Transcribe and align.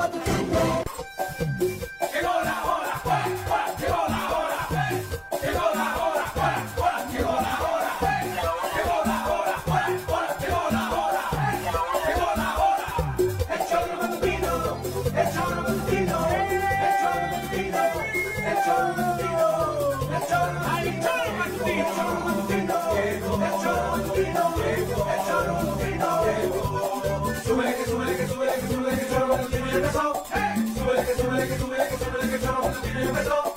what 0.00 0.12
Baba 0.12 0.24
Dunia. 0.24 0.89
¿Cómo 32.92 33.49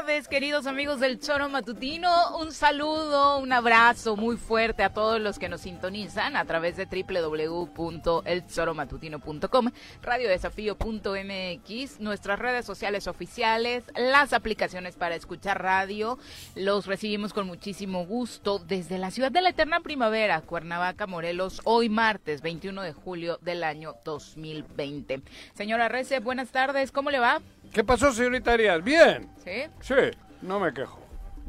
tardes, 0.00 0.28
queridos 0.28 0.66
amigos 0.66 0.98
del 0.98 1.20
Choro 1.20 1.50
Matutino. 1.50 2.38
Un 2.38 2.52
saludo, 2.52 3.36
un 3.36 3.52
abrazo 3.52 4.16
muy 4.16 4.38
fuerte 4.38 4.82
a 4.82 4.94
todos 4.94 5.20
los 5.20 5.38
que 5.38 5.50
nos 5.50 5.60
sintonizan 5.60 6.36
a 6.36 6.46
través 6.46 6.78
de 6.78 6.86
www.elchoromatutino.com, 6.86 9.70
radiodesafío.mx, 10.00 12.00
nuestras 12.00 12.38
redes 12.38 12.64
sociales 12.64 13.08
oficiales, 13.08 13.84
las 13.94 14.32
aplicaciones 14.32 14.96
para 14.96 15.16
escuchar 15.16 15.62
radio. 15.62 16.18
Los 16.54 16.86
recibimos 16.86 17.34
con 17.34 17.46
muchísimo 17.46 18.06
gusto 18.06 18.58
desde 18.58 18.96
la 18.96 19.10
ciudad 19.10 19.30
de 19.30 19.42
la 19.42 19.50
eterna 19.50 19.80
primavera, 19.80 20.40
Cuernavaca, 20.40 21.06
Morelos, 21.06 21.60
hoy 21.64 21.90
martes 21.90 22.40
21 22.40 22.80
de 22.80 22.94
julio 22.94 23.38
del 23.42 23.64
año 23.64 23.96
2020. 24.06 25.20
Señora 25.52 25.90
Rece, 25.90 26.20
buenas 26.20 26.52
tardes, 26.52 26.90
¿cómo 26.90 27.10
le 27.10 27.18
va? 27.18 27.42
¿Qué 27.72 27.84
pasó, 27.84 28.12
señorita 28.12 28.52
Arias? 28.52 28.82
Bien. 28.82 29.30
¿Sí? 29.44 29.62
Sí, 29.80 29.94
no 30.42 30.58
me 30.60 30.72
quejo. 30.72 30.98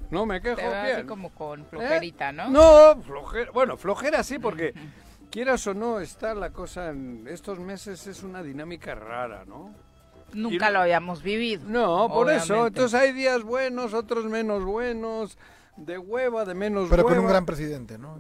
No 0.10 0.26
me 0.26 0.42
quejo, 0.42 0.58
Te 0.58 0.68
veo 0.68 0.84
bien. 0.84 0.96
así 0.98 1.06
como 1.06 1.30
con 1.30 1.66
flojerita, 1.66 2.30
¿Eh? 2.30 2.34
¿no? 2.34 2.50
No, 2.50 3.02
flojera. 3.02 3.52
Bueno, 3.52 3.78
flojera 3.78 4.24
sí, 4.24 4.38
porque 4.40 4.74
quieras 5.32 5.66
o 5.68 5.74
no, 5.74 6.00
está 6.00 6.34
la 6.36 6.52
cosa 6.52 6.90
en 6.90 7.26
estos 7.28 7.60
meses 7.60 8.06
es 8.08 8.22
una 8.24 8.44
dinámica 8.44 8.94
rara, 8.94 9.46
¿no? 9.46 9.74
Nunca 10.34 10.70
Y- 10.70 10.74
lo 10.74 10.80
habíamos 10.82 11.24
vivido. 11.24 11.64
No, 11.68 12.08
por 12.10 12.30
eso. 12.32 12.68
Entonces 12.68 13.00
hay 13.00 13.14
días 13.14 13.44
buenos, 13.44 13.94
otros 13.94 14.26
menos 14.26 14.64
buenos, 14.64 15.38
de 15.78 15.98
hueva, 15.98 16.46
de 16.46 16.54
menos 16.54 16.90
Pero 16.90 17.04
con 17.04 17.18
un 17.18 17.28
gran 17.28 17.46
presidente, 17.46 17.98
¿no? 17.98 18.20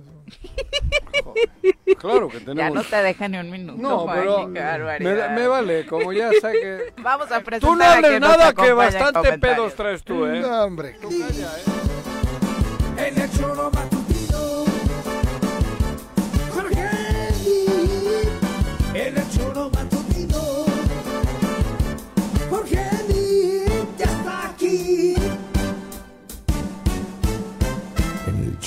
Joder, 1.23 1.50
Claro 1.97 2.29
que 2.29 2.39
Ya 2.39 2.45
tenemos. 2.45 2.73
no 2.73 2.84
te 2.84 2.95
deja 3.03 3.28
ni 3.28 3.38
un 3.38 3.50
minuto. 3.51 3.79
No, 3.81 4.00
Juan, 4.00 4.19
pero 4.19 4.47
me, 4.47 5.29
me 5.29 5.47
vale, 5.47 5.85
como 5.85 6.12
ya 6.13 6.29
sé 6.31 6.51
que... 6.53 6.94
Vamos 7.01 7.31
a 7.31 7.41
presentar 7.41 7.69
Tú 7.69 7.75
no 7.75 7.84
hables 7.84 8.19
nada, 8.19 8.53
que 8.53 8.73
bastante 8.73 9.38
pedos 9.38 9.75
traes 9.75 10.03
tú, 10.03 10.25
¿eh? 10.25 10.39
No, 10.39 10.63
hombre. 10.63 10.95
Tú 11.01 11.09
calla, 11.09 11.51
¿eh? 11.57 13.07
En 13.07 13.22
el 13.22 13.31
choro 13.31 13.69
matutino. 13.72 14.66
Jorge 16.53 16.89
En 18.94 19.18
el 19.18 19.29
choro 19.31 19.69
matutino. 19.72 20.39
Jorge 22.50 22.85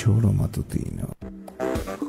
choro 0.05 0.35
matutino. 0.35 1.09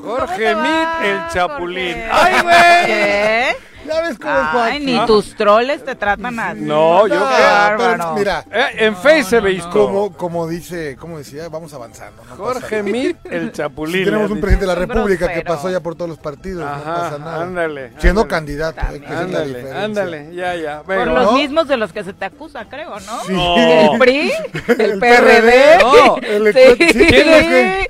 Jorge 0.04 0.54
Mit, 0.54 0.90
el 1.02 1.20
chapulín. 1.32 1.96
Jorge? 1.96 2.10
¡Ay, 2.12 2.42
güey! 2.44 3.75
Ya 3.86 4.02
ves 4.02 4.18
cómo 4.20 4.34
es 4.36 4.46
Ay, 4.74 4.80
ni 4.80 5.06
tus 5.06 5.36
troles 5.36 5.84
te 5.84 5.96
tratan 5.96 6.40
así. 6.40 6.62
No, 6.62 7.08
yo 7.08 7.16
No, 7.20 7.28
qué. 7.30 7.36
pero 7.78 8.14
mira, 8.16 8.44
Eh, 8.52 8.66
en 8.86 8.96
Face 8.96 9.24
se 9.26 9.40
ve 9.40 9.56
esto. 9.58 9.70
como, 9.70 10.14
como 10.14 10.48
dice, 10.48 10.96
como 11.00 11.18
decía, 11.18 11.48
vamos 11.50 11.74
avanzando. 11.74 12.24
no 12.30 12.36
Jorge. 12.36 12.84
Mit, 12.84 13.18
el 13.26 13.52
chapulín. 13.52 14.00
Si 14.00 14.06
tenemos 14.06 14.32
un 14.32 14.40
presidente 14.42 14.66
de 14.68 14.74
la 14.74 14.80
República 14.80 15.28
que 15.32 15.42
pasó 15.42 15.70
ya 15.70 15.80
por 15.80 15.96
todos 15.96 16.10
los 16.10 16.18
partidos, 16.20 16.64
no 16.66 16.84
pasa 16.84 17.18
nada. 17.20 17.44
ándale, 17.44 17.92
Siendo 18.00 18.22
ándale. 18.22 18.28
candidato, 18.28 18.82
eh, 18.94 19.00
que 19.00 19.06
esa 19.06 19.22
es 19.24 19.32
la 19.32 19.40
Ándale, 19.40 19.72
ándale, 19.72 20.36
ya, 20.36 20.56
ya. 20.56 20.82
Por 20.84 21.08
los 21.08 21.26
¿no? 21.26 21.32
mismos 21.34 21.68
de 21.68 21.78
los 21.78 21.92
que 21.94 22.04
se 22.04 22.14
te 22.14 22.26
acusa, 22.26 22.66
creo, 22.70 22.96
¿no? 23.00 23.24
No. 23.30 23.56
El 23.94 24.00
PRI, 24.00 24.32
el, 24.68 24.82
El 24.92 25.00
PRD. 25.00 25.78
No, 25.82 26.18
el 26.18 26.54
sí. 26.54 26.88
sí, 26.94 27.08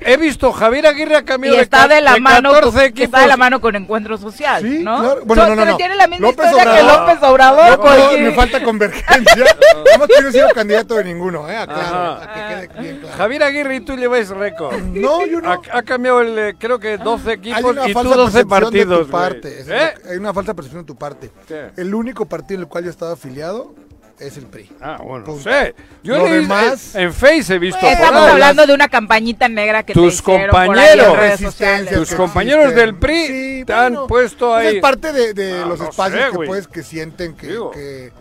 He 0.08 0.18
visto 0.18 0.52
Javier 0.52 0.88
Aguirre 0.88 1.16
ha 1.18 1.20
Y 1.20 1.24
cambiado 1.24 1.58
está 1.60 1.88
de, 1.88 1.96
de 1.96 2.02
la 2.02 2.18
mano 2.18 2.52
14 2.52 2.72
con, 2.78 2.86
equipos. 2.86 3.06
está 3.06 3.20
de 3.22 3.28
la 3.28 3.38
mano 3.38 3.62
con 3.62 3.76
Encuentro 3.76 4.18
Social, 4.18 4.62
Sí, 4.62 4.80
¿no? 4.84 5.00
claro. 5.00 5.22
Bueno, 5.26 5.48
no, 5.48 5.56
no, 5.56 5.66
no. 5.66 5.78
Tiene 5.85 5.96
la 5.96 6.07
misma 6.07 6.28
López 6.28 6.46
historia 6.46 6.63
que 6.75 6.81
Obrador. 6.81 7.00
López 7.07 7.23
Obrador, 7.29 7.79
No, 8.13 8.18
me 8.19 8.31
falta 8.34 8.63
convergencia. 8.63 9.46
No 9.97 10.28
he 10.29 10.31
sido 10.31 10.50
candidato 10.50 10.96
de 10.96 11.03
ninguno, 11.06 11.50
¿eh? 11.50 11.56
Aclaro, 11.57 11.81
Ajá. 11.81 12.23
a 12.23 12.34
que 12.34 12.68
quede 12.69 12.81
bien 12.81 12.97
claro. 13.00 13.18
Javier 13.18 13.44
Aguirre 13.44 13.75
y 13.78 13.79
tú 13.81 13.96
lleváis 13.96 14.29
récord. 14.29 14.78
No, 14.81 15.25
yo 15.25 15.40
no. 15.41 15.51
Ha, 15.51 15.59
ha 15.72 15.84
cambiado 15.84 16.22
el, 16.22 16.38
eh, 16.38 16.56
creo 16.57 16.79
que 16.79 16.97
12 16.97 17.29
Hay 17.29 17.35
equipos 17.38 17.63
una 17.63 17.88
y 17.88 17.94
tú 17.94 18.00
falsa 18.00 18.16
12 18.16 18.31
percepción 18.46 18.47
partidos. 18.50 19.00
de 19.00 19.06
tu 19.06 19.12
parte. 19.12 19.66
¿Eh? 19.68 19.94
Hay 20.12 20.18
una 20.18 20.34
falsa 20.34 20.53
percepción 20.53 20.84
de 20.84 20.88
tu 20.88 20.96
parte. 20.96 21.31
¿Qué? 21.47 21.72
El 21.78 21.94
único 21.96 22.25
partido 22.25 22.56
en 22.57 22.62
el 22.63 22.67
cual 22.67 22.84
yo 22.84 22.90
he 22.90 22.91
estado 22.91 23.13
afiliado 23.13 23.73
es 24.20 24.38
el 24.38 24.46
PRI. 24.46 24.70
Ah, 24.81 25.00
bueno, 25.03 25.20
no 25.20 25.26
Punto. 25.34 25.44
sé. 25.50 25.76
Yo 26.03 26.18
Lo 26.18 26.26
le 26.28 26.36
demás- 26.42 26.96
en, 26.96 27.02
en 27.03 27.14
Face 27.14 27.53
he 27.53 27.59
visto 27.59 27.80
por 27.80 27.90
Estamos 27.90 28.22
ahí. 28.22 28.31
hablando 28.31 28.66
de 28.66 28.74
una 28.74 28.88
campañita 28.88 29.50
negra 29.50 29.84
que 29.84 29.94
Tus 29.94 30.24
te 30.24 30.31
hicieron 30.31 30.50
compañeros. 30.52 30.66
por 30.68 30.80
ahí 30.80 30.90
en 30.94 30.98
redes 31.00 31.30
Resistencia 31.42 31.52
sociales. 31.52 31.94
Tus 32.00 32.09
que 32.09 32.16
compañeros 32.16 32.64
existen. 32.66 32.86
del 32.86 32.96
PRI 32.96 33.28
Sí, 33.28 33.64
te 33.66 33.74
han 33.74 33.94
bueno, 33.94 34.08
puesto 34.08 34.48
pues 34.50 34.66
ahí. 34.68 34.76
Es 34.78 34.81
parte 34.81 35.12
de, 35.14 35.34
de 35.34 35.52
Ah, 35.62 35.66
los 35.68 35.80
no 35.80 35.90
espacios 35.90 36.22
sé, 36.24 36.30
que 36.31 36.36
güey. 36.38 36.48
pues 36.48 36.68
que 36.68 36.84
sienten 36.84 37.34
que, 37.36 37.48
Digo. 37.48 37.72
que 37.72 38.12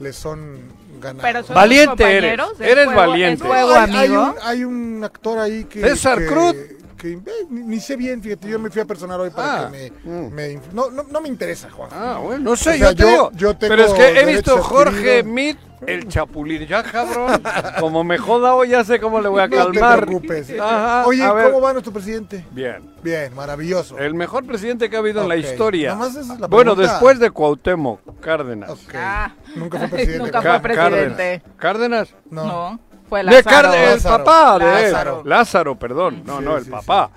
les 0.00 0.16
son 0.16 0.58
ganados. 1.00 1.22
Pero 1.22 1.42
son 1.44 1.54
Valiente 1.54 1.86
tus 1.96 1.96
compañeros, 2.04 2.48
eres, 2.58 2.60
es 2.60 2.72
eres 2.72 2.84
juego- 2.86 3.00
valiente. 3.10 3.44
Juego, 3.46 3.74
hay, 3.74 3.90
hay 3.94 4.06
amigo. 4.06 4.22
un, 4.24 4.34
hay 4.42 4.64
un 4.64 5.04
actor 5.04 5.38
ahí 5.38 5.64
que. 5.64 5.80
César 5.80 6.18
que- 6.18 6.26
Cruz. 6.26 6.56
Que, 6.96 7.12
eh, 7.12 7.20
ni, 7.50 7.62
ni 7.62 7.80
sé 7.80 7.96
bien, 7.96 8.22
fíjate, 8.22 8.48
yo 8.48 8.58
me 8.58 8.70
fui 8.70 8.80
a 8.82 8.84
personar 8.84 9.20
hoy 9.20 9.30
para 9.30 9.66
Ah, 9.66 9.70
que 9.70 9.92
me. 10.04 10.10
mm. 10.12 10.32
me 10.32 10.52
inf- 10.54 10.72
no, 10.72 10.90
no, 10.90 11.04
no 11.04 11.20
me 11.20 11.28
interesa, 11.28 11.70
Juan. 11.70 11.90
Ah, 11.92 12.18
bueno, 12.22 12.42
no 12.50 12.56
sé, 12.56 12.70
O 12.70 12.72
sea, 12.74 12.90
yo 12.90 12.96
te 12.96 13.02
yo- 13.02 13.08
digo. 13.08 13.30
yo 13.34 13.56
tengo 13.56 13.70
pero 13.76 13.84
es 13.86 13.92
que 13.94 14.20
he 14.20 14.24
visto 14.26 14.62
Jorge. 14.62 15.22
Mit, 15.22 15.58
el 15.86 16.08
chapulín. 16.08 16.66
Ya, 16.66 16.82
cabrón. 16.82 17.42
como 17.80 18.02
me 18.02 18.16
joda 18.18 18.54
hoy, 18.54 18.70
ya 18.70 18.82
sé 18.82 18.98
cómo 18.98 19.20
le 19.20 19.28
voy 19.28 19.42
a 19.42 19.46
No 19.48 19.70
te 19.70 19.78
calmar. 19.78 20.06
preocupes. 20.06 20.50
Ajá, 20.58 21.04
Oye. 21.06 21.22
¿cómo 21.44 21.60
va 21.60 21.72
nuestro 21.72 21.92
presidente? 21.92 22.44
Bien. 22.50 22.82
Bien, 23.02 23.32
maravilloso. 23.34 23.98
El 23.98 24.14
mejor 24.14 24.44
presidente 24.46 24.88
que 24.90 24.96
ha 24.96 25.00
habido 25.00 25.22
en 25.22 25.28
la 25.28 25.36
historia. 25.36 25.90
nomás 25.90 26.16
esa 26.16 26.34
es 26.34 26.40
la 26.40 26.46
bueno, 26.48 26.74
después 26.74 27.18
de 27.20 27.30
Cuauhtémoc 27.30 28.00
Cárdenas. 28.20 28.70
Ok. 28.70 28.94
Ah. 28.94 29.32
Nunca 29.54 29.78
fue 29.78 29.88
presidente. 29.88 30.18
Nunca 30.24 30.42
fue 30.42 30.60
presidente. 30.60 31.42
Cárdenas. 31.56 32.08
Cárdenas. 32.08 32.14
No. 32.30 32.44
No, 32.46 32.80
fue 33.08 33.20
De 33.20 33.24
Lázaro. 33.24 33.44
Cárdenas, 33.44 33.76
el 33.88 33.94
Lázaro. 33.96 34.24
papá 34.24 34.58
de 34.58 34.64
él. 34.86 34.92
Lázaro. 34.92 35.22
Lázaro, 35.24 35.78
perdón. 35.78 36.22
No, 36.24 36.38
Sí, 36.38 36.44
no, 36.44 36.56
el 36.56 36.64
sí, 36.64 36.70
papá. 36.70 37.10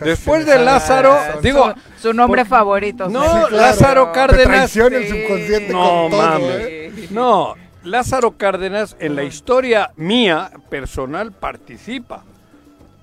Después 0.00 0.46
de 0.46 0.58
Lázaro, 0.58 1.14
sale. 1.14 1.32
Su- 1.34 1.40
digo, 1.40 1.74
su, 2.00 2.12
nombre 2.14 2.42
por- 2.42 2.48
favorito. 2.48 3.08
No, 3.08 3.22
sí. 3.22 3.28
claro. 3.30 3.56
Lázaro 3.56 4.12
Cárdenas. 4.12 4.74
el 4.76 5.08
subconsciente 5.08 5.72
No 5.72 5.78
con 6.02 6.10
todo, 6.10 6.22
mames. 6.22 6.46
¿eh? 6.60 7.08
No, 7.10 7.54
Lázaro 7.82 8.30
Cárdenas 8.38 8.96
en 8.98 9.14
la 9.16 9.22
historia 9.24 9.90
mía 9.96 10.50
personal 10.70 11.32
participa. 11.32 12.24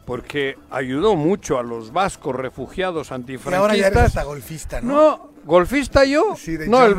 Porque 0.06 0.58
ayudó 0.72 1.16
mucho 1.18 1.60
a 1.60 1.64
los 1.64 1.92
vascos 1.92 2.34
refugiados 2.34 3.10
Y 3.10 3.14
ahora 3.14 3.26
ya 3.28 3.88
eres 3.88 3.98
antifranquistas. 3.98 4.06
hasta 4.06 4.24
golfista, 4.24 4.82
¿no? 4.82 4.94
No, 4.94 5.30
¿Golfista 5.48 6.04
yo? 6.04 6.36
Sí, 6.36 6.58
de 6.58 6.68
no, 6.68 6.84
el-. 6.84 6.98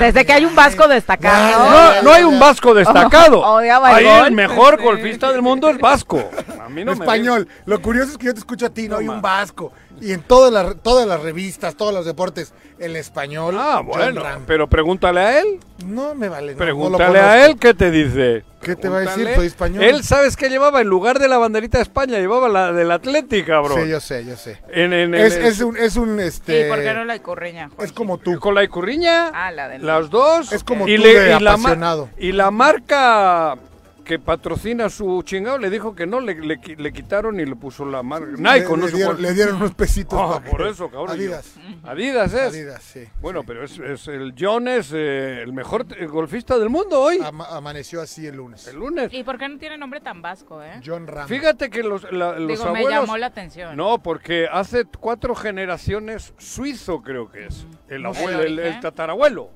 Desde 0.00 0.26
que 0.26 0.32
hay 0.32 0.44
un 0.44 0.54
vasco 0.56 0.88
destacado. 0.88 1.70
no, 1.70 2.02
no 2.02 2.12
hay 2.12 2.24
un 2.24 2.40
vasco 2.40 2.74
destacado. 2.74 3.56
Ahí 3.84 4.06
el 4.26 4.32
mejor 4.32 4.82
golfista 4.82 5.30
del 5.30 5.42
mundo 5.42 5.70
es 5.70 5.78
vasco. 5.78 6.28
A 6.60 6.68
mí 6.68 6.84
no 6.84 6.92
me 6.96 7.04
español. 7.04 7.46
Lo 7.66 7.80
curioso 7.80 8.10
es 8.10 8.18
que 8.18 8.26
yo 8.26 8.34
te 8.34 8.40
escucho 8.40 8.66
a 8.66 8.70
ti, 8.70 8.88
no, 8.88 8.96
No 8.96 9.00
hay 9.00 9.08
un 9.08 9.22
vasco. 9.22 9.72
Y 10.00 10.12
en 10.12 10.22
todas 10.22 10.52
las, 10.52 10.76
todas 10.82 11.06
las 11.06 11.22
revistas, 11.22 11.76
todos 11.76 11.94
los 11.94 12.04
deportes, 12.04 12.52
el 12.78 12.96
español. 12.96 13.54
Ah, 13.58 13.76
John 13.76 13.86
bueno, 13.86 14.22
Ram. 14.22 14.42
pero 14.46 14.68
pregúntale 14.68 15.20
a 15.20 15.40
él. 15.40 15.60
No 15.86 16.14
me 16.14 16.28
vale. 16.28 16.52
no, 16.54 16.58
no 16.58 16.58
lo 16.58 16.64
Pregúntale 16.64 17.20
a 17.20 17.46
él 17.46 17.56
qué 17.58 17.74
te 17.74 17.90
dice. 17.90 18.44
¿Qué 18.60 18.76
te 18.76 18.88
va 18.88 18.98
a 18.98 19.00
decir? 19.00 19.28
Soy 19.34 19.46
español. 19.46 19.84
Él, 19.84 20.02
¿sabes 20.02 20.36
qué 20.36 20.48
llevaba? 20.48 20.80
En 20.80 20.88
lugar 20.88 21.18
de 21.18 21.28
la 21.28 21.36
banderita 21.38 21.78
de 21.78 21.82
España, 21.82 22.18
llevaba 22.18 22.48
la 22.48 22.72
del 22.72 22.90
Atlético, 22.90 23.46
cabrón. 23.48 23.82
Sí, 23.84 23.88
yo 23.90 24.00
sé, 24.00 24.24
yo 24.24 24.36
sé. 24.36 24.58
En, 24.72 24.92
en- 24.92 25.14
Es, 25.14 25.36
en- 25.36 25.44
es 25.44 25.60
un, 25.60 25.76
es 25.76 25.96
un, 25.96 26.18
Sí, 26.18 26.26
este. 26.26 26.68
¿por 26.68 26.80
qué 26.82 26.94
no 26.94 27.04
la 27.04 27.14
icurreña? 27.16 27.70
Es 27.78 27.92
como 27.92 28.18
tú. 28.18 28.38
Con 28.40 28.54
la 28.54 28.64
Icurriña, 28.64 29.28
Ah, 29.34 29.50
la 29.52 29.68
del- 29.68 29.84
las 29.86 30.08
dos. 30.10 30.50
Es 30.52 30.64
como 30.64 30.88
y 30.88 30.96
tú 30.96 31.02
le- 31.02 31.20
de 31.20 31.36
y 31.36 31.40
la, 31.40 31.56
ma- 31.56 31.68
apasionado. 31.68 32.08
y 32.18 32.32
la 32.32 32.50
marca 32.50 33.56
que 34.04 34.18
patrocina 34.18 34.88
su 34.90 35.22
chingado 35.22 35.58
le 35.58 35.70
dijo 35.70 35.94
que 35.94 36.06
no, 36.06 36.20
le, 36.20 36.34
le 36.34 36.60
le 36.76 36.92
quitaron 36.92 37.40
y 37.40 37.44
le 37.46 37.56
puso 37.56 37.84
la 37.84 38.02
marca. 38.02 38.32
Nike, 38.36 38.60
le, 38.60 38.68
no 38.68 38.76
le 38.76 38.88
sé 38.90 38.96
dieron, 38.96 39.12
cuál. 39.14 39.22
le 39.22 39.32
dieron 39.34 39.56
unos 39.56 39.74
pesitos. 39.74 40.18
Para 40.20 40.44
por 40.50 40.62
que- 40.62 40.68
eso, 40.70 40.90
cabrón. 40.90 41.10
Adidas. 41.10 41.54
Adidas 41.82 42.32
es. 42.34 42.40
Adidas, 42.54 42.82
sí. 42.82 43.04
Bueno, 43.20 43.42
pero 43.44 43.64
es, 43.64 43.78
es 43.78 44.06
el 44.08 44.34
John 44.38 44.68
es 44.68 44.92
eh, 44.94 45.42
el 45.42 45.52
mejor 45.52 45.86
eh, 45.98 46.06
golfista 46.06 46.58
del 46.58 46.68
mundo 46.68 47.00
hoy. 47.00 47.18
Ama- 47.24 47.48
amaneció 47.50 48.00
así 48.02 48.26
el 48.26 48.36
lunes. 48.36 48.66
El 48.68 48.76
lunes. 48.76 49.12
¿Y 49.12 49.24
por 49.24 49.38
qué 49.38 49.48
no 49.48 49.58
tiene 49.58 49.78
nombre 49.78 50.00
tan 50.00 50.20
vasco, 50.22 50.62
eh? 50.62 50.80
John 50.84 51.06
Ram. 51.06 51.26
Fíjate 51.26 51.70
que 51.70 51.82
los, 51.82 52.04
la- 52.12 52.38
los 52.38 52.48
Digo, 52.48 52.72
me 52.72 52.78
abuelos... 52.80 53.00
llamó 53.00 53.16
la 53.16 53.26
atención. 53.26 53.76
No, 53.76 54.02
porque 54.02 54.46
hace 54.52 54.84
cuatro 54.84 55.34
generaciones 55.34 56.34
suizo 56.38 57.02
creo 57.02 57.30
que 57.30 57.46
es. 57.46 57.66
El 57.88 57.96
¿El 58.00 58.06
abuelo, 58.06 58.42
el, 58.42 58.58
el 58.58 58.80
tatarabuelo. 58.80 59.50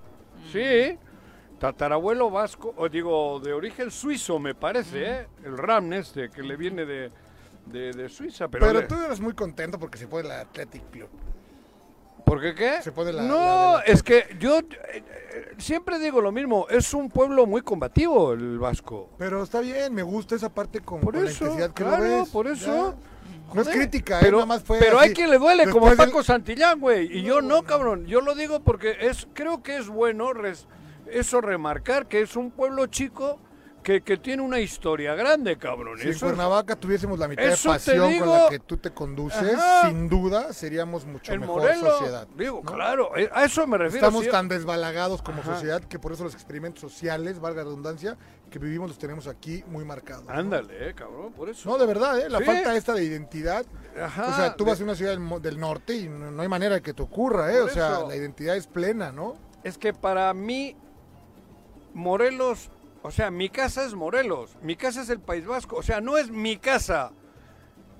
Sí. 0.53 0.97
Tatarabuelo 1.59 2.31
vasco, 2.31 2.73
o 2.77 2.89
digo, 2.89 3.41
de 3.41 3.53
origen 3.53 3.91
suizo 3.91 4.39
me 4.39 4.55
parece, 4.55 5.05
¿eh? 5.05 5.27
El 5.45 5.59
Ram 5.59 5.93
este, 5.93 6.31
que 6.31 6.43
le 6.43 6.57
viene 6.57 6.85
de, 6.87 7.11
de, 7.67 7.93
de 7.93 8.09
Suiza. 8.09 8.49
Pero, 8.49 8.67
Pero 8.67 8.87
tú 8.87 8.95
eres 8.95 9.21
muy 9.21 9.33
contento 9.35 9.79
porque 9.79 9.99
se 9.99 10.07
pone 10.07 10.29
la 10.29 10.41
Athletic 10.43 10.89
Club. 10.91 11.09
¿Por 12.25 12.41
qué 12.41 12.55
qué? 12.55 12.83
Se 12.83 12.93
pone 12.93 13.13
la- 13.13 13.23
no, 13.23 13.37
la 13.79 13.83
de 13.87 13.93
es 13.93 14.03
que 14.03 14.37
yo 14.39 14.59
eh, 14.59 14.67
eh, 14.93 15.03
siempre 15.57 15.99
digo 15.99 16.21
lo 16.21 16.31
mismo, 16.31 16.67
es 16.69 16.93
un 16.93 17.09
pueblo 17.09 17.47
muy 17.47 17.63
combativo 17.63 18.33
el 18.35 18.59
vasco. 18.59 19.09
Pero 19.19 19.43
está 19.43 19.61
bien, 19.61 19.95
me 19.95 20.03
gusta 20.03 20.35
esa 20.35 20.51
parte 20.51 20.81
con, 20.81 21.01
Por 21.01 21.15
con 21.15 21.27
eso, 21.27 21.45
la 21.45 21.51
intensidad 21.53 21.75
que 21.75 21.85
claro, 21.85 22.05
lo 22.05 22.19
ves. 22.21 22.29
por 22.29 22.47
eso. 22.47 22.97
Ya. 22.97 23.55
No 23.55 23.63
es 23.63 23.69
crítica, 23.69 24.19
¿eh? 24.19 24.21
pero, 24.21 24.37
nada 24.39 24.47
más 24.47 24.63
fue 24.63 24.79
pero 24.79 24.99
así. 24.99 25.09
hay 25.09 25.15
quien 25.15 25.31
le 25.31 25.39
duele, 25.39 25.65
como 25.71 25.87
Después 25.87 25.97
del- 25.97 26.07
Paco 26.09 26.23
Santillán, 26.23 26.81
güey. 26.81 27.19
Y 27.19 27.23
yo 27.23 27.41
no, 27.41 27.63
cabrón. 27.63 28.05
Yo 28.05 28.21
lo 28.21 28.35
digo 28.35 28.61
porque 28.61 28.95
es, 29.01 29.27
creo 29.33 29.63
que 29.63 29.79
es 29.79 29.89
bueno 29.89 30.35
res- 30.35 30.67
eso 31.13 31.41
remarcar 31.41 32.07
que 32.09 32.21
es 32.21 32.37
un 32.37 32.51
pueblo 32.51 32.87
chico 32.87 33.39
que, 33.83 34.03
que 34.03 34.19
tiene 34.19 34.43
una 34.43 34.61
historia 34.61 35.15
grande, 35.15 35.57
cabrón. 35.57 35.97
Si 35.99 36.05
en 36.05 36.11
Eso 36.11 36.27
Cuernavaca 36.27 36.77
tuviésemos 36.77 37.19
la 37.19 37.27
mitad 37.29 37.45
de 37.45 37.57
pasión 37.57 38.11
digo. 38.11 38.27
con 38.27 38.35
la 38.43 38.49
que 38.51 38.59
tú 38.59 38.77
te 38.77 38.91
conduces, 38.91 39.55
Ajá. 39.55 39.89
sin 39.89 40.09
duda 40.11 40.53
seríamos 40.53 41.07
mucho 41.07 41.35
mejor 41.37 41.63
sociedad. 41.75 42.27
Digo, 42.37 42.61
¿no? 42.65 42.73
claro, 42.73 43.17
eh, 43.17 43.31
a 43.33 43.45
eso 43.45 43.67
me 43.67 43.79
refiero. 43.79 44.07
Estamos 44.09 44.29
tan 44.29 44.49
desbalagados 44.49 45.23
como 45.23 45.41
Ajá. 45.41 45.55
sociedad 45.55 45.81
que 45.83 45.99
por 45.99 46.13
eso 46.13 46.25
los 46.25 46.35
experimentos 46.35 46.81
sociales, 46.81 47.41
valga 47.41 47.59
la 47.63 47.65
redundancia, 47.69 48.19
que 48.51 48.59
vivimos 48.59 48.89
los 48.91 48.99
tenemos 48.99 49.27
aquí 49.27 49.65
muy 49.69 49.85
marcados. 49.87 50.25
¿no? 50.27 50.33
Ándale, 50.33 50.91
eh, 50.91 50.95
cabrón, 50.95 51.33
por 51.33 51.49
eso. 51.49 51.71
No, 51.71 51.79
de 51.79 51.87
verdad, 51.87 52.19
¿eh? 52.19 52.29
la 52.29 52.39
Sí. 52.41 52.45
falta 52.45 52.77
esta 52.77 52.93
de 52.93 53.05
identidad. 53.05 53.65
Ajá, 53.99 54.29
o 54.29 54.37
sea, 54.37 54.55
tú 54.57 54.65
de- 54.65 54.71
vas 54.73 54.81
a 54.81 54.85
una 54.85 54.97
ciudad 54.97 55.17
del, 55.41 55.59
norte 55.61 55.95
y 55.95 56.09
no, 56.09 56.31
no 56.31 56.43
hay 56.43 56.49
manera 56.49 56.75
de 56.75 56.83
que 56.83 56.93
te 56.93 57.03
ocurra, 57.03 57.53
¿eh? 57.55 57.61
Por 57.61 57.71
O 57.71 57.73
sea, 57.73 57.93
eso. 57.93 58.09
la 58.09 58.17
identidad 58.17 58.57
es 58.57 58.67
plena, 58.67 59.13
¿no? 59.13 59.37
Es 59.65 59.79
que 59.79 59.93
para 59.95 60.33
mí, 60.35 60.77
Morelos, 61.99 62.71
o 63.03 63.11
sea, 63.11 63.31
mi 63.31 63.49
casa 63.51 63.85
es 63.85 63.95
Morelos, 63.95 64.57
mi 64.63 64.77
casa 64.77 65.03
es 65.03 65.11
el 65.11 65.21
País 65.21 65.45
Vasco, 65.47 65.77
o 65.77 65.83
sea, 65.83 66.01
no 66.01 66.17
es 66.17 66.31
mi 66.31 66.57
casa, 66.57 67.11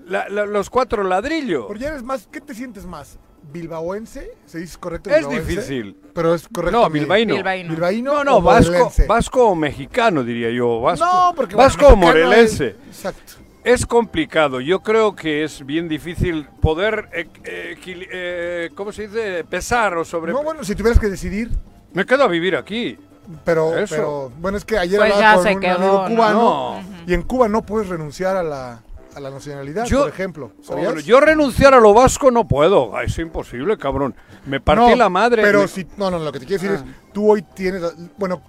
la- 0.05 0.27
la- 0.29 0.45
los 0.45 0.69
cuatro 0.69 1.03
ladrillos. 1.03 1.65
Porque 1.67 1.83
ya 1.83 1.89
eres 1.89 2.03
más, 2.03 2.27
¿qué 2.31 2.41
te 2.41 2.55
sientes 2.55 2.85
más? 2.85 3.19
¿Bilbaoense? 3.51 4.31
¿Se 4.45 4.59
dice 4.59 4.77
correcto? 4.79 5.09
Es 5.09 5.27
difícil. 5.29 5.95
Pero 6.13 6.33
es 6.35 6.47
correcto. 6.47 6.81
No, 6.81 6.89
bilbaíno. 6.89 7.35
Bilbaíno. 7.35 7.69
¿Bilbaíno 7.71 8.13
No, 8.15 8.23
no, 8.23 8.37
o 8.37 8.41
vasco, 8.41 8.91
vasco 9.07 9.47
o 9.49 9.55
mexicano, 9.55 10.23
diría 10.23 10.49
yo. 10.51 10.81
Vasco, 10.81 11.05
No, 11.05 11.33
porque 11.35 11.55
vasco 11.55 11.81
bueno, 11.87 11.93
o 11.93 12.07
morelense. 12.07 12.67
es- 12.67 12.87
Exacto. 12.97 13.33
Es 13.63 13.85
complicado. 13.85 14.61
Yo 14.61 14.81
creo 14.81 15.15
que 15.15 15.43
es 15.43 15.65
bien 15.65 15.87
difícil 15.89 16.47
poder, 16.61 17.09
eh, 17.13 17.27
eh, 17.43 17.75
equili- 17.77 18.07
eh, 18.11 18.69
¿cómo 18.75 18.91
se 18.91 19.07
dice? 19.07 19.43
Pesar 19.43 19.97
o 19.97 20.05
sobre... 20.05 20.31
No, 20.31 20.43
bueno, 20.43 20.63
si 20.63 20.75
tuvieras 20.75 20.99
que 20.99 21.07
decidir, 21.07 21.51
Me 21.93 22.05
quedo 22.05 22.23
a 22.23 22.27
vivir 22.27 22.55
aquí. 22.55 22.97
pero, 23.45 23.77
Eso. 23.77 23.95
pero 23.95 24.31
bueno, 24.39 24.57
es 24.57 24.65
que 24.65 24.77
ayer 24.77 24.99
Pues 24.99 25.13
hablaba 25.13 25.31
ya 25.31 25.35
con 25.35 25.43
se 25.45 25.55
un 25.55 25.59
quedó, 25.61 25.75
amigo 25.75 26.09
¿no? 26.09 26.15
cubano 26.15 26.39
No. 26.81 26.83
y 27.05 27.13
en 27.13 27.21
Cuba 27.23 27.47
no 27.47 27.61
puedes 27.61 27.87
renunciar 27.89 28.35
a 28.37 28.43
la, 28.43 28.79
a 29.15 29.19
la 29.19 29.29
nacionalidad, 29.29 29.85
Yo- 29.85 30.01
por 30.01 30.09
ejemplo. 30.09 30.51
¿sabías? 30.63 31.03
Yo 31.03 31.19
renunciar 31.19 31.73
a 31.75 31.79
lo 31.79 31.93
vasco 31.93 32.31
no 32.31 32.47
puedo. 32.47 32.95
Ay, 32.97 33.05
es 33.07 33.17
imposible, 33.19 33.77
cabrón. 33.77 34.15
Me 34.47 34.59
partí 34.59 34.81
No, 34.89 34.95
la 34.95 35.09
madre. 35.09 35.43
Pero 35.43 35.61
Me- 35.61 35.67
si, 35.67 35.85
no, 35.97 36.09
no, 36.09 36.17
lo 36.19 36.31
que 36.31 36.39
te 36.39 36.45
quiero 36.47 36.61
decir 36.63 36.79
Ah. 36.81 36.83
es, 36.87 37.13
tú 37.13 37.29
hoy 37.31 37.41
tienes, 37.43 37.83
bueno, 38.17 38.41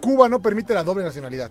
Cuba 0.00 0.28
no 0.28 0.40
permite 0.40 0.74
la 0.74 0.82
doble 0.84 1.02
nacionalidad. 1.04 1.50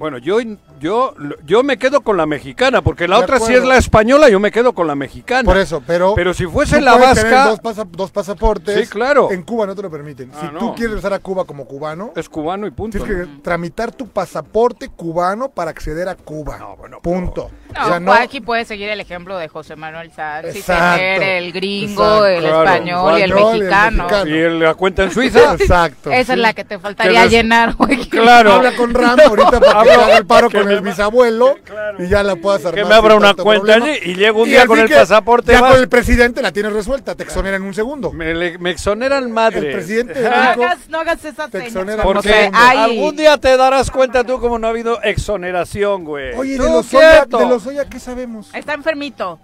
Bueno, 0.00 0.16
yo, 0.16 0.38
yo, 0.80 1.14
yo 1.44 1.62
me 1.62 1.76
quedo 1.76 2.00
con 2.00 2.16
la 2.16 2.24
mexicana, 2.24 2.80
porque 2.80 3.06
la 3.06 3.18
De 3.18 3.22
otra 3.24 3.36
si 3.36 3.44
acuerdo. 3.44 3.62
es 3.62 3.68
la 3.68 3.76
española, 3.76 4.28
yo 4.30 4.40
me 4.40 4.50
quedo 4.50 4.72
con 4.72 4.86
la 4.86 4.94
mexicana. 4.94 5.44
Por 5.44 5.58
eso, 5.58 5.82
pero... 5.86 6.14
Pero 6.14 6.32
si 6.32 6.46
fuese 6.46 6.78
tú 6.78 6.84
la 6.86 6.96
puedes 6.96 7.16
tener 7.16 7.32
vasca, 7.32 7.50
Dos, 7.50 7.60
pasa- 7.60 7.84
dos 7.88 8.10
pasaportes. 8.10 8.80
Sí, 8.80 8.86
claro. 8.86 9.30
En 9.30 9.42
Cuba 9.42 9.66
no 9.66 9.76
te 9.76 9.82
lo 9.82 9.90
permiten. 9.90 10.32
Ah, 10.34 10.38
si 10.40 10.46
no. 10.54 10.58
tú 10.58 10.68
quieres 10.74 10.92
regresar 10.92 11.12
a 11.12 11.18
Cuba 11.18 11.44
como 11.44 11.66
cubano, 11.66 12.12
es 12.16 12.30
cubano 12.30 12.66
y 12.66 12.70
punto. 12.70 12.98
tienes 12.98 13.26
que 13.26 13.32
tramitar 13.42 13.92
tu 13.92 14.08
pasaporte 14.08 14.88
cubano 14.88 15.50
para 15.50 15.70
acceder 15.70 16.08
a 16.08 16.14
Cuba. 16.14 16.56
No, 16.58 16.76
bueno, 16.76 17.00
Punto. 17.02 17.50
No, 17.74 17.84
o 17.84 17.88
sea, 17.88 18.00
no, 18.00 18.12
aquí 18.14 18.40
puede 18.40 18.64
seguir 18.64 18.88
el 18.88 19.00
ejemplo 19.00 19.36
de 19.36 19.48
José 19.48 19.76
Manuel 19.76 20.10
Sanz 20.12 20.54
y 20.54 20.58
Exacto, 20.60 20.96
tener 20.96 21.22
el 21.22 21.52
gringo, 21.52 22.24
exacto. 22.24 22.26
el 22.26 22.40
Claro, 22.42 22.64
español 22.64 23.18
y 23.18 23.22
el 23.22 23.30
y 23.30 23.34
mexicano. 23.34 24.06
¿Y 24.26 24.32
el- 24.38 24.58
la 24.60 24.74
cuenta 24.74 25.02
en 25.04 25.10
Suiza? 25.10 25.54
Exacto. 25.60 26.10
Esa 26.10 26.32
es 26.32 26.38
la 26.38 26.54
que 26.54 26.64
te 26.64 26.78
faltaría 26.78 27.24
Que 27.24 27.28
llenar, 27.28 27.74
güey. 27.74 28.08
claro. 28.08 28.54
Habla 28.54 28.74
con 28.76 28.94
Ram 28.94 29.18
ahorita 29.20 29.60
para 29.60 29.89
haga 29.94 30.16
el 30.18 30.26
paro 30.26 30.50
con 30.50 30.66
me 30.66 30.74
el 30.74 30.80
bisabuelo 30.80 31.56
Claro. 31.64 32.02
y 32.04 32.08
ya 32.08 32.22
la 32.22 32.36
puedas 32.36 32.64
armar. 32.64 32.74
Que 32.82 32.88
me 32.88 32.94
abra 32.94 33.14
una 33.16 33.34
cuenta 33.34 33.74
problema. 33.74 33.86
allí 33.86 34.10
y 34.10 34.14
llego 34.14 34.42
un 34.42 34.48
Y 34.48 34.52
día 34.52 34.66
con 34.66 34.78
el 34.78 34.88
que 34.88 34.94
pasaporte 34.94 35.52
Ya 35.52 35.60
vas- 35.60 35.72
con 35.72 35.80
el 35.80 35.88
presidente 35.88 36.42
la 36.42 36.52
tienes 36.52 36.72
resuelta, 36.72 37.14
te 37.14 37.22
exoneran 37.22 37.62
en 37.62 37.68
un 37.68 37.74
segundo. 37.74 38.12
Me, 38.12 38.34
le- 38.34 38.58
me 38.58 38.70
exoneran 38.70 39.30
madre. 39.32 39.58
El 39.68 39.72
presidente 39.72 40.14
de 40.14 40.28
No 40.28 40.34
hagas, 40.36 40.78
no 40.88 41.00
hagas 41.00 41.24
esas 41.24 41.50
Te 41.50 41.58
exoneran 41.58 42.04
Porque 42.04 42.50
algún 42.54 43.16
día 43.16 43.36
te 43.38 43.56
darás 43.56 43.90
cuenta 43.90 44.24
tú 44.24 44.40
como 44.40 44.58
no 44.58 44.66
ha 44.66 44.70
habido 44.70 45.00
exoneración, 45.02 46.04
güey. 46.04 46.34
Oye, 46.36 46.52
de 46.52 46.58
los 46.58 46.92
Oya, 46.94 47.24
de 47.26 47.46
los 47.46 47.66
Oya, 47.66 47.84
¿qué 47.88 47.98
sabemos? 48.00 48.48
Está 48.54 48.74
enfermito. 48.74 49.38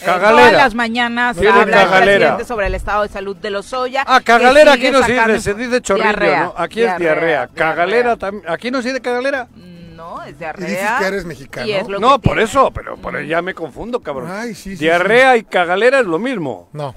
Eh, 0.00 0.04
Cagalera. 0.06 0.48
todas 0.48 0.52
las 0.64 0.74
mañanas 0.74 1.36
habla 1.36 1.50
el 1.64 1.70
cagalera. 1.70 2.16
presidente 2.18 2.44
sobre 2.46 2.66
el 2.68 2.74
estado 2.74 3.02
de 3.02 3.08
salud 3.10 3.36
de 3.36 3.50
los 3.50 3.70
Oya. 3.74 4.04
Ah, 4.06 4.20
cagalera 4.24 4.72
aquí 4.72 4.90
no 4.90 5.02
se 5.02 5.12
dice, 5.12 5.40
se 5.40 5.52
dice 5.54 5.82
chorrillo, 5.82 6.08
diarrea, 6.08 6.44
¿no? 6.44 6.54
Aquí 6.56 6.82
es 6.82 6.96
diarrea. 6.96 7.48
Cagalera 7.48 8.16
también. 8.16 8.44
¿Aquí 8.50 8.70
no 8.70 8.80
se 8.80 8.88
dice 8.88 9.02
cagalera? 9.02 9.48
No, 10.16 10.22
es 10.22 10.30
Y 10.30 10.34
diarrea. 10.34 10.68
dices 10.68 10.90
que 10.98 11.06
eres 11.06 11.24
mexicano. 11.24 11.66
y 11.66 11.72
es 11.72 11.88
lo 11.88 11.98
No, 12.00 12.12
que 12.20 12.28
por 12.28 12.32
tiene. 12.36 12.42
eso, 12.50 12.70
pero 12.72 12.96
por 12.96 13.22
ya 13.24 13.42
me 13.42 13.54
confundo, 13.54 14.00
cabrón. 14.00 14.30
Ay, 14.30 14.54
sí, 14.54 14.76
sí, 14.76 14.84
diarrea 14.84 15.36
y 15.36 15.44
cagalera 15.44 16.00
es 16.00 16.06
lo 16.06 16.18
mismo. 16.18 16.68
No. 16.72 16.94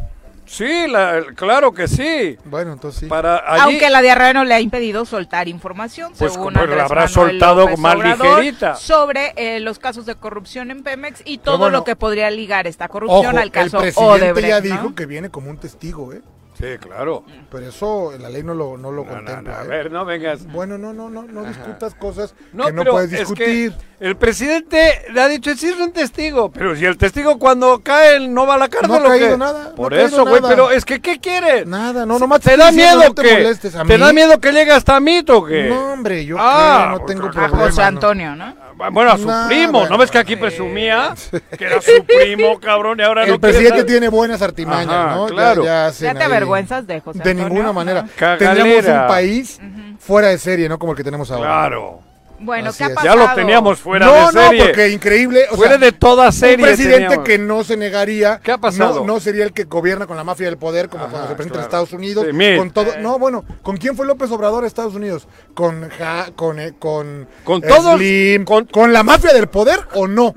Sí, 0.48 0.86
la- 0.88 1.24
claro 1.36 1.74
que 1.74 1.88
sí. 1.88 2.38
Bueno, 2.46 2.74
entonces 2.74 3.00
sí. 3.00 3.06
Para 3.08 3.38
allí, 3.52 3.62
Aunque 3.64 3.90
la 3.90 4.04
diarrea 4.04 4.32
no 4.32 4.44
le 4.46 4.54
ha 4.54 4.60
impedido 4.60 5.04
soltar 5.04 5.48
información, 5.48 6.14
Pues 6.16 6.34
según 6.34 6.54
como 6.54 6.66
la 6.68 6.84
habrá 6.84 7.06
Manuel 7.06 7.10
soltado 7.10 7.62
López 7.62 7.80
más 7.80 7.96
Obrador, 7.96 8.40
ligerita. 8.40 8.76
sobre 8.76 9.34
eh, 9.38 9.60
los 9.60 9.80
casos 9.80 10.06
de 10.06 10.14
corrupción 10.14 10.70
en 10.70 10.84
Pemex 10.84 11.24
y 11.26 11.40
todo 11.40 11.58
bueno, 11.58 11.80
lo 11.80 11.84
que 11.84 11.96
podría 11.96 12.30
ligar 12.30 12.68
esta 12.68 12.88
corrupción 12.90 13.26
Ojo, 13.34 13.40
al 13.40 13.50
caso 13.50 13.78
el 13.78 13.84
presidente 13.86 14.24
Odebrecht. 14.24 14.48
ya 14.50 14.56
¿no? 14.76 14.82
dijo 14.84 14.94
que 14.96 15.08
viene 15.08 15.30
como 15.32 15.50
un 15.50 15.58
testigo, 15.58 16.14
¿eh? 16.14 16.22
Sí, 16.58 16.66
claro. 16.80 17.24
Pero 17.52 17.68
eso 17.68 18.14
la 18.18 18.30
ley 18.30 18.42
no 18.42 18.54
lo, 18.54 18.78
no 18.78 18.90
lo 18.92 19.04
No, 19.04 19.10
contempla. 19.12 19.54
no, 19.54 19.60
a 19.60 19.64
¿eh? 19.66 19.68
ver, 19.68 19.92
no 19.92 20.06
vengas. 20.06 20.46
Bueno, 20.48 20.78
no, 20.78 20.94
no, 20.94 21.10
no, 21.10 21.24
no 21.24 21.44
discutas 21.44 21.94
cosas 21.96 22.34
No, 22.54 22.66
que 22.68 22.72
no 22.72 22.86
puedes 22.86 23.12
es 23.12 23.20
discutir. 23.20 23.74
que 23.74 24.06
el 24.08 24.16
presidente 24.18 25.02
le 25.12 25.22
ha 25.22 25.28
dicho, 25.28 25.54
sí 25.56 25.68
es 25.68 25.78
un 25.78 25.92
testigo, 25.92 26.50
pero 26.52 26.76
si 26.76 26.86
el 26.86 26.98
testigo 26.98 27.38
cuando 27.40 27.82
cae 27.84 28.26
no 28.28 28.48
va 28.48 28.56
a 28.56 28.58
la 28.58 28.70
cárcel 28.70 28.90
No 28.90 28.96
ha 28.96 29.04
caído 29.04 29.38
nada, 29.38 29.76
Por 29.76 29.94
eso, 29.94 30.26
güey, 30.26 30.42
pero 30.48 30.72
es 30.72 30.86
que 30.86 31.02
¿qué 31.02 31.20
quieres? 31.20 31.66
Nada, 31.68 32.06
no, 32.06 32.20
nomás 32.20 32.40
¿Te 32.42 32.52
estoy 32.54 32.66
da 32.66 32.72
miedo 32.72 33.14
te 33.14 33.22
que 33.22 33.34
molestes 33.34 33.76
a 33.76 33.84
te 33.84 33.98
da 33.98 34.14
miedo 34.14 34.40
que 34.40 34.52
llegue 34.52 34.72
hasta 34.72 35.00
mí 35.00 35.24
o 35.30 35.44
qué? 35.46 35.70
No, 35.70 35.94
hombre, 35.94 36.26
yo 36.26 36.38
Ah, 36.40 36.92
qué, 36.94 37.00
no 37.00 37.06
tengo 37.06 37.22
porque- 37.24 37.40
A 37.40 37.48
problema. 37.48 37.66
José. 37.70 37.82
Antonio, 37.84 38.36
¿no? 38.36 38.56
Bueno, 38.91 39.12
a 39.12 39.17
su 39.17 39.25
Nah, 39.25 39.48
primo, 39.48 39.72
bueno, 39.72 39.89
¿no 39.89 39.98
ves 39.98 40.12
que 40.12 40.17
aquí 40.17 40.36
presumía 40.36 41.13
que 41.58 41.65
era 41.65 41.82
su 41.82 42.03
primo, 42.05 42.60
cabrón, 42.62 43.00
y 43.00 43.03
ahora 43.03 43.24
El 43.24 43.32
no 43.32 43.39
quiere 43.39 43.53
presidente 43.58 43.84
tiene 43.86 44.10
buenas 44.10 44.41
artimañas, 44.41 44.89
Ajá, 44.89 45.15
¿no? 45.15 45.25
Claro. 45.27 45.63
Ya, 45.63 45.89
¿Ya 45.91 46.13
te 46.13 46.20
ahí- 46.20 46.25
avergüenzas 46.25 46.86
de 46.86 47.00
José 47.00 47.20
De 47.24 47.29
Antonio? 47.32 47.50
ninguna 47.50 47.72
manera. 47.74 48.05
Tendríamos 48.38 48.86
un 48.86 49.08
país 49.08 49.60
fuera 50.00 50.27
de 50.27 50.38
serie, 50.38 50.67
¿no? 50.70 50.77
Como 50.77 50.91
el 50.91 50.98
que 50.98 51.03
tenemos 51.03 51.32
ahora. 51.32 51.46
Claro. 51.46 52.01
Bueno, 52.46 52.70
Así 52.70 52.78
¿qué 52.78 52.84
ha 52.84 52.88
es. 52.88 52.94
pasado? 52.96 53.16
Ya 53.16 53.28
lo 53.30 53.36
teníamos 53.36 53.80
fuera 53.80 54.06
no, 54.06 54.14
de 54.14 54.20
no, 54.20 54.32
serie. 54.48 54.64
porque 54.64 54.90
increíble. 54.90 55.46
O 55.52 55.56
Fuera 55.56 55.78
sea, 55.78 55.80
de 55.80 55.92
toda 55.92 56.32
serie. 56.32 56.56
Un 56.58 56.62
presidente 56.62 57.00
teníamos. 57.02 57.25
que 57.25 57.38
no 57.38 57.64
se 57.64 57.75
negaría. 57.78 58.40
¿Qué 58.44 58.52
ha 58.52 58.58
pasado? 58.58 59.00
No, 59.02 59.06
no 59.16 59.20
sería 59.20 59.44
el 59.44 59.54
que 59.54 59.64
gobierna 59.66 60.08
con 60.08 60.16
la 60.18 60.24
mafia 60.24 60.46
del 60.46 60.58
poder, 60.58 60.88
como 60.90 61.04
Ajá, 61.06 61.12
cuando 61.12 61.30
se 61.30 61.36
presenta 61.36 61.60
en. 61.60 61.66
Estados 61.66 61.94
Unidos. 61.94 62.25
Sí, 62.30 62.58
con 62.58 62.72
todo. 62.72 62.98
No, 63.00 63.18
bueno, 63.20 63.44
¿con 63.62 63.78
quién 63.78 63.96
fue 63.96 64.06
López 64.06 64.30
Obrador 64.32 64.64
a 64.64 64.68
Estados 64.68 64.96
Unidos? 64.96 65.28
¿Con 65.54 65.90
Ja- 65.90 66.30
con, 66.36 66.60
eh, 66.60 66.74
con, 66.78 67.28
Con 67.44 67.62
todos, 67.62 67.96
Slim, 67.98 68.46
con- 68.46 68.66
con, 68.66 68.94
la 68.94 69.04
mafia 69.04 69.34
del 69.34 69.48
poder 69.48 69.80
o 69.96 70.08
no? 70.08 70.34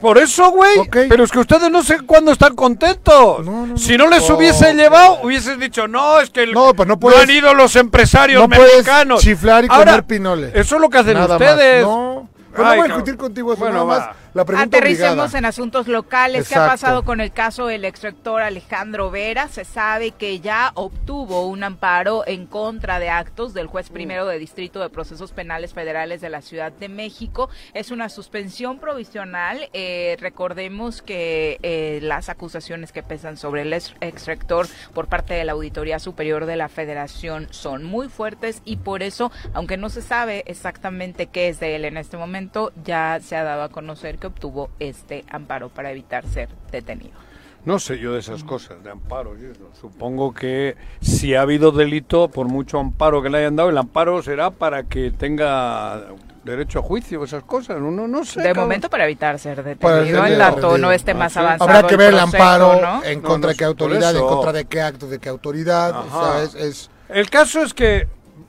Por 0.00 0.18
eso, 0.18 0.50
güey. 0.50 0.88
Pero 0.90 1.24
es 1.24 1.30
que 1.30 1.38
ustedes 1.38 1.70
no 1.70 1.82
sé 1.82 2.00
cuándo 2.00 2.32
están 2.32 2.54
contentos. 2.56 3.44
No, 3.44 3.52
no, 3.52 3.66
no. 3.66 3.76
si 3.78 3.96
no 3.96 4.08
les 4.08 4.28
hubiese 4.30 4.72
llevado, 4.74 5.18
hubieses 5.22 5.58
dicho, 5.58 5.86
no, 5.88 6.20
es 6.20 6.30
que 6.30 6.42
el- 6.44 6.52
No, 6.52 6.72
pues 6.74 6.88
no 6.88 6.98
puedes- 6.98 7.20
han 7.20 7.30
ido 7.30 7.52
los 7.54 7.76
empresarios 7.76 8.48
mexicanos. 8.48 9.20
chiflar 9.20 9.64
y 9.64 9.68
Ahora, 9.70 9.92
comer 9.92 10.04
pinole. 10.06 10.52
Eso 10.54 10.76
es 10.76 10.80
lo 10.80 10.88
que 10.88 10.98
hacen 10.98 11.14
Nada 11.14 11.34
ustedes. 11.36 11.84
Más. 11.84 11.92
No, 11.94 12.28
pero 12.52 12.64
Ay, 12.68 12.70
no 12.78 12.82
voy 12.82 12.90
a 12.90 12.94
discutir 12.94 13.16
contigo 13.16 13.52
eso. 13.52 13.60
Bueno, 13.60 13.84
nada 13.86 13.98
va. 13.98 14.16
La 14.34 14.44
pregunta 14.44 14.76
Aterricemos 14.78 15.12
obligada. 15.12 15.38
en 15.38 15.44
asuntos 15.44 15.88
locales. 15.88 16.48
¿Qué 16.48 16.54
ha 16.54 16.66
pasado 16.66 17.04
con 17.04 17.20
el 17.20 17.32
caso 17.32 17.66
del 17.66 17.84
exrector 17.84 18.42
Alejandro 18.42 19.10
Vera? 19.10 19.48
Se 19.48 19.64
sabe 19.64 20.12
que 20.12 20.38
ya 20.40 20.70
obtuvo 20.74 21.46
un 21.48 21.64
amparo 21.64 22.22
en 22.26 22.46
contra 22.46 22.98
de 23.00 23.10
actos 23.10 23.54
del 23.54 23.66
juez 23.66 23.90
primero 23.90 24.26
de 24.26 24.38
Distrito 24.38 24.80
de 24.80 24.88
Procesos 24.88 25.32
Penales 25.32 25.74
Federales 25.74 26.20
de 26.20 26.30
la 26.30 26.42
Ciudad 26.42 26.70
de 26.70 26.88
México. 26.88 27.50
Es 27.74 27.90
una 27.90 28.08
suspensión 28.08 28.78
provisional. 28.78 29.68
Eh, 29.72 30.16
recordemos 30.20 31.02
que 31.02 31.58
eh, 31.62 31.98
las 32.02 32.28
acusaciones 32.28 32.92
que 32.92 33.02
pesan 33.02 33.36
sobre 33.36 33.62
el 33.62 33.72
ex- 33.72 33.94
exrector 34.00 34.68
por 34.94 35.08
parte 35.08 35.34
de 35.34 35.44
la 35.44 35.52
Auditoría 35.52 35.98
Superior 35.98 36.46
de 36.46 36.56
la 36.56 36.68
Federación 36.68 37.48
son 37.50 37.82
muy 37.82 38.08
fuertes 38.08 38.62
y 38.64 38.76
por 38.76 39.02
eso, 39.02 39.32
aunque 39.54 39.76
no 39.76 39.88
se 39.90 40.02
sabe 40.02 40.44
exactamente 40.46 41.26
qué 41.26 41.48
es 41.48 41.58
de 41.58 41.74
él 41.74 41.84
en 41.84 41.96
este 41.96 42.16
momento, 42.16 42.72
ya 42.84 43.18
se 43.20 43.34
ha 43.36 43.42
dado 43.42 43.62
a 43.62 43.68
conocer 43.70 44.18
que 44.20 44.28
obtuvo 44.28 44.70
este 44.78 45.24
amparo 45.30 45.70
para 45.70 45.90
evitar 45.90 46.26
ser 46.26 46.48
detenido. 46.70 47.18
No 47.64 47.78
sé 47.78 47.98
yo 47.98 48.14
de 48.14 48.20
esas 48.20 48.42
cosas, 48.42 48.82
de 48.82 48.90
amparo. 48.90 49.36
y 49.38 49.44
eso. 49.44 49.70
Supongo 49.78 50.32
que 50.32 50.76
si 51.00 51.34
ha 51.34 51.42
habido 51.42 51.72
delito, 51.72 52.28
por 52.28 52.48
mucho 52.48 52.78
amparo 52.78 53.22
que 53.22 53.28
le 53.28 53.38
hayan 53.38 53.56
dado, 53.56 53.68
el 53.68 53.76
amparo 53.76 54.22
será 54.22 54.50
para 54.50 54.84
que 54.84 55.10
tenga 55.10 56.06
derecho 56.42 56.78
a 56.78 56.82
juicio, 56.82 57.22
esas 57.22 57.42
cosas. 57.42 57.78
No, 57.78 57.90
no, 57.90 58.08
no 58.08 58.24
sé. 58.24 58.40
De 58.40 58.46
cabrón. 58.46 58.64
momento 58.64 58.88
para 58.88 59.04
evitar 59.04 59.38
ser 59.38 59.62
detenido 59.62 60.24
en 60.24 60.38
tanto 60.38 60.78
no 60.78 60.90
esté 60.90 61.12
más 61.12 61.36
avanzado 61.36 61.70
Habrá 61.70 61.86
que 61.86 61.96
ver 61.96 62.14
el 62.14 62.20
proceso, 62.20 62.36
amparo 62.36 62.80
¿no? 62.80 63.04
en 63.04 63.20
contra 63.20 63.48
no, 63.48 63.52
de 63.52 63.56
qué 63.56 63.64
autoridad, 63.64 64.16
en 64.16 64.22
contra 64.22 64.52
de 64.52 64.64
qué 64.64 64.80
actos, 64.80 65.10
de 65.10 65.18
qué 65.18 65.28
autoridad. 65.28 65.94
¿sabes? 66.10 66.54
Es, 66.54 66.90
El 67.10 67.28
caso 67.28 67.62
es 67.62 67.74
que 67.74 68.08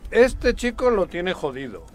este 0.10 0.54
chico 0.54 0.90
lo 0.90 1.08
tiene 1.08 1.34
jodido. 1.34 1.86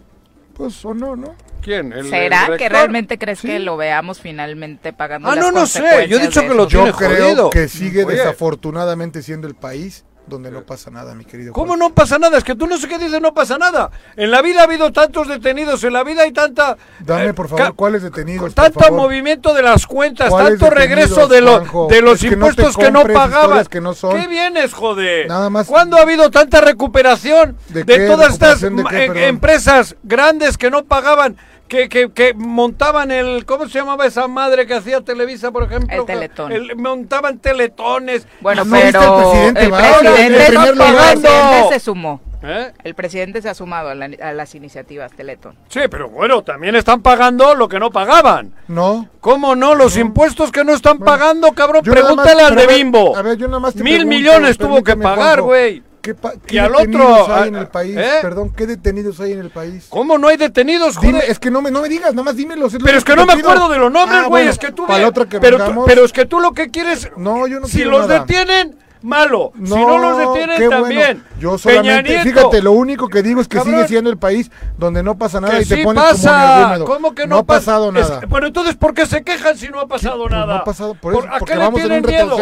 Pues 0.57 0.83
o 0.83 0.93
no, 0.93 1.15
¿no? 1.15 1.35
¿Quién? 1.61 1.93
¿El, 1.93 2.09
¿Será 2.09 2.47
el 2.47 2.57
que 2.57 2.67
realmente 2.69 3.17
crees 3.19 3.39
Sí. 3.39 3.47
que 3.47 3.59
lo 3.59 3.77
veamos 3.77 4.19
finalmente 4.19 4.91
pagando 4.93 5.29
Ah, 5.29 5.35
las 5.35 5.45
no, 5.45 5.51
no 5.51 5.65
sé. 5.67 6.07
Yo 6.09 6.17
he 6.17 6.21
dicho 6.21 6.41
que 6.41 6.53
lo 6.53 6.67
tiene 6.67 6.87
Yo 6.87 6.93
creo 6.95 7.25
jodido. 7.27 7.49
que 7.51 7.67
sigue 7.67 8.03
Oye. 8.05 8.15
desafortunadamente 8.17 9.21
siendo 9.21 9.47
el 9.47 9.55
país 9.55 10.03
donde 10.27 10.51
no 10.51 10.63
pasa 10.63 10.91
nada, 10.91 11.15
mi 11.15 11.23
querido. 11.25 11.53
¿Cómo 11.53 11.77
no 11.77 11.93
pasa 11.93 12.19
nada? 12.19 12.37
Es 12.37 12.43
que 12.43 12.55
tú 12.55 12.67
no 12.67 12.77
sé 12.77 12.87
qué 12.87 12.97
dices, 12.97 13.21
no 13.21 13.33
pasa 13.33 13.57
nada. 13.57 13.89
En 14.15 14.29
la 14.29 14.41
vida 14.41 14.61
ha 14.61 14.63
habido 14.65 14.91
tantos 14.91 15.27
detenidos, 15.27 15.83
en 15.83 15.93
la 15.93 16.03
vida 16.03 16.23
hay 16.23 16.31
tanta... 16.33 16.77
Dame, 16.99 17.27
eh, 17.27 17.33
por 17.33 17.47
favor, 17.47 17.73
¿cuáles 17.75 18.03
detenidos? 18.03 18.53
por 18.53 18.53
tanto 18.53 18.79
favor? 18.81 18.97
movimiento 18.97 19.53
de 19.53 19.61
las 19.61 19.87
cuentas, 19.87 20.29
¿Cuáles 20.29 20.59
tanto 20.59 20.73
regreso 20.75 21.27
de, 21.27 21.41
lo- 21.41 21.57
Juanjo? 21.59 21.87
de 21.89 22.01
los 22.01 22.21
Es 22.23 22.23
no 22.31 22.33
impuestos 22.33 22.75
que 22.77 22.91
no 22.91 23.03
pagaban. 23.03 23.41
historias 23.43 23.69
que 23.69 23.81
no 23.81 23.93
son. 23.93 24.19
¿Qué 24.19 24.27
vienes, 24.27 24.73
joder? 24.73 25.27
Nada 25.27 25.49
más- 25.49 25.67
¿Cuándo 25.67 25.97
ha 25.97 26.01
habido 26.01 26.29
tanta 26.29 26.59
recuperación 26.61 27.57
¿De 27.69 27.83
de, 27.83 27.97
qué? 27.97 28.07
todas 28.07 28.33
estas 28.33 28.61
¿Recuperación 28.61 28.75
de 28.77 28.83
ma- 28.83 28.89
qué, 28.89 29.25
eh, 29.25 29.27
empresas 29.29 29.95
grandes 30.03 30.57
que 30.57 30.69
no 30.69 30.83
pagaban? 30.85 31.37
Que, 31.67 31.89
que, 31.89 32.11
que 32.11 32.33
montaban 32.33 33.11
el... 33.11 33.45
¿Cómo 33.45 33.67
se 33.67 33.79
llamaba 33.79 34.05
esa 34.05 34.27
madre 34.27 34.65
que 34.65 34.73
hacía 34.73 35.01
Televisa, 35.01 35.51
por 35.51 35.63
ejemplo? 35.63 35.95
El 35.99 36.05
Teletón. 36.05 36.51
El- 36.51 36.75
montaban 36.77 37.39
teletones. 37.39 38.25
Bueno, 38.39 38.63
¿No 38.63 38.73
viste 38.75 38.91
pero 38.93 39.13
al 39.15 39.21
presidente 39.23 39.63
el 39.63 39.69
presidente, 39.71 40.45
primer 40.47 40.67
el 40.69 40.75
lugar, 40.75 40.93
presidente 41.19 41.69
se 41.73 41.79
sumó. 41.79 42.21
¿Eh? 42.43 42.71
El 42.83 42.93
presidente 42.93 43.41
se 43.41 43.49
ha 43.49 43.53
sumado 43.55 43.89
a, 43.89 43.95
la- 43.95 44.09
a 44.21 44.31
las 44.31 44.53
iniciativas 44.55 45.11
Teletón. 45.11 45.55
Sí, 45.69 45.81
pero 45.89 46.07
bueno, 46.07 46.43
también 46.43 46.75
están 46.75 47.01
pagando 47.01 47.53
lo 47.55 47.67
que 47.67 47.79
no 47.79 47.89
pagaban. 47.91 48.53
No. 48.67 49.09
¿Cómo 49.19 49.55
no? 49.55 49.75
Los 49.75 49.97
impuestos 49.97 50.51
que 50.51 50.63
no 50.63 50.73
están 50.73 50.99
pagando, 50.99 51.51
cabrón, 51.53 51.81
pregúntale 51.83 52.43
más- 52.43 52.51
al 52.51 52.55
de 52.55 52.63
a 52.63 52.67
ver, 52.67 52.77
Bimbo. 52.77 53.15
A 53.17 53.21
ver, 53.23 53.37
yo 53.37 53.47
nada 53.47 53.59
más 53.59 53.73
te 53.73 53.83
Mil 53.83 53.95
pregunto, 54.05 54.15
millones 54.17 54.57
tuvo 54.57 54.83
que 54.83 54.95
pagar, 54.95 55.41
güey. 55.41 55.83
¿Qué, 56.15 56.55
Y 56.55 56.57
al 56.59 56.71
detenidos 56.71 57.19
otro, 57.21 57.33
hay 57.35 57.43
a- 57.43 57.47
en 57.47 57.55
el 57.55 57.67
país? 57.67 57.97
¿eh? 57.97 58.09
Perdón, 58.21 58.53
¿qué 58.55 58.67
detenidos 58.67 59.19
hay 59.19 59.33
en 59.33 59.39
el 59.39 59.49
país? 59.49 59.87
¿Cómo 59.89 60.17
no 60.17 60.27
hay 60.27 60.37
detenidos? 60.37 60.99
Dime, 61.01 61.21
es 61.27 61.39
que 61.39 61.51
no 61.51 61.61
me, 61.61 61.71
no 61.71 61.81
me 61.81 61.89
digas, 61.89 62.11
nada 62.13 62.23
más 62.23 62.35
dímelos. 62.35 62.73
lo 62.73 62.79
pero 62.79 62.97
es 62.97 63.03
que 63.03 63.15
no 63.15 63.25
me 63.25 63.33
acuerdo 63.33 63.69
de 63.69 63.77
los 63.77 63.91
nombres, 63.91 64.17
Ah, 64.19 64.27
güey. 64.27 64.29
bueno, 64.43 64.51
es 64.51 64.57
que 64.59 64.71
tú... 64.71 64.83
para 64.85 64.95
ve- 64.97 65.01
la 65.03 65.09
otra 65.09 65.25
que 65.27 65.39
pero, 65.39 65.57
tú- 65.63 65.83
pero 65.85 66.05
es 66.05 66.13
que 66.13 66.25
tú 66.25 66.39
lo 66.39 66.53
que 66.53 66.69
quieres... 66.71 67.09
No, 67.17 67.47
yo 67.47 67.59
no 67.59 67.67
si 67.67 67.83
los 67.83 68.07
nada. 68.07 68.19
detienen, 68.21 68.77
malo. 69.01 69.51
si 69.63 69.69
no 69.69 69.97
los 69.99 70.17
detienen, 70.17 70.57
qué 70.57 70.67
bueno. 70.67 70.83
también. 70.83 71.23
Yo 71.39 71.57
solamente, 71.57 72.09
Nieto. 72.09 72.23
fíjate, 72.23 72.61
lo 72.61 72.71
único 72.71 73.07
que 73.09 73.21
digo 73.21 73.41
es 73.41 73.47
que 73.47 73.57
Cabrón. 73.57 73.75
sigue 73.75 73.87
siendo 73.87 74.09
el 74.09 74.17
país 74.17 74.49
donde 74.77 75.03
no 75.03 75.17
pasa 75.17 75.39
nada 75.39 75.55
Que 75.57 75.63
y 75.63 75.65
te 75.65 75.75
sí 75.77 75.83
pones 75.83 76.03
pasa. 76.03 76.73
como. 76.79 76.85
¿Cómo 76.85 77.15
que 77.15 77.27
no, 77.27 77.35
no 77.35 77.41
ha 77.41 77.43
pasa? 77.43 77.59
pasado 77.59 77.87
Es- 77.89 78.09
nada. 78.09 78.21
bueno, 78.27 78.47
entonces, 78.47 78.75
¿por 78.75 78.93
qué 78.93 79.05
se 79.05 79.23
quejan 79.23 79.55
si 79.57 79.67
no 79.69 79.79
ha 79.79 79.87
pasado 79.87 80.17
Pues 80.23 80.31
nada? 80.31 80.45
No 80.47 80.53
ha 80.55 80.63
pasado, 80.63 80.95
por 80.95 81.13
eso, 81.13 81.21
¿Por- 81.21 81.29
¿A 81.33 81.37
porque 81.39 81.53
qué 81.53 81.59
le 81.59 81.63
vamos 81.65 81.79
en 81.81 81.91
un 81.91 82.01
tienen 82.03 82.27
miedo? 82.27 82.37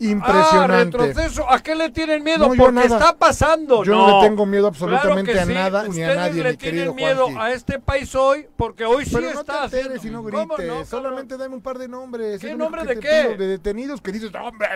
Ah, 0.00 0.04
impresionante. 0.04 0.98
retroceso. 0.98 1.50
¿A 1.50 1.58
qué 1.62 1.74
le 1.74 1.90
tienen 1.90 2.22
miedo? 2.24 2.48
No, 2.48 2.54
Porque 2.54 2.72
nada. 2.72 2.86
está 2.86 3.16
pasando. 3.18 3.84
Yo 3.84 3.94
no 3.94 4.20
le 4.22 4.28
tengo 4.28 4.46
miedo 4.46 4.66
absolutamente 4.68 5.32
Claro 5.32 5.50
a 5.50 5.54
nada 5.54 5.84
sí. 5.84 5.90
ni 5.90 6.02
a 6.02 6.06
Ustedes 6.06 6.16
nadie, 6.16 6.42
le 6.42 6.50
mi 6.52 6.56
querido 6.56 6.94
tienen 6.94 6.96
miedo 6.96 7.40
a 7.40 7.52
este 7.52 7.78
país 7.78 8.14
hoy 8.14 8.46
porque 8.56 8.84
hoy 8.84 9.04
sí 9.04 9.14
no 9.14 9.20
te 9.20 9.28
está 9.30 9.64
haciendo. 9.64 9.94
y 10.02 10.10
no 10.10 10.22
¿Cómo 10.22 10.54
grites, 10.56 10.66
no, 10.66 10.84
solamente 10.86 11.36
dame 11.36 11.54
un 11.54 11.60
par 11.62 11.78
de 11.78 11.88
nombres. 11.88 12.40
¿Qué 12.40 12.54
nombre 12.54 12.84
de 12.84 12.94
te 12.94 13.00
qué? 13.00 13.36
De 13.36 13.46
detenidos 13.46 14.00
que 14.00 14.12
dices, 14.12 14.30
hombre. 14.34 14.68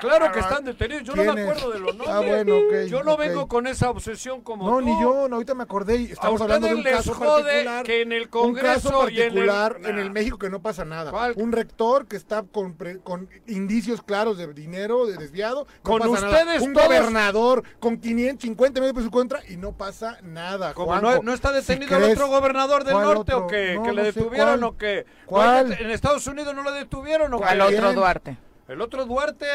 Claro 0.00 0.30
que 0.32 0.40
están 0.40 0.64
detenidos. 0.64 1.02
Yo 1.04 1.14
no 1.16 1.32
me 1.34 1.42
acuerdo 1.42 1.70
de 1.70 1.78
los 1.80 1.96
nombres. 1.96 2.08
Ah, 2.10 2.20
bueno, 2.20 2.54
Yo 2.86 3.02
no 3.02 3.16
vengo 3.16 3.48
con 3.48 3.66
esa 3.66 3.90
obsesión 3.90 4.42
como 4.42 4.68
No, 4.70 4.78
tú. 4.78 4.84
ni 4.84 4.92
yo, 5.02 5.28
no, 5.28 5.36
ahorita 5.36 5.54
me 5.54 5.62
acordé. 5.64 5.96
y 5.96 6.06
A 6.10 6.12
Estamos 6.12 6.40
hablando 6.40 6.66
de 6.68 6.74
un 6.74 6.78
ustedes 6.80 6.96
les 6.98 7.06
caso 7.06 7.18
jode 7.18 7.42
particular. 7.42 7.84
que 7.84 8.02
en 8.02 8.12
el 8.12 8.22
un 8.22 8.28
Congreso 8.28 8.90
caso 8.90 9.08
y 9.10 9.16
en 9.16 9.22
el- 9.22 9.28
particular 9.46 9.76
en 9.84 9.98
el. 9.98 10.08
México 10.10 10.38
que 10.38 10.50
no 10.50 10.60
pasa 10.62 10.84
nada. 10.84 11.12
Un 11.36 11.52
rector 11.52 12.06
que 12.06 12.16
está 12.16 12.42
con, 12.42 12.74
pre- 12.74 12.98
con 12.98 13.28
indicios 13.46 14.02
claros 14.02 14.38
de 14.38 14.46
dinero 14.70 15.06
de 15.06 15.16
desviado. 15.16 15.66
no 15.66 15.82
Con 15.82 15.98
pasa 16.00 16.26
nada. 16.26 16.28
ustedes 16.42 16.62
Un 16.62 16.72
todos- 16.74 16.86
gobernador 16.86 17.62
con 17.80 17.98
550 17.98 18.80
millones 18.80 18.94
de 18.94 18.94
pesos 18.94 19.06
en 19.06 19.10
contra 19.10 19.40
y 19.48 19.56
no 19.56 19.72
pasa 19.72 20.18
nada. 20.22 20.74
Como 20.74 20.94
no, 21.00 21.22
no 21.22 21.32
está 21.32 21.48
Si 21.50 21.54
detenido 21.56 21.96
el 21.96 22.02
crees- 22.04 22.16
otro 22.18 22.28
gobernador 22.28 22.84
del 22.84 22.94
¿Cuál 22.94 23.04
norte 23.06 23.32
otro? 23.34 23.46
o 23.46 23.48
qué? 23.48 23.74
No, 23.74 23.82
que 23.82 23.92
le 23.92 24.02
detuvieron 24.04 24.60
¿cuál? 24.60 24.64
o 24.64 24.76
qué? 24.76 25.06
¿Cuál? 25.26 25.68
¿No 25.70 25.74
hay- 25.76 25.82
¿En 25.84 25.90
Estados 25.90 26.26
Unidos 26.26 26.54
no 26.54 26.62
lo 26.62 26.72
detuvieron 26.72 27.32
o 27.34 27.38
¿Cuál 27.38 27.56
qué? 27.58 27.62
otro 27.62 27.82
¿Quién? 27.86 27.94
Duarte? 27.94 28.36
¿El 28.68 28.82
otro 28.82 29.06
Duarte? 29.06 29.46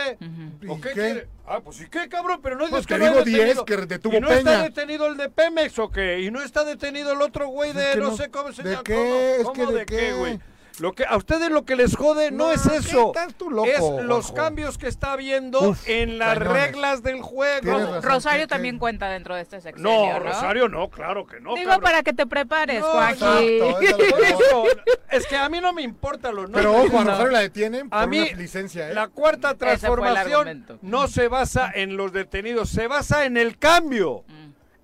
¿Y 0.61 0.67
¿O 0.67 0.75
qué, 0.81 0.89
qué? 0.89 0.93
quiere? 0.93 1.27
Ah, 1.45 1.59
pues 1.63 1.79
¿y 1.81 1.87
qué, 1.87 2.09
cabrón? 2.09 2.39
Pero 2.41 2.55
no 2.55 2.61
dices 2.65 2.71
Pues 2.71 2.87
que 2.87 2.93
que 2.95 2.99
no 2.99 3.05
hay 3.05 3.11
digo 3.11 3.23
10 3.23 3.37
detenido. 3.37 3.65
que 3.65 3.77
detuvo 3.85 4.17
¿Y 4.17 4.19
no 4.19 4.29
está 4.31 4.63
detenido 4.63 5.05
el 5.05 5.17
de 5.17 5.29
Pemex 5.29 5.77
o 5.77 5.91
qué? 5.91 6.21
¿Y 6.21 6.31
no 6.31 6.41
está 6.41 6.63
detenido 6.63 7.11
el 7.11 7.21
otro 7.21 7.47
güey 7.47 7.69
Es 7.69 7.75
de 7.75 7.91
que 7.93 7.97
no, 7.99 8.09
no- 8.09 8.17
sé 8.17 8.29
cómo 8.31 8.51
se 8.51 8.63
¿de 8.63 8.71
llama? 8.71 8.83
qué? 8.83 8.95
¿Cómo, 8.95 9.15
Es 9.15 9.37
que 9.37 9.43
cómo 9.65 9.71
¿de 9.71 9.79
de 9.79 9.85
qué, 9.85 10.13
güey? 10.13 10.39
Lo 10.79 10.93
que 10.93 11.05
a 11.05 11.15
ustedes 11.17 11.49
lo 11.51 11.65
que 11.65 11.75
les 11.75 11.95
jode 11.95 12.31
no, 12.31 12.45
No, 12.47 12.51
es 12.51 12.61
¿qué 12.67 12.77
eso. 12.77 13.07
estás 13.07 13.35
tú 13.35 13.49
loco, 13.51 13.67
es 13.67 13.79
los 13.79 14.25
Juanjo? 14.27 14.33
cambios 14.33 14.77
que 14.77 14.87
está 14.87 15.13
habiendo 15.13 15.61
Uf, 15.69 15.87
en 15.87 16.17
las 16.17 16.37
cañones. 16.39 16.53
reglas 16.63 17.03
del 17.03 17.21
juego. 17.21 17.71
Razón. 17.77 18.01
Rosario 18.03 18.47
también 18.47 18.79
cuenta 18.79 19.07
dentro 19.09 19.35
de 19.35 19.41
este 19.43 19.61
sexenio, 19.61 19.89
No, 19.91 20.13
¿no? 20.13 20.19
Rosario 20.19 20.69
no, 20.69 20.89
claro 20.89 21.25
que 21.27 21.39
no. 21.39 21.53
Digo 21.55 21.69
cabrón. 21.69 21.83
para 21.83 22.03
que 22.03 22.13
te 22.13 22.25
prepares, 22.25 22.79
No, 22.81 22.87
Joaquín. 22.87 23.61
exacto, 23.81 24.63
es 25.11 25.27
que 25.27 25.35
a 25.37 25.47
mí 25.49 25.59
no 25.61 25.73
me 25.73 25.83
importan 25.83 26.35
los 26.35 26.49
nombres. 26.49 26.65
Pero 26.65 26.83
ojo, 26.83 26.99
a. 26.99 27.03
Rosario 27.03 27.31
la 27.31 27.39
detienen 27.39 27.89
por 27.89 27.99
A 27.99 28.07
mí, 28.07 28.19
una 28.19 28.31
licencia, 28.37 28.89
¿eh? 28.89 28.93
la 28.93 29.07
cuarta 29.09 29.53
transformación 29.55 30.65
no 30.81 31.07
se 31.07 31.27
basa 31.27 31.71
en 31.73 31.97
los 31.97 32.11
detenidos, 32.13 32.69
se 32.69 32.87
basa 32.87 33.25
en 33.25 33.37
el 33.37 33.57
cambio. 33.57 34.25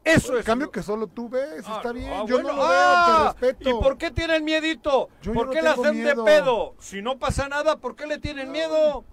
Eso 0.04 0.34
El 0.34 0.40
es. 0.40 0.46
cambio 0.46 0.72
que 0.72 0.82
solo 0.82 1.08
tú 1.08 1.30
ves, 1.30 1.64
Ah, 1.68 1.74
está 1.78 1.92
bien. 1.92 2.10
ah, 2.12 2.24
yo 2.26 2.36
bueno, 2.38 2.50
no 2.50 2.56
lo 2.56 2.64
ah, 2.64 2.70
veo, 2.70 3.34
te 3.34 3.46
respeto. 3.48 3.70
¿Y 3.70 3.74
por 3.84 3.98
qué 3.98 4.12
tienen 4.12 4.44
miedito? 4.46 5.10
Yo- 5.22 5.32
yo 5.32 5.34
¿Por 5.34 5.46
no 5.48 5.52
qué 5.52 5.62
le 5.62 5.70
tengo 5.70 5.84
hacen 5.84 5.96
miedo. 6.02 6.24
de 6.24 6.32
pedo? 6.32 6.76
Si 6.80 7.02
no 7.02 7.20
pasa 7.20 7.48
nada, 7.50 7.78
¿por 7.78 7.96
qué 7.96 8.08
le 8.08 8.18
tienen 8.18 8.52
miedo? 8.52 9.04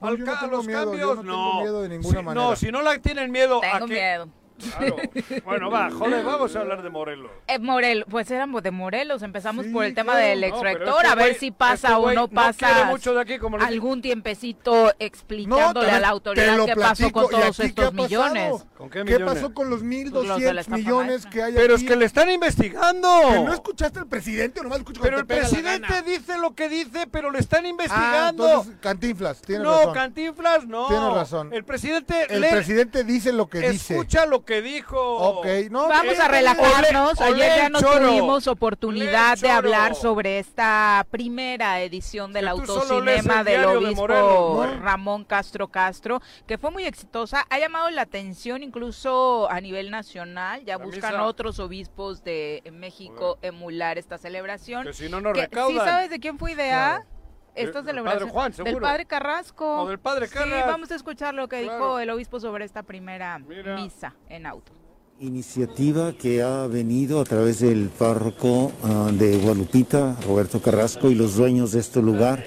No, 0.00 0.06
Al 0.08 0.16
yo 0.16 0.24
no 0.24 0.32
a 0.32 0.40
tengo 0.40 0.56
los 0.56 0.66
miedo, 0.66 0.84
yo 0.94 1.08
cambios, 1.16 1.16
no 1.16 1.32
tengo 1.34 1.60
miedo 1.60 1.82
de 1.82 1.88
ninguna 1.88 2.18
Si- 2.20 2.24
manera. 2.24 2.46
No, 2.50 2.56
si 2.56 2.70
no 2.70 2.82
le 2.82 2.98
tienen 3.00 3.30
miedo 3.32 3.58
a 3.58 3.72
Tengo 3.72 3.86
que... 3.88 3.94
miedo. 3.94 4.28
Claro. 4.58 4.96
Bueno, 5.44 5.70
va, 5.70 5.90
joder, 5.90 6.24
vamos 6.24 6.54
a 6.56 6.60
hablar 6.60 6.82
de 6.82 6.90
Morelos. 6.90 7.30
Eh, 7.46 7.58
Morel, 7.58 8.04
pues 8.10 8.30
éramos 8.30 8.62
de 8.62 8.70
Morelos, 8.70 9.22
empezamos 9.22 9.66
Sí, 9.66 9.72
por 9.72 9.84
el 9.84 9.94
tema 9.94 10.12
claro. 10.12 10.26
del 10.26 10.40
No, 10.40 10.46
ex 10.46 10.56
pero 10.60 10.78
rector, 10.78 11.04
este 11.04 11.08
a 11.08 11.14
ver 11.14 11.34
si 11.36 11.50
pasa 11.50 11.88
este 11.88 12.00
o 12.00 12.06
no 12.08 12.14
no 12.14 12.28
pasa 12.28 12.84
mucho 12.86 13.14
de 13.14 13.20
aquí, 13.20 13.38
como 13.38 13.56
algún 13.58 14.02
tiempecito 14.02 14.92
explicándole 14.98 15.88
te- 15.88 15.92
a 15.94 16.00
la 16.00 16.08
autoridad 16.08 16.64
qué 16.66 16.74
pasó 16.76 17.10
con 17.12 17.28
platico, 17.28 17.38
¿y 17.38 17.40
todos 17.42 17.60
estos 17.60 17.94
millones. 17.94 18.52
¿Con 18.76 18.90
qué 18.90 19.18
pasó 19.20 19.54
con 19.54 19.70
los 19.70 19.82
Los 19.82 19.88
de 19.90 20.26
la 20.26 20.36
1.200 20.36 20.58
estafa 20.60 20.76
millones 20.76 21.26
que 21.26 21.42
hay 21.42 21.54
Pero 21.54 21.74
aquí? 21.74 21.84
es 21.84 21.88
que 21.90 21.96
le 21.96 22.04
están 22.04 22.30
investigando. 22.30 23.08
¿Que 23.32 23.40
no 23.40 23.52
escuchaste 23.52 23.98
al 24.00 24.06
presidente 24.06 24.60
o 24.60 24.62
nomás 24.64 24.78
escucho 24.78 25.00
Pero 25.02 25.18
el 25.18 25.26
presidente 25.26 26.02
dice 26.02 26.38
lo 26.38 26.54
que 26.54 26.68
dice, 26.68 27.06
pero 27.10 27.30
le 27.30 27.38
están 27.38 27.64
Ah, 27.64 27.68
investigando. 27.68 28.46
entonces, 28.48 28.74
Cantinflas, 28.80 29.40
tienes 29.42 29.64
no, 29.64 29.76
razón. 29.76 29.94
Cantinflas 29.94 30.66
no. 30.66 30.88
Tienes 30.88 31.12
razón. 31.14 31.52
El 31.52 31.64
presidente 31.64 32.26
el 32.30 32.40
presidente 32.48 33.04
dice 33.04 33.32
lo 33.32 33.48
que 33.48 33.70
dice. 33.70 33.94
escucha 33.94 34.26
lo 34.26 34.44
que 34.44 34.47
dijo. 34.62 35.00
Ok, 35.16 35.46
no, 35.70 35.88
Vamos 35.88 36.14
eh, 36.14 36.22
a 36.22 36.28
relajarnos. 36.28 37.20
Olé, 37.20 37.30
olé 37.32 37.44
Ayer 37.44 37.56
ya 37.58 37.68
no 37.68 37.80
choro. 37.80 38.08
tuvimos 38.08 38.46
oportunidad 38.46 39.32
Olé 39.32 39.40
de 39.42 39.50
hablar 39.50 39.94
sobre 39.94 40.38
esta 40.38 41.06
primera 41.10 41.80
edición 41.80 42.32
del 42.32 42.44
Que 42.44 42.50
autocinema 42.50 43.40
el 43.40 43.44
del 43.44 43.60
de 43.60 43.66
obispo 43.66 43.94
Morelos, 44.02 44.66
¿no? 44.76 44.80
Ramón 44.80 45.24
Castro 45.24 45.68
Castro, 45.68 46.20
que 46.46 46.58
fue 46.58 46.70
muy 46.70 46.84
exitosa. 46.84 47.46
Ha 47.50 47.58
llamado 47.58 47.90
la 47.90 48.02
atención 48.02 48.62
incluso 48.62 49.48
a 49.50 49.60
nivel 49.60 49.90
nacional. 49.90 50.64
Ya 50.64 50.78
La 50.78 50.84
buscan 50.84 51.12
misa. 51.12 51.24
otros 51.24 51.58
obispos 51.58 52.24
de 52.24 52.62
México 52.72 53.38
emular 53.42 53.98
esta 53.98 54.18
celebración. 54.18 54.84
Que 54.84 54.92
si 54.92 55.08
no 55.08 55.20
nos 55.20 55.32
Que, 55.34 55.42
recaudan. 55.42 55.72
¿Sí 55.72 55.90
sabes 55.90 56.10
de 56.10 56.18
quién 56.20 56.38
fue 56.38 56.52
idea? 56.52 57.02
Claro. 57.04 57.17
Esta 57.54 57.82
celebración 57.82 58.28
padre 58.30 58.32
Juan, 58.32 58.52
del 58.64 58.76
padre 58.78 59.06
Carrasco. 59.06 59.82
O 59.82 59.88
del 59.88 59.98
padre 59.98 60.28
Sí, 60.28 60.34
Carras. 60.34 60.66
vamos 60.66 60.90
a 60.90 60.94
escuchar 60.94 61.34
lo 61.34 61.48
que 61.48 61.62
dijo 61.62 61.98
el 61.98 62.10
obispo 62.10 62.38
sobre 62.40 62.64
esta 62.64 62.82
primera 62.84 63.38
Mira. 63.40 63.74
misa 63.76 64.14
en 64.28 64.46
auto. 64.46 64.72
Iniciativa 65.20 66.12
que 66.12 66.42
ha 66.42 66.68
venido 66.68 67.20
a 67.20 67.24
través 67.24 67.58
del 67.58 67.88
párroco 67.88 68.70
ah, 68.84 69.10
de 69.12 69.36
Guadalupita, 69.38 70.16
Roberto 70.24 70.62
Carrasco, 70.62 71.10
y 71.10 71.16
los 71.16 71.34
dueños 71.36 71.72
de 71.72 71.80
este 71.80 72.00
lugar, 72.00 72.44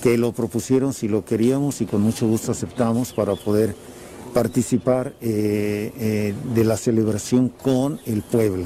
que 0.00 0.16
lo 0.16 0.30
propusieron 0.30 0.92
si 0.92 1.08
lo 1.08 1.24
queríamos 1.24 1.80
y 1.80 1.86
con 1.86 2.00
mucho 2.02 2.28
gusto 2.28 2.52
aceptamos 2.52 3.12
para 3.12 3.34
poder 3.34 3.74
participar 4.32 5.12
eh, 5.20 5.92
eh, 5.98 6.34
de 6.54 6.64
la 6.64 6.76
celebración 6.76 7.48
con 7.48 7.98
el 8.06 8.22
pueblo. 8.22 8.64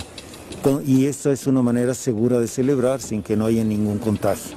Con- 0.63 0.83
y 0.87 1.07
esta 1.07 1.31
es 1.33 1.47
una 1.47 1.63
manera 1.63 1.95
segura 1.95 2.39
de 2.41 2.49
celebrar 2.49 3.01
sin 3.01 3.23
que 3.23 3.35
no 3.37 3.47
haya 3.47 3.65
ningún 3.65 3.99
contagio. 3.99 4.57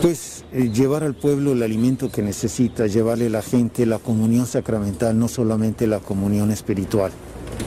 Pues 0.00 0.44
eh, 0.52 0.70
llevar 0.72 1.04
al 1.04 1.14
pueblo 1.14 1.52
el 1.52 1.62
alimento 1.62 2.10
que 2.10 2.22
necesita, 2.22 2.86
llevarle 2.86 3.26
a 3.26 3.30
la 3.30 3.42
gente 3.42 3.86
la 3.86 3.98
comunión 3.98 4.46
sacramental, 4.46 5.18
no 5.18 5.28
solamente 5.28 5.86
la 5.86 6.00
comunión 6.00 6.50
espiritual. 6.50 7.12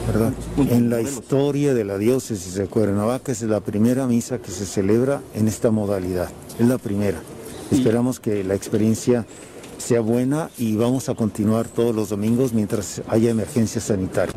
¿verdad? 0.06 0.32
En 0.70 0.90
la 0.90 1.00
historia 1.00 1.74
de 1.74 1.84
la 1.84 1.98
diócesis 1.98 2.54
de 2.54 2.66
Cuernavaca 2.66 3.32
es 3.32 3.42
la 3.42 3.60
primera 3.60 4.06
misa 4.06 4.38
que 4.38 4.50
se 4.50 4.66
celebra 4.66 5.20
en 5.34 5.48
esta 5.48 5.70
modalidad. 5.70 6.28
Es 6.58 6.66
la 6.66 6.78
primera. 6.78 7.18
Esperamos 7.70 8.20
que 8.20 8.44
la 8.44 8.54
experiencia 8.54 9.26
sea 9.78 10.00
buena 10.00 10.50
y 10.58 10.76
vamos 10.76 11.08
a 11.08 11.14
continuar 11.14 11.66
todos 11.66 11.94
los 11.94 12.08
domingos 12.08 12.52
mientras 12.52 13.02
haya 13.08 13.30
emergencia 13.30 13.80
sanitaria. 13.80 14.34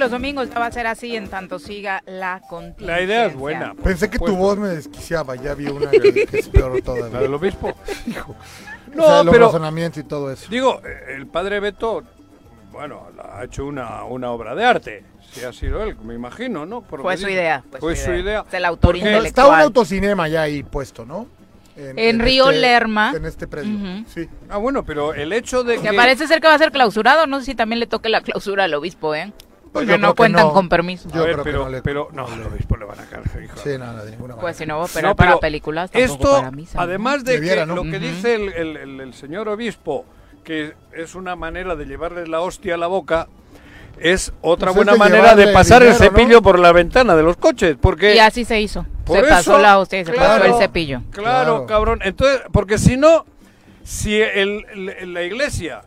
Los 0.00 0.10
domingos 0.10 0.48
ya 0.50 0.58
va 0.58 0.66
a 0.66 0.72
ser 0.72 0.86
así 0.86 1.14
en 1.14 1.28
tanto 1.28 1.58
siga 1.58 2.02
la 2.06 2.40
contingencia. 2.48 2.96
La 2.96 3.02
idea 3.02 3.26
es 3.26 3.34
buena. 3.36 3.74
Pensé 3.74 4.08
que 4.10 4.18
tu 4.18 4.34
voz 4.34 4.58
me 4.58 4.68
desquiciaba, 4.68 5.36
ya 5.36 5.54
vi 5.54 5.66
una 5.66 5.90
que, 5.90 6.00
que 6.26 6.38
es 6.38 6.48
peor 6.48 6.74
La 6.76 6.80
todavía. 6.82 7.20
del 7.20 7.34
obispo. 7.34 7.72
Hijo. 8.06 8.32
O 8.32 8.96
No, 8.96 9.06
sea, 9.06 9.22
los 9.22 9.32
pero 9.32 9.46
razonamientos 9.46 10.02
y 10.02 10.06
todo 10.06 10.32
eso. 10.32 10.46
digo, 10.50 10.80
el 11.08 11.26
padre 11.26 11.60
Beto, 11.60 12.02
bueno, 12.72 13.08
ha 13.32 13.44
hecho 13.44 13.66
una, 13.66 14.04
una 14.04 14.30
obra 14.30 14.54
de 14.54 14.64
arte. 14.64 15.04
Si 15.32 15.44
ha 15.44 15.52
sido 15.52 15.82
él, 15.84 15.96
me 16.02 16.14
imagino, 16.14 16.66
¿no? 16.66 16.80
Por 16.80 17.02
Fue 17.02 17.16
su 17.16 17.28
idea. 17.28 17.62
Fue 17.78 17.94
su 17.94 18.10
idea. 18.12 18.44
Es 18.48 18.54
el 18.54 18.64
autor 18.64 18.96
Está 18.96 19.46
un 19.46 19.60
autocinema 19.60 20.26
ya 20.28 20.42
ahí 20.42 20.62
puesto, 20.62 21.04
¿no? 21.04 21.26
En 21.76 22.18
Río 22.18 22.50
Lerma. 22.50 23.12
En 23.14 23.24
este 23.26 23.46
predio, 23.46 24.04
sí. 24.08 24.28
Ah, 24.48 24.56
bueno, 24.56 24.84
pero 24.84 25.14
el 25.14 25.32
hecho 25.32 25.62
de 25.62 25.76
que... 25.76 25.88
Que 25.88 25.92
parece 25.94 26.26
ser 26.26 26.40
que 26.40 26.48
va 26.48 26.54
a 26.54 26.58
ser 26.58 26.72
clausurado. 26.72 27.26
No 27.26 27.38
sé 27.38 27.46
si 27.46 27.54
también 27.54 27.78
le 27.80 27.86
toque 27.86 28.08
la 28.08 28.22
clausura 28.22 28.64
al 28.64 28.74
obispo, 28.74 29.14
¿eh? 29.14 29.32
Pues 29.72 29.84
Porque 29.86 29.86
yo 29.92 29.98
no 29.98 30.14
que 30.14 30.16
cuentan 30.16 30.46
no. 30.48 30.52
con 30.52 30.68
permiso. 30.68 31.08
Yo 31.14 31.22
ver, 31.22 31.32
creo 31.34 31.44
que 31.44 31.50
pero, 31.50 31.64
no 31.64 31.70
le- 31.70 31.82
pero 31.82 32.08
no, 32.12 32.26
no 32.26 32.32
al 32.34 32.40
le- 32.40 32.46
obispo 32.46 32.76
le 32.76 32.84
van 32.86 32.98
a 32.98 33.04
cárcel, 33.04 33.44
hijo. 33.44 33.56
Sí, 33.56 33.70
nada, 33.78 34.04
de 34.04 34.10
ninguna 34.10 34.34
manera. 34.34 34.40
Pues 34.40 34.56
si 34.56 34.66
no 34.66 34.80
No, 34.80 34.86
para 34.88 35.14
pero 35.14 35.40
películas, 35.40 35.90
tampoco 35.92 36.12
Esto, 36.24 36.36
para 36.38 36.50
misa. 36.50 36.76
¿no? 36.78 36.82
además 36.82 37.22
de 37.24 37.34
Debiera, 37.34 37.60
que 37.62 37.66
¿no? 37.66 37.74
lo 37.76 37.82
que 37.84 37.98
Ujú. 37.98 37.98
dice 38.00 38.34
el, 38.34 38.48
el- 38.52 38.76
el- 38.76 39.00
el 39.00 39.14
señor 39.14 39.48
obispo, 39.48 40.04
que 40.42 40.74
es 40.92 41.14
una 41.14 41.36
manera 41.36 41.76
de 41.76 41.84
llevarles 41.84 42.28
la 42.28 42.40
hostia 42.40 42.74
a 42.74 42.78
la 42.78 42.88
boca, 42.88 43.28
es 44.00 44.32
otra 44.40 44.72
Pues 44.72 44.80
es 44.80 44.86
buena 44.86 44.96
manera 44.98 45.34
de 45.36 45.42
llevarle 45.42 45.52
pasar 45.52 45.82
el 45.82 45.92
dinero, 45.92 46.04
¿no? 46.12 46.18
cepillo 46.18 46.42
por 46.42 46.58
la 46.58 46.72
ventana 46.72 47.14
de 47.14 47.22
los 47.22 47.36
coches, 47.36 47.76
porque... 47.80 48.16
Y 48.16 48.18
así 48.18 48.44
se 48.44 48.60
hizo. 48.60 48.86
Por 49.04 49.18
se 49.20 49.22
pasó 49.28 49.52
eso, 49.52 49.58
la 49.58 49.78
hostia 49.78 50.00
y 50.00 50.04
se 50.04 50.12
claro, 50.12 50.42
pasó 50.42 50.54
el 50.56 50.60
cepillo. 50.62 51.02
Claro, 51.10 51.22
Claro. 51.22 51.66
cabrón. 51.66 52.00
Entonces, 52.02 52.40
porque 52.50 52.76
si 52.78 52.96
no, 52.96 53.24
si 53.84 54.20
el- 54.20 54.64
el- 54.98 55.14
la 55.14 55.22
iglesia 55.22 55.82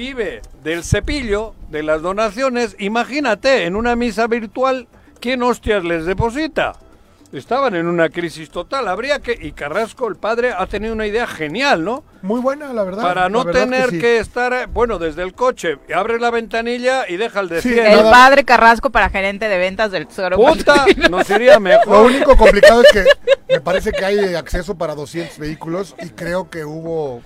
vive 0.00 0.40
del 0.64 0.82
cepillo, 0.82 1.54
de 1.68 1.82
las 1.82 2.00
donaciones, 2.00 2.74
imagínate, 2.78 3.66
en 3.66 3.76
una 3.76 3.96
misa 3.96 4.26
virtual, 4.26 4.88
¿quién 5.20 5.42
hostias 5.42 5.84
les 5.84 6.06
deposita? 6.06 6.72
Estaban 7.34 7.74
en 7.76 7.86
una 7.86 8.08
crisis 8.08 8.50
total. 8.50 8.88
Habría 8.88 9.20
que. 9.20 9.38
Y 9.40 9.52
Carrasco, 9.52 10.08
el 10.08 10.16
padre, 10.16 10.52
ha 10.56 10.66
tenido 10.66 10.94
una 10.94 11.06
idea 11.06 11.26
genial, 11.28 11.84
¿no? 11.84 12.02
Muy 12.22 12.40
buena, 12.40 12.72
la 12.72 12.82
verdad. 12.82 13.02
Para 13.02 13.28
no 13.28 13.44
verdad 13.44 13.60
tener 13.64 13.90
sí. 13.90 13.98
que, 14.00 14.18
estar, 14.18 14.66
bueno, 14.68 14.98
desde 14.98 15.22
el 15.22 15.34
coche, 15.34 15.78
abre 15.94 16.18
la 16.18 16.30
ventanilla 16.30 17.06
y 17.08 17.18
deja 17.18 17.40
el 17.40 17.48
de 17.50 17.60
Sí, 17.62 17.68
100. 17.74 17.86
El 17.86 17.96
Nada. 17.98 18.10
padre 18.10 18.44
Carrasco 18.44 18.88
para 18.90 19.10
gerente 19.10 19.48
de 19.48 19.58
ventas 19.58 19.92
del 19.92 20.06
Tesoro. 20.08 20.38
Puta, 20.38 20.86
nos 21.10 21.28
iría 21.30 21.54
Lo 21.54 21.60
mejor. 21.60 22.06
único 22.06 22.36
complicado 22.36 22.82
es 22.82 22.90
que 22.90 23.04
me 23.54 23.60
parece 23.60 23.92
que 23.92 24.04
hay 24.04 24.34
acceso 24.34 24.76
para 24.76 24.94
200 24.96 25.38
vehículos 25.38 25.94
y 26.02 26.08
creo 26.08 26.48
que 26.50 26.64
hubo 26.64 27.20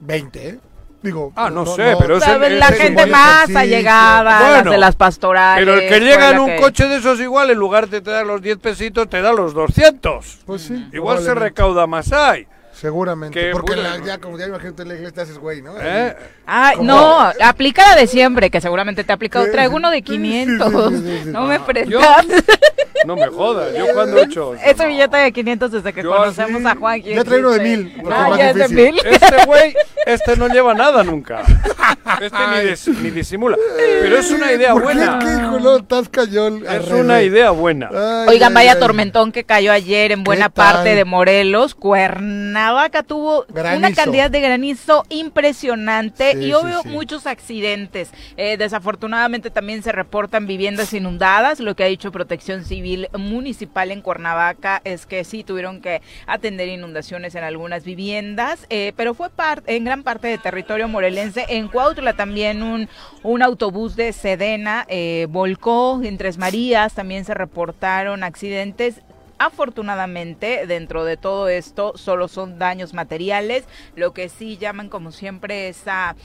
20, 0.00 0.48
¿eh? 0.48 0.58
Digo, 1.04 1.34
Ah, 1.36 1.50
no 1.50 1.66
sé, 1.66 1.94
pero 2.00 2.16
es 2.16 2.24
¿Sabes? 2.24 2.50
el- 2.52 2.58
La 2.58 2.66
es 2.68 2.72
el 2.72 2.78
gente 2.78 2.94
buen 3.02 3.10
más 3.10 3.34
ejercicio. 3.50 3.60
allegada, 3.60 4.22
las 4.40 4.48
Bueno, 4.54 4.70
de 4.70 4.78
las 4.78 4.96
pastorales. 4.96 5.62
Pero 5.66 5.78
el 5.78 5.86
que 5.90 6.00
llega 6.00 6.30
en 6.30 6.38
un 6.38 6.46
que- 6.46 6.56
coche 6.56 6.88
de 6.88 6.96
esos 6.96 7.20
igual, 7.20 7.50
en 7.50 7.58
lugar 7.58 7.90
de 7.90 8.00
te 8.00 8.10
dar 8.10 8.24
los 8.24 8.40
10 8.40 8.56
pesitos, 8.56 9.06
te 9.10 9.20
da 9.20 9.34
los 9.34 9.52
200. 9.52 10.38
Pues 10.46 10.62
sí. 10.62 10.88
Igual 10.94 11.20
se 11.22 11.34
recauda 11.34 11.86
más 11.86 12.10
ahí. 12.10 12.46
Seguramente. 12.84 13.40
Que 13.40 13.50
porque 13.52 13.76
la- 13.76 13.98
ya, 14.04 14.18
como 14.18 14.38
ya 14.38 14.46
imagínate 14.46 14.82
en 14.82 14.88
la 14.88 14.94
iglesia, 14.94 15.14
te 15.14 15.20
haces 15.22 15.38
güey, 15.38 15.62
¿no? 15.62 15.72
¿eh? 15.80 16.14
¿Cómo? 16.76 16.82
no, 16.84 17.32
aplica 17.42 17.82
la 17.88 17.96
de 17.96 18.06
siempre, 18.06 18.50
que 18.50 18.60
seguramente 18.60 19.04
te 19.04 19.12
ha 19.12 19.14
aplicado. 19.14 19.50
Traigo 19.50 19.76
uno 19.76 19.90
de 19.90 19.98
sí, 19.98 20.04
sí, 20.06 20.12
500. 20.12 20.68
sí, 20.92 20.96
sí, 20.98 21.20
sí. 21.24 21.30
No 21.30 21.46
me 21.46 21.56
Yo- 21.56 21.64
prestas. 21.64 22.26
No 23.06 23.16
me 23.16 23.26
jodas, 23.26 23.74
yo 23.76 23.84
cuando 23.92 24.16
he 24.18 24.22
hecho... 24.22 24.54
Ese 24.64 24.86
billete 24.86 25.16
de 25.18 25.30
500 25.32 25.72
desde 25.72 25.92
que 25.92 26.02
Yo 26.02 26.10
conocemos 26.10 26.64
así- 26.64 26.74
a 26.74 26.80
Juan. 26.80 27.02
Ya 27.02 27.22
trae 27.24 27.38
uno 27.40 27.50
de 27.50 27.60
mil, 27.60 27.92
porque 28.02 28.14
Ah, 28.14 28.22
es 28.24 28.30
más 28.30 28.38
ya 28.38 28.50
es 28.50 28.54
de 28.56 28.62
difícil. 28.68 28.92
mil. 28.94 29.06
Este 29.06 29.44
güey, 29.46 29.74
este 30.06 30.36
no 30.36 30.48
lleva 30.48 30.74
nada 30.74 31.02
nunca. 31.04 31.42
Este 32.20 32.36
ni, 32.38 32.70
dis- 32.70 32.98
ni 33.02 33.10
disimula. 33.10 33.56
Pero 33.76 34.18
es 34.18 34.30
una 34.30 34.52
idea 34.52 34.74
buena. 34.74 35.18
¿Qué, 35.18 35.26
hijo? 35.26 35.58
No, 35.58 35.76
estás 35.76 36.08
cayón. 36.08 36.62
Es 36.66 36.88
una 36.90 37.22
idea 37.22 37.50
buena. 37.50 37.88
Ay, 37.92 38.28
Oigan, 38.28 38.50
ay, 38.52 38.54
vaya 38.54 38.72
ay. 38.74 38.78
tormentón 38.78 39.32
que 39.32 39.44
cayó 39.44 39.72
ayer 39.72 40.12
en 40.12 40.22
buena 40.22 40.48
tal? 40.50 40.74
parte 40.74 40.94
de 40.94 41.04
Morelos. 41.04 41.74
Cuernavaca 41.74 42.73
tuvo 43.02 43.46
una 43.48 43.92
cantidad 43.92 44.30
de 44.30 44.40
granizo 44.40 45.04
impresionante 45.08 46.32
Sí, 46.32 46.46
y 46.46 46.52
obvio 46.52 46.82
sí. 46.82 46.88
muchos 46.88 47.26
accidentes. 47.26 48.10
Eh, 48.36 48.56
desafortunadamente 48.56 49.50
también 49.50 49.82
se 49.82 49.92
reportan 49.92 50.46
viviendas 50.46 50.92
inundadas. 50.92 51.60
Lo 51.60 51.74
que 51.76 51.84
ha 51.84 51.86
dicho 51.86 52.12
Protección 52.12 52.64
Civil 52.64 53.08
Municipal 53.16 53.90
en 53.90 54.00
Cuernavaca 54.00 54.80
es 54.84 55.06
que 55.06 55.24
sí 55.24 55.44
tuvieron 55.44 55.80
que 55.80 56.02
atender 56.26 56.68
inundaciones 56.68 57.34
en 57.34 57.44
algunas 57.44 57.84
viviendas, 57.84 58.66
eh, 58.70 58.92
pero 58.96 59.14
fue 59.14 59.28
en 59.66 59.84
gran 59.84 60.02
parte 60.02 60.28
de 60.28 60.38
territorio 60.38 60.88
morelense. 60.88 61.46
En 61.48 61.68
Cuautla 61.68 62.14
también 62.14 62.62
un, 62.62 62.88
un 63.22 63.42
autobús 63.42 63.96
de 63.96 64.12
Sedena 64.12 64.84
eh, 64.88 65.26
volcó. 65.30 66.00
En 66.02 66.18
Tres 66.18 66.38
Marías 66.38 66.94
también 66.94 67.24
se 67.24 67.34
reportaron 67.34 68.22
accidentes. 68.22 69.00
Afortunadamente, 69.38 70.66
dentro 70.66 71.04
de 71.04 71.16
todo 71.16 71.48
esto, 71.48 71.92
solo 71.96 72.28
son 72.28 72.58
daños 72.58 72.94
materiales. 72.94 73.64
Lo 73.96 74.12
que 74.12 74.28
sí 74.28 74.56
llaman, 74.56 74.88
como 74.88 75.10
siempre, 75.10 75.68
es 75.68 75.82
a 75.86 76.16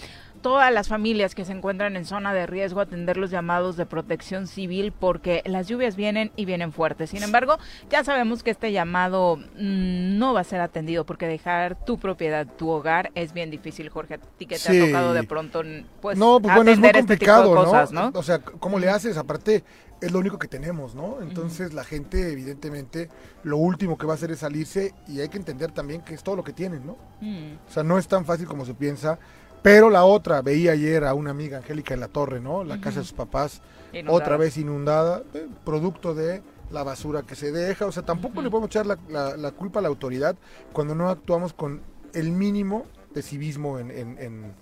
todas 0.42 0.72
las 0.74 0.88
familias 0.88 1.36
que 1.36 1.44
se 1.44 1.52
encuentran 1.52 1.98
en 1.98 2.06
zona 2.06 2.34
de 2.34 2.46
riesgo 2.48 2.80
atender 2.80 3.18
los 3.18 3.30
llamados 3.30 3.76
de 3.76 3.86
protección 3.86 4.48
civil 4.48 4.94
porque 4.98 5.42
las 5.46 5.68
lluvias 5.68 5.98
vienen 5.98 6.32
y 6.38 6.46
vienen 6.46 6.72
fuertes. 6.72 7.10
Sin 7.10 7.24
embargo, 7.24 7.58
ya 7.90 8.06
sabemos 8.06 8.42
que 8.42 8.52
este 8.52 8.72
llamado 8.72 9.36
mm, 9.36 10.18
no 10.18 10.34
va 10.34 10.40
a 10.40 10.46
ser 10.46 10.62
atendido 10.62 11.06
porque 11.06 11.28
dejar 11.28 11.76
tu 11.84 11.98
propiedad, 12.00 12.48
tu 12.48 12.70
hogar 12.70 13.12
es 13.16 13.34
bien 13.34 13.52
difícil, 13.52 13.90
Jorge. 13.90 14.14
A 14.14 14.18
ti 14.20 14.46
que 14.46 14.56
te 14.56 14.62
Sí. 14.62 14.82
ha 14.82 14.86
tocado 14.86 15.14
de 15.14 15.24
pronto 15.24 15.62
pues 16.02 16.18
no, 16.18 16.40
pues 16.40 16.56
bueno, 16.56 16.72
es 16.72 16.80
muy 16.80 16.88
este 16.88 17.00
complicado, 17.00 17.54
cosas, 17.54 17.92
¿no? 17.92 18.12
¿no? 18.12 18.18
O 18.20 18.24
sea, 18.24 18.40
¿cómo 18.40 18.80
le 18.80 18.90
haces? 18.90 19.18
Aparte, 19.18 19.66
es 20.02 20.12
lo 20.12 20.20
único 20.20 20.40
que 20.40 20.48
tenemos, 20.48 20.96
¿no? 20.96 21.22
Entonces 21.22 21.74
la 21.74 21.84
gente, 21.84 22.32
evidentemente, 22.32 23.10
lo 23.44 23.58
último 23.58 23.98
que 23.98 24.06
va 24.06 24.14
a 24.14 24.16
hacer 24.16 24.32
es 24.32 24.40
salirse 24.40 24.94
y 25.08 25.20
hay 25.20 25.30
que 25.30 25.38
entender 25.38 25.72
también 25.72 26.02
que 26.02 26.14
es 26.14 26.24
todo 26.24 26.36
lo 26.36 26.44
que 26.44 26.54
tienen, 26.54 26.86
¿no? 26.86 26.98
Mm. 27.22 27.56
O 27.68 27.72
sea, 27.72 27.84
no 27.84 27.98
es 27.98 28.08
tan 28.08 28.26
fácil 28.26 28.48
como 28.48 28.66
se 28.66 28.74
piensa. 28.74 29.20
Pero 29.62 29.90
la 29.90 30.06
otra, 30.06 30.42
veía 30.42 30.72
ayer 30.72 31.04
a 31.04 31.14
una 31.14 31.32
amiga 31.32 31.58
Angélica 31.58 31.94
en 31.94 32.00
la 32.00 32.08
torre, 32.08 32.40
¿no? 32.40 32.64
La 32.64 32.80
casa 32.80 33.00
de 33.00 33.06
sus 33.06 33.14
papás, 33.14 33.62
Inundada. 33.92 34.18
otra 34.18 34.38
vez 34.38 34.56
inundada, 34.58 35.24
eh, 35.34 35.48
producto 35.66 36.14
de 36.16 36.42
la 36.72 36.84
basura 36.84 37.24
que 37.24 37.36
se 37.36 37.52
deja. 37.52 37.86
O 37.86 37.92
sea, 37.92 38.04
tampoco 38.04 38.42
le 38.42 38.50
podemos 38.50 38.70
echar 38.70 38.86
la, 38.86 38.98
la- 39.10 39.36
la 39.36 39.52
culpa 39.52 39.80
a 39.80 39.82
la 39.82 39.90
autoridad 39.90 40.38
cuando 40.72 40.96
no 40.96 41.10
actuamos 41.10 41.52
con 41.52 41.82
el 42.14 42.32
mínimo 42.32 42.86
de 43.14 43.22
civismo 43.22 43.80
en, 43.80 43.92
en- 43.92 44.18
en- 44.20 44.54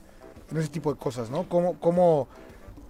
en 0.50 0.58
ese 0.58 0.70
tipo 0.70 0.92
de 0.92 0.98
cosas, 0.98 1.30
¿no? 1.30 1.48
Como, 1.48 1.80
como 1.80 2.28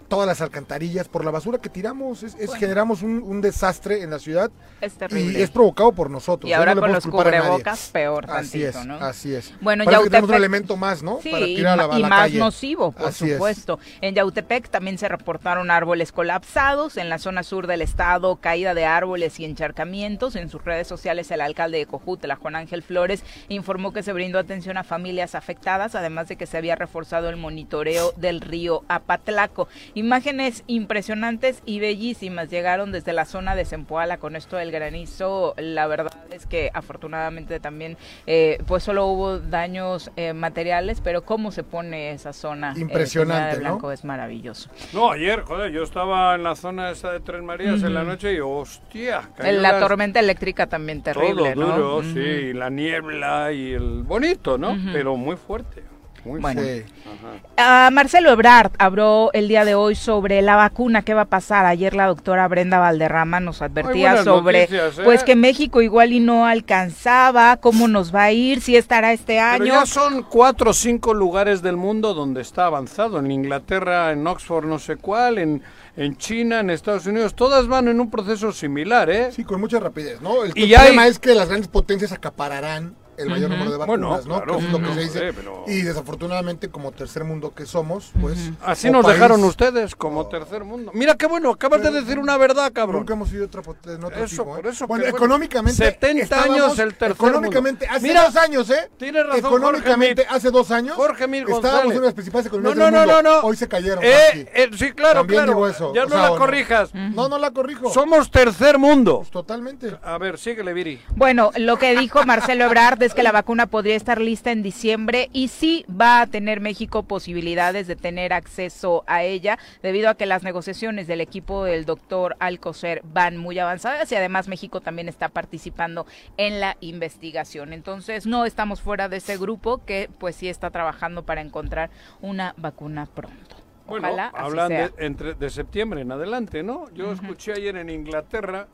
todas 0.08 0.26
las 0.26 0.40
alcantarillas, 0.40 1.08
por 1.08 1.24
la 1.24 1.30
basura 1.30 1.58
que 1.58 1.68
tiramos. 1.68 2.22
Es, 2.22 2.34
es- 2.38 2.54
generamos 2.54 3.02
un, 3.02 3.22
un 3.22 3.40
desastre 3.40 4.02
en 4.02 4.10
la 4.10 4.18
ciudad 4.18 4.50
Es 4.80 4.94
y 4.94 4.96
terrible. 4.96 5.42
es 5.42 5.50
provocado 5.50 5.92
por 5.92 6.10
nosotros. 6.10 6.48
Y 6.48 6.52
ahora 6.54 6.74
No 6.74 6.80
con 6.80 6.92
los 6.92 7.06
cubrebocas, 7.06 7.90
peor 7.92 8.24
Así 8.30 8.60
tantito, 8.62 8.80
es, 8.80 8.86
¿no? 8.86 8.94
así 8.96 9.34
es. 9.34 9.52
Bueno, 9.60 9.84
Parece 9.84 10.04
que 10.04 10.10
tenemos 10.10 10.28
un 10.30 10.34
Yautepec- 10.34 10.38
elemento 10.38 10.76
más, 10.76 11.02
¿no? 11.02 11.18
Sí, 11.22 11.30
Para 11.30 11.46
y, 11.46 11.56
tirar 11.56 11.78
a 11.80 11.86
la, 11.86 11.98
y 11.98 12.02
la 12.02 12.08
más 12.08 12.20
calle. 12.22 12.38
nocivo, 12.38 12.92
por 12.92 13.06
Así 13.08 13.26
es. 13.26 13.32
supuesto. 13.32 13.78
En 14.00 14.14
Yautepec 14.14 14.68
también 14.70 14.98
se 14.98 15.08
reportaron 15.08 15.70
árboles 15.70 16.10
colapsados, 16.12 16.96
en 16.96 17.08
la 17.08 17.18
zona 17.18 17.42
sur 17.42 17.66
del 17.66 17.82
estado, 17.82 18.36
caída 18.36 18.74
de 18.74 18.84
árboles 18.86 19.38
y 19.40 19.44
encharcamientos. 19.44 20.36
En 20.36 20.48
sus 20.48 20.64
redes 20.64 20.86
sociales, 20.88 21.30
el 21.30 21.40
alcalde 21.40 21.78
de 21.78 21.86
Cojutla, 21.86 22.36
Juan 22.36 22.56
Ángel 22.56 22.82
Flores, 22.82 23.22
informó 23.48 23.92
que 23.92 24.02
se 24.02 24.12
brindó 24.12 24.38
atención 24.38 24.76
a 24.76 24.84
familias 24.84 25.34
afectadas, 25.34 25.94
además 25.94 26.28
de 26.28 26.36
que 26.36 26.46
se 26.46 26.56
había 26.56 26.76
reforzado 26.76 27.28
el 27.28 27.36
monitoreo 27.36 28.12
del 28.16 28.40
río 28.40 28.82
Apatlaco. 28.88 29.68
Imágenes 29.98 30.62
impresionantes 30.68 31.60
y 31.66 31.80
bellísimas 31.80 32.48
llegaron 32.48 32.92
desde 32.92 33.12
la 33.12 33.24
zona 33.24 33.56
de 33.56 33.64
Zempoala 33.64 34.18
con 34.18 34.36
esto 34.36 34.56
del 34.56 34.70
granizo. 34.70 35.54
La 35.56 35.88
verdad 35.88 36.12
es 36.30 36.46
que 36.46 36.70
afortunadamente 36.72 37.58
también 37.58 37.96
eh, 38.28 38.58
pues 38.68 38.84
solo 38.84 39.06
hubo 39.06 39.40
daños 39.40 40.12
eh, 40.14 40.34
materiales, 40.34 41.00
pero 41.00 41.22
cómo 41.24 41.50
se 41.50 41.64
pone 41.64 42.12
esa 42.12 42.32
zona 42.32 42.74
eh, 42.76 42.80
Impresionante, 42.80 43.34
Peñada 43.40 43.54
de 43.54 43.56
¿no? 43.64 43.70
Blanco 43.70 43.90
es 43.90 44.04
maravilloso. 44.04 44.70
No, 44.92 45.10
ayer, 45.10 45.40
joder, 45.40 45.72
yo 45.72 45.82
estaba 45.82 46.36
en 46.36 46.44
la 46.44 46.54
zona 46.54 46.92
esa 46.92 47.10
de 47.10 47.18
Tres 47.18 47.42
Marías 47.42 47.82
en 47.82 47.92
la 47.92 48.04
noche 48.04 48.34
y 48.34 48.38
hostia. 48.38 49.28
cayó 49.36 49.50
La 49.60 49.72
las- 49.72 49.80
tormenta 49.80 50.20
eléctrica 50.20 50.68
también 50.68 51.02
terrible, 51.02 51.54
Todo 51.54 51.66
¿no? 51.66 51.72
duro, 51.76 51.96
Ujú. 51.98 52.12
sí, 52.14 52.52
la 52.52 52.70
niebla 52.70 53.50
y 53.50 53.72
el 53.72 54.04
bonito, 54.04 54.58
¿no? 54.58 54.78
Pero 54.92 55.16
muy 55.16 55.34
fuerte. 55.34 55.82
Muy 56.28 56.40
Bueno. 56.40 56.60
fuerte. 56.60 56.86
Sí. 56.86 56.94
Ajá. 57.08 57.86
Ah, 57.86 57.90
Marcelo 57.90 58.30
Ebrard 58.30 58.72
habló 58.78 59.30
el 59.32 59.48
día 59.48 59.64
de 59.64 59.74
hoy 59.74 59.94
sobre 59.94 60.42
la 60.42 60.56
vacuna, 60.56 61.02
qué 61.02 61.14
va 61.14 61.22
a 61.22 61.24
pasar. 61.24 61.64
Ayer 61.66 61.94
la 61.94 62.06
doctora 62.06 62.46
Brenda 62.48 62.78
Valderrama 62.78 63.40
nos 63.40 63.62
advertía 63.62 64.22
sobre 64.22 64.60
noticias, 64.60 64.98
¿eh? 64.98 65.02
pues 65.04 65.24
que 65.24 65.34
México 65.36 65.80
igual 65.82 66.12
y 66.12 66.20
no 66.20 66.46
alcanzaba, 66.46 67.56
cómo 67.56 67.88
nos 67.88 68.14
va 68.14 68.24
a 68.24 68.32
ir, 68.32 68.60
si 68.60 68.76
estará 68.76 69.12
este 69.12 69.34
Pero 69.38 69.64
año. 69.64 69.64
ya 69.66 69.86
son 69.86 70.22
cuatro 70.22 70.70
o 70.70 70.74
cinco 70.74 71.14
lugares 71.14 71.62
del 71.62 71.76
mundo 71.76 72.14
donde 72.14 72.42
está 72.42 72.66
avanzado. 72.66 73.18
En 73.18 73.30
Inglaterra, 73.30 74.12
en 74.12 74.26
Oxford, 74.26 74.66
no 74.66 74.78
sé 74.78 74.96
cuál, 74.96 75.38
en, 75.38 75.62
en 75.96 76.16
China, 76.16 76.60
en 76.60 76.70
Estados 76.70 77.06
Unidos. 77.06 77.34
Todas 77.34 77.66
van 77.66 77.88
en 77.88 78.00
un 78.00 78.10
proceso 78.10 78.52
similar, 78.52 79.08
¿eh? 79.10 79.32
Sí, 79.32 79.44
con 79.44 79.60
mucha 79.60 79.80
rapidez, 79.80 80.20
¿no? 80.20 80.44
El, 80.44 80.52
Y 80.54 80.64
el 80.64 80.74
hay- 80.74 80.76
problema 80.76 81.06
es 81.06 81.18
que 81.18 81.34
las 81.34 81.48
grandes 81.48 81.68
potencias 81.68 82.12
acapararán 82.12 82.94
el 83.18 83.28
mayor 83.30 83.50
número 83.50 83.70
de 83.72 83.76
Bueno, 83.86 84.10
vacunas, 84.10 84.26
¿no? 84.26 84.36
claro, 84.42 84.58
que 84.58 84.64
es 84.66 84.72
lo 84.72 84.78
que 84.80 84.94
se 84.94 85.00
dice. 85.00 85.32
Pero- 85.34 85.64
Y 85.66 85.82
desafortunadamente, 85.82 86.68
como 86.70 86.92
tercer 86.92 87.24
mundo 87.24 87.52
que 87.54 87.66
somos, 87.66 88.12
pues... 88.20 88.50
Así 88.64 88.90
nos 88.90 89.04
país, 89.04 89.16
dejaron 89.16 89.44
ustedes 89.44 89.94
como 89.94 90.26
tercer 90.28 90.64
mundo. 90.64 90.90
Mira 90.94 91.16
qué 91.16 91.26
bueno, 91.26 91.50
acabas 91.50 91.82
de 91.82 91.90
decir 91.90 92.18
una 92.18 92.36
verdad, 92.36 92.72
cabrón. 92.72 93.00
Nunca 93.00 93.14
hemos 93.14 93.28
sido 93.28 93.46
otra 93.46 93.62
pot- 93.62 93.86
en 93.86 94.02
otro 94.04 94.24
Eso, 94.24 94.42
tipo, 94.44 94.56
¿eh? 94.56 94.60
por 94.62 94.66
eso 94.70 94.86
Bueno, 94.86 95.04
que, 95.04 95.10
bueno, 95.10 95.24
económicamente 95.26 95.84
70 95.84 96.22
estábamos- 96.22 96.56
años 96.56 96.78
el 96.78 96.94
tercer 96.94 97.10
Económicamente, 97.12 97.86
mundo. 97.86 97.96
hace 97.96 98.08
Mira, 98.08 98.24
dos 98.24 98.36
años, 98.36 98.70
¿eh? 98.70 98.90
tienes 98.98 99.26
razón, 99.26 99.38
Económicamente, 99.38 100.22
Jorge 100.24 100.36
hace 100.36 100.50
dos 100.50 100.70
años, 100.70 100.96
Jorge 100.96 101.26
Mir 101.28 101.42
estábamos 101.42 101.62
González. 101.72 101.96
en 101.96 102.04
las 102.04 102.14
principales 102.14 102.46
economías 102.46 102.76
No, 102.76 102.84
del 102.84 102.94
no, 102.94 102.98
mundo. 103.00 103.22
no, 103.22 103.40
no. 103.40 103.46
Hoy 103.46 103.56
se 103.56 103.68
cayeron, 103.68 104.04
Eh, 104.04 104.50
eh, 104.54 104.70
sí, 104.76 104.92
claro, 104.92 105.20
También 105.20 105.38
claro. 105.44 105.52
digo 105.52 105.68
eso, 105.68 105.94
Ya 105.94 106.06
no 106.06 106.16
la 106.16 106.28
corrijas. 106.36 106.94
No, 106.94 107.28
no 107.28 107.38
la 107.38 107.50
corrijo. 107.50 107.90
Somos 107.90 108.30
tercer 108.30 108.78
mundo. 108.78 109.24
Totalmente. 109.30 109.96
A 110.02 110.18
ver, 110.18 110.38
síguele, 110.38 110.72
Viri. 110.72 111.00
Bueno, 111.16 111.50
lo 111.56 111.78
que 111.78 111.96
dijo 111.96 112.24
Marcelo 112.24 112.64
Ebrard 112.64 112.98
es 113.08 113.14
que 113.14 113.22
la 113.22 113.32
vacuna 113.32 113.66
podría 113.66 113.96
estar 113.96 114.20
lista 114.20 114.52
en 114.52 114.62
diciembre 114.62 115.30
y 115.32 115.48
sí 115.48 115.86
va 115.88 116.20
a 116.20 116.26
tener 116.26 116.60
México 116.60 117.04
posibilidades 117.04 117.86
de 117.86 117.96
tener 117.96 118.34
acceso 118.34 119.02
a 119.06 119.22
ella 119.22 119.58
debido 119.82 120.10
a 120.10 120.14
que 120.14 120.26
las 120.26 120.42
negociaciones 120.42 121.06
del 121.06 121.22
equipo 121.22 121.64
del 121.64 121.86
doctor 121.86 122.36
Alcocer 122.38 123.00
van 123.04 123.38
muy 123.38 123.58
avanzadas 123.58 124.12
y 124.12 124.14
además 124.14 124.46
México 124.46 124.82
también 124.82 125.08
está 125.08 125.30
participando 125.30 126.06
en 126.36 126.60
la 126.60 126.76
investigación. 126.80 127.72
Entonces 127.72 128.26
no 128.26 128.44
estamos 128.44 128.82
fuera 128.82 129.08
de 129.08 129.16
ese 129.16 129.38
grupo 129.38 129.82
que 129.86 130.10
pues 130.18 130.36
sí 130.36 130.50
está 130.50 130.68
trabajando 130.68 131.24
para 131.24 131.40
encontrar 131.40 131.88
una 132.20 132.54
vacuna 132.58 133.06
pronto. 133.06 133.56
Bueno, 133.86 134.08
Ojalá 134.08 134.26
hablan 134.34 134.68
de, 134.68 134.92
entre, 134.98 135.32
de 135.32 135.48
septiembre 135.48 136.02
en 136.02 136.12
adelante, 136.12 136.62
¿no? 136.62 136.90
Yo 136.92 137.10
escuché 137.10 137.54
ayer 137.54 137.74
en 137.78 137.88
Inglaterra, 137.88 138.68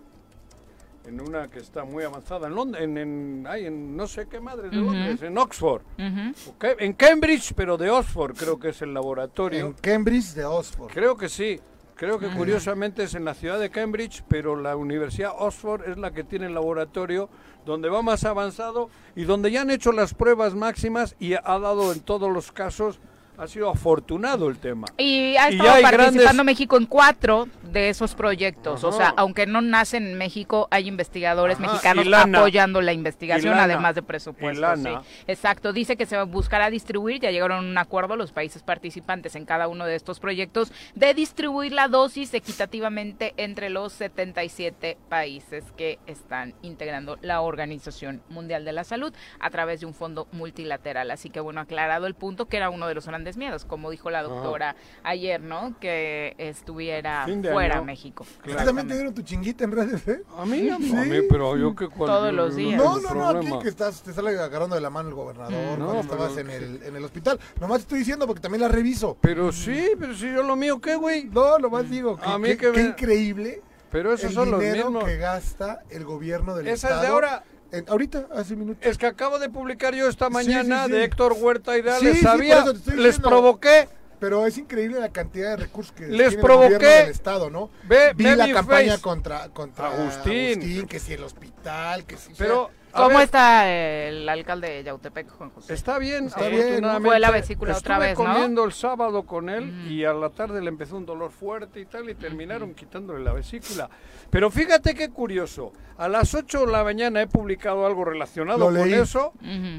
en 1.06 1.20
una 1.20 1.48
que 1.48 1.58
está 1.58 1.84
muy 1.84 2.04
avanzada, 2.04 2.48
en 2.48 2.54
Londres, 2.54 2.84
en, 2.84 2.98
en, 2.98 3.46
ay, 3.48 3.66
en 3.66 3.96
no 3.96 4.06
sé 4.06 4.26
qué 4.26 4.40
madre 4.40 4.70
de. 4.70 4.76
Londres, 4.76 5.22
en 5.22 5.36
Oxford. 5.36 5.82
En 5.98 6.92
Cambridge, 6.94 7.52
pero 7.54 7.76
de 7.76 7.90
Oxford, 7.90 8.36
creo 8.36 8.58
que 8.58 8.70
es 8.70 8.82
el 8.82 8.94
laboratorio. 8.94 9.66
En 9.66 9.72
Cambridge 9.74 10.34
de 10.34 10.44
Oxford. 10.44 10.90
Creo 10.92 11.16
que 11.16 11.28
sí. 11.28 11.60
Creo 11.96 12.18
que 12.18 12.28
curiosamente 12.28 13.04
es 13.04 13.14
en 13.14 13.24
la 13.24 13.34
ciudad 13.34 13.60
de 13.60 13.70
Cambridge, 13.70 14.24
pero 14.28 14.56
la 14.56 14.74
Universidad 14.76 15.32
Oxford 15.38 15.88
es 15.88 15.96
la 15.96 16.10
que 16.10 16.24
tiene 16.24 16.46
el 16.46 16.54
laboratorio 16.54 17.28
donde 17.64 17.88
va 17.88 18.02
más 18.02 18.24
avanzado 18.24 18.90
y 19.14 19.24
donde 19.24 19.52
ya 19.52 19.62
han 19.62 19.70
hecho 19.70 19.92
las 19.92 20.12
pruebas 20.12 20.54
máximas 20.54 21.14
y 21.20 21.34
ha 21.34 21.58
dado 21.58 21.92
en 21.92 22.00
todos 22.00 22.32
los 22.32 22.50
casos, 22.50 22.98
ha 23.36 23.46
sido 23.48 23.68
afortunado 23.70 24.48
el 24.48 24.58
tema. 24.58 24.86
Y 24.96 25.36
ha 25.36 25.48
estado 25.48 25.70
participando 25.82 26.20
grandes- 26.22 26.44
México 26.44 26.76
en 26.76 26.86
cuatro 26.86 27.48
de 27.62 27.88
esos 27.88 28.14
proyectos. 28.14 28.84
O 28.84 28.92
sea, 28.92 29.12
aunque 29.16 29.46
no 29.46 29.60
nacen 29.60 30.06
en 30.06 30.18
México, 30.18 30.68
hay 30.70 30.86
investigadores 30.86 31.58
Ajá, 31.58 31.72
mexicanos 31.72 32.06
lana. 32.06 32.38
apoyando 32.38 32.80
la 32.80 32.92
investigación, 32.92 33.52
lana. 33.52 33.64
además 33.64 33.94
de 33.96 34.02
presupuesto. 34.02 34.76
Sí. 34.76 34.88
Exacto. 35.26 35.72
Dice 35.72 35.96
que 35.96 36.06
se 36.06 36.22
buscará 36.22 36.70
distribuir, 36.70 37.20
ya 37.20 37.30
llegaron 37.30 37.58
a 37.64 37.68
un 37.68 37.78
acuerdo 37.78 38.16
los 38.16 38.30
países 38.32 38.62
participantes 38.62 39.34
en 39.34 39.44
cada 39.44 39.66
uno 39.68 39.84
de 39.86 39.96
estos 39.96 40.20
proyectos, 40.20 40.72
de 40.94 41.14
distribuir 41.14 41.72
la 41.72 41.88
dosis 41.88 42.32
equitativamente 42.34 43.34
entre 43.36 43.70
los 43.70 43.92
77 43.94 44.96
países 45.08 45.64
que 45.76 45.98
están 46.06 46.54
integrando 46.62 47.18
la 47.22 47.40
Organización 47.40 48.22
Mundial 48.28 48.64
de 48.64 48.72
la 48.72 48.84
Salud 48.84 49.12
a 49.40 49.50
través 49.50 49.80
de 49.80 49.86
un 49.86 49.94
fondo 49.94 50.28
multilateral. 50.32 51.10
Así 51.10 51.30
que, 51.30 51.40
bueno, 51.40 51.60
aclarado 51.60 52.06
el 52.06 52.14
punto 52.14 52.46
que 52.46 52.56
era 52.58 52.70
uno 52.70 52.86
de 52.86 52.94
los 52.94 53.06
grandes 53.06 53.23
miedos, 53.36 53.64
como 53.64 53.90
dijo 53.90 54.10
la 54.10 54.22
doctora 54.22 54.76
ayer, 55.02 55.40
¿no? 55.40 55.74
Que 55.80 56.34
estuviera 56.38 57.26
fuera 57.52 57.76
año. 57.76 57.84
México. 57.84 58.24
¿A 58.42 58.46
ti 58.46 58.64
también 58.64 58.86
te 58.88 58.94
dieron 58.94 59.14
tu 59.14 59.22
chinguita 59.22 59.64
en 59.64 59.72
redes, 59.72 60.06
eh? 60.08 60.22
A 60.36 60.44
mí, 60.44 60.68
a 60.68 60.78
mí, 60.78 60.92
pero 61.28 61.56
yo 61.56 61.74
que 61.74 61.88
cuando- 61.88 62.18
Todos 62.18 62.32
los 62.32 62.56
días. 62.56 62.82
No, 62.82 62.98
no, 63.00 63.14
no, 63.14 63.28
aquí 63.38 63.50
que 63.62 63.68
estás, 63.68 64.02
te 64.02 64.12
sale 64.12 64.30
agarrando 64.38 64.74
de 64.74 64.80
la 64.80 64.90
mano 64.90 65.08
el 65.08 65.14
gobernador 65.14 65.52
No, 65.78 65.86
cuando 65.86 66.02
pero 66.08 66.26
estabas 66.26 66.36
en 66.38 66.50
el, 66.50 66.82
en 66.82 66.96
el 66.96 67.04
hospital. 67.04 67.38
Nomás 67.60 67.78
te 67.78 67.82
estoy 67.82 67.98
diciendo 68.00 68.26
porque 68.26 68.40
también 68.42 68.62
la 68.62 68.68
reviso. 68.68 69.16
Pero 69.20 69.52
sí, 69.52 69.90
pero 69.98 70.14
si 70.14 70.32
yo 70.32 70.42
lo 70.42 70.56
mío, 70.56 70.80
¿qué, 70.80 70.96
güey? 70.96 71.24
No, 71.24 71.58
nomás 71.58 71.88
digo 71.90 72.16
que, 72.18 72.28
A 72.28 72.38
mí 72.38 72.48
que- 72.50 72.56
que 72.58 72.72
qué 72.72 72.82
increíble 72.82 73.62
Pero 73.90 74.12
esos 74.12 74.30
el 74.30 74.34
son 74.34 74.50
los 74.50 74.60
dinero 74.60 74.90
mismos. 74.90 75.04
que 75.04 75.16
gasta 75.16 75.82
el 75.90 76.04
gobierno 76.04 76.54
del 76.56 76.66
Esa 76.68 76.72
es 76.74 76.84
estado. 76.84 77.02
de 77.02 77.08
ahora. 77.08 77.44
En- 77.72 77.88
ahorita, 77.88 78.26
hace 78.34 78.56
minutos. 78.56 78.84
Es 78.86 78.98
que 78.98 79.06
acabo 79.06 79.38
de 79.38 79.48
publicar 79.50 79.94
yo 79.94 80.08
esta 80.08 80.30
mañana 80.30 80.84
sí, 80.84 80.90
sí. 80.90 80.96
de 80.96 81.04
Héctor 81.04 81.34
Huerta 81.38 81.76
y 81.78 81.82
les 81.82 82.20
sabía, 82.20 82.64
les 82.96 83.18
provoqué. 83.18 83.88
Pero 84.20 84.46
es 84.46 84.56
increíble 84.56 85.00
la 85.00 85.10
cantidad 85.10 85.50
de 85.50 85.56
recursos 85.56 85.92
que 85.92 86.06
Les 86.06 86.28
tiene 86.28 86.42
provoqué. 86.42 86.74
el 86.74 86.80
del 86.80 87.08
estado, 87.10 87.50
¿no? 87.50 87.68
Ve- 87.86 88.12
Vi 88.14 88.24
ve 88.24 88.36
la 88.36 88.50
campaña 88.52 88.92
face. 88.92 89.02
contra, 89.02 89.48
contra 89.50 89.88
Agustín. 89.88 90.86
que 90.86 90.98
si 90.98 91.12
el 91.12 91.24
hospital, 91.24 92.04
que 92.06 92.16
si... 92.16 92.32
o 92.32 92.36
sea, 92.36 92.46
Pero, 92.46 92.70
¿Cómo 92.96 93.08
ver, 93.10 93.20
está 93.22 93.70
el 93.70 94.28
alcalde 94.28 94.68
de 94.70 94.84
Yautepec, 94.84 95.28
Juan 95.30 95.50
José? 95.50 95.74
Está 95.74 95.98
bien, 95.98 96.26
Está 96.26 96.48
bien, 96.48 96.60
afortunadamente. 96.62 97.08
Fue 97.08 97.18
la 97.20 97.30
vesícula 97.30 97.76
otra 97.76 97.98
vez, 97.98 98.18
¿no? 98.18 98.24
comiendo 98.24 98.64
el 98.64 98.72
sábado 98.72 99.24
con 99.24 99.48
él 99.48 99.90
y 99.90 100.04
a 100.04 100.12
la 100.12 100.30
tarde 100.30 100.60
le 100.62 100.68
empezó 100.68 100.96
un 100.96 101.04
dolor 101.06 101.30
fuerte 101.32 101.80
y 101.80 101.86
tal 101.86 102.08
y 102.08 102.14
terminaron 102.14 102.74
quitándole 102.74 103.24
la 103.24 103.32
vesícula. 103.32 103.90
Pero 104.30 104.50
fíjate 104.50 104.94
qué 104.94 105.10
curioso, 105.10 105.72
a 105.98 106.08
las 106.08 106.34
8 106.34 106.66
de 106.66 106.72
la 106.72 106.84
mañana 106.84 107.22
he 107.22 107.26
publicado 107.26 107.86
algo 107.86 108.04
relacionado 108.04 108.58
Lo 108.58 108.66
con 108.78 108.90
leí. 108.90 108.94
eso 109.00 109.32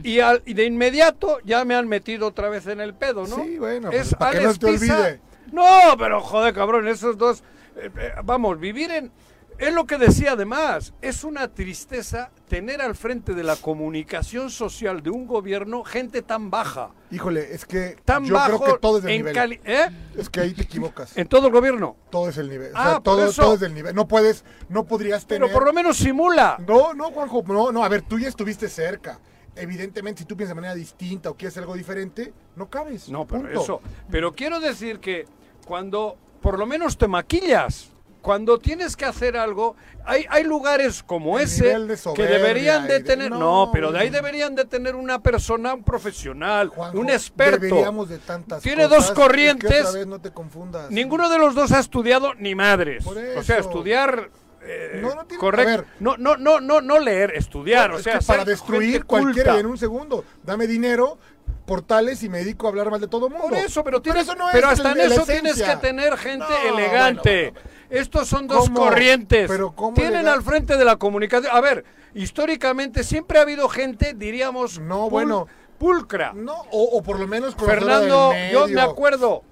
y, 0.04 0.20
al- 0.20 0.44
y 0.46 0.54
de 0.54 0.66
inmediato 0.66 1.40
ya 1.44 1.64
me 1.66 1.76
han 1.76 1.88
metido 1.88 2.28
otra 2.28 2.50
vez 2.50 2.68
en 2.68 2.80
el 2.82 2.94
pedo, 2.94 3.26
¿no? 3.28 3.44
Sí, 3.44 3.58
bueno, 3.58 3.90
es 3.92 4.10
pues, 4.10 4.16
para 4.16 4.40
que 4.40 4.46
no 4.46 4.54
te 4.54 4.68
Pisa- 4.68 5.00
olvide. 5.00 5.20
No, 5.52 5.96
pero 5.98 6.22
joder, 6.22 6.54
cabrón, 6.54 6.88
esos 6.88 7.18
dos... 7.18 7.44
eh, 7.78 7.90
eh, 7.98 8.12
vamos, 8.24 8.60
vivir 8.60 8.92
en... 8.92 9.12
Es 9.58 9.74
lo 9.74 9.86
que 9.86 9.98
decía 9.98 10.34
además, 10.34 10.94
es 11.02 11.24
una 11.24 11.48
tristeza 11.48 12.30
tener 12.50 12.82
al 12.82 12.94
frente 12.96 13.34
de 13.34 13.44
la 13.44 13.56
comunicación 13.56 14.50
social 14.50 15.02
de 15.02 15.10
un 15.12 15.28
gobierno 15.28 15.84
gente 15.84 16.22
tan 16.22 16.50
baja, 16.52 16.92
Híjole, 17.12 17.54
es 17.54 17.66
que 17.66 17.96
tan 18.04 18.26
yo 18.26 18.34
bajo 18.34 18.60
creo 18.60 18.74
que 18.74 18.80
todo 18.82 18.98
es 18.98 19.04
del 19.04 19.14
en 19.14 19.26
nivel. 19.26 19.60
¿eh? 19.64 19.90
Es 20.18 20.30
que 20.30 20.42
ahí 20.42 20.54
te 20.54 20.64
equivocas. 20.64 21.18
En 21.18 21.28
todo 21.28 21.48
el 21.48 21.54
gobierno. 21.54 21.96
Todo 22.10 22.28
es 22.28 22.38
el 22.38 22.50
nivel. 22.50 22.74
O 22.74 22.78
Ah, 22.78 22.94
por 22.96 23.04
todo, 23.04 23.26
eso. 23.30 23.42
todo 23.44 23.54
es 23.54 23.60
del 23.62 23.74
nivel. 23.74 23.96
No 23.96 24.08
puedes, 24.08 24.44
no 24.68 24.84
podrías 24.86 25.26
tener... 25.26 25.44
Pero 25.48 25.54
por 25.54 25.66
lo 25.66 25.72
menos 25.72 25.96
simula. 25.98 26.58
No, 26.68 26.94
no, 26.94 27.12
Juanjo, 27.12 27.44
no, 27.48 27.72
no, 27.72 27.84
a 27.86 27.88
ver, 27.90 28.02
tú 28.02 28.20
ya 28.20 28.28
estuviste 28.28 28.68
cerca. 28.68 29.20
Evidentemente, 29.56 30.24
si 30.24 30.26
tú 30.26 30.36
piensas 30.36 30.56
de 30.56 30.62
manera 30.62 30.76
distinta 30.76 31.30
o 31.30 31.36
quieres 31.38 31.58
algo 31.58 31.76
diferente, 31.76 32.34
no 32.58 32.70
cabes. 32.70 33.08
No, 33.08 33.26
pero 33.26 33.44
punto. 33.44 33.62
eso. 33.62 33.82
Pero 34.12 34.34
quiero 34.36 34.60
decir 34.60 35.00
que 35.00 35.26
cuando 35.66 36.18
por 36.42 36.60
lo 36.60 36.66
menos 36.66 36.98
te 36.98 37.08
maquillas, 37.08 37.92
cuando 38.26 38.58
tienes 38.58 38.96
que 38.98 39.06
hacer 39.06 39.38
algo, 39.38 39.76
hay, 40.04 40.26
hay 40.30 40.44
lugares 40.44 41.04
como 41.04 41.38
El 41.38 41.46
ese 41.46 41.76
que 42.16 42.24
deberían 42.24 42.88
de 42.88 43.02
tener, 43.02 43.30
no, 43.30 43.38
no, 43.38 43.70
pero 43.72 43.92
de 43.92 44.00
ahí 44.00 44.10
deberían 44.10 44.56
de 44.56 44.66
tener 44.66 44.96
una 44.96 45.22
persona, 45.22 45.76
un 45.76 45.84
profesional, 45.84 46.70
Juanjo, 46.70 47.00
un 47.00 47.12
experto. 47.12 47.62
Deberíamos 47.62 48.10
de 48.10 48.18
tantas 48.18 48.64
Tiene 48.64 48.86
cosas 48.90 49.10
dos 49.10 49.12
corrientes. 49.12 49.80
otra 49.82 49.92
vez 49.92 50.08
no 50.08 50.20
te 50.20 50.32
confundas. 50.32 50.90
Ninguno 50.90 51.30
de 51.30 51.38
los 51.38 51.54
dos 51.54 51.72
ha 51.72 51.80
estudiado 51.80 52.34
ni 52.34 52.56
madres. 52.56 53.06
O 53.06 53.44
sea, 53.44 53.60
estudiar 53.60 54.32
eh, 54.68 55.00
No, 55.00 55.14
no 55.14 55.26
tiene- 55.26 55.40
correcto. 55.40 55.72
ver. 55.84 55.86
no, 56.00 56.18
no, 56.18 56.38
no, 56.38 56.60
no, 56.60 56.82
no 56.82 56.98
leer, 56.98 57.34
estudiar. 57.36 57.92
O 57.92 58.00
sea, 58.00 58.20
para 58.22 58.44
destruir 58.44 59.06
cualquiera 59.06 59.60
en 59.60 59.68
un 59.68 59.78
segundo. 59.78 60.26
Dame 60.44 60.66
dinero, 60.66 61.20
portales 61.66 62.22
y 62.24 62.30
me 62.30 62.40
dedico 62.40 62.68
a 62.68 62.70
hablar 62.70 62.90
mal 62.92 63.02
de 63.02 63.08
todo 63.08 63.30
mundo. 63.30 63.46
Por 63.50 63.54
eso, 63.58 63.84
pero, 63.84 64.02
tienes, 64.02 64.24
eso 64.24 64.36
no 64.36 64.46
pero 64.52 64.68
es 64.72 64.74
hasta 64.80 64.92
el- 64.92 65.00
en 65.00 65.12
eso 65.12 65.26
tienes 65.26 65.62
que 65.62 65.76
tener 65.78 66.18
gente 66.18 66.46
No, 66.48 66.78
elegante. 66.78 67.52
bueno, 67.52 67.60
bueno, 67.62 67.76
Estos 67.90 68.28
son 68.28 68.48
dos 68.48 68.66
¿Cómo? 68.66 68.80
corrientes. 68.80 69.48
Pero 69.50 69.72
¿cómo 69.76 69.94
Tienen 69.94 70.14
elegante? 70.22 70.38
al 70.40 70.44
frente 70.44 70.78
de 70.78 70.86
la 70.86 70.96
comunicación. 70.96 71.56
A 71.56 71.62
ver, 71.62 71.86
históricamente 72.16 73.04
siempre 73.04 73.38
ha 73.38 73.44
habido 73.44 73.70
gente, 73.70 74.14
diríamos, 74.16 74.80
No, 74.80 75.06
pul- 75.08 75.12
bueno. 75.12 75.48
pulcra. 75.78 76.34
No, 76.34 76.54
o, 76.72 76.98
o 76.98 77.04
por 77.04 77.20
lo 77.20 77.28
menos 77.28 77.54
conocedora 77.56 78.00
Fernando, 78.00 78.30
del 78.32 78.52
yo 78.52 78.62
me 78.68 78.74
medio. 78.76 78.90
acuerdo, 78.90 79.44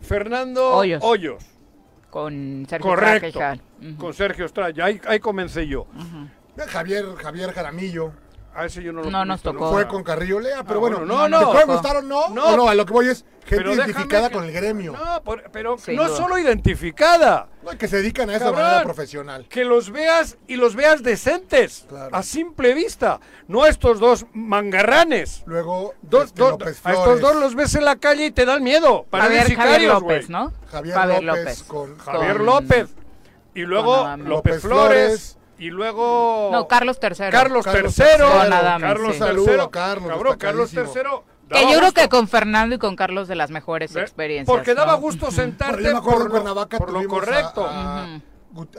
Fernando 0.00 0.68
Hoyos. 0.76 1.02
Hoyos. 1.02 1.44
Con 2.10 2.66
Sergio 2.68 2.90
Correcto. 2.90 3.40
Con 3.98 4.14
Sergio 4.14 4.46
Estrella. 4.46 4.84
Ahí, 4.84 5.00
ahí 5.06 5.18
comencé 5.20 5.66
yo. 5.66 5.86
Javier, 6.68 7.04
Javier 7.16 7.52
Jaramillo. 7.52 8.12
A 8.58 8.66
ese 8.66 8.82
yo 8.82 8.92
no 8.92 9.02
lo 9.02 9.10
No 9.10 9.24
nos 9.24 9.40
tocó. 9.40 9.70
Fue 9.70 9.86
con 9.86 10.02
Carrillo 10.02 10.40
Lea, 10.40 10.64
pero 10.64 10.78
Ah, 10.78 10.80
bueno, 10.80 10.96
bueno, 10.98 11.28
no, 11.28 11.38
¿te 11.38 11.44
no. 11.44 11.52
puede 11.52 11.64
gustar 11.66 11.96
o 11.98 12.02
no? 12.02 12.28
No. 12.30 12.56
No, 12.56 12.68
a 12.68 12.74
lo 12.74 12.84
que 12.84 12.92
voy 12.92 13.08
es 13.08 13.18
gente 13.44 13.56
Pero 13.56 13.70
déjame 13.70 13.86
identificada 13.92 14.28
que- 14.28 14.34
con 14.34 14.44
el 14.44 14.52
gremio. 14.52 14.92
No, 14.92 15.22
por- 15.22 15.44
pero 15.52 15.78
Sin 15.78 15.94
no 15.96 16.06
duda. 16.08 16.16
solo 16.16 16.38
identificada. 16.38 17.48
No, 17.62 17.70
que 17.78 17.86
se 17.88 17.96
dedican 17.98 18.28
a 18.30 18.34
eso 18.36 18.46
de 18.46 18.50
Cabrón. 18.50 18.64
manera 18.66 18.84
profesional. 18.84 19.46
Que 19.48 19.64
los 19.64 19.90
veas 19.90 20.36
y 20.48 20.56
los 20.56 20.74
veas 20.74 21.02
decentes. 21.02 21.86
Claro. 21.88 22.14
A 22.14 22.22
simple 22.22 22.74
vista. 22.74 23.20
No 23.46 23.62
a 23.62 23.68
estos 23.68 24.00
dos 24.00 24.26
mangarranes. 24.32 25.42
Luego, 25.46 25.94
Dos- 26.02 26.24
este, 26.26 26.42
dos- 26.42 26.50
López 26.52 26.80
a 26.84 26.90
estos 26.90 27.04
Flores, 27.04 27.20
dos 27.22 27.36
los 27.36 27.54
ves 27.54 27.74
en 27.76 27.84
la 27.84 27.96
calle 27.96 28.26
y 28.26 28.30
te 28.32 28.44
dan 28.44 28.62
miedo. 28.62 29.06
Parecen 29.08 29.38
Javier, 29.38 29.56
Javier 29.56 29.68
sicarios, 29.80 30.02
López. 30.02 30.28
¿no? 30.30 30.52
Javier, 30.70 30.94
Javier 30.96 31.22
López, 31.22 31.44
López. 31.44 31.62
con 31.62 31.98
Javier 31.98 32.36
Con- 32.38 32.46
López. 32.46 32.88
Y 33.54 33.60
luego 33.62 34.16
López 34.18 34.60
Flores. 34.62 35.37
Y 35.58 35.70
luego. 35.70 36.50
No, 36.52 36.68
Carlos 36.68 36.98
III. 37.02 37.30
Carlos, 37.30 37.64
Carlos 37.64 37.98
III. 37.98 38.06
III. 38.06 38.80
Carlos 38.80 39.16
sí. 39.16 39.22
III. 39.22 39.56
Carlos, 39.70 40.08
Cabrón, 40.08 40.36
Carlos 40.38 40.72
destacadísimo. 40.72 41.22
III. 41.24 41.48
Que 41.48 41.62
yo 41.62 41.68
creo 41.68 41.80
gusto. 41.86 42.00
que 42.02 42.08
con 42.10 42.28
Fernando 42.28 42.74
y 42.74 42.78
con 42.78 42.94
Carlos 42.94 43.26
de 43.26 43.34
las 43.34 43.50
mejores 43.50 43.92
¿Ve? 43.94 44.02
experiencias. 44.02 44.54
Porque 44.54 44.74
daba 44.74 44.92
¿no? 44.92 44.98
gusto 45.00 45.30
sentarte 45.30 45.74
Bueno, 45.82 45.88
yo 45.88 45.94
me 45.94 45.98
acuerdo 45.98 46.18
por 46.18 46.24
lo- 46.26 46.30
Cuernavaca 46.32 46.78
por 46.78 46.92
lo 46.92 46.98
tuvimos 47.00 47.16
a- 47.16 47.20
correcto. 47.24 47.66
A, 47.66 48.04
Ujú. 48.04 48.12
Gut- 48.14 48.22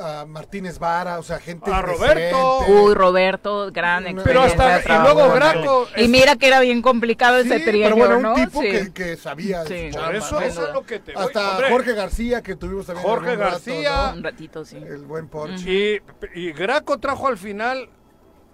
a 0.02 0.26
Martínez 0.26 0.80
Vara, 0.80 1.20
o 1.20 1.24
sea, 1.24 1.39
gente 1.39 1.72
A 1.72 1.82
Roberto. 1.82 2.60
Uy, 2.68 2.94
Roberto, 2.94 3.72
gran 3.72 4.06
Pero 4.24 4.42
hasta- 4.42 4.80
y 4.82 5.02
luego 5.04 5.32
Graco. 5.34 5.88
Y 5.96 6.04
es- 6.04 6.10
mira 6.10 6.36
que 6.36 6.48
era 6.48 6.60
bien 6.60 6.82
complicado 6.82 7.42
Sí, 7.42 7.48
ese 7.52 7.60
trienio, 7.62 7.96
pero 7.96 7.96
bueno, 7.98 8.15
un 8.18 8.24
¿no? 8.24 8.34
tipo 8.36 8.62
Sí. 8.62 8.68
que, 8.70 8.94
que 8.94 9.18
sabía 9.18 9.65
Sí. 9.65 9.89
Por 9.94 10.15
eso, 10.15 10.42
eso 10.42 10.68
es 10.68 10.74
lo 10.74 10.84
que 10.86 11.00
te 11.00 11.13
voy- 11.13 11.24
Hasta 11.24 11.52
hombre, 11.52 11.70
Jorge 11.70 11.94
García, 11.94 12.42
que 12.42 12.56
tuvimos 12.56 12.86
también 12.86 13.08
Jorge 13.08 13.36
rato, 13.36 13.52
García. 13.52 14.13
Un 14.15 14.24
ratito, 14.24 14.65
sí. 14.65 14.78
El 14.78 15.06
buen 15.06 15.28
Porsche. 15.28 16.02
Y, 16.34 16.39
y 16.39 16.52
Graco 16.52 16.98
trajo 17.00 17.28
al 17.28 17.38
final. 17.38 17.89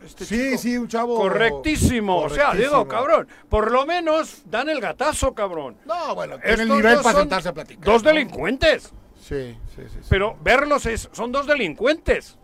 Este 0.05 0.23
Sí, 0.25 0.35
chico 0.49 0.57
sí, 0.61 0.77
un 0.77 0.87
chavo. 0.87 1.15
Correctísimo. 1.17 2.17
O 2.19 2.29
sea, 2.29 2.53
digo, 2.53 2.87
cabrón. 2.87 3.27
Por 3.49 3.71
lo 3.71 3.87
menos 3.87 4.43
dan 4.45 4.69
el 4.69 4.79
gatazo, 4.79 5.33
cabrón. 5.33 5.77
No, 5.85 6.13
bueno, 6.13 6.37
tiene 6.37 6.63
el 6.63 6.69
nivel 6.69 6.99
para 7.01 7.19
sentarse 7.19 7.49
a 7.49 7.53
platicar. 7.53 7.83
Dos 7.85 8.03
¿no? 8.03 8.09
Sí, 9.27 9.57
sí, 9.75 9.81
sí. 9.87 9.97
sí. 10.01 10.07
Pero 10.09 10.37
verlos 10.43 10.85
es, 10.85 11.09
son 11.11 11.31
dos 11.31 11.47
delincuentes. 11.47 12.37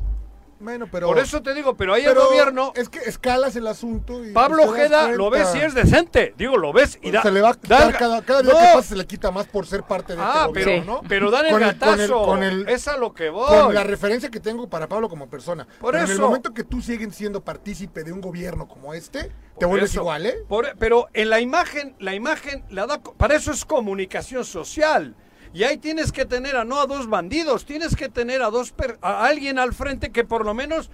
bueno, 0.60 0.88
pero. 0.92 1.08
Por 1.08 1.20
eso 1.20 1.42
te 1.42 1.54
digo, 1.54 1.76
pero 1.76 1.94
ahí 1.94 2.04
pero 2.06 2.22
el 2.22 2.28
gobierno. 2.28 2.72
Es 2.76 2.88
que 2.90 3.00
escalas 3.00 3.56
el 3.56 3.66
asunto. 3.68 4.24
Y 4.26 4.32
Pablo 4.32 4.64
Ojeda 4.64 5.08
lo 5.12 5.30
ves 5.30 5.54
y 5.56 5.60
es 5.60 5.74
decente. 5.76 6.34
Digo, 6.38 6.58
lo 6.58 6.72
ves 6.74 6.98
y 7.02 7.10
da. 7.12 7.22
se 7.24 7.32
le 7.32 7.42
va 7.42 7.50
a 7.50 7.54
quitar 7.54 7.98
cada, 7.98 8.22
cada 8.24 8.42
día 8.44 8.54
No, 8.54 8.60
que 8.60 8.66
pasa 8.66 8.82
se 8.84 8.96
le 8.96 9.06
quita 9.08 9.30
más 9.32 9.48
por 9.48 9.66
ser 9.68 9.84
parte 9.84 10.16
de 10.16 10.22
Ah, 10.24 10.46
este 10.48 10.54
pero, 10.54 10.66
gobierno, 10.72 10.94
¿no? 11.04 11.08
pero 11.08 11.30
dan 11.32 11.46
el 11.48 11.52
Con 11.52 11.64
el- 11.64 11.78
con 11.80 11.90
el- 11.90 11.98
gatazo. 11.98 12.26
con 12.26 12.44
el- 12.44 12.70
es 12.70 12.88
a 12.88 12.98
lo 12.98 13.14
que 13.14 13.30
voy. 13.30 13.48
Con 13.48 13.74
la 13.76 13.84
referencia 13.84 14.30
que 14.32 14.40
tengo 14.40 14.68
para 14.70 14.88
Pablo 14.88 15.08
como 15.10 15.30
persona. 15.30 15.66
Por 15.80 15.92
Pero 15.94 16.04
En 16.06 16.10
el 16.12 16.18
eso. 16.18 16.22
momento 16.28 16.52
que 16.54 16.64
tú 16.64 16.82
sigues 16.82 17.16
siendo 17.16 17.44
partícipe 17.44 18.04
de 18.04 18.12
un 18.12 18.22
gobierno 18.22 18.68
como 18.68 18.94
este, 18.96 19.32
te 19.60 19.66
vuelves 19.66 19.92
eso. 19.92 20.02
igual, 20.02 20.26
¿eh? 20.26 20.36
Por- 20.48 20.76
pero 20.80 21.10
en 21.14 21.30
la 21.30 21.40
imagen, 21.42 21.96
la 22.00 22.14
imagen 22.16 22.64
la 22.72 22.86
da, 22.88 23.00
para 23.02 23.36
eso 23.36 23.52
es 23.52 23.66
comunicación 23.66 24.46
social. 24.46 25.16
Y 25.54 25.64
ahí 25.64 25.78
tienes 25.78 26.12
que 26.12 26.26
tener 26.26 26.56
a 26.56 26.64
no 26.64 26.80
a 26.80 26.86
dos 26.86 27.08
bandidos, 27.10 27.66
tienes 27.66 27.96
que 27.96 28.08
tener 28.10 28.42
a 28.42 28.50
dos 28.50 28.72
per- 28.72 28.98
a 29.02 29.26
alguien 29.26 29.60
al 29.60 29.74
frente 29.74 30.12
que 30.12 30.24
por 30.24 30.46
lo 30.46 30.54
menos 30.54 30.90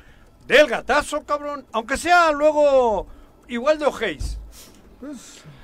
dé 0.47 0.59
el 0.59 0.67
gatazo, 0.67 1.23
cabrón, 1.25 1.65
aunque 1.73 1.95
sea 1.97 2.31
luego 2.31 3.05
igual 3.47 3.77
de 3.79 3.85
ojéis. 3.85 4.39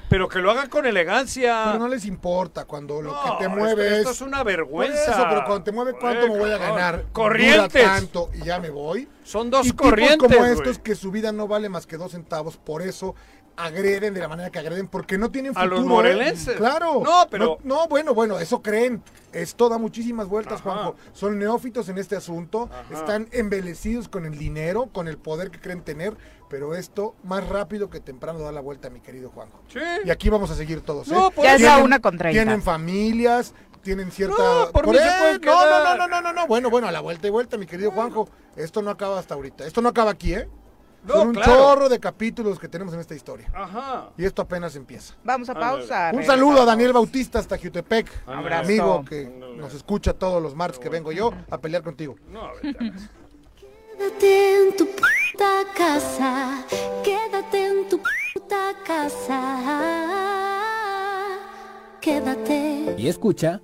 Pero 0.10 0.30
que 0.30 0.40
lo 0.40 0.52
hagan 0.52 0.70
con 0.70 0.86
elegancia. 0.86 1.62
Pues, 1.64 1.74
Pero 1.74 1.84
no 1.86 1.90
les 1.90 2.06
importa 2.06 2.66
cuando 2.66 3.02
lo 3.02 3.14
No, 3.14 3.24
que 3.40 3.44
te 3.46 3.50
mueve 3.50 3.98
esto 3.98 4.12
es... 4.12 4.16
es 4.18 4.22
una 4.22 4.44
vergüenza. 4.44 5.12
eso, 5.12 5.26
pero 5.28 5.44
cuando 5.46 5.64
te 5.64 5.72
mueve 5.72 5.94
cuánto 6.00 6.28
me 6.28 6.38
voy 6.38 6.52
a 6.52 6.58
ganar. 6.60 7.06
Corrientes. 7.12 7.82
Dura 7.82 7.96
tanto 7.96 8.30
y 8.34 8.46
ya 8.46 8.60
me 8.60 8.70
voy. 8.70 9.10
Son 9.24 9.50
dos 9.50 9.66
y 9.66 9.72
tipos 9.72 9.90
corrientes. 9.90 10.32
como 10.32 10.46
estos 10.46 10.78
que 10.78 10.94
su 10.94 11.10
vida 11.10 11.32
no 11.32 11.48
vale 11.48 11.68
más 11.68 11.88
que 11.88 11.98
dos 11.98 12.12
centavos, 12.12 12.58
por 12.58 12.84
eso 12.84 13.16
agreden 13.56 14.14
de 14.14 14.20
la 14.20 14.28
manera 14.28 14.50
que 14.50 14.60
agreden, 14.60 14.88
porque 14.88 15.18
no 15.18 15.30
tienen 15.32 15.52
A 15.56 15.62
futuro. 15.62 15.76
los 15.78 15.86
¿eh? 15.86 15.90
morelenses. 15.90 16.56
Claro. 16.58 17.02
No, 17.04 17.28
pero- 17.30 17.58
No, 17.64 17.76
no, 17.82 17.88
bueno, 17.88 18.14
bueno, 18.14 18.40
eso 18.40 18.62
creen. 18.62 19.04
Esto 19.32 19.70
da 19.70 19.78
muchísimas 19.78 20.28
vueltas, 20.28 20.62
Ajá. 20.62 20.64
Juanjo. 20.72 20.96
Son 21.14 21.38
neófitos 21.40 21.90
en 21.90 21.98
este 21.98 22.16
asunto, 22.16 22.70
Ajá. 22.72 22.94
están 22.94 23.28
embelecidos 23.32 24.08
con 24.08 24.26
el 24.26 24.38
dinero, 24.38 24.90
con 24.94 25.08
el 25.08 25.18
poder 25.18 25.50
que 25.52 25.60
creen 25.60 25.82
tener, 25.82 26.16
pero 26.50 26.76
esto 26.76 27.16
más 27.24 27.48
rápido 27.48 27.90
que 27.90 28.00
temprano 28.00 28.40
da 28.40 28.52
la 28.52 28.62
vuelta, 28.62 28.90
mi 28.90 29.00
querido 29.00 29.30
Juanjo. 29.32 29.60
Sí. 29.72 29.80
Y 30.06 30.10
aquí 30.12 30.30
vamos 30.30 30.52
a 30.52 30.56
seguir 30.56 30.82
todos. 30.82 31.08
No, 31.08 31.28
¿eh? 31.28 31.32
por 31.36 31.44
Ya 31.46 31.58
sea 31.58 31.78
una 31.80 32.00
con 32.00 32.18
treinta. 32.18 32.44
Tienen 32.44 32.62
familias, 32.62 33.54
tienen 33.82 34.12
cierta. 34.12 34.36
No, 34.38 34.72
por 34.72 34.88
mí 34.88 34.96
se 34.98 35.04
no, 35.06 35.34
no, 35.34 35.40
quedar. 35.42 35.98
no, 35.98 36.08
no, 36.08 36.22
no, 36.22 36.34
no, 36.34 36.48
Bueno, 36.48 36.70
bueno, 36.70 36.88
a 36.88 36.92
la 36.92 37.02
vuelta 37.02 37.28
y 37.28 37.32
vuelta, 37.32 37.58
mi 37.58 37.66
querido 37.66 37.92
Juanjo. 37.92 38.30
Esto 38.56 38.82
no 38.84 38.92
acaba 38.92 39.18
hasta 39.20 39.34
ahorita. 39.34 39.66
Esto 39.66 39.82
no 39.82 39.90
acaba 39.90 40.12
aquí, 40.12 40.36
¿eh? 40.36 40.48
No, 41.06 41.16
Son 41.16 41.28
un 41.30 41.34
claro. 41.34 41.52
chorro 41.54 41.90
de 41.90 42.00
capítulos 42.00 42.58
que 42.60 42.68
tenemos 42.70 42.94
en 42.94 43.02
esta 43.02 43.14
historia. 43.14 43.50
Ajá. 43.54 44.10
Y 44.18 44.24
esto 44.26 44.42
apenas 44.42 44.76
empieza. 44.76 45.14
Vamos 45.24 45.50
a 45.50 45.54
pausa. 45.54 46.12
Un 46.14 46.24
saludo 46.24 46.62
a 46.62 46.66
Daniel 46.66 46.94
Bautista 46.94 47.40
hasta 47.40 47.58
Jutepec, 47.58 48.10
Abrazo. 48.26 48.64
amigo 48.66 49.04
que 49.04 49.26
nos 49.58 49.74
escucha 49.74 50.14
todos 50.14 50.42
los 50.42 50.56
martes 50.56 50.80
que 50.80 50.88
vengo 50.90 51.12
yo 51.12 51.32
a 51.50 51.58
pelear 51.58 51.84
contigo. 51.84 52.16
No, 52.30 52.46
a- 52.46 52.54
Quédate 53.98 54.68
en 54.70 54.76
tu 54.78 54.86
puta 54.88 55.64
casa, 55.76 56.66
quédate 57.04 57.68
en 57.68 57.88
tu 57.90 58.00
puta 58.34 58.74
casa, 58.84 59.40
quédate. 62.02 62.96
Y 62.98 63.08
escucha 63.08 63.62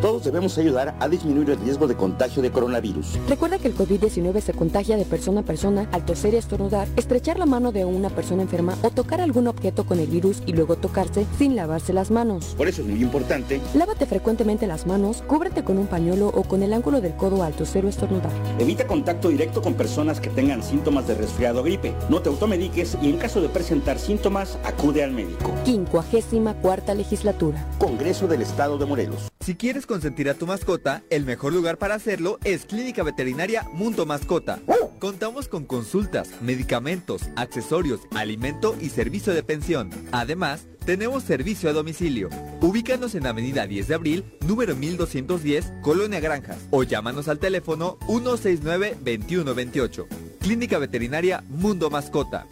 Todos 0.00 0.22
debemos 0.22 0.56
ayudar 0.58 0.94
a 1.00 1.08
disminuir 1.08 1.50
el 1.50 1.58
riesgo 1.58 1.88
de 1.88 1.96
contagio 1.96 2.40
de 2.40 2.52
coronavirus. 2.52 3.18
Recuerda 3.28 3.58
que 3.58 3.66
el 3.66 3.76
COVID-19 3.76 4.40
se 4.40 4.52
contagia 4.52 4.96
de 4.96 5.04
persona 5.04 5.40
a 5.40 5.42
persona 5.42 5.88
al 5.90 6.04
toser 6.04 6.34
y 6.34 6.36
estornudar, 6.36 6.86
estrechar 6.94 7.36
la 7.36 7.46
mano 7.46 7.72
de 7.72 7.84
una 7.84 8.08
persona 8.08 8.42
enferma 8.42 8.76
o 8.82 8.90
tocar 8.90 9.20
algún 9.20 9.48
objeto 9.48 9.84
con 9.84 9.98
el 9.98 10.06
virus 10.06 10.40
y 10.46 10.52
luego 10.52 10.76
tocarse 10.76 11.26
sin 11.36 11.56
lavarse 11.56 11.92
las 11.92 12.12
manos. 12.12 12.54
Por 12.56 12.68
eso 12.68 12.82
es 12.82 12.88
muy 12.88 13.02
importante, 13.02 13.60
Lávate 13.74 14.06
frecuentemente 14.06 14.68
las 14.68 14.86
manos, 14.86 15.22
cúbrete 15.26 15.64
con 15.64 15.78
un 15.78 15.88
pañuelo 15.88 16.28
o 16.28 16.44
con 16.44 16.62
el 16.62 16.72
ángulo 16.72 17.00
del 17.00 17.16
codo 17.16 17.42
al 17.42 17.54
toser 17.54 17.84
o 17.84 17.88
estornudar. 17.88 18.30
evita 18.60 18.86
contacto 18.86 19.30
directo 19.30 19.62
con 19.62 19.74
personas 19.74 20.20
que 20.20 20.30
tengan 20.30 20.62
síntomas 20.62 21.08
de 21.08 21.16
resfriado 21.16 21.60
o 21.60 21.64
gripe. 21.64 21.92
No 22.08 22.22
te 22.22 22.28
automediques 22.28 22.96
y 23.02 23.10
en 23.10 23.18
caso 23.18 23.40
de 23.40 23.48
presentar 23.48 23.98
síntomas, 23.98 24.58
acude 24.64 25.02
al 25.02 25.10
médico. 25.10 25.52
54 25.64 26.94
legislatura. 26.94 27.66
Congreso 27.78 28.28
del 28.28 28.42
Estado 28.42 28.78
de 28.78 28.86
Morelos. 28.86 29.28
Si 29.40 29.54
quieres 29.54 29.86
consentir 29.88 30.28
a 30.28 30.34
tu 30.34 30.46
mascota, 30.46 31.02
el 31.10 31.24
mejor 31.24 31.52
lugar 31.52 31.78
para 31.78 31.96
hacerlo 31.96 32.38
es 32.44 32.66
Clínica 32.66 33.02
Veterinaria 33.02 33.66
Mundo 33.72 34.06
Mascota. 34.06 34.60
Contamos 35.00 35.48
con 35.48 35.64
consultas, 35.64 36.30
medicamentos, 36.40 37.22
accesorios, 37.34 38.02
alimento 38.14 38.76
y 38.80 38.90
servicio 38.90 39.34
de 39.34 39.42
pensión. 39.42 39.90
Además, 40.12 40.66
tenemos 40.84 41.24
servicio 41.24 41.70
a 41.70 41.72
domicilio. 41.72 42.28
Ubícanos 42.60 43.14
en 43.14 43.26
Avenida 43.26 43.66
10 43.66 43.88
de 43.88 43.94
Abril, 43.94 44.24
número 44.46 44.76
1210, 44.76 45.72
Colonia 45.82 46.20
Granjas, 46.20 46.58
o 46.70 46.84
llámanos 46.84 47.28
al 47.28 47.38
teléfono 47.38 47.98
169-2128. 48.06 50.06
Clínica 50.40 50.78
Veterinaria 50.78 51.42
Mundo 51.48 51.90
Mascota. 51.90 52.46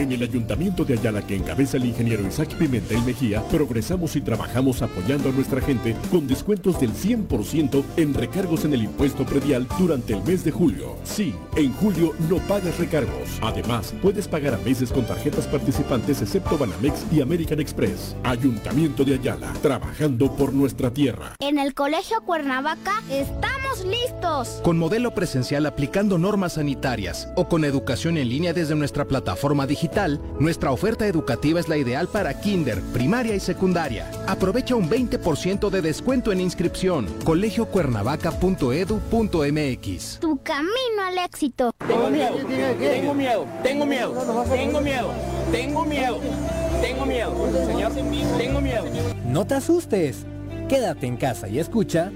En 0.00 0.10
el 0.12 0.22
Ayuntamiento 0.22 0.86
de 0.86 0.94
Ayala 0.94 1.20
que 1.20 1.36
encabeza 1.36 1.76
el 1.76 1.84
ingeniero 1.84 2.26
Isaac 2.26 2.54
Pimentel 2.54 3.02
Mejía, 3.02 3.42
progresamos 3.48 4.16
y 4.16 4.22
trabajamos 4.22 4.80
apoyando 4.80 5.28
a 5.28 5.32
nuestra 5.32 5.60
gente 5.60 5.94
con 6.10 6.26
descuentos 6.26 6.80
del 6.80 6.94
100% 6.94 7.84
en 7.98 8.14
recargos 8.14 8.64
en 8.64 8.72
el 8.72 8.84
impuesto 8.84 9.26
predial 9.26 9.66
durante 9.78 10.14
el 10.14 10.22
mes 10.22 10.42
de 10.42 10.52
julio. 10.52 10.96
Sí, 11.04 11.34
en 11.54 11.74
julio 11.74 12.14
no 12.30 12.38
pagas 12.48 12.78
recargos. 12.78 13.38
Además, 13.42 13.92
puedes 14.00 14.26
pagar 14.26 14.54
a 14.54 14.58
meses 14.64 14.90
con 14.90 15.04
tarjetas 15.04 15.46
participantes 15.46 16.22
excepto 16.22 16.56
Banamex 16.56 17.04
y 17.12 17.20
American 17.20 17.60
Express. 17.60 18.16
Ayuntamiento 18.24 19.04
de 19.04 19.16
Ayala, 19.16 19.52
trabajando 19.60 20.34
por 20.34 20.54
nuestra 20.54 20.90
tierra. 20.90 21.34
En 21.40 21.58
el 21.58 21.74
Colegio 21.74 22.22
Cuernavaca 22.22 23.02
estamos 23.10 23.59
listos. 23.84 24.60
Con 24.62 24.78
modelo 24.78 25.14
presencial 25.14 25.66
aplicando 25.66 26.18
normas 26.18 26.54
sanitarias 26.54 27.28
o 27.36 27.48
con 27.48 27.64
educación 27.64 28.18
en 28.18 28.28
línea 28.28 28.52
desde 28.52 28.74
nuestra 28.74 29.04
plataforma 29.04 29.66
digital, 29.66 30.20
nuestra 30.38 30.72
oferta 30.72 31.06
educativa 31.06 31.60
es 31.60 31.68
la 31.68 31.76
ideal 31.76 32.08
para 32.08 32.40
kinder, 32.40 32.80
primaria 32.92 33.34
y 33.34 33.40
secundaria. 33.40 34.10
Aprovecha 34.26 34.74
un 34.74 34.88
20% 34.88 35.70
de 35.70 35.82
descuento 35.82 36.32
en 36.32 36.40
inscripción. 36.40 37.06
colegiocuernavaca.edu.mx. 37.24 40.18
Tu 40.20 40.42
camino 40.42 41.02
al 41.06 41.18
éxito. 41.18 41.72
Tengo 41.86 42.10
miedo, 42.10 42.36
tengo 42.78 43.14
miedo, 43.14 43.46
tengo 43.62 43.86
miedo, 43.86 44.14
tengo 44.50 44.80
miedo, 44.80 45.12
tengo 45.50 45.84
miedo, 45.84 46.18
tengo 46.80 47.06
miedo, 47.06 47.34
señor, 47.66 47.92
tengo 48.38 48.60
miedo. 48.60 48.84
No 49.24 49.46
te 49.46 49.54
asustes. 49.54 50.26
Quédate 50.68 51.06
en 51.06 51.16
casa 51.16 51.48
y 51.48 51.58
escucha. 51.58 52.12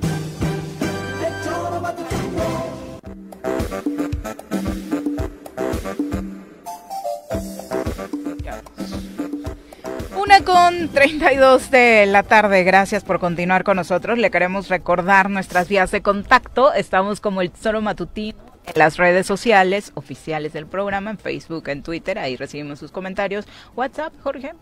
Una 10.17 10.41
con 10.43 10.89
32 10.89 11.71
de 11.71 12.07
la 12.07 12.23
tarde. 12.23 12.65
Gracias 12.65 13.05
por 13.05 13.21
continuar 13.21 13.63
con 13.63 13.77
nosotros. 13.77 14.19
Le 14.19 14.31
queremos 14.31 14.69
recordar 14.69 15.29
nuestras 15.29 15.69
vías 15.69 15.91
de 15.91 16.03
contacto. 16.03 16.73
Estamos 16.73 17.21
como 17.21 17.43
el 17.43 17.51
Tesoro 17.51 17.83
Matutino 17.83 18.39
en 18.65 18.73
las 18.77 18.97
redes 18.97 19.27
sociales 19.27 19.93
oficiales 19.95 20.53
del 20.53 20.67
programa, 20.67 21.11
en 21.11 21.19
Facebook, 21.19 21.69
en 21.69 21.83
Twitter. 21.83 22.19
Ahí 22.19 22.37
recibimos 22.37 22.79
sus 22.79 22.91
comentarios. 22.91 23.47
WhatsApp, 23.77 24.15
Jorge. 24.23 24.53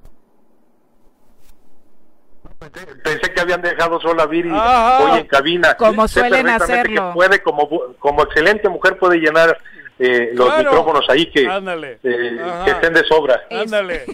Pensé 3.02 3.32
que 3.32 3.40
habían 3.40 3.62
dejado 3.62 4.00
sola 4.00 4.24
a 4.24 4.26
Viri 4.26 4.50
hoy 4.50 5.18
en 5.20 5.26
cabina. 5.26 5.74
Como 5.74 6.06
suelen 6.06 6.48
hacerlo. 6.48 7.08
Que 7.08 7.14
puede, 7.14 7.42
como, 7.42 7.68
como 7.98 8.22
excelente 8.22 8.68
mujer, 8.68 8.98
puede 8.98 9.18
llenar 9.18 9.58
eh, 9.98 10.30
los 10.32 10.56
micrófonos 10.56 11.04
ahí 11.10 11.26
que, 11.30 11.42
eh, 11.42 12.40
que 12.64 12.70
estén 12.70 12.94
de 12.94 13.04
sobra. 13.04 13.42
Ándale. 13.50 14.04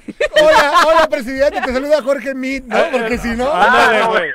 hola, 0.43 0.73
hola, 0.87 1.09
presidente, 1.09 1.61
te 1.61 1.73
saluda 1.73 2.03
Jorge 2.03 2.35
Mit, 2.35 2.65
¿no? 2.65 2.77
Porque 2.91 3.19
si 3.19 3.29
no... 3.37 3.53
Ándale, 3.53 4.07
güey. 4.07 4.31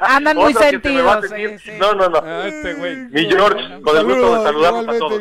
Andan 0.00 0.36
muy 0.36 0.54
sentidos. 0.54 1.24
No, 1.78 1.94
no, 1.94 2.08
no. 2.08 2.22
Ah, 2.24 2.44
este 2.46 2.74
güey. 2.74 2.96
Mi 3.10 3.26
George, 3.26 3.82
con 3.82 3.96
el 3.96 4.04
gusto 4.04 4.38
de 4.38 4.44
saludarlos 4.44 4.88
a 4.88 4.98
todos. 4.98 5.20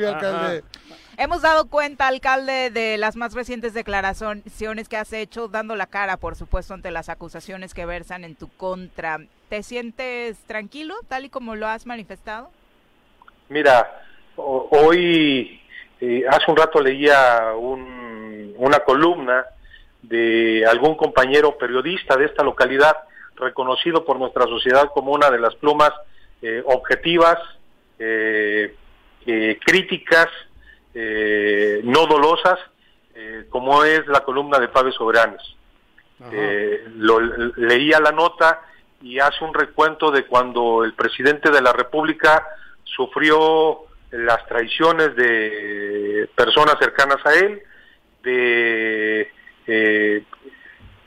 Hemos 1.17 1.41
dado 1.41 1.67
cuenta, 1.67 2.07
alcalde, 2.07 2.69
de 2.69 2.97
las 2.97 3.15
más 3.15 3.33
recientes 3.33 3.73
declaraciones 3.73 4.89
que 4.89 4.97
has 4.97 5.11
hecho, 5.13 5.47
dando 5.47 5.75
la 5.75 5.87
cara, 5.87 6.17
por 6.17 6.35
supuesto, 6.35 6.73
ante 6.73 6.89
las 6.89 7.09
acusaciones 7.09 7.73
que 7.73 7.85
versan 7.85 8.23
en 8.23 8.35
tu 8.35 8.49
contra. 8.49 9.19
¿Te 9.49 9.61
sientes 9.61 10.37
tranquilo, 10.47 10.95
tal 11.09 11.25
y 11.25 11.29
como 11.29 11.55
lo 11.55 11.67
has 11.67 11.85
manifestado? 11.85 12.49
Mira, 13.49 14.03
hoy, 14.37 15.61
eh, 15.99 16.23
hace 16.29 16.49
un 16.49 16.57
rato 16.57 16.79
leía 16.79 17.53
un, 17.57 18.53
una 18.57 18.79
columna 18.79 19.45
de 20.01 20.65
algún 20.65 20.95
compañero 20.95 21.57
periodista 21.57 22.15
de 22.15 22.25
esta 22.25 22.43
localidad, 22.43 22.95
reconocido 23.35 24.05
por 24.05 24.17
nuestra 24.17 24.45
sociedad 24.45 24.89
como 24.93 25.11
una 25.11 25.29
de 25.29 25.39
las 25.39 25.55
plumas 25.55 25.91
eh, 26.41 26.63
objetivas, 26.65 27.37
eh, 27.99 28.73
críticas, 29.63 30.27
eh, 30.93 31.81
no 31.83 32.05
dolosas, 32.05 32.59
eh, 33.15 33.45
como 33.49 33.83
es 33.83 34.05
la 34.07 34.21
columna 34.21 34.59
de 34.59 34.67
Pablo 34.67 34.91
Soberanes. 34.91 35.41
Eh, 36.31 36.85
lo, 36.97 37.19
leía 37.19 37.99
la 37.99 38.11
nota 38.11 38.61
y 39.01 39.17
hace 39.17 39.43
un 39.43 39.55
recuento 39.55 40.11
de 40.11 40.25
cuando 40.25 40.83
el 40.83 40.93
presidente 40.93 41.49
de 41.49 41.61
la 41.61 41.73
República 41.73 42.45
sufrió 42.83 43.85
las 44.11 44.45
traiciones 44.45 45.15
de 45.15 46.29
personas 46.35 46.75
cercanas 46.79 47.25
a 47.25 47.33
él, 47.33 47.63
de 48.21 49.31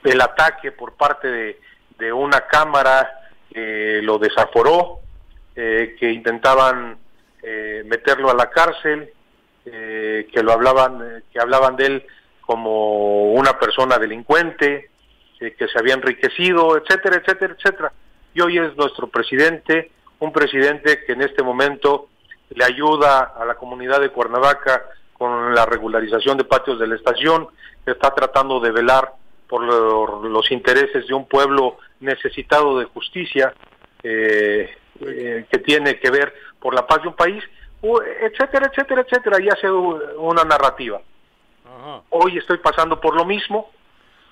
el 0.02 0.20
ataque 0.20 0.72
por 0.72 0.94
parte 0.94 1.28
de, 1.28 1.60
de 1.98 2.12
una 2.12 2.40
cámara 2.40 3.08
que 3.52 4.00
lo 4.02 4.18
desaforó, 4.18 4.98
que 5.54 6.10
intentaban 6.10 6.98
meterlo 7.84 8.30
a 8.30 8.34
la 8.34 8.50
cárcel, 8.50 9.13
eh, 9.66 10.28
que 10.30 10.42
lo 10.42 10.52
hablaban, 10.52 11.00
eh, 11.02 11.22
que 11.32 11.40
hablaban 11.40 11.74
de 11.76 11.86
él 11.86 12.06
como 12.42 13.32
una 13.32 13.58
persona 13.58 13.96
delincuente, 13.96 14.90
eh, 15.40 15.54
que 15.58 15.68
se 15.68 15.78
había 15.78 15.94
enriquecido, 15.94 16.76
etcétera, 16.76 17.16
etcétera, 17.16 17.54
etcétera. 17.58 17.92
Y 18.34 18.42
hoy 18.42 18.58
es 18.58 18.76
nuestro 18.76 19.06
presidente, 19.06 19.90
un 20.18 20.32
presidente 20.32 21.02
que 21.06 21.12
en 21.12 21.22
este 21.22 21.42
momento 21.42 22.08
le 22.50 22.62
ayuda 22.62 23.32
a 23.34 23.46
la 23.46 23.54
comunidad 23.54 24.00
de 24.00 24.10
Cuernavaca 24.10 24.84
con 25.16 25.54
la 25.54 25.64
regularización 25.64 26.36
de 26.36 26.44
patios 26.44 26.78
de 26.78 26.86
la 26.86 26.96
estación, 26.96 27.48
está 27.86 28.14
tratando 28.14 28.60
de 28.60 28.70
velar 28.70 29.12
por 29.48 29.62
los 29.62 30.50
intereses 30.50 31.06
de 31.06 31.14
un 31.14 31.26
pueblo 31.26 31.78
necesitado 32.00 32.78
de 32.78 32.84
justicia, 32.84 33.54
que 34.02 34.68
tiene 35.64 35.98
que 35.98 36.10
ver 36.10 36.34
por 36.60 36.74
la 36.74 36.86
paz 36.86 37.02
de 37.02 37.08
un 37.08 37.14
país 37.14 37.42
etcétera, 38.20 38.70
etcétera, 38.72 39.02
etcétera, 39.02 39.40
y 39.40 39.48
hace 39.48 39.70
una 39.70 40.44
narrativa. 40.44 41.00
Hoy 42.10 42.38
estoy 42.38 42.58
pasando 42.58 43.00
por 43.00 43.14
lo 43.14 43.24
mismo, 43.24 43.70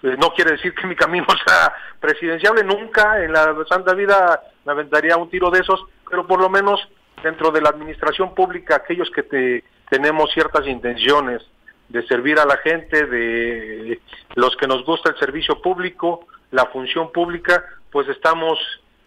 eh, 0.03 0.17
no 0.19 0.33
quiere 0.33 0.53
decir 0.53 0.75
que 0.75 0.87
mi 0.87 0.97
camino 0.97 1.27
sea 1.47 1.73
presidenciable, 2.01 2.65
nunca 2.65 3.23
en 3.23 3.33
la 3.33 3.55
santa 3.69 3.95
vida 3.95 4.43
me 4.65 4.73
aventaría 4.73 5.17
un 5.17 5.29
tiro 5.29 5.51
de 5.51 5.61
esos, 5.61 5.85
pero 6.09 6.27
por 6.27 6.41
lo 6.41 6.49
menos 6.49 6.81
dentro 7.23 7.51
de 7.51 7.61
la 7.61 7.69
administración 7.69 8.35
pública, 8.35 8.77
aquellos 8.77 9.11
que 9.11 9.23
te, 9.23 9.65
tenemos 9.89 10.31
ciertas 10.33 10.67
intenciones 10.67 11.43
de 11.89 12.07
servir 12.07 12.39
a 12.39 12.47
la 12.47 12.57
gente, 12.57 13.07
de 13.07 14.01
los 14.35 14.57
que 14.57 14.67
nos 14.67 14.85
gusta 14.85 15.11
el 15.11 15.19
servicio 15.19 15.61
público, 15.61 16.27
la 16.51 16.67
función 16.67 17.13
pública, 17.13 17.65
pues 17.91 18.09
estamos 18.09 18.59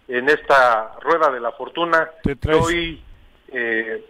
en 0.07 0.29
esta 0.29 0.93
rueda 1.01 1.31
de 1.31 1.39
la 1.39 1.51
fortuna. 1.53 2.09
Que 2.23 2.53
hoy 2.53 3.03
eh, 3.49 4.05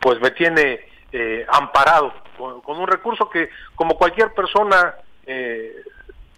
pues 0.00 0.20
me 0.20 0.30
tiene 0.30 0.80
eh, 1.12 1.46
amparado 1.48 2.12
con, 2.36 2.60
con 2.60 2.78
un 2.78 2.86
recurso 2.86 3.28
que 3.30 3.48
como 3.74 3.96
cualquier 3.96 4.32
persona 4.32 4.94
eh, 5.26 5.74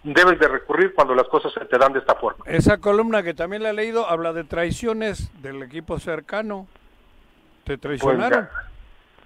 debes 0.03 0.39
de 0.39 0.47
recurrir 0.47 0.93
cuando 0.93 1.13
las 1.15 1.27
cosas 1.27 1.53
se 1.53 1.65
te 1.65 1.77
dan 1.77 1.93
de 1.93 1.99
esta 1.99 2.15
forma. 2.15 2.45
Esa 2.45 2.77
columna 2.77 3.23
que 3.23 3.33
también 3.33 3.63
la 3.63 3.71
he 3.71 3.73
leído 3.73 4.07
habla 4.07 4.33
de 4.33 4.43
traiciones 4.43 5.31
del 5.41 5.61
equipo 5.63 5.99
cercano. 5.99 6.67
¿Te 7.65 7.77
traicionaron? 7.77 8.47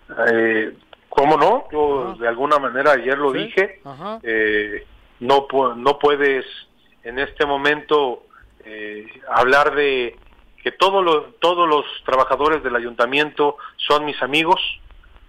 Pues, 0.08 0.32
eh, 0.34 0.78
¿Cómo 1.10 1.38
no? 1.38 1.66
Yo 1.72 2.16
de 2.16 2.28
alguna 2.28 2.58
manera 2.58 2.94
ayer 2.94 3.18
lo 3.18 3.32
Sí, 3.34 3.40
dije. 3.40 3.82
Eh, 4.24 4.86
no, 5.20 5.48
no 5.76 6.00
puedes 6.00 6.46
en 7.04 7.20
este 7.20 7.46
momento 7.46 8.24
eh, 8.66 9.08
hablar 9.30 9.76
de 9.76 10.16
que 10.64 10.72
todos 10.72 11.04
los, 11.04 11.40
todos 11.40 11.68
los 11.68 11.86
trabajadores 12.06 12.64
del 12.64 12.76
ayuntamiento 12.76 13.58
son 13.78 14.06
mis 14.06 14.22
amigos 14.22 14.62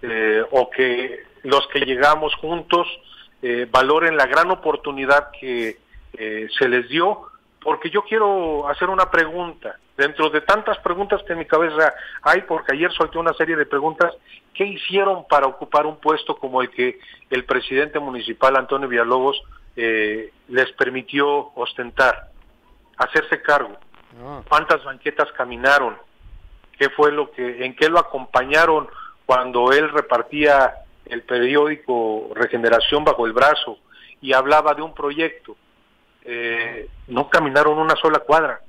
eh, 0.01 0.43
o 0.51 0.69
que 0.69 1.23
los 1.43 1.67
que 1.67 1.79
llegamos 1.79 2.35
juntos 2.35 2.87
eh, 3.41 3.67
valoren 3.69 4.15
la 4.15 4.27
gran 4.27 4.51
oportunidad 4.51 5.31
que 5.39 5.77
eh, 6.13 6.47
se 6.57 6.67
les 6.69 6.87
dio, 6.87 7.23
porque 7.61 7.89
yo 7.89 8.03
quiero 8.03 8.67
hacer 8.69 8.89
una 8.89 9.09
pregunta. 9.09 9.77
Dentro 9.97 10.29
de 10.29 10.41
tantas 10.41 10.77
preguntas 10.79 11.21
que 11.23 11.33
en 11.33 11.39
mi 11.39 11.45
cabeza 11.45 11.93
hay, 12.21 12.41
porque 12.41 12.73
ayer 12.73 12.91
solté 12.91 13.17
una 13.17 13.33
serie 13.33 13.55
de 13.55 13.65
preguntas, 13.65 14.13
¿qué 14.53 14.65
hicieron 14.65 15.25
para 15.27 15.47
ocupar 15.47 15.85
un 15.85 15.97
puesto 15.97 16.35
como 16.35 16.61
el 16.61 16.69
que 16.69 16.99
el 17.29 17.45
presidente 17.45 17.99
municipal 17.99 18.55
Antonio 18.55 18.87
Villalobos 18.87 19.41
les 19.75 20.71
permitió 20.73 21.51
ostentar, 21.55 22.29
hacerse 22.97 23.41
cargo? 23.41 23.77
¿Cuántas 24.47 24.83
banquetas 24.83 25.31
caminaron? 25.33 25.97
¿Qué 26.77 26.89
fue 26.89 27.11
lo 27.11 27.31
que, 27.31 27.65
en 27.65 27.75
qué 27.75 27.89
lo 27.89 27.99
acompañaron 27.99 28.87
cuando 29.25 29.71
él 29.71 29.89
repartía 29.89 30.75
el 31.05 31.23
periódico 31.23 32.29
Regeneración 32.33 33.03
bajo 33.03 33.25
el 33.25 33.33
brazo 33.33 33.79
y 34.21 34.33
hablaba 34.33 34.73
de 34.73 34.81
un 34.81 34.93
proyecto? 34.93 35.55
Eh, 36.23 36.89
no 37.07 37.29
caminaron 37.29 37.77
una 37.77 37.95
sola 37.95 38.19
cuadra, 38.19 38.61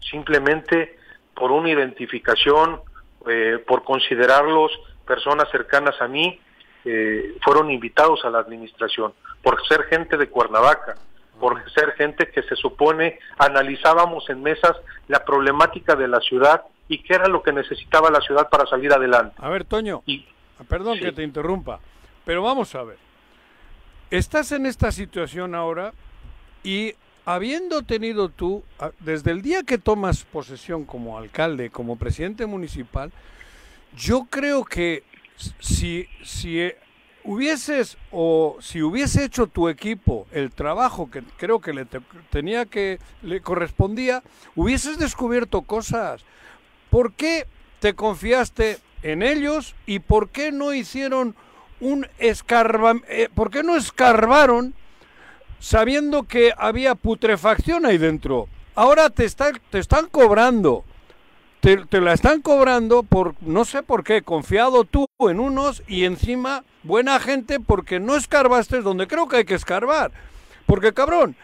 simplemente 0.00 0.96
por 1.34 1.50
una 1.50 1.70
identificación, 1.70 2.80
eh, 3.28 3.62
por 3.66 3.82
considerarlos 3.84 4.70
personas 5.06 5.50
cercanas 5.50 6.00
a 6.00 6.08
mí, 6.08 6.40
eh, 6.84 7.36
fueron 7.42 7.70
invitados 7.70 8.24
a 8.24 8.30
la 8.30 8.38
administración, 8.38 9.12
por 9.42 9.66
ser 9.66 9.84
gente 9.84 10.16
de 10.16 10.28
Cuernavaca, 10.28 10.96
por 11.42 11.60
ser 11.72 11.90
gente 11.94 12.30
que 12.30 12.40
se 12.44 12.54
supone 12.54 13.18
analizábamos 13.36 14.30
en 14.30 14.44
mesas 14.44 14.76
la 15.08 15.24
problemática 15.24 15.96
de 15.96 16.06
la 16.06 16.20
ciudad 16.20 16.62
y 16.86 17.02
qué 17.02 17.14
era 17.14 17.26
lo 17.26 17.42
que 17.42 17.52
necesitaba 17.52 18.12
la 18.12 18.20
ciudad 18.20 18.48
para 18.48 18.64
salir 18.66 18.92
adelante. 18.92 19.34
A 19.38 19.48
ver, 19.48 19.64
Toño, 19.64 20.04
perdón 20.68 21.00
que 21.00 21.10
te 21.10 21.24
interrumpa, 21.24 21.80
pero 22.24 22.42
vamos 22.42 22.72
a 22.76 22.84
ver. 22.84 22.96
Estás 24.12 24.52
en 24.52 24.66
esta 24.66 24.92
situación 24.92 25.56
ahora 25.56 25.92
y 26.62 26.94
habiendo 27.24 27.82
tenido 27.82 28.28
tú, 28.28 28.62
a- 28.78 28.92
desde 29.00 29.32
el 29.32 29.42
día 29.42 29.64
que 29.64 29.78
tomas 29.78 30.22
posesión 30.22 30.84
como 30.84 31.18
alcalde, 31.18 31.70
como 31.70 31.96
presidente 31.98 32.46
municipal, 32.46 33.10
yo 33.96 34.26
creo 34.30 34.64
que 34.64 35.02
si, 35.58 36.06
si 36.22 36.60
eh, 36.60 36.76
hubieses 37.24 37.96
o 38.10 38.56
si 38.60 38.82
hubiese 38.82 39.24
hecho 39.24 39.46
tu 39.46 39.68
equipo 39.68 40.26
el 40.32 40.50
trabajo 40.50 41.10
que 41.10 41.22
creo 41.36 41.60
que 41.60 41.72
le 41.72 41.84
te- 41.84 42.00
tenía 42.30 42.66
que 42.66 42.98
le 43.22 43.40
correspondía, 43.40 44.22
hubieses 44.56 44.98
descubierto 44.98 45.62
cosas. 45.62 46.22
¿Por 46.90 47.12
qué 47.12 47.46
te 47.80 47.94
confiaste 47.94 48.78
en 49.02 49.22
ellos 49.22 49.74
y 49.86 50.00
por 50.00 50.28
qué 50.30 50.52
no 50.52 50.72
hicieron 50.74 51.34
un 51.80 52.06
escarba, 52.18 52.94
eh, 53.08 53.28
por 53.34 53.50
qué 53.50 53.62
no 53.62 53.76
escarbaron 53.76 54.74
sabiendo 55.58 56.24
que 56.24 56.52
había 56.56 56.94
putrefacción 56.94 57.86
ahí 57.86 57.98
dentro? 57.98 58.48
Ahora 58.74 59.10
te, 59.10 59.24
está- 59.24 59.52
te 59.70 59.78
están 59.78 60.06
cobrando. 60.06 60.84
Te, 61.62 61.76
te 61.86 62.00
la 62.00 62.12
están 62.12 62.42
cobrando 62.42 63.04
por 63.04 63.34
no 63.40 63.64
sé 63.64 63.84
por 63.84 64.02
qué, 64.02 64.22
confiado 64.22 64.82
tú 64.82 65.06
en 65.20 65.38
unos 65.38 65.84
y 65.86 66.04
encima 66.06 66.64
buena 66.82 67.20
gente 67.20 67.60
porque 67.60 68.00
no 68.00 68.16
escarbaste 68.16 68.80
donde 68.80 69.06
creo 69.06 69.28
que 69.28 69.36
hay 69.36 69.44
que 69.44 69.54
escarbar. 69.54 70.10
Porque 70.66 70.92
cabrón, 70.92 71.36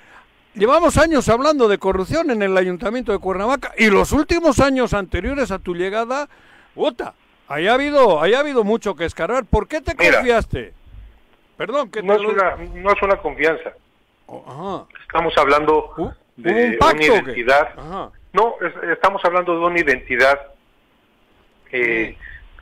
llevamos 0.55 0.99
años 0.99 1.29
hablando 1.29 1.69
de 1.69 1.79
corrupción 1.79 2.33
en 2.33 2.43
el 2.43 2.57
ayuntamiento 2.57 3.13
de 3.13 3.21
Cuernavaca 3.21 3.73
y 3.79 3.91
los 3.91 4.11
últimos 4.11 4.59
años 4.59 4.93
anteriores 4.93 5.53
a 5.53 5.61
tu 5.61 5.77
llegada, 5.77 6.29
puta, 6.75 7.15
ahí 7.47 7.69
ha 7.69 7.75
habido, 7.75 8.21
ahí 8.21 8.35
ha 8.35 8.41
habido 8.41 8.65
mucho 8.65 8.97
que 8.97 9.05
escarbar. 9.05 9.45
¿Por 9.45 9.69
qué 9.69 9.81
te 9.81 9.95
Mira. 9.95 10.17
confiaste? 10.17 10.75
Perdón, 11.57 11.93
que 11.93 12.03
no, 12.03 12.17
te 12.17 12.25
es 12.25 12.29
una, 12.29 12.57
no 12.75 12.91
es 12.91 13.03
una 13.03 13.17
confianza. 13.19 13.71
Ajá. 14.27 14.85
Estamos 15.01 15.33
hablando 15.39 15.95
de 16.37 16.53
¿Hubo 16.53 16.67
un 16.67 16.79
pacto 16.79 16.97
una 16.97 17.07
identidad. 17.07 17.69
Ajá. 17.77 18.11
No, 18.33 18.55
es- 18.61 18.91
estamos 18.91 19.25
hablando 19.25 19.53
de 19.59 19.65
una 19.67 19.81
identidad 19.81 20.39
eh, 21.73 22.17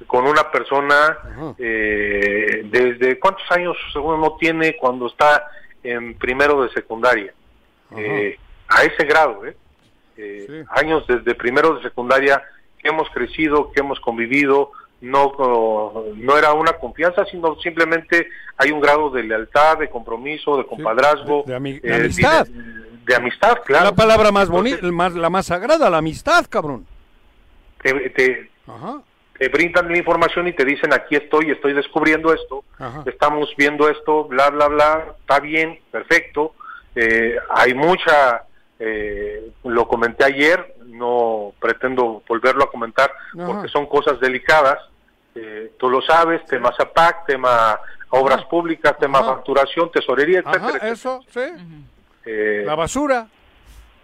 con 0.06 0.26
una 0.26 0.50
persona 0.50 1.18
eh, 1.58 2.62
desde 2.64 3.18
cuántos 3.18 3.50
años 3.50 3.76
según 3.92 4.20
no 4.20 4.36
tiene 4.36 4.76
cuando 4.76 5.06
está 5.06 5.46
en 5.82 6.14
primero 6.14 6.62
de 6.62 6.70
secundaria. 6.70 7.32
Eh, 7.96 8.38
a 8.68 8.82
ese 8.84 9.04
grado, 9.04 9.46
¿eh? 9.46 9.56
Eh, 10.16 10.64
años 10.70 11.06
desde 11.06 11.34
primero 11.34 11.76
de 11.76 11.82
secundaria 11.82 12.42
que 12.78 12.88
hemos 12.88 13.08
crecido, 13.10 13.70
que 13.70 13.80
hemos 13.80 14.00
convivido, 14.00 14.72
no, 15.00 16.04
no 16.16 16.38
era 16.38 16.52
una 16.54 16.72
confianza, 16.72 17.24
sino 17.26 17.54
simplemente 17.60 18.28
hay 18.56 18.70
un 18.72 18.80
grado 18.80 19.10
de 19.10 19.22
lealtad, 19.22 19.78
de 19.78 19.88
compromiso, 19.90 20.56
de 20.56 20.66
compadrazgo, 20.66 21.44
de 21.46 21.52
eh, 21.52 21.94
amistad. 21.94 22.46
De, 22.46 22.86
de 23.06 23.14
amistad, 23.14 23.58
claro. 23.64 23.84
La 23.86 23.94
palabra 23.94 24.32
más 24.32 24.48
bonita, 24.48 24.84
más, 24.90 25.14
la 25.14 25.30
más 25.30 25.46
sagrada, 25.46 25.88
la 25.88 25.98
amistad, 25.98 26.44
cabrón. 26.48 26.84
Te, 27.80 28.10
te, 28.10 28.50
te 29.38 29.48
brindan 29.48 29.88
la 29.88 29.96
información 29.96 30.48
y 30.48 30.52
te 30.52 30.64
dicen 30.64 30.92
aquí 30.92 31.14
estoy, 31.14 31.52
estoy 31.52 31.72
descubriendo 31.72 32.34
esto, 32.34 32.64
Ajá. 32.78 33.04
estamos 33.06 33.54
viendo 33.56 33.88
esto, 33.88 34.24
bla, 34.24 34.50
bla, 34.50 34.66
bla, 34.66 35.14
está 35.20 35.38
bien, 35.38 35.78
perfecto. 35.92 36.54
Eh, 36.96 37.36
hay 37.50 37.74
mucha, 37.74 38.42
eh, 38.80 39.52
lo 39.62 39.86
comenté 39.86 40.24
ayer, 40.24 40.74
no 40.86 41.52
pretendo 41.60 42.24
volverlo 42.28 42.64
a 42.64 42.70
comentar 42.70 43.12
Ajá. 43.34 43.46
porque 43.46 43.68
son 43.68 43.86
cosas 43.86 44.18
delicadas. 44.18 44.78
Eh, 45.36 45.70
tú 45.78 45.88
lo 45.88 46.02
sabes, 46.02 46.44
tema 46.46 46.72
ZAPAC, 46.76 47.26
tema 47.26 47.78
obras 48.08 48.44
públicas, 48.46 48.96
tema 48.98 49.22
facturación, 49.22 49.92
tesorería, 49.92 50.40
etcétera. 50.40 50.58
Ajá, 50.58 50.68
etcétera. 50.70 50.92
eso, 50.92 51.20
sí. 51.28 51.40
Eh, 52.26 52.62
La 52.66 52.74
basura. 52.74 53.26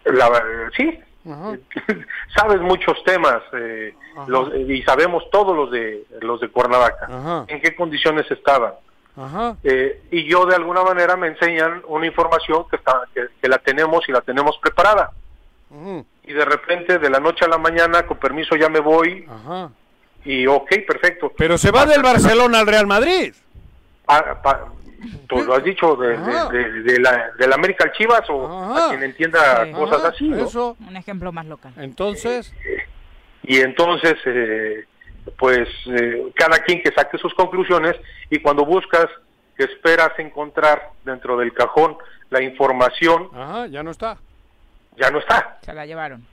la- 0.04 0.70
sí, 0.76 0.98
sabes 2.36 2.60
muchos 2.60 3.02
temas 3.04 3.42
eh, 3.52 3.94
los- 4.26 4.52
y 4.54 4.82
sabemos 4.82 5.28
todos 5.30 5.54
los 5.56 5.70
de 5.70 6.04
los 6.20 6.40
de 6.40 6.48
Cuernavaca, 6.48 7.44
en 7.48 7.60
qué 7.60 7.74
condiciones 7.74 8.30
estaban. 8.30 8.72
Ajá. 9.16 9.56
Eh, 9.62 10.02
y 10.10 10.24
yo 10.24 10.46
de 10.46 10.54
alguna 10.56 10.82
manera 10.82 11.16
me 11.16 11.26
enseñan 11.28 11.82
una 11.86 12.06
información 12.06 12.64
que, 12.70 12.76
está, 12.76 13.02
que, 13.14 13.26
que 13.42 13.48
la 13.48 13.58
tenemos 13.58 14.08
y 14.08 14.12
la 14.12 14.20
tenemos 14.22 14.56
preparada. 14.58 15.10
Y 16.24 16.32
de 16.32 16.44
repente, 16.44 16.98
de 16.98 17.08
la 17.10 17.18
noche 17.18 17.44
a 17.44 17.48
la 17.48 17.58
mañana, 17.58 18.04
con 18.06 18.18
permiso 18.18 18.56
ya 18.56 18.68
me 18.68 18.80
voy 18.80 19.26
y 20.24 20.46
ok, 20.46 20.68
perfecto. 20.86 21.32
Pero 21.36 21.56
se 21.58 21.70
va 21.70 21.84
del 21.86 22.02
Barcelona 22.02 22.60
al 22.60 22.66
Real 22.66 22.86
Madrid. 22.86 23.34
Pa- 24.06 24.40
pa- 24.42 24.66
tú 25.28 25.42
lo 25.44 25.54
has 25.54 25.64
dicho, 25.64 25.96
de, 25.96 26.14
Ajá. 26.16 26.48
de, 26.50 26.58
de, 26.72 26.82
de 26.82 27.00
la, 27.00 27.30
del 27.38 27.52
América 27.52 27.84
al 27.84 27.92
Chivas 27.92 28.22
o 28.30 28.74
a 28.74 28.88
quien 28.90 29.02
entienda 29.02 29.64
Sí. 29.64 29.72
cosas 29.72 29.98
Ajá, 29.98 30.08
así. 30.08 30.28
¿no? 30.28 30.44
Eso. 30.44 30.76
Un 30.86 30.96
ejemplo 30.96 31.32
más 31.32 31.46
local. 31.46 31.72
Entonces, 31.76 32.52
y 33.42 33.60
entonces 33.60 34.14
eh, 34.26 34.84
pues 35.38 35.68
eh, 35.86 36.32
cada 36.34 36.58
quien 36.60 36.82
que 36.82 36.92
saque 36.92 37.18
sus 37.18 37.34
conclusiones 37.34 37.94
y 38.30 38.38
cuando 38.40 38.64
buscas 38.64 39.06
que 39.56 39.64
esperas 39.64 40.10
encontrar 40.18 40.90
dentro 41.04 41.36
del 41.36 41.52
cajón 41.52 41.96
la 42.30 42.42
información 42.42 43.28
ajá, 43.34 43.66
ya 43.66 43.82
no 43.82 43.90
está. 43.90 44.16
ya 44.96 45.10
no 45.10 45.18
está 45.18 45.58
Se 45.62 45.72
la 45.74 45.84
llevaron. 45.86 46.24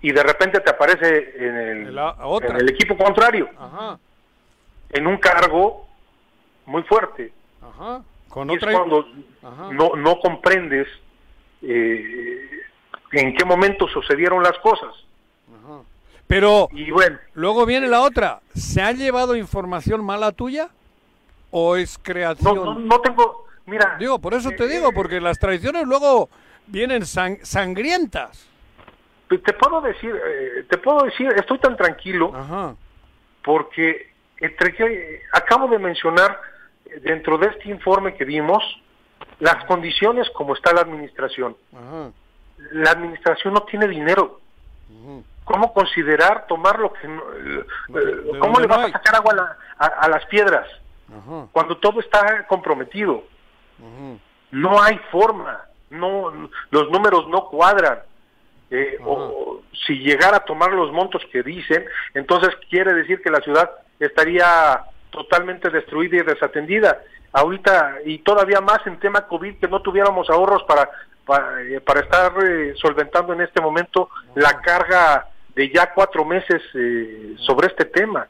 y 0.00 0.10
de 0.12 0.22
repente 0.22 0.58
te 0.60 0.70
aparece 0.70 1.34
en 1.36 1.56
el, 1.88 1.98
otra. 1.98 2.50
en 2.50 2.56
el 2.56 2.70
equipo 2.70 2.96
contrario 2.96 3.48
Ajá. 3.58 3.98
en 4.90 5.06
un 5.06 5.16
cargo 5.18 5.86
muy 6.66 6.82
fuerte 6.82 7.32
Ajá. 7.62 8.02
Con 8.28 8.50
y 8.50 8.56
otra. 8.56 8.72
es 8.72 8.78
cuando 8.78 9.06
Ajá. 9.42 9.72
no, 9.72 9.94
no 9.96 10.18
comprendes 10.20 10.88
eh, 11.62 12.48
en 13.12 13.34
qué 13.36 13.44
momento 13.44 13.86
sucedieron 13.88 14.42
las 14.42 14.58
cosas 14.58 14.92
Pero 16.26 16.68
y 16.72 16.90
bueno 16.90 17.18
luego 17.34 17.66
viene 17.66 17.88
la 17.88 18.00
otra. 18.00 18.40
¿Se 18.54 18.80
ha 18.80 18.92
llevado 18.92 19.36
información 19.36 20.02
mala 20.04 20.32
tuya? 20.32 20.70
¿O 21.50 21.76
es 21.76 21.98
creación? 22.02 22.54
no, 22.56 22.64
no, 22.64 22.78
no 22.78 23.00
tengo 23.00 23.44
mira 23.66 23.96
Digo, 23.98 24.18
por 24.18 24.32
eso 24.34 24.50
te 24.50 24.66
digo, 24.66 24.92
porque 24.92 25.20
las 25.20 25.38
traiciones 25.38 25.86
luego 25.86 26.30
vienen 26.66 27.02
sang- 27.02 27.42
sangrientas. 27.44 28.48
te 29.28 29.52
puedo 29.52 29.80
decir, 29.82 30.14
eh, 30.14 30.64
te 30.70 30.78
puedo 30.78 31.04
decir, 31.04 31.28
estoy 31.36 31.58
tan 31.58 31.76
tranquilo 31.76 32.32
porque 33.42 34.10
entre 34.38 34.74
que 34.74 35.20
acabo 35.32 35.68
de 35.68 35.78
mencionar 35.78 36.30
eh, 36.32 36.51
dentro 37.00 37.38
de 37.38 37.48
este 37.48 37.68
informe 37.70 38.14
que 38.14 38.24
vimos 38.24 38.62
las 39.40 39.64
condiciones 39.64 40.28
como 40.30 40.54
está 40.54 40.72
la 40.72 40.82
administración. 40.82 41.56
La 42.72 42.90
administración 42.92 43.54
no 43.54 43.62
tiene 43.62 43.88
dinero. 43.88 44.40
¿Cómo 45.44 45.72
considerar 45.72 46.46
tomar 46.46 46.78
lo 46.78 46.92
que 46.92 47.08
no, 47.08 47.20
eh, 47.20 47.64
eh, 47.88 48.38
¿Cómo 48.38 48.60
le 48.60 48.66
vas 48.68 48.78
a 48.78 48.92
sacar 48.92 49.16
agua 49.16 49.32
a, 49.32 49.36
la- 49.36 49.56
a- 49.78 50.00
a 50.04 50.08
las 50.08 50.24
piedras 50.26 50.68
cuando 51.52 51.76
todo 51.78 52.00
está 52.00 52.46
comprometido? 52.46 53.24
No 54.52 54.80
hay 54.82 54.98
forma, 55.10 55.60
no 55.90 56.48
los 56.70 56.90
números 56.90 57.26
no 57.28 57.46
cuadran. 57.48 58.00
Eh, 58.70 58.96
o 59.04 59.60
si 59.86 59.98
llegara 59.98 60.38
a 60.38 60.44
tomar 60.44 60.72
los 60.72 60.92
montos 60.92 61.22
que 61.30 61.42
dicen, 61.42 61.84
entonces 62.14 62.54
quiere 62.70 62.94
decir 62.94 63.20
que 63.20 63.30
la 63.30 63.40
ciudad 63.40 63.70
estaría 63.98 64.82
totalmente 65.12 65.70
destruida 65.70 66.16
y 66.16 66.22
desatendida. 66.22 67.02
Ahorita, 67.32 67.98
y 68.04 68.18
todavía 68.18 68.60
más 68.60 68.84
en 68.86 68.98
tema 68.98 69.26
COVID, 69.28 69.58
que 69.58 69.68
no 69.68 69.80
tuviéramos 69.80 70.28
ahorros 70.28 70.64
para, 70.64 70.90
para, 71.24 71.62
eh, 71.62 71.80
para 71.80 72.00
estar 72.00 72.32
eh, 72.44 72.74
solventando 72.76 73.32
en 73.32 73.42
este 73.42 73.60
momento 73.60 74.08
la 74.34 74.60
carga 74.60 75.28
de 75.54 75.70
ya 75.70 75.92
cuatro 75.94 76.24
meses 76.24 76.60
eh, 76.74 77.34
sobre 77.38 77.68
este 77.68 77.84
tema. 77.84 78.26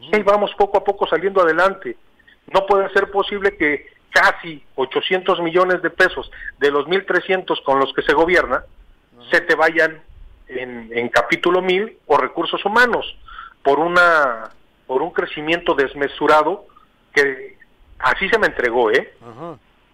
Y 0.00 0.14
ahí 0.14 0.22
vamos 0.22 0.52
poco 0.58 0.78
a 0.78 0.84
poco 0.84 1.06
saliendo 1.06 1.40
adelante. 1.40 1.96
No 2.52 2.66
puede 2.66 2.90
ser 2.90 3.10
posible 3.10 3.56
que 3.56 3.86
casi 4.10 4.62
800 4.74 5.40
millones 5.40 5.82
de 5.82 5.90
pesos 5.90 6.30
de 6.58 6.70
los 6.70 6.86
1.300 6.86 7.62
con 7.62 7.78
los 7.78 7.92
que 7.92 8.02
se 8.02 8.14
gobierna 8.14 8.64
se 9.30 9.40
te 9.42 9.54
vayan 9.54 10.00
en, 10.48 10.90
en 10.92 11.08
capítulo 11.08 11.60
1000 11.60 11.98
o 12.06 12.16
recursos 12.16 12.64
humanos 12.64 13.16
por 13.62 13.78
una 13.78 14.50
por 14.88 15.02
un 15.02 15.10
crecimiento 15.12 15.74
desmesurado 15.74 16.66
que 17.14 17.56
así 18.00 18.28
se 18.28 18.38
me 18.38 18.48
entregó, 18.48 18.90
¿eh? 18.90 19.14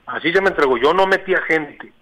Así 0.07 0.33
se 0.33 0.41
me 0.41 0.49
entregó. 0.49 0.79
Yo 0.79 0.95
no 0.95 1.07
metí 1.07 1.35
a 1.35 1.43
gente 1.43 1.93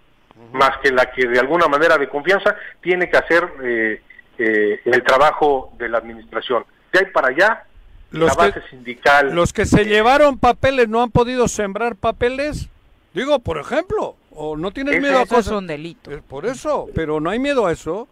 más 0.53 0.79
que 0.83 0.91
la 0.93 1.11
que 1.11 1.27
de 1.27 1.41
alguna 1.41 1.67
manera 1.67 1.99
de 1.99 2.09
confianza 2.09 2.55
tiene 2.81 3.09
que 3.11 3.17
hacer 3.17 3.49
eh, 3.63 4.03
eh, 4.39 4.81
el 4.85 5.03
trabajo 5.03 5.73
de 5.79 5.89
la 5.89 5.99
administración. 5.99 6.65
De 6.93 7.01
ahí 7.01 7.07
para 7.13 7.29
allá, 7.29 7.65
Los 8.11 8.29
la 8.29 8.35
base 8.35 8.61
que- 8.61 8.69
sindical. 8.69 9.35
Los 9.35 9.53
que 9.53 9.65
se 9.67 9.85
llevaron 9.85 10.39
papeles 10.39 10.89
no 10.89 11.03
han 11.03 11.11
podido 11.11 11.49
sembrar 11.49 11.97
papeles. 11.97 12.69
Digo, 13.15 13.39
por 13.41 13.59
ejemplo, 13.59 14.17
o 14.31 14.57
no 14.57 14.71
tienes 14.73 14.95
Eso- 14.95 15.03
miedo 15.03 15.19
a 15.19 15.23
eso 15.23 15.35
es 15.37 15.45
cosas. 15.47 15.59
un 15.59 15.67
delito. 15.67 16.11
Es 16.11 16.23
por 16.23 16.45
eso, 16.47 16.89
pero 16.95 17.21
no 17.21 17.31
hay 17.31 17.39
miedo 17.39 17.67
a 17.67 17.73
eso. 17.73 18.09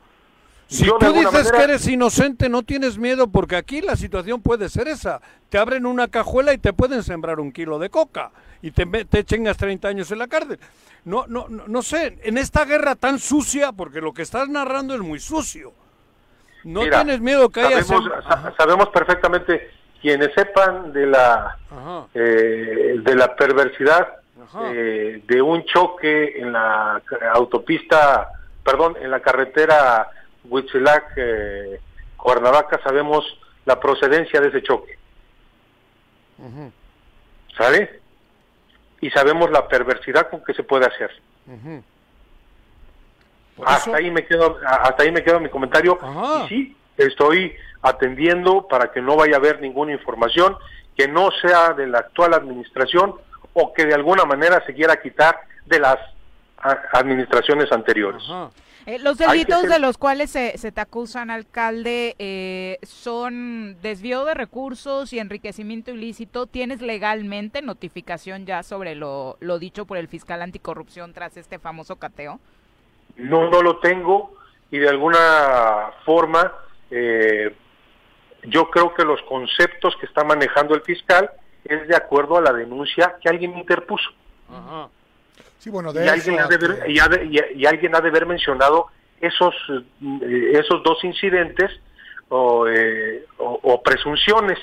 Si 0.70 0.84
Yo, 0.86 0.98
tú 0.98 1.12
dices 1.12 1.32
manera- 1.32 1.58
que 1.58 1.64
eres 1.64 1.88
inocente, 1.88 2.48
no 2.48 2.62
tienes 2.62 2.96
miedo, 2.96 3.26
porque 3.28 3.56
aquí 3.56 3.80
la 3.80 3.96
situación 3.96 4.40
puede 4.40 4.68
ser 4.68 4.86
esa. 4.86 5.20
Te 5.48 5.58
abren 5.58 5.84
una 5.84 6.06
cajuela 6.06 6.52
y 6.52 6.58
te 6.58 6.72
pueden 6.72 7.02
sembrar 7.02 7.40
un 7.40 7.50
kilo 7.50 7.80
de 7.80 7.90
coca 7.90 8.30
y 8.62 8.70
te, 8.70 8.86
te 8.86 9.24
chingas 9.24 9.56
30 9.56 9.88
años 9.88 10.12
en 10.12 10.18
la 10.20 10.28
cárcel. 10.28 10.60
No, 11.04 11.24
no, 11.26 11.48
no, 11.48 11.66
no 11.66 11.82
sé, 11.82 12.18
en 12.22 12.38
esta 12.38 12.64
guerra 12.66 12.94
tan 12.94 13.18
sucia, 13.18 13.72
porque 13.72 14.00
lo 14.00 14.12
que 14.14 14.22
estás 14.22 14.48
narrando 14.48 14.94
es 14.94 15.00
muy 15.00 15.18
sucio. 15.18 15.72
No 16.62 16.82
Mira, 16.82 16.98
tienes 17.02 17.20
miedo 17.20 17.48
que 17.48 17.62
haya... 17.62 17.82
sabemos, 17.82 18.12
sabemos 18.56 18.88
perfectamente 18.90 19.70
quienes 20.00 20.32
sepan 20.34 20.92
de 20.92 21.06
la 21.06 21.58
eh, 22.14 22.96
de 23.02 23.14
la 23.16 23.34
perversidad 23.34 24.08
eh, 24.72 25.22
de 25.26 25.42
un 25.42 25.64
choque 25.64 26.38
en 26.38 26.52
la 26.52 27.02
autopista, 27.34 28.28
perdón, 28.64 28.94
en 29.00 29.10
la 29.10 29.20
carretera 29.20 30.08
Huitzilac 30.44 31.12
eh, 31.16 31.80
Cuernavaca, 32.16 32.80
sabemos 32.82 33.24
la 33.64 33.78
procedencia 33.78 34.40
de 34.40 34.48
ese 34.48 34.62
choque, 34.62 34.98
Ujú, 36.38 36.72
¿sale? 37.56 38.00
Y 39.00 39.10
sabemos 39.10 39.50
la 39.50 39.68
perversidad 39.68 40.28
con 40.30 40.44
que 40.44 40.54
se 40.54 40.62
puede 40.62 40.86
hacer. 40.86 41.10
Hasta 43.64 43.96
ahí 43.96 44.10
me 44.10 44.24
quedo, 44.24 44.58
hasta 44.66 45.02
ahí 45.02 45.12
me 45.12 45.22
quedo 45.22 45.40
mi 45.40 45.48
comentario. 45.48 45.98
Y 46.44 46.48
sí, 46.48 46.76
estoy 46.96 47.54
atendiendo 47.82 48.66
para 48.68 48.90
que 48.92 49.00
no 49.00 49.16
vaya 49.16 49.34
a 49.34 49.38
haber 49.38 49.60
ninguna 49.60 49.92
información 49.92 50.56
que 50.96 51.08
no 51.08 51.30
sea 51.42 51.72
de 51.72 51.86
la 51.86 51.98
actual 51.98 52.34
administración 52.34 53.14
o 53.54 53.72
que 53.72 53.86
de 53.86 53.94
alguna 53.94 54.24
manera 54.24 54.62
se 54.66 54.74
quiera 54.74 55.00
quitar 55.00 55.40
de 55.66 55.78
las 55.78 55.98
administraciones 56.92 57.70
anteriores. 57.72 58.22
Eh, 58.86 58.98
los 58.98 59.18
delitos 59.18 59.60
ser- 59.60 59.70
de 59.70 59.78
los 59.78 59.98
cuales 59.98 60.30
se, 60.30 60.56
se 60.56 60.72
te 60.72 60.80
acusan, 60.80 61.30
alcalde, 61.30 62.16
eh, 62.18 62.78
son 62.82 63.76
desvío 63.82 64.24
de 64.24 64.32
recursos 64.34 65.12
y 65.12 65.18
enriquecimiento 65.18 65.90
ilícito. 65.90 66.46
¿Tienes 66.46 66.80
legalmente 66.80 67.60
notificación 67.62 68.46
ya 68.46 68.62
sobre 68.62 68.94
lo, 68.94 69.36
lo 69.40 69.58
dicho 69.58 69.84
por 69.84 69.98
el 69.98 70.08
fiscal 70.08 70.40
anticorrupción 70.42 71.12
tras 71.12 71.36
este 71.36 71.58
famoso 71.58 71.96
cateo? 71.96 72.40
No, 73.16 73.50
no 73.50 73.60
lo 73.62 73.78
tengo 73.80 74.34
y 74.70 74.78
de 74.78 74.88
alguna 74.88 75.90
forma 76.06 76.50
eh, 76.90 77.54
yo 78.44 78.70
creo 78.70 78.94
que 78.94 79.04
los 79.04 79.20
conceptos 79.22 79.94
que 80.00 80.06
está 80.06 80.24
manejando 80.24 80.74
el 80.74 80.80
fiscal 80.82 81.30
es 81.64 81.86
de 81.86 81.94
acuerdo 81.96 82.38
a 82.38 82.40
la 82.40 82.52
denuncia 82.54 83.16
que 83.22 83.28
alguien 83.28 83.56
interpuso. 83.58 84.08
Sí, 85.60 85.70
bueno, 85.70 85.90
y 85.90 85.94
de 85.94 86.08
alguien, 86.10 86.34
eso 86.36 86.44
ha 86.44 86.48
de 86.48 86.90
y 86.90 86.98
ha 86.98 87.06
de- 87.08 87.24
y- 87.26 87.60
y 87.62 87.66
alguien 87.66 87.94
ha 87.94 88.00
de 88.00 88.08
haber 88.08 88.26
mencionado 88.26 88.86
esos 89.20 89.54
eh, 89.70 90.52
esos 90.54 90.82
dos 90.82 91.04
incidentes 91.04 91.70
o, 92.30 92.66
eh, 92.66 93.24
o- 93.38 93.60
o 93.62 93.82
presunciones 93.82 94.58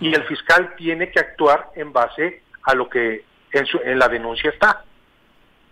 y 0.00 0.14
el 0.14 0.24
fiscal 0.24 0.74
tiene 0.76 1.10
que 1.10 1.20
actuar 1.20 1.70
en 1.76 1.92
base 1.92 2.42
a 2.64 2.74
lo 2.74 2.88
que 2.88 3.24
en, 3.52 3.66
su- 3.66 3.80
en 3.84 3.98
la 3.98 4.08
denuncia 4.08 4.50
está. 4.50 4.82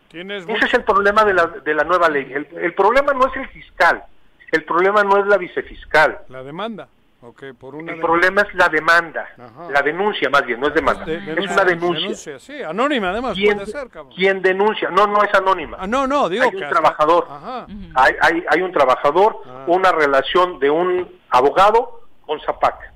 Tienes 0.09 0.45
Ese 0.49 0.67
es 0.67 0.75
el 0.75 0.85
problema 0.85 1.25
de 1.25 1.35
la, 1.35 1.47
de 1.47 1.75
la 1.75 1.83
nueva 1.83 2.09
ley. 2.09 2.31
El, 2.33 2.47
el 2.59 2.75
problema 2.75 3.13
no 3.15 3.27
es 3.27 3.37
el 3.37 3.49
fiscal, 3.49 4.05
el 4.53 4.65
problema 4.65 5.03
no 5.03 5.19
es 5.19 5.27
la 5.27 5.37
vicefiscal, 5.39 6.19
La 6.29 6.43
demanda. 6.45 6.89
Ok, 7.29 7.43
por 7.59 7.75
una 7.75 7.93
el 7.93 8.01
problema 8.01 8.43
es 8.43 8.55
la 8.55 8.69
demanda, 8.69 9.29
la 9.71 9.83
denuncia 9.83 10.31
más 10.31 10.47
bien, 10.47 10.61
no 10.61 10.69
es 10.69 10.75
demanda, 10.75 11.05
De- 11.05 11.17
es 11.17 11.51
una 11.51 11.65
denuncia. 11.65 12.01
denuncia, 12.01 12.39
sí, 12.39 12.63
anónima 12.63 13.11
además 13.11 13.35
¿Quién, 13.35 13.57
puede 13.57 13.67
ser, 13.73 13.89
cabrón. 13.89 14.13
quién 14.15 14.41
denuncia? 14.43 14.91
No, 14.91 15.09
no 15.09 15.23
es 15.25 15.35
anónima. 15.35 15.77
Ah, 15.81 15.87
no, 15.89 16.07
no, 16.07 16.29
digo 16.29 16.45
hay 16.45 16.51
que 16.51 16.57
un 16.59 16.63
hasta- 16.65 16.75
trabajador. 16.81 17.27
Ajá. 17.29 17.67
Hay, 17.97 18.15
hay, 18.21 18.45
hay 18.49 18.63
un 18.63 18.71
trabajador, 18.71 19.43
una 19.67 19.91
relación 19.91 20.61
de 20.61 20.71
un 20.71 21.11
abogado 21.31 22.03
con 22.25 22.41
Zapac. 22.43 22.93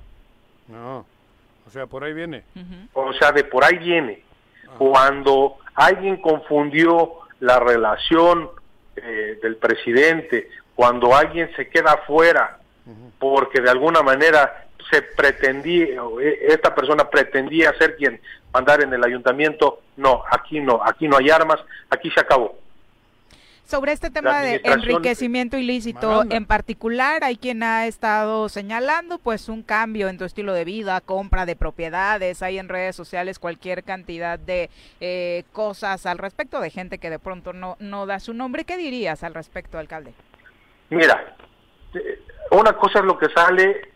No, 0.69 1.05
o 1.67 1.71
sea, 1.71 1.87
por 1.87 2.05
ahí 2.05 2.13
viene. 2.15 2.45
O 2.93 3.13
sea, 3.15 3.33
de 3.33 3.43
por 3.43 3.65
ahí 3.65 3.79
viene. 3.79 4.23
Cuando 4.79 5.57
alguien 5.75 6.19
confundió 6.23 7.15
la 7.41 7.59
relación 7.59 8.49
eh, 8.95 9.41
del 9.43 9.57
presidente, 9.57 10.49
cuando 10.77 11.17
alguien 11.17 11.51
se 11.57 11.69
queda 11.69 11.97
fuera 12.07 12.60
porque 13.19 13.61
de 13.61 13.71
alguna 13.71 14.03
manera 14.03 14.67
se 14.91 15.03
pretendía, 15.03 16.03
eh, 16.21 16.39
esta 16.49 16.75
persona 16.75 17.09
pretendía 17.09 17.73
ser 17.79 17.97
quien 17.97 18.21
mandar 18.53 18.83
en 18.83 18.93
el 18.93 19.05
ayuntamiento, 19.05 19.81
no, 19.97 20.23
aquí 20.31 20.61
no, 20.61 20.81
aquí 20.85 21.07
no 21.07 21.17
hay 21.19 21.31
armas, 21.31 21.61
aquí 21.89 22.11
se 22.11 22.21
acabó. 22.21 22.59
Sobre 23.71 23.93
este 23.93 24.11
tema 24.11 24.41
de 24.41 24.61
enriquecimiento 24.65 25.57
ilícito 25.57 26.25
en 26.29 26.45
particular, 26.45 27.23
hay 27.23 27.37
quien 27.37 27.63
ha 27.63 27.87
estado 27.87 28.49
señalando 28.49 29.19
pues 29.19 29.49
un 29.49 29.63
cambio 29.63 30.09
en 30.09 30.19
tu 30.19 30.25
estilo 30.25 30.55
de 30.55 30.65
vida, 30.65 31.01
compra 31.01 31.47
de 31.47 31.55
propiedades, 31.55 32.43
hay 32.43 32.59
en 32.59 32.69
redes 32.69 32.97
sociales 32.97 33.39
cualquier 33.39 33.85
cantidad 33.85 34.41
de 34.41 34.71
eh, 35.01 35.45
cosas 35.53 36.05
al 36.07 36.19
respecto 36.19 36.61
de 36.61 36.71
gente 36.71 36.99
que 36.99 37.11
de 37.11 37.21
pronto 37.21 37.53
no, 37.53 37.77
no 37.79 38.07
da 38.07 38.19
su 38.19 38.35
nombre. 38.35 38.65
¿Qué 38.65 38.77
dirías 38.77 39.23
al 39.23 39.35
respecto, 39.35 39.79
alcalde? 39.79 40.15
Mira, 40.89 41.37
eh, 41.95 42.19
una 42.51 42.73
cosa 42.75 43.01
es 43.01 43.05
lo 43.05 43.19
que 43.19 43.29
sale 43.31 43.91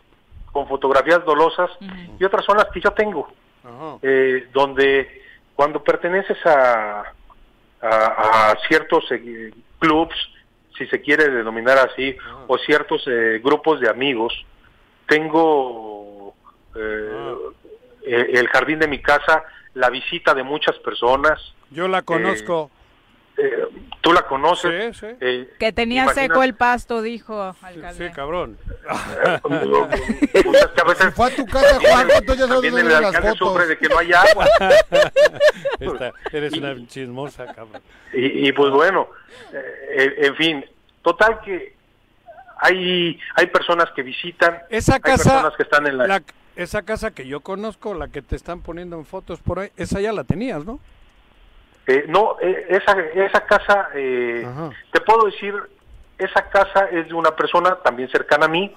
con 0.51 0.67
fotografías 0.67 1.23
dolosas 1.25 1.69
y 2.19 2.23
otras 2.23 2.45
son 2.45 2.57
las 2.57 2.67
que 2.67 2.79
yo 2.79 2.91
tengo, 2.91 3.27
eh, 4.01 4.47
donde 4.53 5.23
cuando 5.53 5.83
perteneces 5.83 6.37
a, 6.45 7.03
a, 7.81 8.51
a 8.51 8.55
ciertos 8.67 9.03
eh, 9.11 9.51
clubs, 9.79 10.15
si 10.77 10.85
se 10.87 11.01
quiere 11.01 11.29
denominar 11.29 11.77
así, 11.77 12.15
o 12.47 12.57
ciertos 12.57 13.03
eh, 13.07 13.39
grupos 13.43 13.79
de 13.79 13.89
amigos, 13.89 14.33
tengo 15.07 16.33
eh, 16.75 17.35
eh, 18.05 18.31
el 18.33 18.47
jardín 18.47 18.79
de 18.79 18.87
mi 18.87 19.01
casa, 19.01 19.43
la 19.73 19.89
visita 19.89 20.33
de 20.33 20.43
muchas 20.43 20.77
personas. 20.79 21.53
Yo 21.69 21.87
la 21.87 22.01
conozco. 22.01 22.71
Eh, 23.37 23.67
Tú 24.01 24.13
la 24.13 24.21
conoces. 24.21 24.95
Sí, 24.97 25.07
sí. 25.07 25.15
eh, 25.19 25.49
Que 25.59 25.71
tenía 25.73 26.03
imagina- 26.03 26.21
seco 26.27 26.43
el 26.43 26.53
pasto, 26.53 27.01
dijo 27.01 27.41
alcalde. 27.61 28.07
Sí, 28.07 28.13
cabrón. 28.13 28.55
Fue 31.15 31.27
a 31.31 31.35
tu 31.35 31.45
casa, 31.45 31.79
Juan, 31.79 32.07
entonces 32.15 32.37
ya 32.37 32.47
sabes 32.47 32.63
el 32.65 32.73
ven 32.75 32.87
las 32.89 33.03
alcalde 33.05 33.29
fotos. 33.39 33.67
de 33.67 33.77
que 33.77 33.89
no 33.89 33.97
hay 33.97 34.13
agua. 34.13 34.47
Esta- 35.79 36.13
eres 36.31 36.53
una 36.53 36.87
chismosa, 36.87 37.45
cabrón. 37.53 37.81
Y, 38.13 38.47
y, 38.47 38.51
pues 38.51 38.71
bueno, 38.71 39.07
eh, 39.53 40.15
en 40.19 40.35
fin, 40.35 40.65
total 41.01 41.39
que 41.41 41.75
hay 42.59 43.19
hay 43.35 43.47
personas 43.47 43.89
que 43.95 44.01
visitan, 44.03 44.59
Esa 44.69 44.95
hay 44.95 45.01
casa, 45.01 45.23
personas 45.23 45.53
que 45.57 45.63
están 45.63 45.87
en 45.87 45.97
la, 45.97 46.07
la- 46.07 46.23
esa 46.55 46.83
casa 46.83 47.11
que 47.11 47.27
yo 47.27 47.41
conozco, 47.41 47.93
la 47.93 48.07
que 48.07 48.21
te 48.21 48.35
están 48.35 48.61
poniendo 48.61 48.97
en 48.97 49.05
fotos 49.05 49.39
por 49.41 49.59
ahí, 49.59 49.69
esa 49.77 49.99
ya 49.99 50.13
la 50.13 50.23
tenías, 50.23 50.63
¿no? 50.63 50.79
Eh, 51.87 52.05
no, 52.07 52.37
eh, 52.41 52.65
esa, 52.69 52.93
esa 52.99 53.41
casa, 53.45 53.89
eh, 53.93 54.47
te 54.91 55.01
puedo 55.01 55.25
decir, 55.25 55.53
esa 56.17 56.49
casa 56.49 56.87
es 56.91 57.07
de 57.07 57.13
una 57.13 57.31
persona 57.35 57.75
también 57.83 58.09
cercana 58.09 58.45
a 58.45 58.49
mí, 58.49 58.73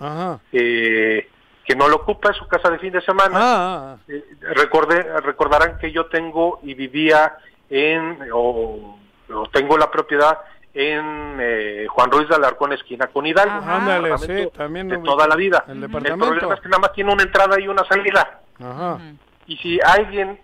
eh, 0.53 1.29
que 1.65 1.75
no 1.77 1.89
lo 1.89 1.97
ocupa, 1.97 2.31
es 2.31 2.37
su 2.37 2.47
casa 2.49 2.69
de 2.71 2.79
fin 2.79 2.93
de 2.93 3.01
semana. 3.03 3.35
Ah, 3.35 3.97
Eh, 4.09 4.25
recordé, 4.55 5.03
recordarán 5.21 5.79
que 5.79 5.91
yo 5.93 6.07
tengo 6.07 6.61
y 6.63 6.75
vivía 6.75 7.37
en, 7.71 8.19
o, 8.33 8.99
o 9.33 9.49
tengo 9.53 9.77
la 9.79 9.91
propiedad 9.91 10.39
en 10.75 11.39
eh, 11.41 11.87
Juan 11.89 12.11
Ruiz 12.11 12.29
de 12.29 12.35
Alarcón, 12.37 12.73
esquina 12.73 13.07
con 13.09 13.27
Hidalgo. 13.27 13.57
Ajá. 13.57 13.77
Ándale, 13.77 14.19
sí, 14.19 14.49
también 14.57 14.89
de 14.89 14.99
toda 14.99 15.27
la 15.27 15.35
vida. 15.35 15.65
El 15.69 15.83
El 15.83 15.91
problema 15.91 16.55
es 16.55 16.61
que 16.61 16.69
nada 16.69 16.81
más 16.81 16.93
tiene 16.93 17.13
una 17.13 17.23
entrada 17.23 17.59
y 17.61 17.69
una 17.69 17.85
salida. 17.85 18.41
Ajá. 18.61 18.99
Y 19.47 19.57
si 19.59 19.79
alguien 19.83 20.39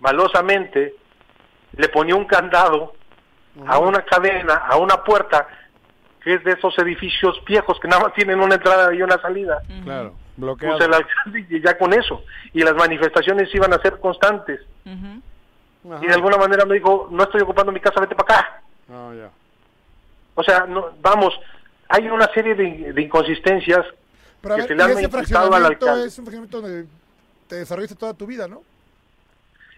malosamente 0.00 0.94
le 1.72 1.88
ponía 1.88 2.14
un 2.16 2.24
candado 2.26 2.94
a 3.66 3.78
una 3.78 4.02
cadena, 4.04 4.54
a 4.54 4.76
una 4.76 5.02
puerta, 5.04 5.46
que 6.22 6.34
es 6.34 6.44
de 6.44 6.52
esos 6.52 6.76
edificios 6.78 7.42
viejos 7.46 7.78
que 7.80 7.88
nada 7.88 8.02
más 8.04 8.14
tienen 8.14 8.40
una 8.40 8.54
entrada 8.56 8.94
y 8.94 9.02
una 9.02 9.20
salida, 9.20 9.60
Claro, 9.84 10.14
bloqueado. 10.36 10.76
pues 10.76 10.86
el 10.88 10.94
alcalde 10.94 11.46
y 11.48 11.60
ya 11.60 11.76
con 11.78 11.92
eso. 11.92 12.22
Y 12.52 12.62
las 12.62 12.74
manifestaciones 12.74 13.52
iban 13.54 13.72
a 13.72 13.80
ser 13.80 13.98
constantes. 14.00 14.60
Y 14.84 16.06
de 16.06 16.12
alguna 16.14 16.36
manera 16.36 16.64
me 16.66 16.74
dijo, 16.74 17.08
no 17.10 17.22
estoy 17.22 17.40
ocupando 17.40 17.72
mi 17.72 17.80
casa, 17.80 18.00
vete 18.00 18.14
para 18.14 18.38
acá. 18.40 18.62
Ah. 18.92 19.12
O 20.34 20.42
sea, 20.42 20.66
no, 20.66 20.90
vamos, 21.00 21.32
hay 21.88 22.06
una 22.08 22.26
serie 22.34 22.54
de, 22.54 22.92
de 22.92 23.02
inconsistencias 23.02 23.84
Pero 24.42 24.54
que 24.56 24.60
ver, 24.62 24.68
se 24.68 24.74
le 24.74 24.82
han 24.82 24.94
manifestado 24.94 25.54
al 25.54 25.64
alcalde. 25.66 26.06
es 26.06 26.18
un 26.18 26.24
fraccionamiento 26.26 26.60
donde 26.60 26.86
te 27.48 27.56
desarrollaste 27.56 27.96
toda 27.96 28.14
tu 28.14 28.26
vida, 28.26 28.46
¿no? 28.46 28.62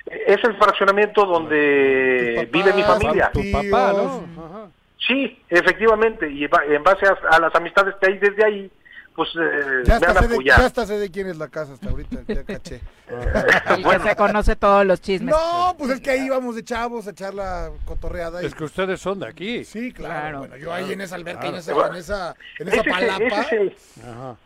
Es 0.06 0.42
el 0.44 0.56
fraccionamiento 0.56 1.24
donde 1.24 2.48
vive 2.52 2.72
mi 2.72 2.82
familia. 2.82 3.30
tu 3.32 3.40
papá, 3.52 3.92
¿no? 3.92 4.72
Sí, 5.06 5.40
efectivamente, 5.48 6.30
y 6.30 6.44
en 6.44 6.82
base 6.84 7.06
a, 7.06 7.16
a 7.36 7.40
las 7.40 7.54
amistades 7.54 7.94
que 8.00 8.10
hay 8.12 8.18
desde 8.18 8.44
ahí, 8.44 8.70
pues 9.16 9.28
eh, 9.34 9.82
Ya 9.84 9.98
me 10.00 10.06
han 10.06 10.14
sé 10.14 10.28
de, 10.28 10.34
apoyado. 10.34 10.60
ya 10.60 10.66
hasta 10.66 10.86
sé 10.86 10.98
de 10.98 11.10
quién 11.10 11.26
es 11.28 11.36
la 11.36 11.48
casa 11.48 11.72
hasta 11.74 11.90
ahorita, 11.90 12.18
ya 12.26 12.44
caché. 12.46 12.80
El 13.08 13.84
que 13.84 13.98
se 14.08 14.16
conoce 14.16 14.56
todos 14.56 14.86
los 14.86 15.00
chismes. 15.00 15.34
No, 15.34 15.74
pues 15.76 15.90
es 15.90 16.00
que 16.00 16.10
ahí 16.10 16.26
íbamos 16.26 16.54
de 16.54 16.64
chavos 16.64 17.06
a 17.06 17.10
echar 17.10 17.34
la 17.34 17.70
cotorreada. 17.84 18.42
y- 18.42 18.46
Es 18.46 18.54
que 18.54 18.64
ustedes 18.64 19.00
son 19.00 19.18
de 19.20 19.26
aquí. 19.28 19.64
Sí, 19.64 19.92
claro. 19.92 20.12
Claro. 20.12 20.38
Bueno, 20.38 20.56
yo 20.56 20.72
ahí 20.72 20.92
en 20.92 21.00
esa 21.00 21.16
alberca, 21.16 21.46
en, 21.48 21.56
esa, 21.56 21.72
Claro. 21.74 21.92
en 21.94 21.98
esa, 22.00 22.34
en 22.60 22.68
Ese 22.68 22.76
esa 22.76 22.80
es 22.80 22.86
el- 22.86 22.92
palapa, 22.92 23.24
ese 23.24 23.40
es 23.66 23.98
el- 23.98 24.08
Ajá. 24.08 24.36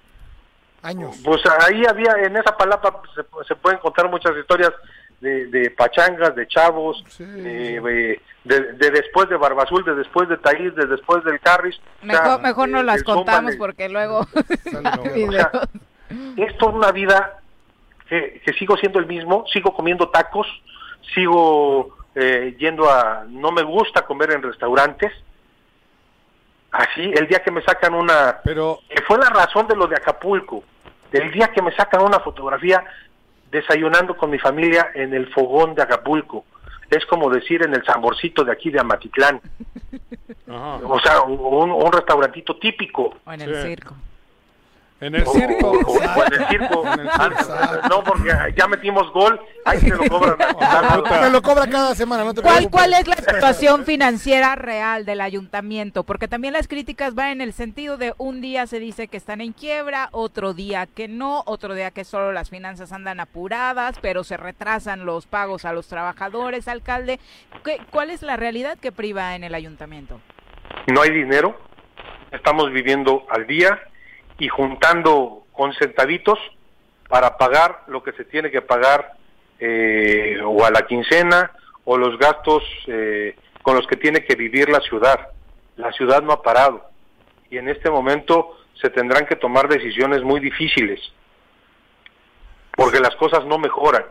años. 0.82 1.16
Pues 1.22 1.42
ahí 1.68 1.82
había, 1.86 2.12
en 2.24 2.36
esa 2.36 2.56
palapa 2.56 3.02
se, 3.14 3.22
se 3.46 3.54
pueden 3.56 3.78
contar 3.78 4.08
muchas 4.10 4.32
historias 4.36 4.72
de, 5.20 5.46
de 5.46 5.70
pachangas, 5.70 6.34
de 6.34 6.46
chavos, 6.46 7.02
eh, 7.20 7.80
de, 7.82 8.20
de- 8.44 8.72
de 8.74 8.90
después 8.90 9.28
de 9.28 9.36
Barbazul, 9.36 9.84
de 9.84 9.94
después 9.94 10.28
de 10.28 10.36
Taís, 10.36 10.74
de 10.74 10.86
después 10.86 11.24
del 11.24 11.40
Carris. 11.40 11.76
O 12.02 12.06
sea, 12.06 12.22
Mejor, 12.22 12.42
mejor 12.42 12.68
no 12.68 12.80
eh, 12.80 12.84
las 12.84 13.02
contamos 13.02 13.56
porque 13.56 13.88
luego... 13.88 14.20
O 15.28 15.32
sea, 15.32 15.50
es 16.36 16.56
toda 16.58 16.72
una 16.72 16.92
vida 16.92 17.40
que, 18.08 18.40
que 18.44 18.52
sigo 18.52 18.76
siendo 18.76 18.98
el 19.00 19.06
mismo, 19.06 19.44
sigo 19.52 19.74
comiendo 19.74 20.08
tacos, 20.10 20.46
sigo 21.14 21.96
eh, 22.14 22.54
yendo 22.58 22.88
a... 22.90 23.24
No 23.28 23.50
me 23.52 23.62
gusta 23.62 24.02
comer 24.02 24.32
en 24.32 24.42
restaurantes. 24.42 25.12
Así, 26.70 27.02
el 27.14 27.26
día 27.26 27.42
que 27.42 27.50
me 27.50 27.62
sacan 27.62 27.94
una... 27.94 28.38
Pero... 28.44 28.80
Que 28.88 29.02
fue 29.02 29.18
la 29.18 29.30
razón 29.30 29.66
de 29.66 29.76
lo 29.76 29.86
de 29.86 29.96
Acapulco. 29.96 30.62
El 31.12 31.30
día 31.32 31.48
que 31.48 31.62
me 31.62 31.74
sacan 31.74 32.02
una 32.02 32.20
fotografía 32.20 32.84
desayunando 33.50 34.16
con 34.16 34.30
mi 34.30 34.38
familia 34.38 34.90
en 34.94 35.14
el 35.14 35.32
fogón 35.32 35.74
de 35.74 35.82
Acapulco. 35.82 36.44
Es 36.90 37.04
como 37.06 37.30
decir 37.30 37.64
en 37.64 37.74
el 37.74 37.84
zamborcito 37.84 38.44
de 38.44 38.52
aquí 38.52 38.70
de 38.70 38.80
Amatitlán. 38.80 39.40
O 40.48 41.00
sea, 41.00 41.22
un, 41.22 41.70
un 41.72 41.92
restaurantito 41.92 42.56
típico. 42.58 43.16
O 43.24 43.32
en 43.32 43.40
el 43.40 43.62
circo. 43.62 43.94
En 44.98 45.14
el 45.14 45.24
O- 45.26 45.32
circo. 45.32 45.70
o- 45.72 45.92
o 45.92 46.24
en 46.24 46.32
el 46.40 46.48
circo. 46.48 46.82
Ah, 46.86 47.82
no, 47.90 48.02
porque 48.02 48.30
ya 48.56 48.66
metimos 48.66 49.12
gol, 49.12 49.38
ahí 49.66 49.78
se 49.78 49.90
lo 49.90 50.04
cobran. 50.08 50.36
Me 51.22 51.28
lo 51.30 51.42
cobra 51.42 51.66
cada 51.68 51.94
semana, 51.94 52.24
no 52.24 52.32
te 52.32 52.40
¿Cuál. 52.40 52.70
¿Cuál 52.70 52.94
es 52.94 53.06
la 53.06 53.16
situación 53.16 53.84
financiera 53.84 54.54
real 54.56 55.04
del 55.04 55.20
ayuntamiento? 55.20 56.04
Porque 56.04 56.28
también 56.28 56.54
las 56.54 56.66
críticas 56.66 57.14
van 57.14 57.28
en 57.28 57.40
el 57.42 57.52
sentido 57.52 57.98
de 57.98 58.14
un 58.16 58.40
día 58.40 58.66
se 58.66 58.80
dice 58.80 59.08
que 59.08 59.18
están 59.18 59.42
en 59.42 59.52
quiebra, 59.52 60.08
otro 60.12 60.54
día 60.54 60.86
que 60.86 61.08
no, 61.08 61.42
otro 61.44 61.74
día 61.74 61.90
que 61.90 62.04
solo 62.04 62.32
las 62.32 62.48
finanzas 62.48 62.90
andan 62.92 63.20
apuradas, 63.20 63.98
pero 64.00 64.24
se 64.24 64.38
retrasan 64.38 65.04
los 65.04 65.26
pagos 65.26 65.66
a 65.66 65.72
los 65.74 65.88
trabajadores, 65.88 66.68
alcalde. 66.68 67.20
¿Qué- 67.64 67.80
¿Cuál 67.90 68.08
es 68.10 68.22
la 68.22 68.36
realidad 68.36 68.78
que 68.78 68.92
priva 68.92 69.34
en 69.36 69.44
el 69.44 69.54
ayuntamiento? 69.54 70.20
no 70.88 71.02
hay 71.02 71.10
dinero, 71.10 71.58
estamos 72.32 72.72
viviendo 72.72 73.24
al 73.30 73.46
día 73.46 73.78
y 74.38 74.48
juntando 74.48 75.44
con 75.52 75.72
centavitos 75.74 76.38
para 77.08 77.36
pagar 77.36 77.84
lo 77.86 78.02
que 78.02 78.12
se 78.12 78.24
tiene 78.24 78.50
que 78.50 78.62
pagar 78.62 79.12
eh, 79.58 80.38
o 80.44 80.64
a 80.64 80.70
la 80.70 80.86
quincena 80.86 81.52
o 81.84 81.96
los 81.96 82.18
gastos 82.18 82.62
eh, 82.88 83.36
con 83.62 83.76
los 83.76 83.86
que 83.86 83.96
tiene 83.96 84.24
que 84.24 84.34
vivir 84.34 84.68
la 84.68 84.80
ciudad. 84.80 85.28
La 85.76 85.92
ciudad 85.92 86.22
no 86.22 86.32
ha 86.32 86.42
parado 86.42 86.90
y 87.50 87.58
en 87.58 87.68
este 87.68 87.90
momento 87.90 88.58
se 88.80 88.90
tendrán 88.90 89.26
que 89.26 89.36
tomar 89.36 89.68
decisiones 89.68 90.22
muy 90.22 90.40
difíciles 90.40 91.00
porque 92.72 93.00
las 93.00 93.16
cosas 93.16 93.44
no 93.46 93.58
mejoran. 93.58 94.04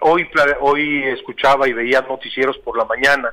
Hoy, 0.00 0.28
hoy 0.60 1.04
escuchaba 1.04 1.68
y 1.68 1.72
veía 1.72 2.00
noticieros 2.02 2.58
por 2.58 2.76
la 2.78 2.84
mañana 2.84 3.32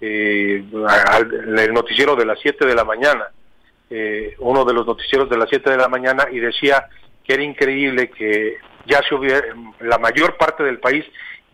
eh, 0.00 0.64
el 0.72 1.72
noticiero 1.72 2.14
de 2.14 2.24
las 2.24 2.38
7 2.40 2.66
de 2.66 2.74
la 2.74 2.84
mañana, 2.84 3.28
eh, 3.90 4.34
uno 4.38 4.64
de 4.64 4.74
los 4.74 4.86
noticieros 4.86 5.28
de 5.30 5.38
las 5.38 5.48
7 5.48 5.70
de 5.70 5.76
la 5.76 5.88
mañana, 5.88 6.26
y 6.30 6.38
decía 6.38 6.88
que 7.24 7.34
era 7.34 7.42
increíble 7.42 8.10
que 8.10 8.58
ya 8.86 9.00
se 9.08 9.14
hubiera, 9.14 9.46
la 9.80 9.98
mayor 9.98 10.36
parte 10.36 10.62
del 10.62 10.78
país 10.78 11.04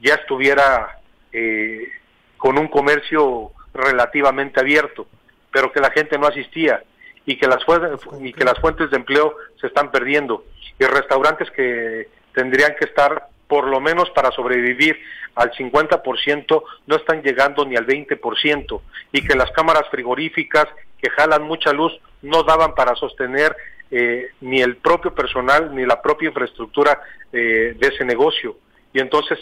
ya 0.00 0.14
estuviera 0.14 0.98
eh, 1.32 1.88
con 2.36 2.58
un 2.58 2.68
comercio 2.68 3.52
relativamente 3.72 4.60
abierto, 4.60 5.06
pero 5.52 5.72
que 5.72 5.80
la 5.80 5.90
gente 5.90 6.18
no 6.18 6.26
asistía 6.26 6.82
y 7.26 7.36
que 7.36 7.46
las 7.46 7.64
fuentes, 7.64 8.00
y 8.20 8.32
que 8.32 8.44
las 8.44 8.58
fuentes 8.60 8.90
de 8.90 8.96
empleo 8.96 9.36
se 9.60 9.68
están 9.68 9.90
perdiendo 9.90 10.44
y 10.78 10.84
restaurantes 10.84 11.50
que 11.50 12.08
tendrían 12.32 12.74
que 12.78 12.86
estar 12.86 13.28
por 13.48 13.66
lo 13.66 13.80
menos 13.80 14.10
para 14.10 14.30
sobrevivir 14.32 14.98
al 15.34 15.50
50% 15.52 16.62
no 16.86 16.96
están 16.96 17.22
llegando 17.22 17.64
ni 17.64 17.76
al 17.76 17.86
20% 17.86 18.80
y 19.12 19.26
que 19.26 19.34
las 19.34 19.50
cámaras 19.52 19.88
frigoríficas 19.90 20.66
que 21.04 21.10
jalan 21.10 21.42
mucha 21.42 21.72
luz 21.72 21.92
no 22.22 22.42
daban 22.44 22.74
para 22.74 22.94
sostener 22.96 23.54
eh, 23.90 24.30
ni 24.40 24.62
el 24.62 24.76
propio 24.76 25.14
personal 25.14 25.74
ni 25.74 25.84
la 25.84 26.00
propia 26.00 26.28
infraestructura 26.28 26.98
eh, 27.32 27.76
de 27.78 27.86
ese 27.88 28.04
negocio 28.04 28.56
y 28.94 29.00
entonces 29.00 29.38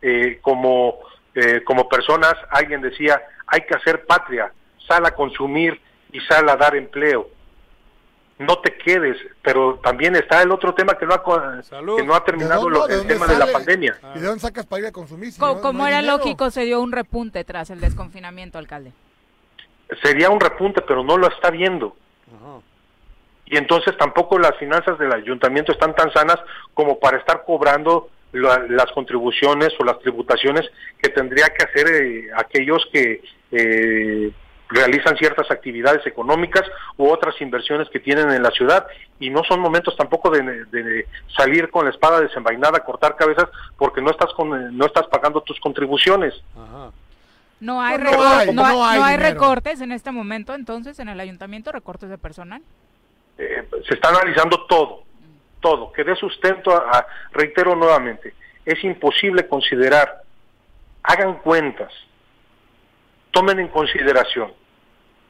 eh, 0.00 0.38
como 0.40 0.98
eh, 1.34 1.62
como 1.64 1.88
personas 1.88 2.34
alguien 2.50 2.80
decía 2.80 3.20
hay 3.46 3.60
que 3.62 3.74
hacer 3.74 4.06
patria 4.06 4.50
sal 4.88 5.04
a 5.04 5.10
consumir 5.14 5.78
y 6.12 6.20
sal 6.20 6.48
a 6.48 6.56
dar 6.56 6.74
empleo 6.76 7.28
no 8.36 8.58
te 8.58 8.76
quedes, 8.76 9.16
pero 9.42 9.78
también 9.84 10.16
está 10.16 10.42
el 10.42 10.50
otro 10.50 10.74
tema 10.74 10.98
que 10.98 11.06
no 11.06 11.14
ha, 11.14 11.22
que 11.22 12.02
no 12.02 12.14
ha 12.16 12.24
terminado 12.24 12.64
¿De 12.64 12.70
lo- 12.70 12.88
el 12.88 13.06
tema 13.06 13.28
de 13.28 13.38
la 13.38 13.46
pandemia. 13.52 13.96
¿Y 14.16 14.18
de 14.18 14.26
dónde 14.26 14.40
sacas 14.40 14.66
para 14.66 14.80
ir 14.80 14.86
a 14.88 14.92
consumir? 14.92 15.30
si 15.30 15.38
Co- 15.38 15.46
no- 15.46 15.54
no 15.54 15.60
como 15.62 15.86
era 15.86 15.98
dinero? 15.98 16.16
lógico, 16.18 16.50
se 16.50 16.62
dio 16.64 16.80
un 16.80 16.90
repunte 16.90 17.44
tras 17.44 17.70
el 17.70 17.80
desconfinamiento, 17.80 18.58
alcalde. 18.58 18.92
Sería 20.02 20.30
un 20.30 20.40
repunte, 20.40 20.80
pero 20.82 21.02
no 21.04 21.16
lo 21.16 21.28
está 21.28 21.50
viendo. 21.50 21.96
Y 23.46 23.56
entonces 23.58 23.96
tampoco 23.98 24.38
las 24.38 24.56
finanzas 24.56 24.98
del 24.98 25.12
ayuntamiento 25.12 25.72
están 25.72 25.94
tan 25.94 26.10
sanas 26.12 26.38
como 26.72 26.98
para 26.98 27.18
estar 27.18 27.44
cobrando 27.44 28.08
la- 28.32 28.64
las 28.68 28.90
contribuciones 28.92 29.68
o 29.78 29.84
las 29.84 29.98
tributaciones 30.00 30.68
que 31.00 31.10
tendría 31.10 31.46
que 31.50 31.64
hacer 31.64 31.86
eh, 31.88 32.28
aquellos 32.34 32.84
que 32.92 33.22
eh, 33.52 34.30
realizan 34.70 35.16
ciertas 35.18 35.48
actividades 35.50 36.04
económicas 36.06 36.62
u 36.96 37.06
otras 37.08 37.38
inversiones 37.42 37.88
que 37.90 38.00
tienen 38.00 38.30
en 38.30 38.42
la 38.42 38.50
ciudad 38.50 38.86
y 39.20 39.28
no 39.30 39.44
son 39.44 39.60
momentos 39.60 39.94
tampoco 39.96 40.30
de, 40.30 40.42
de 40.64 41.06
salir 41.36 41.70
con 41.70 41.84
la 41.84 41.90
espada 41.90 42.20
desenvainada 42.22 42.80
cortar 42.80 43.14
cabezas 43.14 43.48
porque 43.76 44.00
no 44.00 44.10
estás 44.10 44.32
con, 44.32 44.76
no 44.76 44.86
estás 44.86 45.06
pagando 45.08 45.42
tus 45.42 45.60
contribuciones. 45.60 46.34
No 47.64 47.80
hay, 47.80 47.96
No 47.98 48.04
recor- 48.10 48.26
hay, 48.38 48.46
no 48.52 48.62
no 48.62 48.84
hay- 48.86 48.98
no 48.98 49.04
hay 49.04 49.16
recortes 49.16 49.80
en 49.80 49.90
este 49.92 50.10
momento, 50.10 50.54
entonces, 50.54 50.98
en 50.98 51.08
el 51.08 51.18
ayuntamiento, 51.18 51.72
recortes 51.72 52.10
de 52.10 52.18
personal. 52.18 52.60
Eh, 53.38 53.66
se 53.88 53.94
está 53.94 54.10
analizando 54.10 54.66
todo, 54.66 55.04
todo, 55.60 55.90
que 55.92 56.04
dé 56.04 56.14
sustento 56.16 56.70
a, 56.72 56.98
a- 56.98 57.06
reitero 57.32 57.74
nuevamente, 57.74 58.34
es 58.66 58.82
imposible 58.84 59.48
considerar, 59.48 60.22
hagan 61.02 61.38
cuentas, 61.38 61.90
tomen 63.30 63.58
en 63.60 63.68
consideración 63.68 64.52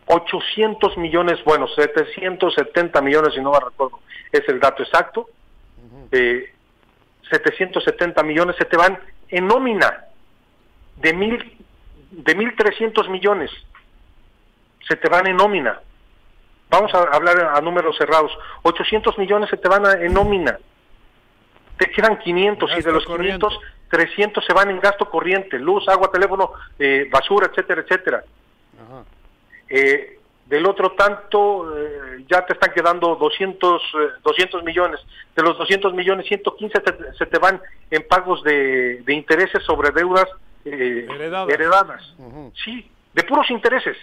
800 0.07 0.99
millones, 0.99 1.43
bueno, 1.45 1.67
770 1.69 3.01
millones, 3.01 3.33
si 3.35 3.41
no 3.41 3.53
me 3.53 3.61
recuerdo, 3.61 4.01
es 4.33 4.43
el 4.49 4.61
dato 4.61 4.83
exacto. 4.83 5.29
Eh, 6.13 6.53
770 7.31 8.23
millones 8.23 8.57
se 8.59 8.65
te 8.67 8.77
van 8.77 8.99
en 9.29 9.47
nómina 9.47 10.05
de 10.97 11.13
mil 11.15 11.64
de 12.23 12.37
1.300 12.37 13.09
millones 13.09 13.51
se 14.87 14.97
te 14.97 15.09
van 15.09 15.27
en 15.27 15.37
nómina. 15.37 15.81
Vamos 16.71 16.93
a 16.95 17.03
hablar 17.03 17.41
a 17.55 17.61
números 17.61 17.97
cerrados. 17.97 18.31
800 18.63 19.17
millones 19.19 19.49
se 19.51 19.57
te 19.57 19.69
van 19.69 19.87
a- 19.87 19.93
en 19.93 20.13
nómina. 20.13 20.59
Te 21.79 21.91
quedan 21.91 22.19
500 22.19 22.71
y 22.71 22.83
de 22.83 22.93
los 22.93 23.05
500, 23.07 23.59
300 23.91 24.45
se 24.45 24.53
van 24.53 24.71
en 24.71 24.81
gasto 24.81 25.09
corriente, 25.11 25.59
luz, 25.59 25.89
agua, 25.89 26.11
teléfono, 26.11 26.53
eh, 26.79 27.09
basura, 27.11 27.47
etcétera, 27.47 27.81
etcétera. 27.83 28.25
Eh, 29.69 30.19
del 30.47 30.67
otro 30.67 30.93
tanto, 30.93 31.75
eh, 31.77 32.25
ya 32.29 32.45
te 32.45 32.53
están 32.53 32.73
quedando 32.75 33.17
200, 33.17 33.83
eh, 33.95 34.09
200 34.23 34.63
millones. 34.63 35.01
De 35.35 35.43
los 35.43 35.57
200 35.57 35.95
millones, 35.95 36.27
115 36.27 36.81
te- 36.81 37.15
se 37.15 37.27
te 37.27 37.39
van 37.39 37.61
en 37.91 38.07
pagos 38.07 38.43
de, 38.43 39.03
de 39.03 39.15
intereses 39.15 39.63
sobre 39.65 39.91
deudas 39.91 40.29
eh, 40.65 41.07
Heredadas. 41.11 41.49
heredadas. 41.53 42.15
Sí, 42.65 42.91
de 43.13 43.23
puros 43.25 43.51
intereses. 43.51 43.97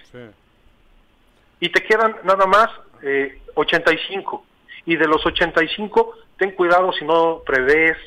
Y 1.59 1.70
te 1.70 1.84
quedan 1.84 2.16
nada 2.24 2.45
más 2.45 2.70
eh, 3.03 3.39
85. 3.55 4.45
Y 4.86 4.95
de 4.95 5.07
los 5.07 5.24
85, 5.26 6.16
ten 6.38 6.51
cuidado 6.51 6.91
si 6.93 7.05
no 7.05 7.41
prevés 7.45 7.97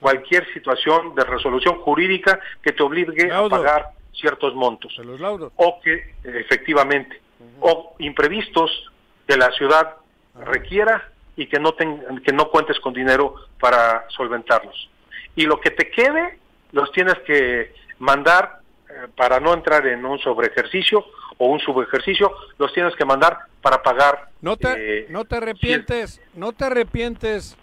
cualquier 0.00 0.46
situación 0.52 1.14
de 1.14 1.24
resolución 1.24 1.80
jurídica 1.80 2.38
que 2.62 2.72
te 2.72 2.82
obligue 2.82 3.32
a 3.32 3.48
pagar 3.48 3.86
ciertos 4.12 4.54
montos. 4.54 4.96
O 5.56 5.80
que, 5.80 6.14
efectivamente, 6.22 7.20
o 7.60 7.96
imprevistos 7.98 8.70
que 9.26 9.36
la 9.36 9.50
ciudad 9.52 9.96
requiera 10.44 11.10
y 11.36 11.46
que 11.46 11.58
no, 11.58 11.72
ten- 11.74 12.22
que 12.24 12.32
no 12.32 12.48
cuentes 12.48 12.78
con 12.78 12.92
dinero 12.94 13.34
para 13.58 14.04
solventarlos. 14.10 14.88
Y 15.34 15.46
lo 15.46 15.58
que 15.60 15.70
te 15.70 15.90
quede, 15.90 16.38
los 16.70 16.92
tienes 16.92 17.18
que 17.26 17.72
mandar 17.98 18.60
eh, 18.88 19.08
para 19.16 19.40
no 19.40 19.54
entrar 19.54 19.86
en 19.86 20.04
un 20.04 20.18
sobreejercicio 20.18 21.04
o 21.38 21.46
un 21.48 21.58
subejercicio, 21.60 22.32
los 22.58 22.72
tienes 22.72 22.94
que 22.96 23.04
mandar 23.04 23.38
para 23.60 23.82
pagar. 23.82 24.28
No 24.40 24.56
te, 24.56 25.00
eh, 25.02 25.06
no 25.10 25.24
te 25.24 25.36
arrepientes, 25.36 26.20
no 26.34 26.52
te 26.52 26.64
arrepientes 26.66 27.56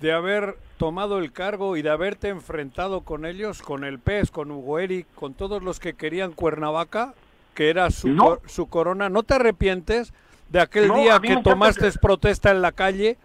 de 0.00 0.12
haber 0.12 0.56
tomado 0.78 1.18
el 1.18 1.32
cargo 1.32 1.76
y 1.76 1.82
de 1.82 1.90
haberte 1.90 2.28
enfrentado 2.28 3.02
con 3.02 3.26
ellos, 3.26 3.60
con 3.60 3.84
el 3.84 3.98
PES, 3.98 4.30
con 4.30 4.50
Hugo 4.50 4.78
Eric, 4.78 5.06
con 5.14 5.34
todos 5.34 5.62
los 5.62 5.78
que 5.80 5.94
querían 5.94 6.32
Cuernavaca, 6.32 7.12
que 7.54 7.68
era 7.70 7.90
su, 7.90 8.16
cor- 8.16 8.40
su 8.46 8.68
corona. 8.68 9.08
¿No 9.10 9.22
te 9.24 9.34
arrepientes 9.34 10.14
de 10.48 10.60
aquel 10.60 10.88
No, 10.88 10.94
día 10.96 11.18
que 11.20 11.28
encanta 11.32 11.50
tomaste 11.50 11.90
protesta 12.00 12.50
en 12.50 12.62
la 12.62 12.72
calle? 12.72 13.18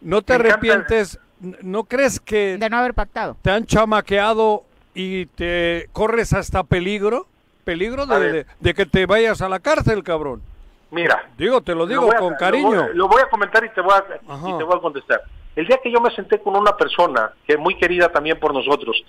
¿No 0.00 0.22
te 0.22 0.36
Me 0.38 0.48
arrepientes? 0.48 1.18
¿No 1.62 1.84
crees 1.84 2.18
que 2.18 2.56
de 2.58 2.70
no 2.70 2.78
haber 2.78 2.94
pactado? 2.94 3.36
te 3.42 3.50
han 3.50 3.66
chamaqueado 3.66 4.64
y 4.94 5.26
te 5.26 5.88
corres 5.92 6.32
hasta 6.32 6.62
peligro? 6.64 7.26
¿Peligro 7.64 8.06
de, 8.06 8.46
que 8.74 8.86
te 8.86 9.06
vayas 9.06 9.40
a 9.42 9.48
la 9.48 9.58
cárcel, 9.58 10.02
cabrón? 10.02 10.42
Mira. 10.90 11.28
Digo, 11.36 11.60
te 11.62 11.74
lo 11.74 11.86
digo 11.86 12.10
a- 12.12 12.16
con 12.16 12.32
lo 12.32 12.38
cariño. 12.38 12.84
voy 12.86 12.94
Lo 12.94 13.08
voy, 13.08 13.22
a 13.22 13.28
comentar 13.28 13.64
y 13.64 13.70
te 13.70 13.80
voy 13.80 13.94
a, 13.94 14.04
y 14.48 14.58
te 14.58 14.64
voy 14.64 14.76
a 14.76 14.80
contestar. 14.80 15.22
El 15.56 15.66
día 15.66 15.78
que 15.82 15.90
yo 15.90 16.00
me 16.00 16.10
senté 16.14 16.40
con 16.40 16.56
una 16.56 16.76
persona 16.76 17.32
que 17.46 17.54
es 17.54 17.58
muy 17.58 17.76
querida 17.76 18.10
también 18.10 18.38
por 18.38 18.52
nosotros 18.52 19.02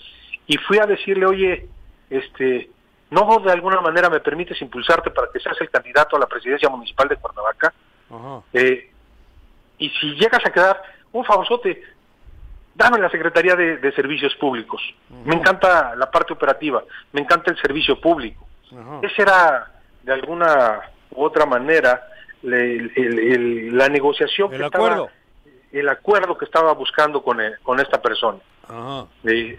y 0.48 0.58
fui 0.58 0.78
a 0.80 0.86
decirle, 0.86 1.26
oye, 1.26 1.68
este, 2.10 2.70
no 3.10 3.40
de 3.40 3.52
alguna 3.52 3.82
manera 3.82 4.10
me 4.10 4.20
permites 4.20 4.62
impulsarte 4.62 5.12
para 5.12 5.28
que 5.34 5.40
seas 5.40 5.60
el 5.60 5.70
candidato 5.70 6.16
a 6.16 6.20
la 6.20 6.28
presidencia 6.28 6.70
municipal 6.70 7.08
de 7.08 7.18
Cuernavaca, 7.18 7.74
Eh, 8.54 8.92
y 9.80 9.90
si 9.90 10.16
llegas 10.16 10.46
a 10.46 10.52
quedar 10.52 10.82
un 11.12 11.26
favorzote, 11.26 11.82
dame 12.76 13.00
la 13.00 13.10
Secretaría 13.10 13.56
de, 13.56 13.78
de 13.78 13.92
Servicios 13.94 14.36
Públicos. 14.36 14.82
Me 15.24 15.36
encanta 15.36 15.96
la 15.96 16.12
parte 16.12 16.34
operativa, 16.34 16.84
me 17.14 17.22
encanta 17.22 17.50
el 17.52 17.58
servicio 17.60 18.00
público. 18.00 18.46
Esa 19.02 19.22
era, 19.22 19.72
de 20.04 20.14
alguna 20.14 20.82
u 21.12 21.24
otra 21.24 21.46
manera, 21.46 22.08
le- 22.44 22.76
el- 22.76 22.92
el- 22.96 23.20
el- 23.20 23.78
la 23.78 23.88
negociación 23.90 24.52
El 24.54 24.60
que 24.60 24.66
estaba- 24.66 24.86
acuerdo. 24.86 25.10
el 25.72 25.90
acuerdo 25.90 26.38
que 26.38 26.46
estaba 26.46 26.74
buscando 26.74 27.24
con, 27.24 27.40
el- 27.42 27.58
con 27.60 27.80
esta 27.80 28.02
persona. 28.02 28.40
Ajá, 28.68 29.06
Eh, 29.24 29.58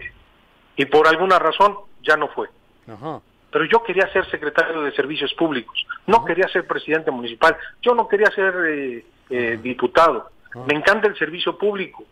y 0.75 0.85
por 0.85 1.07
alguna 1.07 1.39
razón 1.39 1.75
ya 2.03 2.15
no 2.15 2.27
fue. 2.29 2.47
ajá. 2.87 3.19
Pero 3.49 3.63
yo 3.65 3.81
quería 3.81 4.11
ser 4.11 4.29
secretario 4.29 4.81
de 4.81 4.91
Servicios 4.91 5.33
Públicos, 5.33 5.87
no 6.05 6.23
quería 6.25 6.47
ser 6.49 6.67
presidente 6.67 7.09
municipal, 7.11 7.55
yo 7.81 7.95
no 7.95 8.07
quería 8.07 8.29
ser 8.31 8.53
eh, 8.67 9.05
eh, 9.29 9.57
diputado. 9.61 10.29
Me 10.67 10.73
encanta 10.75 11.07
el 11.07 11.17
servicio 11.17 11.57
público. 11.57 12.03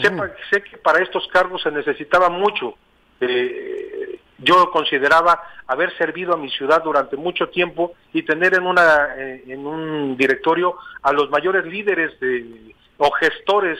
Sepa- 0.00 0.30
sé 0.50 0.62
que 0.62 0.76
para 0.76 1.02
estos 1.02 1.26
cargos 1.28 1.62
se 1.62 1.70
necesitaba 1.70 2.28
mucho. 2.28 2.74
Eh, 3.20 4.18
yo 4.38 4.70
consideraba 4.70 5.42
haber 5.66 5.94
servido 5.98 6.32
a 6.32 6.36
mi 6.36 6.48
ciudad 6.50 6.82
durante 6.82 7.16
mucho 7.16 7.48
tiempo 7.50 7.94
y 8.12 8.22
tener 8.22 8.54
en 8.54 8.66
una 8.66 9.14
eh, 9.16 9.44
en 9.48 9.66
un 9.66 10.16
directorio 10.16 10.76
a 11.02 11.12
los 11.12 11.28
mayores 11.30 11.66
líderes 11.66 12.18
de, 12.20 12.74
o 12.96 13.10
gestores 13.12 13.78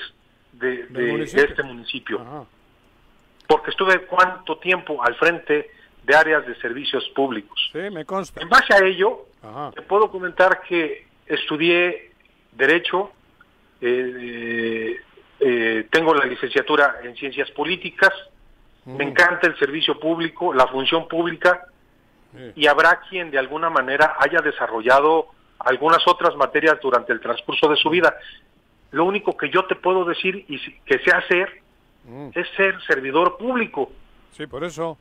de, 0.53 0.85
de- 0.89 1.03
de 1.03 1.13
municipio. 1.13 1.45
este 1.45 1.63
municipio. 1.63 2.47
Porque 3.47 3.71
estuve 3.71 4.03
cuánto 4.07 4.59
tiempo 4.59 5.03
al 5.03 5.15
frente 5.17 5.71
de 6.05 6.15
áreas 6.17 6.47
de 6.47 6.55
servicios 6.57 7.09
públicos. 7.15 7.59
Sí, 7.73 7.79
me 7.91 8.05
consta. 8.05 8.41
En 8.43 8.49
base 8.49 8.75
a 8.75 8.79
ello, 8.85 9.27
Ajá. 9.43 9.71
te 9.75 9.83
puedo 9.83 10.11
comentar 10.11 10.61
que 10.63 11.07
estudié 11.27 12.11
Derecho, 12.53 13.11
eh, 13.81 15.01
eh, 15.41 15.89
tengo 15.91 16.15
la 16.15 16.27
licenciatura 16.27 17.01
en 17.03 17.17
Ciencias 17.17 17.51
Políticas, 17.53 18.13
me 18.85 19.05
encanta 19.05 19.47
el 19.47 19.59
servicio 19.59 19.99
público, 19.99 20.53
la 20.53 20.67
función 20.67 21.07
pública, 21.09 21.67
y 22.55 22.67
habrá 22.67 23.01
quien 23.09 23.31
de 23.31 23.39
alguna 23.39 23.71
manera 23.71 24.17
haya 24.19 24.41
desarrollado 24.41 25.29
algunas 25.59 26.07
otras 26.07 26.37
materias 26.37 26.79
durante 26.81 27.13
el 27.13 27.21
transcurso 27.21 27.69
de 27.69 27.77
su 27.77 27.91
vida. 27.91 28.17
Lo 28.93 29.05
único 29.05 29.37
que 29.37 29.51
yo 29.51 29.67
te 29.67 29.77
puedo 29.77 30.05
decir 30.05 30.45
y 30.49 30.59
que 30.85 30.99
sé 31.01 31.11
hacer 31.13 31.61
es 32.35 32.49
ser 32.57 32.81
servidor 32.87 33.37
público. 33.37 33.91
Sí, 34.33 34.47
por 34.47 34.65
eso. 34.65 34.97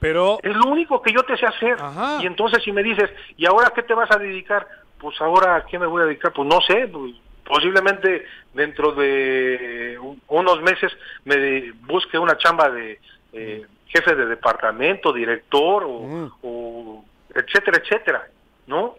Pero 0.00 0.38
es 0.42 0.56
lo 0.56 0.70
único 0.70 1.02
que 1.02 1.12
yo 1.12 1.22
te 1.22 1.36
sé 1.36 1.46
hacer. 1.46 1.76
Y 2.22 2.26
entonces 2.26 2.62
si 2.64 2.72
me 2.72 2.82
dices, 2.82 3.10
¿y 3.36 3.46
ahora 3.46 3.72
qué 3.74 3.82
te 3.82 3.94
vas 3.94 4.10
a 4.10 4.18
dedicar? 4.18 4.66
Pues 4.98 5.20
ahora 5.20 5.56
a 5.56 5.66
qué 5.66 5.78
me 5.78 5.86
voy 5.86 6.02
a 6.02 6.06
dedicar? 6.06 6.32
Pues 6.32 6.48
no 6.48 6.60
sé, 6.62 6.88
pues, 6.88 7.12
posiblemente 7.50 8.24
dentro 8.54 8.92
de 8.92 9.98
un- 10.00 10.22
unos 10.28 10.62
meses 10.62 10.92
me 11.24 11.72
busque 11.86 12.16
una 12.18 12.38
chamba 12.38 12.70
de 12.70 13.00
eh, 13.32 13.66
jefe 13.86 14.14
de 14.14 14.26
departamento, 14.26 15.12
director 15.12 15.84
o, 15.84 16.30
o 16.42 17.04
etcétera, 17.34 17.78
etcétera, 17.82 18.26
¿no? 18.68 18.94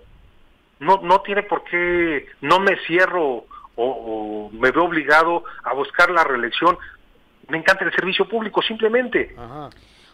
No 0.79 0.99
no 1.03 1.21
tiene 1.21 1.43
por 1.43 1.63
qué, 1.63 2.27
no 2.41 2.59
me 2.59 2.75
cierro 2.87 3.45
o, 3.75 3.85
o 3.85 4.49
me 4.53 4.71
veo 4.71 4.83
obligado 4.85 5.43
a 5.63 5.73
buscar 5.73 6.09
la 6.11 6.23
reelección. 6.23 6.77
Me 7.49 7.57
encanta 7.57 7.85
el 7.85 7.93
servicio 7.93 8.27
público, 8.27 8.61
simplemente. 8.61 9.33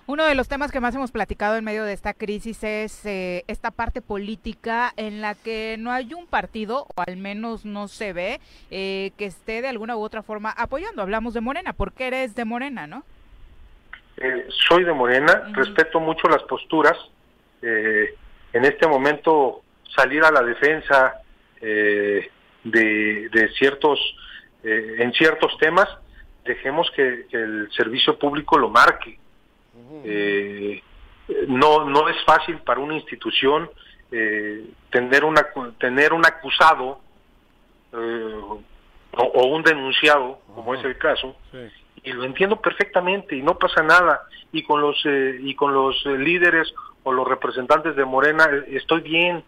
Uno 0.09 0.25
de 0.25 0.35
los 0.35 0.47
temas 0.47 0.71
que 0.71 0.79
más 0.79 0.95
hemos 0.95 1.11
platicado 1.11 1.57
en 1.57 1.65
medio 1.65 1.83
de 1.83 1.91
esta 1.91 2.13
crisis 2.13 2.63
es 2.63 3.05
eh, 3.05 3.43
esta 3.47 3.71
parte 3.71 4.01
política 4.01 4.93
en 4.95 5.19
la 5.19 5.35
que 5.35 5.75
no 5.77 5.91
hay 5.91 6.13
un 6.13 6.27
partido, 6.27 6.87
o 6.95 7.03
al 7.05 7.17
menos 7.17 7.65
no 7.65 7.89
se 7.89 8.13
ve, 8.13 8.39
eh, 8.71 9.11
que 9.17 9.25
esté 9.25 9.61
de 9.61 9.67
alguna 9.67 9.97
u 9.97 10.01
otra 10.01 10.23
forma 10.23 10.51
apoyando. 10.51 11.01
Hablamos 11.01 11.33
de 11.33 11.41
Morena, 11.41 11.73
porque 11.73 12.07
eres 12.07 12.35
de 12.35 12.45
Morena, 12.45 12.87
¿no? 12.87 13.03
Eh, 14.15 14.47
soy 14.69 14.85
de 14.85 14.93
Morena, 14.93 15.51
respeto 15.51 15.99
mucho 15.99 16.29
las 16.29 16.43
posturas. 16.43 16.97
eh, 17.61 18.15
en 18.53 18.63
este 18.63 18.87
momento 18.87 19.61
salir 19.93 20.23
a 20.23 20.31
la 20.31 20.41
defensa 20.41 21.15
eh, 21.59 22.29
de, 22.63 23.29
de 23.29 23.49
ciertos, 23.57 23.99
en 24.63 25.11
ciertos 25.13 25.57
temas, 25.59 25.87
dejemos 26.45 26.89
que, 26.95 27.25
que 27.29 27.37
el 27.37 27.69
servicio 27.75 28.17
público 28.17 28.57
lo 28.57 28.69
marque. 28.69 29.19
Eh, 30.03 30.81
no, 31.47 31.85
no 31.85 32.07
es 32.09 32.15
fácil 32.25 32.57
para 32.59 32.79
una 32.79 32.95
institución 32.95 33.69
eh, 34.11 34.65
tener, 34.89 35.25
una, 35.25 35.45
tener 35.79 36.13
un 36.13 36.25
acusado 36.25 36.99
eh, 37.93 38.41
o, 39.11 39.23
o 39.23 39.47
un 39.47 39.63
denunciado, 39.63 40.39
como 40.53 40.73
es 40.75 40.83
el 40.83 40.97
caso, 40.97 41.35
y 42.03 42.13
lo 42.13 42.23
entiendo 42.23 42.61
perfectamente 42.61 43.35
y 43.35 43.41
no 43.41 43.57
pasa 43.57 43.83
nada. 43.83 44.21
Y 44.51 44.63
con 44.63 44.79
los 44.81 44.97
eh, 45.05 45.39
y 45.41 45.55
con 45.55 45.73
los 45.73 45.95
eh, 46.05 46.17
líderes 46.17 46.73
o 47.03 47.11
los 47.11 47.27
representantes 47.27 47.95
de 47.95 48.05
Morena 48.05 48.49
estoy 48.67 49.01
bien. 49.01 49.43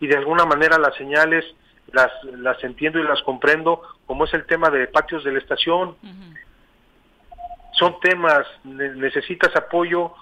Y 0.00 0.06
de 0.06 0.16
alguna 0.16 0.44
manera 0.44 0.78
las 0.78 0.94
señales 0.96 1.44
las 1.92 2.12
las 2.36 2.62
entiendo 2.62 2.98
y 2.98 3.02
las 3.02 3.22
comprendo 3.22 3.82
como 4.06 4.24
es 4.24 4.34
el 4.34 4.46
tema 4.46 4.70
de 4.70 4.86
patios 4.86 5.24
de 5.24 5.32
la 5.32 5.38
estación 5.38 5.96
son 7.78 7.98
temas 8.00 8.46
ne- 8.64 8.94
necesitas 8.94 9.54
apoyo 9.56 10.12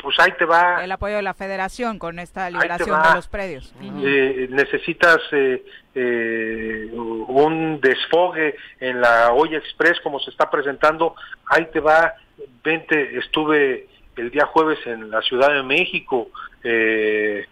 pues 0.00 0.18
ahí 0.20 0.32
te 0.38 0.44
va. 0.44 0.82
El 0.84 0.92
apoyo 0.92 1.16
de 1.16 1.22
la 1.22 1.34
federación 1.34 1.98
con 1.98 2.18
esta 2.18 2.48
liberación 2.50 3.02
de 3.02 3.14
los 3.14 3.26
predios. 3.26 3.74
Eh, 3.82 4.46
necesitas 4.50 5.18
eh, 5.32 5.64
eh, 5.94 6.90
un 6.94 7.80
desfogue 7.80 8.54
en 8.80 9.00
la 9.00 9.32
olla 9.32 9.58
express 9.58 10.00
como 10.00 10.20
se 10.20 10.30
está 10.30 10.48
presentando, 10.50 11.16
ahí 11.46 11.66
te 11.72 11.80
va, 11.80 12.14
vente, 12.62 13.18
estuve 13.18 13.88
el 14.16 14.30
día 14.30 14.46
jueves 14.46 14.78
en 14.86 15.10
la 15.10 15.20
Ciudad 15.22 15.52
de 15.52 15.62
México 15.62 16.28
eh, 16.62 17.46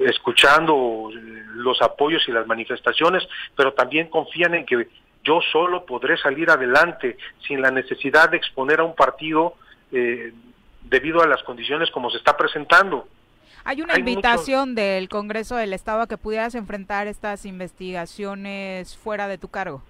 escuchando 0.00 1.10
eh, 1.12 1.42
los 1.54 1.80
apoyos 1.82 2.22
y 2.28 2.32
las 2.32 2.46
manifestaciones, 2.46 3.26
pero 3.56 3.72
también 3.72 4.08
confían 4.08 4.54
en 4.54 4.64
que 4.66 4.88
yo 5.28 5.40
solo 5.52 5.84
podré 5.84 6.16
salir 6.16 6.50
adelante 6.50 7.18
sin 7.46 7.60
la 7.60 7.70
necesidad 7.70 8.30
de 8.30 8.38
exponer 8.38 8.80
a 8.80 8.84
un 8.84 8.94
partido 8.94 9.54
eh, 9.92 10.32
debido 10.84 11.20
a 11.22 11.26
las 11.26 11.42
condiciones 11.42 11.90
como 11.90 12.10
se 12.10 12.16
está 12.16 12.34
presentando. 12.34 13.06
Hay 13.64 13.82
una 13.82 13.92
Hay 13.94 14.00
invitación 14.00 14.74
del 14.74 15.10
Congreso 15.10 15.56
del 15.56 15.74
Estado 15.74 16.00
a 16.00 16.06
que 16.06 16.16
pudieras 16.16 16.54
enfrentar 16.54 17.06
estas 17.06 17.44
investigaciones 17.44 18.96
fuera 18.96 19.28
de 19.28 19.36
tu 19.36 19.48
cargo. 19.48 19.82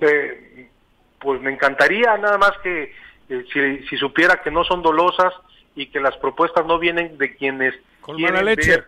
Eh, 0.00 0.70
pues 1.18 1.42
me 1.42 1.52
encantaría 1.52 2.16
nada 2.16 2.38
más 2.38 2.52
que 2.62 2.94
eh, 3.28 3.44
si, 3.52 3.86
si 3.86 3.96
supiera 3.98 4.40
que 4.42 4.50
no 4.50 4.64
son 4.64 4.80
dolosas 4.80 5.34
y 5.74 5.88
que 5.88 6.00
las 6.00 6.16
propuestas 6.16 6.64
no 6.64 6.78
vienen 6.78 7.18
de 7.18 7.36
quienes 7.36 7.74
Con 8.00 8.16
quieren 8.16 8.36
mala 8.36 8.54
leche. 8.54 8.82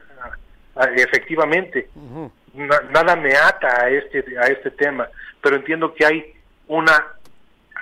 ver, 0.74 1.00
efectivamente 1.00 1.90
Na- 2.58 2.82
nada 2.90 3.14
me 3.16 3.34
ata 3.36 3.84
a 3.84 3.88
este 3.90 4.24
a 4.38 4.46
este 4.48 4.70
tema 4.72 5.08
pero 5.40 5.56
entiendo 5.56 5.94
que 5.94 6.04
hay 6.04 6.32
una 6.66 7.06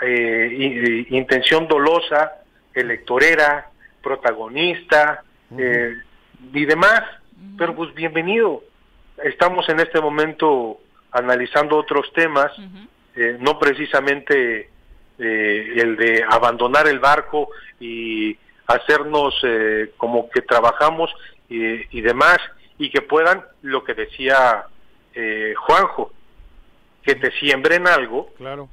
eh, 0.03 0.49
i- 0.53 1.16
intención 1.16 1.66
dolosa 1.66 2.33
electorera 2.74 3.70
protagonista 4.03 5.22
eh, 5.59 5.95
y 6.53 6.64
demás. 6.66 7.03
Pero 7.57 7.74
pues 7.74 7.95
bienvenido. 7.95 8.62
Estamos 9.24 9.66
en 9.70 9.81
este 9.81 10.01
momento 10.01 10.79
analizando 11.12 11.77
otros 11.79 12.12
temas 12.12 12.53
eh, 13.14 13.39
no 13.41 13.59
precisamente 13.59 14.68
eh, 15.18 15.72
el 15.77 15.97
de 15.97 16.22
abandonar 16.29 16.87
el 16.89 16.99
barco 16.99 17.49
y 17.81 18.37
hacernos 18.66 19.35
eh, 19.45 19.93
como 19.97 20.29
que 20.29 20.43
trabajamos 20.43 21.11
y, 21.49 21.99
y 21.99 22.03
demás 22.03 22.37
y 22.79 22.91
que 22.91 23.03
puedan 23.03 23.45
lo 23.62 23.85
que 23.85 23.95
decía 23.95 24.66
eh, 25.14 25.55
Juanjo 25.57 26.12
que 27.03 27.14
te 27.14 27.31
siembren 27.33 27.87
algo 27.87 28.33
Claro. 28.37 28.68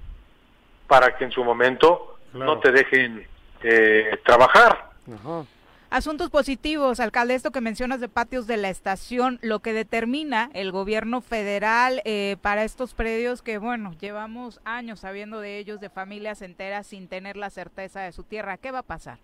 para 0.88 1.16
que 1.18 1.26
en 1.26 1.32
su 1.32 1.44
momento 1.44 2.18
Claro. 2.32 2.56
no 2.56 2.60
te 2.60 2.72
dejen 2.72 3.28
eh, 3.62 4.20
trabajar 4.26 4.90
Ajá. 5.14 5.46
Asuntos 5.90 6.32
positivos, 6.32 7.00
alcalde, 7.00 7.36
esto 7.36 7.52
que 7.52 7.62
mencionas 7.62 8.00
de 8.02 8.10
patios 8.10 8.48
de 8.48 8.58
la 8.58 8.70
estación, 8.70 9.38
lo 9.44 9.60
que 9.60 9.74
determina 9.74 10.50
el 10.56 10.72
gobierno 10.72 11.22
federal 11.22 12.02
eh, 12.04 12.36
para 12.42 12.64
estos 12.64 12.96
predios 12.96 13.44
que, 13.44 13.60
bueno, 13.60 13.94
llevamos 14.02 14.60
años 14.66 15.02
sabiendo 15.02 15.40
de 15.40 15.60
ellos, 15.60 15.80
de 15.80 15.92
familias 15.92 16.42
enteras 16.42 16.88
sin 16.88 17.08
tener 17.08 17.38
la 17.38 17.52
certeza 17.52 18.02
de 18.02 18.12
su 18.12 18.24
tierra. 18.24 18.58
¿Qué 18.58 18.72
va 18.72 18.80
a 18.80 18.84
pasar? 18.84 19.20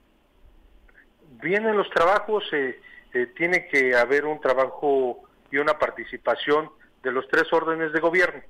vienen 1.41 1.75
los 1.75 1.89
trabajos, 1.89 2.43
eh, 2.53 2.79
eh, 3.13 3.27
tiene 3.35 3.67
que 3.67 3.95
haber 3.95 4.25
un 4.25 4.39
trabajo 4.39 5.23
y 5.51 5.57
una 5.57 5.77
participación 5.77 6.69
de 7.03 7.11
los 7.11 7.27
tres 7.27 7.51
órdenes 7.51 7.93
de 7.93 7.99
gobierno. 7.99 8.41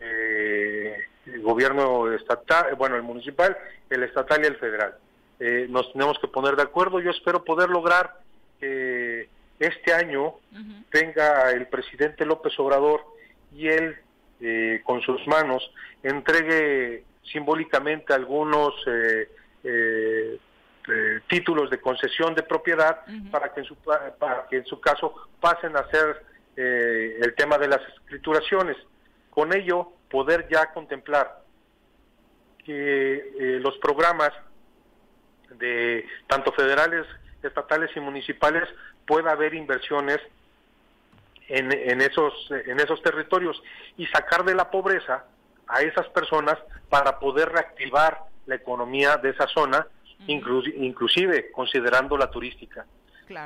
Eh, 0.00 0.96
el 1.26 1.42
gobierno 1.42 2.12
estatal, 2.12 2.74
bueno, 2.76 2.96
el 2.96 3.02
municipal, 3.02 3.56
el 3.90 4.02
estatal 4.02 4.42
y 4.42 4.46
el 4.46 4.56
federal. 4.56 4.94
Eh, 5.40 5.66
nos 5.68 5.92
tenemos 5.92 6.18
que 6.18 6.28
poner 6.28 6.56
de 6.56 6.62
acuerdo. 6.62 7.00
Yo 7.00 7.10
espero 7.10 7.44
poder 7.44 7.68
lograr 7.68 8.20
que 8.60 9.28
este 9.58 9.92
año 9.92 10.34
tenga 10.90 11.50
el 11.50 11.66
presidente 11.66 12.24
López 12.24 12.58
Obrador 12.58 13.04
y 13.52 13.68
él 13.68 13.96
eh, 14.40 14.80
con 14.84 15.00
sus 15.02 15.26
manos 15.26 15.70
entregue 16.02 17.04
simbólicamente 17.24 18.14
algunos 18.14 18.74
eh, 20.90 21.20
títulos 21.28 21.70
de 21.70 21.80
concesión 21.80 22.34
de 22.34 22.42
propiedad 22.42 23.02
para 23.30 23.52
que 23.52 23.60
en 23.60 23.66
su 23.66 23.76
pa- 23.76 24.12
para 24.18 24.46
que 24.48 24.56
en 24.58 24.66
su 24.66 24.80
caso 24.80 25.14
pasen 25.40 25.76
a 25.76 25.88
ser 25.90 26.24
eh, 26.56 27.18
el 27.20 27.34
tema 27.34 27.56
de 27.58 27.68
las 27.68 27.80
escrituraciones. 27.96 28.76
Con 29.30 29.52
ello 29.52 29.92
poder 30.10 30.48
ya 30.50 30.72
contemplar 30.72 31.42
que 32.64 33.14
eh, 33.16 33.60
los 33.60 33.76
programas 33.78 34.30
de 35.50 36.06
tanto 36.26 36.52
federales 36.52 37.06
estatales 37.42 37.90
y 37.96 38.00
municipales 38.00 38.68
pueda 39.06 39.30
haber 39.32 39.54
inversiones 39.54 40.18
en, 41.48 41.72
en 41.72 42.00
esos 42.02 42.32
en 42.50 42.78
esos 42.80 43.00
territorios 43.02 43.62
y 43.96 44.06
sacar 44.06 44.44
de 44.44 44.54
la 44.54 44.70
pobreza 44.70 45.24
a 45.68 45.80
esas 45.82 46.06
personas 46.08 46.58
para 46.90 47.18
poder 47.18 47.48
reactivar 47.50 48.24
la 48.46 48.56
economía 48.56 49.16
de 49.16 49.30
esa 49.30 49.46
zona 49.48 49.86
inclu- 50.26 50.72
inclusive 50.76 51.50
considerando 51.52 52.16
la 52.16 52.30
turística. 52.30 52.86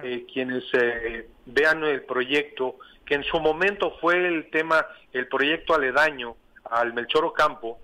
Eh, 0.05 0.25
quienes 0.33 0.65
eh, 0.75 1.29
vean 1.47 1.83
el 1.85 2.03
proyecto, 2.03 2.77
que 3.05 3.15
en 3.17 3.25
su 3.25 3.41
momento 3.41 3.97
fue 4.01 4.27
el 4.29 4.49
tema, 4.51 4.87
el 5.13 5.27
proyecto 5.27 5.75
aledaño 5.75 6.37
al 6.71 6.93
Melchor 6.95 7.25
Ocampo, 7.25 7.79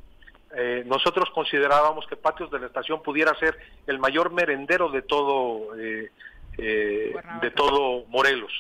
eh, 0.57 0.84
nosotros 0.86 1.28
considerábamos 1.34 2.07
que 2.07 2.16
Patios 2.16 2.51
de 2.51 2.61
la 2.61 2.66
Estación 2.66 3.03
pudiera 3.03 3.34
ser 3.34 3.59
el 3.86 3.99
mayor 3.99 4.32
merendero 4.32 4.91
de 4.91 5.03
todo, 5.03 5.76
eh, 5.76 6.11
eh, 6.57 7.14
de 7.43 7.51
todo 7.51 8.05
Morelos. 8.07 8.53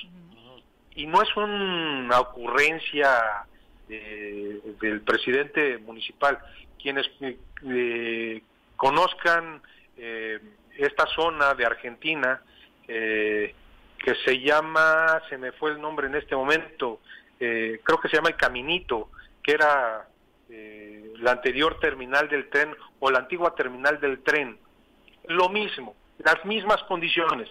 Y 0.96 1.06
no 1.06 1.22
es 1.22 1.34
una 1.36 2.18
ocurrencia 2.20 3.46
del 3.86 5.00
presidente 5.06 5.78
municipal. 5.78 6.38
Quienes 6.82 7.08
conozcan 8.76 9.62
eh, 9.98 10.40
esta 10.76 11.06
zona 11.08 11.54
de 11.54 11.66
Argentina, 11.66 12.40
eh, 12.86 13.54
que 13.98 14.14
se 14.24 14.40
llama, 14.40 15.20
se 15.28 15.36
me 15.36 15.52
fue 15.52 15.72
el 15.72 15.80
nombre 15.80 16.06
en 16.06 16.14
este 16.14 16.34
momento, 16.36 17.00
eh, 17.40 17.80
creo 17.82 17.98
que 18.00 18.08
se 18.08 18.16
llama 18.16 18.28
El 18.30 18.36
Caminito, 18.36 19.10
que 19.42 19.52
era 19.52 20.06
eh, 20.50 21.12
la 21.18 21.32
anterior 21.32 21.78
terminal 21.80 22.28
del 22.28 22.48
tren 22.48 22.74
o 23.00 23.10
la 23.10 23.18
antigua 23.18 23.54
terminal 23.54 24.00
del 24.00 24.22
tren. 24.22 24.58
Lo 25.26 25.48
mismo, 25.48 25.94
las 26.18 26.44
mismas 26.44 26.82
condiciones. 26.84 27.48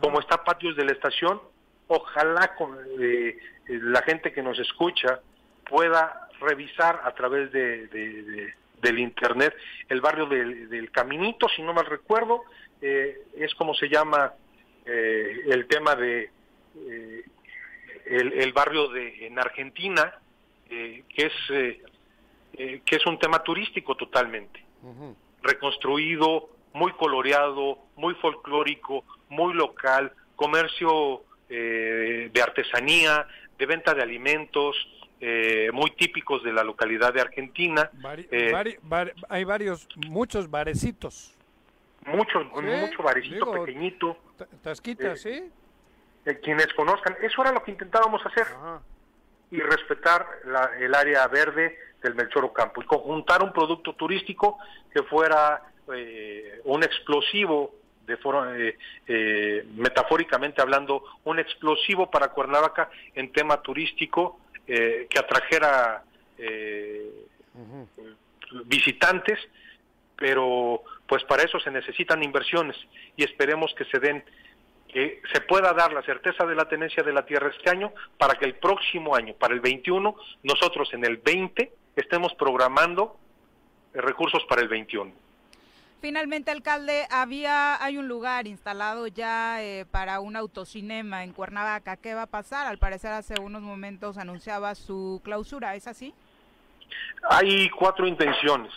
Como 0.00 0.20
está 0.20 0.44
Patios 0.44 0.76
de 0.76 0.84
la 0.84 0.92
Estación, 0.92 1.40
ojalá 1.86 2.54
con, 2.56 2.78
eh, 3.00 3.36
la 3.68 4.02
gente 4.02 4.32
que 4.32 4.42
nos 4.42 4.58
escucha 4.58 5.20
pueda 5.68 6.28
revisar 6.40 7.00
a 7.04 7.12
través 7.14 7.50
de, 7.52 7.86
de- 7.88 8.22
de- 8.22 8.54
del 8.80 8.98
internet 8.98 9.54
el 9.88 10.00
barrio 10.00 10.26
del, 10.26 10.68
del 10.68 10.90
Caminito, 10.90 11.48
si 11.48 11.62
no 11.62 11.72
mal 11.72 11.86
recuerdo, 11.86 12.42
eh, 12.80 13.22
es 13.36 13.54
como 13.54 13.74
se 13.74 13.88
llama 13.88 14.32
eh, 14.86 15.40
el 15.46 15.66
tema 15.66 15.94
de 15.96 16.30
eh, 16.76 17.24
el, 18.06 18.32
el 18.32 18.52
barrio 18.52 18.88
de 18.88 19.26
en 19.26 19.38
Argentina, 19.38 20.14
eh, 20.70 21.02
que 21.08 21.26
es 21.26 21.32
eh, 21.50 21.82
que 22.84 22.96
es 22.96 23.06
un 23.06 23.18
tema 23.18 23.42
turístico 23.42 23.94
totalmente. 23.94 24.64
Reconstruido, 25.42 26.50
muy 26.72 26.92
coloreado, 26.92 27.78
muy 27.96 28.14
folclórico, 28.14 29.04
muy 29.28 29.54
local, 29.54 30.12
comercio 30.34 31.22
de 31.48 32.42
artesanía, 32.42 33.26
de 33.58 33.66
venta 33.66 33.94
de 33.94 34.02
alimentos, 34.02 34.76
eh, 35.20 35.70
muy 35.72 35.90
típicos 35.92 36.42
de 36.44 36.52
la 36.52 36.62
localidad 36.62 37.12
de 37.12 37.20
Argentina. 37.20 37.90
Vari- 38.00 38.28
Eh, 38.30 38.52
vari- 38.52 38.78
vari- 38.82 39.12
hay 39.28 39.44
varios, 39.44 39.88
muchos 40.08 40.50
barecitos. 40.50 41.34
mucho, 42.06 42.40
Sí, 42.42 42.48
mucho 42.64 43.02
barecito 43.02 43.34
digo, 43.34 43.64
pequeñito. 43.64 44.16
Ta- 44.38 44.46
Tasquitas, 44.62 45.26
Eh, 45.26 45.42
¿sí? 46.24 46.30
eh, 46.30 46.40
quienes 46.42 46.72
conozcan, 46.74 47.16
eso 47.20 47.42
era 47.42 47.52
lo 47.52 47.62
que 47.62 47.72
intentábamos 47.72 48.24
hacer. 48.24 48.46
Y 49.50 49.60
respetar 49.60 50.26
la- 50.44 50.70
el 50.78 50.94
área 50.94 51.26
verde 51.26 51.76
del 52.02 52.14
Melchor 52.14 52.44
Ocampo 52.44 52.80
y 52.82 52.86
conjuntar 52.86 53.42
un 53.42 53.52
producto 53.52 53.94
turístico 53.94 54.58
que 54.92 55.02
fuera 55.02 55.62
eh, 55.90 56.60
un 56.64 56.82
explosivo, 56.84 57.74
de 58.06 58.18
forma, 58.18 58.54
eh, 58.58 58.76
eh, 59.06 59.66
metafóricamente 59.74 60.60
hablando, 60.60 61.02
un 61.24 61.38
explosivo 61.38 62.10
para 62.10 62.28
Cuernavaca 62.28 62.90
en 63.14 63.32
tema 63.32 63.62
turístico 63.62 64.38
eh, 64.68 65.06
que 65.08 65.18
atrajera 65.18 66.04
eh, 66.36 67.10
visitantes, 68.66 69.38
pero 70.16 70.82
pues 71.06 71.24
para 71.24 71.42
eso 71.42 71.58
se 71.58 71.70
necesitan 71.70 72.22
inversiones 72.22 72.76
y 73.16 73.24
esperemos 73.24 73.74
que 73.74 73.84
se 73.86 73.98
den 73.98 74.22
que 74.88 75.20
se 75.32 75.42
pueda 75.42 75.72
dar 75.74 75.92
la 75.92 76.02
certeza 76.02 76.46
de 76.46 76.54
la 76.54 76.66
tenencia 76.66 77.02
de 77.02 77.12
la 77.12 77.24
tierra 77.26 77.50
este 77.54 77.70
año 77.70 77.92
para 78.16 78.34
que 78.34 78.46
el 78.46 78.54
próximo 78.54 79.14
año, 79.14 79.34
para 79.34 79.54
el 79.54 79.60
21, 79.60 80.16
nosotros 80.42 80.92
en 80.94 81.04
el 81.04 81.18
20 81.18 81.72
estemos 81.94 82.34
programando 82.34 83.18
eh, 83.94 84.00
recursos 84.00 84.44
para 84.48 84.62
el 84.62 84.68
21. 84.68 85.12
Finalmente, 86.00 86.52
alcalde, 86.52 87.06
había 87.10 87.82
hay 87.82 87.98
un 87.98 88.06
lugar 88.06 88.46
instalado 88.46 89.08
ya 89.08 89.62
eh, 89.62 89.84
para 89.90 90.20
un 90.20 90.36
autocinema 90.36 91.24
en 91.24 91.32
Cuernavaca. 91.32 91.96
¿Qué 91.96 92.14
va 92.14 92.22
a 92.22 92.26
pasar? 92.26 92.66
Al 92.66 92.78
parecer 92.78 93.10
hace 93.10 93.40
unos 93.40 93.62
momentos 93.62 94.16
anunciaba 94.16 94.74
su 94.76 95.20
clausura, 95.24 95.74
¿es 95.74 95.88
así? 95.88 96.14
Hay 97.28 97.68
cuatro 97.70 98.06
intenciones, 98.06 98.72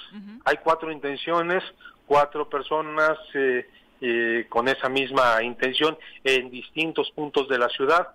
hay 0.46 0.58
cuatro 0.58 0.92
intenciones, 0.92 1.64
cuatro 2.06 2.50
personas 2.50 3.18
eh, 3.36 3.70
eh, 4.02 4.48
con 4.50 4.68
esa 4.68 4.90
misma 4.90 5.44
intención 5.44 5.98
en 6.24 6.50
distintos 6.50 7.12
puntos 7.12 7.48
de 7.48 7.58
la 7.58 7.70
ciudad. 7.70 8.10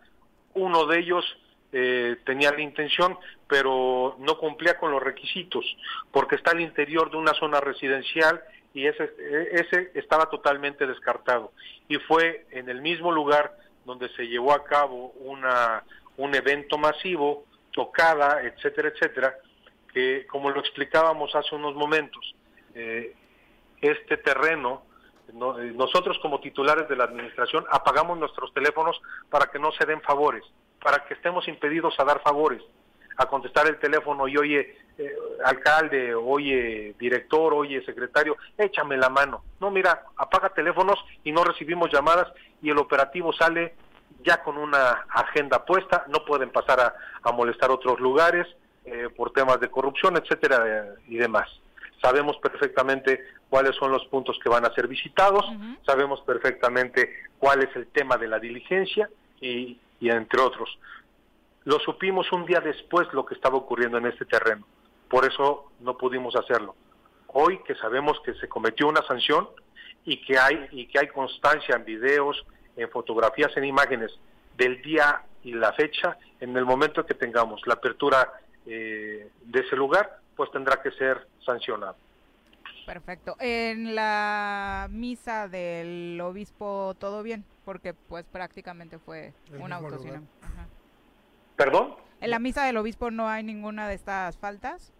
Uno 0.55 0.85
de 0.87 0.99
ellos 0.99 1.25
eh, 1.73 2.17
tenía 2.25 2.51
la 2.51 2.61
intención, 2.61 3.17
pero 3.49 4.17
no 4.19 4.39
cumplía 4.39 4.79
con 4.79 4.91
los 4.91 5.03
requisitos, 5.03 5.65
porque 6.11 6.37
está 6.37 6.51
al 6.51 6.61
interior 6.61 7.11
de 7.11 7.17
una 7.17 7.35
zona 7.35 7.61
residencial 7.61 8.43
y 8.77 8.87
ese, 8.87 9.11
ese 9.53 9.91
estaba 9.95 10.27
totalmente 10.27 10.87
descartado. 10.87 11.53
Y 11.89 11.97
fue 11.97 12.47
en 12.51 12.69
el 12.69 12.83
mismo 12.83 13.11
lugar 13.11 13.57
donde 13.87 14.09
se 14.11 14.27
llevó 14.29 14.53
a 14.53 14.65
cabo 14.65 15.13
una, 15.19 15.83
un 16.19 16.35
evento 16.35 16.77
masivo, 16.77 17.45
tocada, 17.73 18.43
etcétera, 18.43 18.89
etcétera, 18.89 19.35
que 19.95 20.27
como 20.27 20.51
lo 20.51 20.61
explicábamos 20.61 21.35
hace 21.35 21.55
unos 21.55 21.75
momentos, 21.75 22.35
eh, 22.75 23.15
este 23.81 24.19
terreno, 24.19 24.83
no- 25.33 25.59
eh, 25.59 25.73
nosotros 25.75 26.19
como 26.21 26.41
titulares 26.41 26.87
de 26.89 26.97
la 26.97 27.05
administración 27.05 27.65
apagamos 27.71 28.19
nuestros 28.19 28.53
teléfonos 28.53 29.01
para 29.31 29.47
que 29.47 29.59
no 29.59 29.73
se 29.73 29.87
den 29.87 30.03
favores, 30.03 30.45
para 30.83 31.05
que 31.07 31.15
estemos 31.15 31.49
impedidos 31.49 31.99
a 31.99 32.05
dar 32.05 32.21
favores, 32.21 32.63
a 33.17 33.27
contestar 33.27 33.67
el 33.67 33.79
teléfono 33.79 34.29
y 34.29 34.37
oye, 34.37 34.77
eh, 34.99 35.17
alcalde, 35.45 36.15
oye, 36.15 36.95
director, 36.99 37.55
oye, 37.55 37.85
secretario, 37.85 38.37
échame 38.57 38.97
la 38.97 39.09
mano. 39.09 39.45
No, 39.61 39.71
mira, 39.71 40.05
apaga 40.17 40.51
teléfonos 40.51 40.99
y 41.25 41.33
no 41.33 41.45
recibimos 41.45 41.91
llamadas 41.93 42.33
y 42.63 42.71
el 42.71 42.79
operativo 42.79 43.33
sale 43.33 43.75
ya 44.25 44.43
con 44.43 44.57
una 44.57 45.05
agenda 45.11 45.65
puesta, 45.65 46.05
no 46.09 46.25
pueden 46.25 46.51
pasar 46.51 46.81
a, 46.81 46.95
a 47.23 47.33
molestar 47.33 47.71
otros 47.71 48.01
lugares 48.01 48.47
eh, 48.85 49.09
por 49.17 49.33
temas 49.33 49.61
de 49.61 49.69
corrupción, 49.69 50.17
etcétera, 50.17 50.63
eh, 50.67 50.95
y 51.09 51.17
demás. 51.17 51.49
Sabemos 52.03 52.37
perfectamente 52.39 53.21
cuáles 53.49 53.75
son 53.77 53.91
los 53.91 54.05
puntos 54.07 54.39
que 54.43 54.49
van 54.49 54.65
a 54.65 54.75
ser 54.75 54.87
visitados, 54.87 55.45
sabemos 55.85 56.21
perfectamente 56.23 57.11
cuál 57.39 57.63
es 57.63 57.75
el 57.75 57.87
tema 57.87 58.17
de 58.17 58.29
la 58.29 58.39
diligencia 58.39 59.09
y, 59.41 59.79
y 59.99 60.11
entre 60.11 60.41
otros. 60.41 60.79
Lo 61.67 61.81
supimos 61.81 62.31
un 62.31 62.47
día 62.47 62.61
después 62.61 63.13
lo 63.13 63.27
que 63.27 63.35
estaba 63.35 63.57
ocurriendo 63.57 63.99
en 63.99 64.07
este 64.07 64.25
terreno, 64.25 64.65
por 65.09 65.25
eso 65.25 65.73
no 65.81 65.99
pudimos 65.99 66.37
hacerlo. 66.37 66.77
Hoy 67.27 67.59
que 67.65 67.75
sabemos 67.75 68.21
que 68.25 68.35
se 68.35 68.49
cometió 68.49 68.87
una 68.87 69.03
sanción 69.03 69.49
y 70.05 70.25
que 70.25 70.39
hay 70.39 70.69
y 70.71 70.87
que 70.87 71.01
hay 71.01 71.09
constancia 71.09 71.75
en 71.75 71.85
videos, 71.85 72.47
en 72.77 72.89
fotografías, 72.89 73.51
en 73.57 73.65
imágenes 73.65 74.13
del 74.57 74.81
día 74.81 75.23
y 75.43 75.55
la 75.55 75.73
fecha, 75.73 76.17
en 76.39 76.57
el 76.57 76.65
momento 76.65 77.05
que 77.05 77.15
tengamos 77.15 77.61
la 77.67 77.75
apertura 77.75 78.33
eh, 78.65 79.29
de 79.43 79.61
ese 79.61 79.75
lugar, 79.75 80.21
pues 80.37 80.53
tendrá 80.53 80.81
que 80.81 80.93
ser 80.93 81.27
sancionado. 81.45 81.97
Perfecto. 82.87 83.35
En 83.41 83.97
la 83.97 84.87
misa 84.89 85.49
del 85.49 86.21
obispo, 86.21 86.95
¿todo 87.01 87.25
bien? 87.25 87.45
Porque 87.65 87.93
pues 87.93 88.25
prácticamente 88.25 89.01
fue 89.01 89.35
El 89.53 89.63
un 89.63 89.73
autocinema. 89.73 90.23
¿Perdón? 91.57 91.97
En 92.21 92.31
la 92.31 92.39
misa 92.39 92.65
del 92.65 92.77
obispo 92.77 93.11
no 93.11 93.29
hay 93.29 93.43
ninguna 93.43 93.89
de 93.89 93.95
estas 93.95 94.39
faltas. 94.39 94.93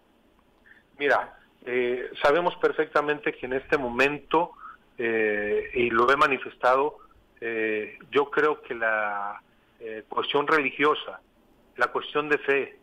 Mira, 0.99 1.39
eh, 1.65 2.11
sabemos 2.23 2.57
perfectamente 2.57 3.33
que 3.33 3.47
en 3.47 3.55
este 3.55 3.77
momento, 3.77 4.53
eh, 4.99 5.71
y 5.75 5.91
lo 5.91 6.11
he 6.11 6.17
manifestado, 6.17 6.99
eh, 7.41 7.99
yo 8.11 8.31
creo 8.31 8.63
que 8.63 8.75
la 8.75 9.43
eh, 9.81 10.05
cuestión 10.09 10.47
religiosa, 10.47 11.21
la 11.77 11.89
cuestión 11.89 12.29
de 12.29 12.39
fe, 12.39 12.79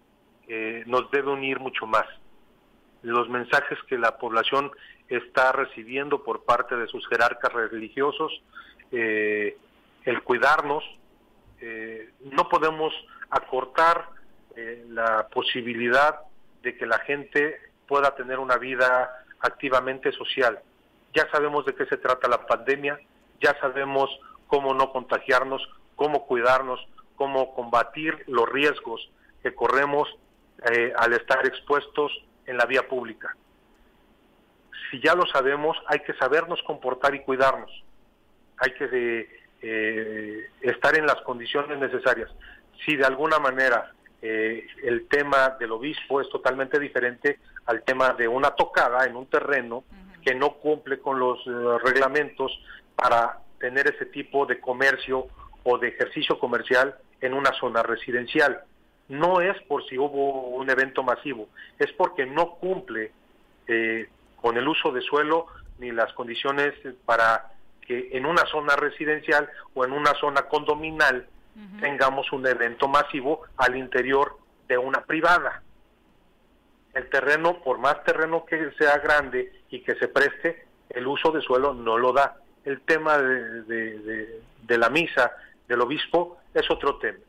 eh, 0.48 0.84
nos 0.86 1.10
debe 1.12 1.32
unir 1.32 1.60
mucho 1.60 1.88
más. 1.88 2.06
Los 3.02 3.30
mensajes 3.30 3.80
que 3.88 3.98
la 3.98 4.18
población 4.18 4.72
está 5.10 5.52
recibiendo 5.52 6.24
por 6.24 6.46
parte 6.46 6.76
de 6.76 6.88
sus 6.88 7.08
jerarcas 7.08 7.52
religiosos, 7.52 8.32
el 8.92 10.24
cuidarnos, 10.24 10.84
eh, 11.66 12.10
no 12.20 12.50
podemos 12.50 12.94
acortar 13.30 14.10
eh, 14.58 14.86
la 14.90 15.30
posibilidad 15.30 16.20
de 16.62 16.76
que 16.76 16.86
la 16.86 17.00
gente 17.00 17.58
pueda 17.88 18.14
tener 18.16 18.40
una 18.40 18.58
vida 18.58 19.10
activamente 19.40 20.12
social. 20.12 20.60
Ya 21.14 21.26
sabemos 21.32 21.66
de 21.66 21.74
qué 21.74 21.86
se 21.86 21.96
trata 21.96 22.28
la 22.28 22.46
pandemia, 22.46 23.00
ya 23.40 23.58
sabemos 23.62 24.10
cómo 24.48 24.74
no 24.74 24.92
contagiarnos, 24.92 25.66
cómo 25.96 26.26
cuidarnos, 26.26 26.86
cómo 27.16 27.56
combatir 27.56 28.26
los 28.28 28.50
riesgos 28.50 29.10
que 29.42 29.56
corremos 29.56 30.10
eh, 30.70 30.92
al 30.98 31.14
estar 31.14 31.46
expuestos 31.48 32.12
en 32.46 32.58
la 32.58 32.66
vía 32.66 32.90
pública. 32.90 33.38
Si 34.92 35.00
ya 35.02 35.16
lo 35.16 35.26
sabemos, 35.28 35.78
hay 35.88 36.00
que 36.02 36.14
sabernos 36.16 36.62
comportar 36.64 37.16
y 37.16 37.22
cuidarnos. 37.22 37.72
Hay 38.58 38.74
que 38.74 38.90
eh, 39.64 40.50
estar 40.62 40.98
en 40.98 41.06
las 41.06 41.22
condiciones 41.22 41.80
necesarias. 41.80 42.30
Si 42.86 42.96
de 42.98 43.06
alguna 43.06 43.40
manera 43.40 43.92
eh, 44.22 44.68
el 44.84 45.08
tema 45.08 45.56
del 45.60 45.72
obispo 45.72 46.22
es 46.22 46.30
totalmente 46.30 46.80
diferente 46.80 47.40
al 47.66 47.84
tema 47.84 48.14
de 48.14 48.28
una 48.28 48.52
tocada 48.52 49.06
en 49.06 49.16
un 49.16 49.26
terreno 49.28 49.86
que 50.22 50.36
no 50.36 50.56
cumple 50.56 51.00
con 51.00 51.18
los 51.18 51.40
eh, 51.48 51.52
reglamentos 51.84 52.52
para 52.96 53.40
tener 53.60 53.88
ese 53.88 54.06
tipo 54.08 54.46
de 54.46 54.60
comercio 54.60 55.28
o 55.64 55.78
de 55.78 55.90
ejercicio 55.90 56.38
comercial 56.40 56.96
en 57.22 57.34
una 57.34 57.54
zona 57.54 57.84
residencial. 57.84 58.64
No 59.08 59.42
es 59.42 59.62
por 59.64 59.86
si 59.88 59.98
hubo 59.98 60.50
un 60.50 60.70
evento 60.70 61.04
masivo, 61.04 61.48
es 61.80 61.92
porque 61.94 62.26
no 62.26 62.56
cumple 62.56 63.12
eh, 63.68 64.10
con 64.38 64.58
el 64.58 64.68
uso 64.68 64.92
de 64.92 65.02
suelo 65.02 65.48
ni 65.80 65.92
las 65.92 66.12
condiciones 66.14 66.74
para 67.06 67.53
que 67.86 68.10
en 68.14 68.26
una 68.26 68.46
zona 68.48 68.76
residencial 68.76 69.50
o 69.74 69.86
en 69.86 69.92
una 69.94 70.14
zona 70.16 70.44
condominal 70.44 71.28
tengamos 71.80 72.32
un 72.32 72.48
evento 72.48 72.88
masivo 72.88 73.42
al 73.58 73.76
interior 73.76 74.38
de 74.68 74.78
una 74.78 75.02
privada. 75.04 75.62
El 76.94 77.10
terreno, 77.10 77.62
por 77.64 77.78
más 77.80 78.04
terreno 78.04 78.46
que 78.46 78.72
sea 78.78 78.98
grande 79.00 79.52
y 79.70 79.80
que 79.82 79.96
se 79.96 80.08
preste, 80.08 80.66
el 80.90 81.08
uso 81.08 81.32
de 81.32 81.42
suelo 81.42 81.74
no 81.74 81.98
lo 81.98 82.14
da. 82.14 82.38
El 82.66 82.82
tema 82.82 83.18
de, 83.18 83.64
de- 83.64 84.00
de- 84.00 84.42
de 84.64 84.78
la 84.78 84.90
misa 84.90 85.32
del 85.68 85.82
obispo 85.82 86.38
es 86.54 86.70
otro 86.72 86.98
tema. 86.98 87.20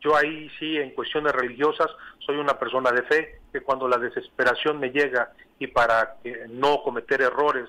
Yo 0.00 0.16
ahí 0.16 0.50
sí, 0.58 0.76
en 0.76 0.90
cuestiones 0.90 1.32
religiosas, 1.32 1.88
soy 2.18 2.36
una 2.36 2.58
persona 2.58 2.90
de 2.92 3.02
fe 3.02 3.40
que 3.52 3.60
cuando 3.60 3.88
la 3.88 3.96
desesperación 3.98 4.78
me 4.80 4.90
llega 4.90 5.32
y 5.58 5.68
para 5.68 6.16
que 6.22 6.46
no 6.48 6.82
cometer 6.82 7.22
errores 7.22 7.68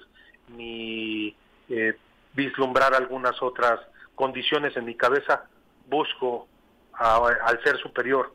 ni 0.49 1.35
eh, 1.69 1.95
vislumbrar 2.35 2.93
algunas 2.93 3.41
otras 3.41 3.79
condiciones 4.13 4.75
en 4.77 4.85
mi 4.85 4.95
cabeza, 4.95 5.45
busco 5.87 6.47
a- 6.93 7.27
al 7.45 7.61
ser 7.63 7.77
superior. 7.77 8.33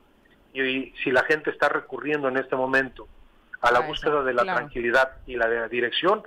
Y, 0.53 0.93
si 1.05 1.11
la 1.11 1.23
gente 1.25 1.51
está 1.51 1.69
recurriendo 1.69 2.29
en 2.29 2.37
este 2.37 2.57
momento 2.57 3.07
a 3.61 3.71
la 3.71 3.79
eso, 3.81 3.89
búsqueda 3.89 4.23
de 4.23 4.35
la 4.35 4.43
claro. 4.43 4.59
tranquilidad 4.59 5.13
y 5.27 5.37
la 5.37 5.49
de 5.49 5.61
la 5.61 5.69
dirección, 5.69 6.23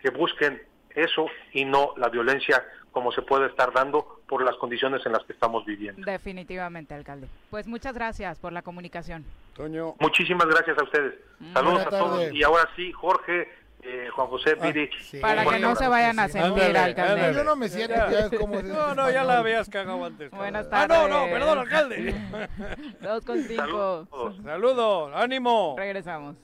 que 0.00 0.10
busquen 0.10 0.62
eso 0.90 1.26
y 1.52 1.64
no 1.64 1.94
la 1.96 2.08
violencia 2.08 2.64
como 2.92 3.12
se 3.12 3.22
puede 3.22 3.46
estar 3.46 3.72
dando 3.72 4.20
por 4.26 4.42
las 4.42 4.56
condiciones 4.56 5.04
en 5.04 5.12
las 5.12 5.22
que 5.24 5.32
estamos 5.34 5.64
viviendo. 5.66 6.00
Definitivamente, 6.10 6.94
alcalde. 6.94 7.28
Pues 7.50 7.66
muchas 7.66 7.94
gracias 7.94 8.38
por 8.38 8.52
la 8.52 8.62
comunicación. 8.62 9.24
Toño. 9.54 9.94
Muchas 9.98 10.26
gracias 10.28 10.78
a 10.78 10.82
ustedes. 10.82 11.14
Saludos 11.52 11.84
Buena 11.84 11.96
a 11.98 12.00
todos. 12.00 12.32
Y 12.32 12.42
ahora 12.42 12.68
sí, 12.74 12.92
Jorge, 12.92 13.48
eh, 13.82 14.08
Juan 14.14 14.26
José, 14.28 14.54
Viri. 14.56 14.90
Para 15.20 15.42
un 15.46 15.48
que 15.52 15.58
no 15.60 15.76
se 15.76 15.86
vayan 15.88 16.18
a 16.18 16.28
sentir, 16.28 16.76
alcalde. 16.76 17.32
Yo 17.34 17.44
no 17.44 17.56
me 17.56 17.68
siento, 17.68 17.94
Ya. 17.94 18.10
ya 18.10 18.18
es 18.26 18.38
como- 18.38 18.60
No, 18.62 18.94
no, 18.94 19.10
ya 19.10 19.22
la 19.24 19.38
habías 19.38 19.68
cagado 19.68 20.04
antes. 20.04 20.30
Buenas 20.30 20.66
Ah, 20.72 20.86
no, 20.88 21.06
no, 21.08 21.14
tardes. 21.16 21.32
perdón, 21.32 21.58
alcalde. 21.58 22.14
Dos 23.00 23.24
con 23.24 23.42
cinco. 23.42 24.06
Saludos, 24.44 25.12
ánimo. 25.14 25.74
Regresamos. 25.78 26.36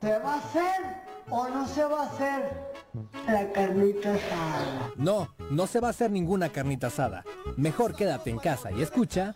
¿Se 0.00 0.18
va 0.18 0.34
a 0.34 0.38
hacer 0.38 0.80
o 1.28 1.48
no 1.48 1.66
se 1.68 1.84
va 1.84 2.02
a 2.02 2.06
hacer 2.06 2.50
la 3.26 3.52
carnita 3.52 4.14
asada? 4.14 4.90
No, 4.96 5.28
no 5.50 5.66
se 5.66 5.80
va 5.80 5.88
a 5.88 5.90
hacer 5.90 6.10
ninguna 6.10 6.48
carnita 6.48 6.86
asada. 6.86 7.24
Mejor 7.56 7.94
quédate 7.94 8.30
en 8.30 8.38
casa 8.38 8.70
y 8.72 8.82
escucha. 8.82 9.34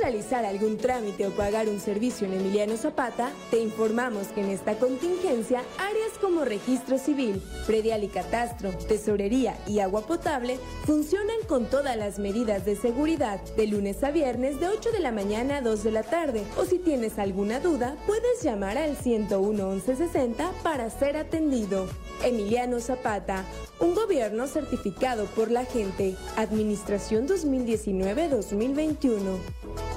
Realizar 0.00 0.44
algún 0.44 0.78
trámite 0.78 1.26
o 1.26 1.30
pagar 1.30 1.68
un 1.68 1.80
servicio 1.80 2.26
en 2.26 2.34
Emiliano 2.34 2.76
Zapata? 2.76 3.30
Te 3.50 3.60
informamos 3.60 4.28
que 4.28 4.40
en 4.40 4.50
esta 4.50 4.78
contingencia, 4.78 5.62
Áreas 5.78 6.12
como 6.20 6.44
registro 6.44 6.98
civil, 6.98 7.42
predial 7.66 8.04
y 8.04 8.08
catastro, 8.08 8.70
tesorería 8.88 9.56
y 9.66 9.80
agua 9.80 10.06
potable 10.06 10.58
funcionan 10.84 11.36
con 11.46 11.66
todas 11.66 11.96
las 11.96 12.18
medidas 12.18 12.64
de 12.64 12.76
seguridad 12.76 13.40
de 13.56 13.66
lunes 13.66 14.02
a 14.02 14.10
viernes 14.10 14.60
de 14.60 14.68
8 14.68 14.92
de 14.92 15.00
la 15.00 15.12
mañana 15.12 15.58
a 15.58 15.62
2 15.62 15.84
de 15.84 15.90
la 15.90 16.02
tarde. 16.02 16.44
O 16.56 16.64
si 16.64 16.78
tienes 16.78 17.18
alguna 17.18 17.60
duda, 17.60 17.96
puedes 18.06 18.42
llamar 18.42 18.78
al 18.78 18.96
101 18.96 19.70
1160 19.70 20.52
para 20.62 20.90
ser 20.90 21.16
atendido. 21.16 21.86
Emiliano 22.22 22.80
Zapata, 22.80 23.44
un 23.78 23.94
gobierno 23.94 24.46
certificado 24.46 25.24
por 25.26 25.50
la 25.50 25.64
gente. 25.64 26.14
Administración 26.36 27.26
2019-2021. 27.26 29.89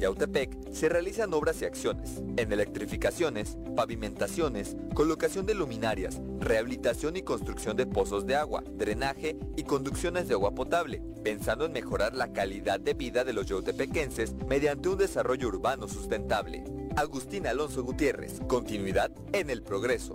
Yautepec 0.00 0.72
se 0.72 0.88
realizan 0.88 1.34
obras 1.34 1.60
y 1.60 1.66
acciones 1.66 2.22
en 2.38 2.52
electrificaciones, 2.52 3.58
pavimentaciones, 3.76 4.78
colocación 4.94 5.44
de 5.44 5.52
luminarias, 5.52 6.22
rehabilitación 6.38 7.18
y 7.18 7.22
construcción 7.22 7.76
de 7.76 7.86
pozos 7.86 8.24
de 8.24 8.34
agua, 8.34 8.64
drenaje 8.66 9.36
y 9.58 9.64
conducciones 9.64 10.26
de 10.26 10.32
agua 10.32 10.54
potable, 10.54 11.02
pensando 11.22 11.66
en 11.66 11.72
mejorar 11.72 12.14
la 12.14 12.32
calidad 12.32 12.80
de 12.80 12.94
vida 12.94 13.24
de 13.24 13.34
los 13.34 13.44
yautepequenses 13.46 14.32
mediante 14.48 14.88
un 14.88 14.96
desarrollo 14.96 15.48
urbano 15.48 15.86
sustentable. 15.86 16.64
Agustín 16.96 17.46
Alonso 17.46 17.82
Gutiérrez, 17.84 18.40
continuidad 18.48 19.12
en 19.34 19.50
el 19.50 19.62
progreso. 19.62 20.14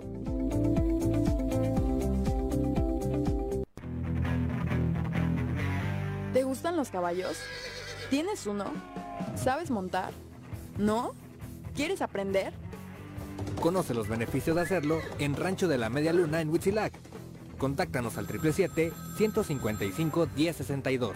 ¿Te 6.32 6.42
gustan 6.42 6.76
los 6.76 6.90
caballos? 6.90 7.38
¿Tienes 8.10 8.46
uno? 8.48 8.64
¿Sabes 9.36 9.70
montar? 9.70 10.12
¿No? 10.78 11.12
¿Quieres 11.74 12.02
aprender? 12.02 12.52
Conoce 13.60 13.94
los 13.94 14.08
beneficios 14.08 14.56
de 14.56 14.62
hacerlo 14.62 14.98
en 15.18 15.36
Rancho 15.36 15.68
de 15.68 15.78
la 15.78 15.90
Media 15.90 16.12
Luna 16.12 16.40
en 16.40 16.50
Huitzilac. 16.50 16.92
Contáctanos 17.58 18.18
al 18.18 18.26
777-155-1062. 18.26 21.12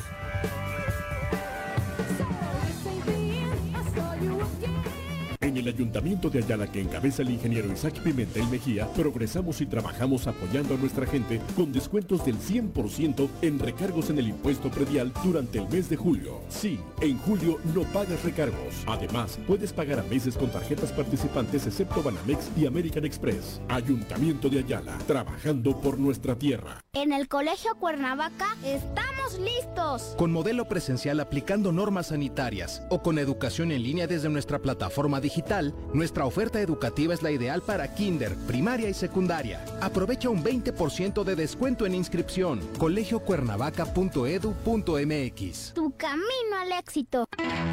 El 5.60 5.68
Ayuntamiento 5.68 6.30
de 6.30 6.38
Ayala 6.42 6.66
que 6.66 6.80
encabeza 6.80 7.22
el 7.22 7.30
ingeniero 7.30 7.72
Isaac 7.72 8.00
Pimentel 8.02 8.46
Mejía, 8.48 8.88
progresamos 8.94 9.60
y 9.60 9.66
trabajamos 9.66 10.26
apoyando 10.26 10.74
a 10.74 10.78
nuestra 10.78 11.06
gente 11.06 11.40
con 11.54 11.72
descuentos 11.72 12.24
del 12.24 12.38
100% 12.38 13.28
en 13.42 13.58
recargos 13.58 14.10
en 14.10 14.18
el 14.18 14.28
impuesto 14.28 14.70
predial 14.70 15.12
durante 15.22 15.58
el 15.58 15.68
mes 15.68 15.88
de 15.88 15.96
julio. 15.96 16.40
Sí, 16.48 16.80
en 17.00 17.18
julio 17.18 17.58
no 17.74 17.82
pagas 17.82 18.24
recargos. 18.24 18.84
Además, 18.86 19.38
puedes 19.46 19.72
pagar 19.72 20.00
a 20.00 20.02
meses 20.04 20.36
con 20.36 20.50
tarjetas 20.50 20.92
participantes 20.92 21.66
excepto 21.66 22.02
Banamex 22.02 22.50
y 22.56 22.66
American 22.66 23.04
Express. 23.04 23.60
Ayuntamiento 23.68 24.48
de 24.48 24.60
Ayala, 24.60 24.96
trabajando 25.06 25.78
por 25.78 25.98
nuestra 25.98 26.34
tierra. 26.36 26.80
En 26.94 27.12
el 27.12 27.28
Colegio 27.28 27.76
Cuernavaca 27.76 28.56
estamos 28.64 29.38
listos. 29.38 30.14
Con 30.16 30.32
modelo 30.32 30.66
presencial 30.66 31.20
aplicando 31.20 31.70
normas 31.70 32.08
sanitarias 32.08 32.82
o 32.88 33.02
con 33.02 33.18
educación 33.18 33.72
en 33.72 33.82
línea 33.82 34.06
desde 34.06 34.28
nuestra 34.28 34.58
plataforma 34.60 35.20
digital, 35.20 35.49
nuestra 35.92 36.26
oferta 36.26 36.60
educativa 36.60 37.12
es 37.12 37.22
la 37.22 37.32
ideal 37.32 37.60
para 37.60 37.92
kinder, 37.92 38.36
primaria 38.46 38.88
y 38.88 38.94
secundaria. 38.94 39.64
Aprovecha 39.80 40.30
un 40.30 40.44
20% 40.44 41.24
de 41.24 41.34
descuento 41.34 41.86
en 41.86 41.96
inscripción. 41.96 42.60
colegiocuernavaca.edu.mx. 42.78 45.72
Tu 45.74 45.92
camino 45.96 46.56
al 46.60 46.70
éxito. 46.78 47.24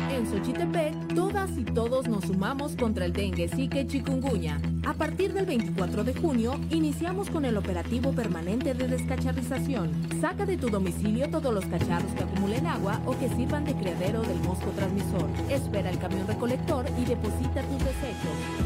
En 0.09 0.25
Xochitepec, 0.25 1.13
todas 1.13 1.55
y 1.55 1.65
todos 1.65 2.07
nos 2.07 2.25
sumamos 2.25 2.75
contra 2.75 3.05
el 3.05 3.13
dengue, 3.13 3.47
zika 3.47 3.81
y 3.81 3.87
chikungunya. 3.87 4.59
A 4.87 4.93
partir 4.93 5.33
del 5.33 5.45
24 5.45 6.03
de 6.03 6.15
junio, 6.15 6.59
iniciamos 6.71 7.29
con 7.29 7.45
el 7.45 7.57
operativo 7.57 8.11
permanente 8.13 8.73
de 8.73 8.87
descacharrización. 8.87 9.91
Saca 10.19 10.47
de 10.47 10.57
tu 10.57 10.69
domicilio 10.69 11.29
todos 11.29 11.53
los 11.53 11.65
cacharros 11.65 12.11
que 12.13 12.23
acumulen 12.23 12.65
agua 12.65 12.99
o 13.05 13.15
que 13.19 13.29
sirvan 13.29 13.65
de 13.65 13.75
criadero 13.75 14.21
del 14.21 14.39
mosco 14.39 14.71
transmisor. 14.71 15.29
Espera 15.49 15.91
el 15.91 15.99
camión 15.99 16.25
recolector 16.25 16.85
y 16.99 17.05
deposita 17.05 17.56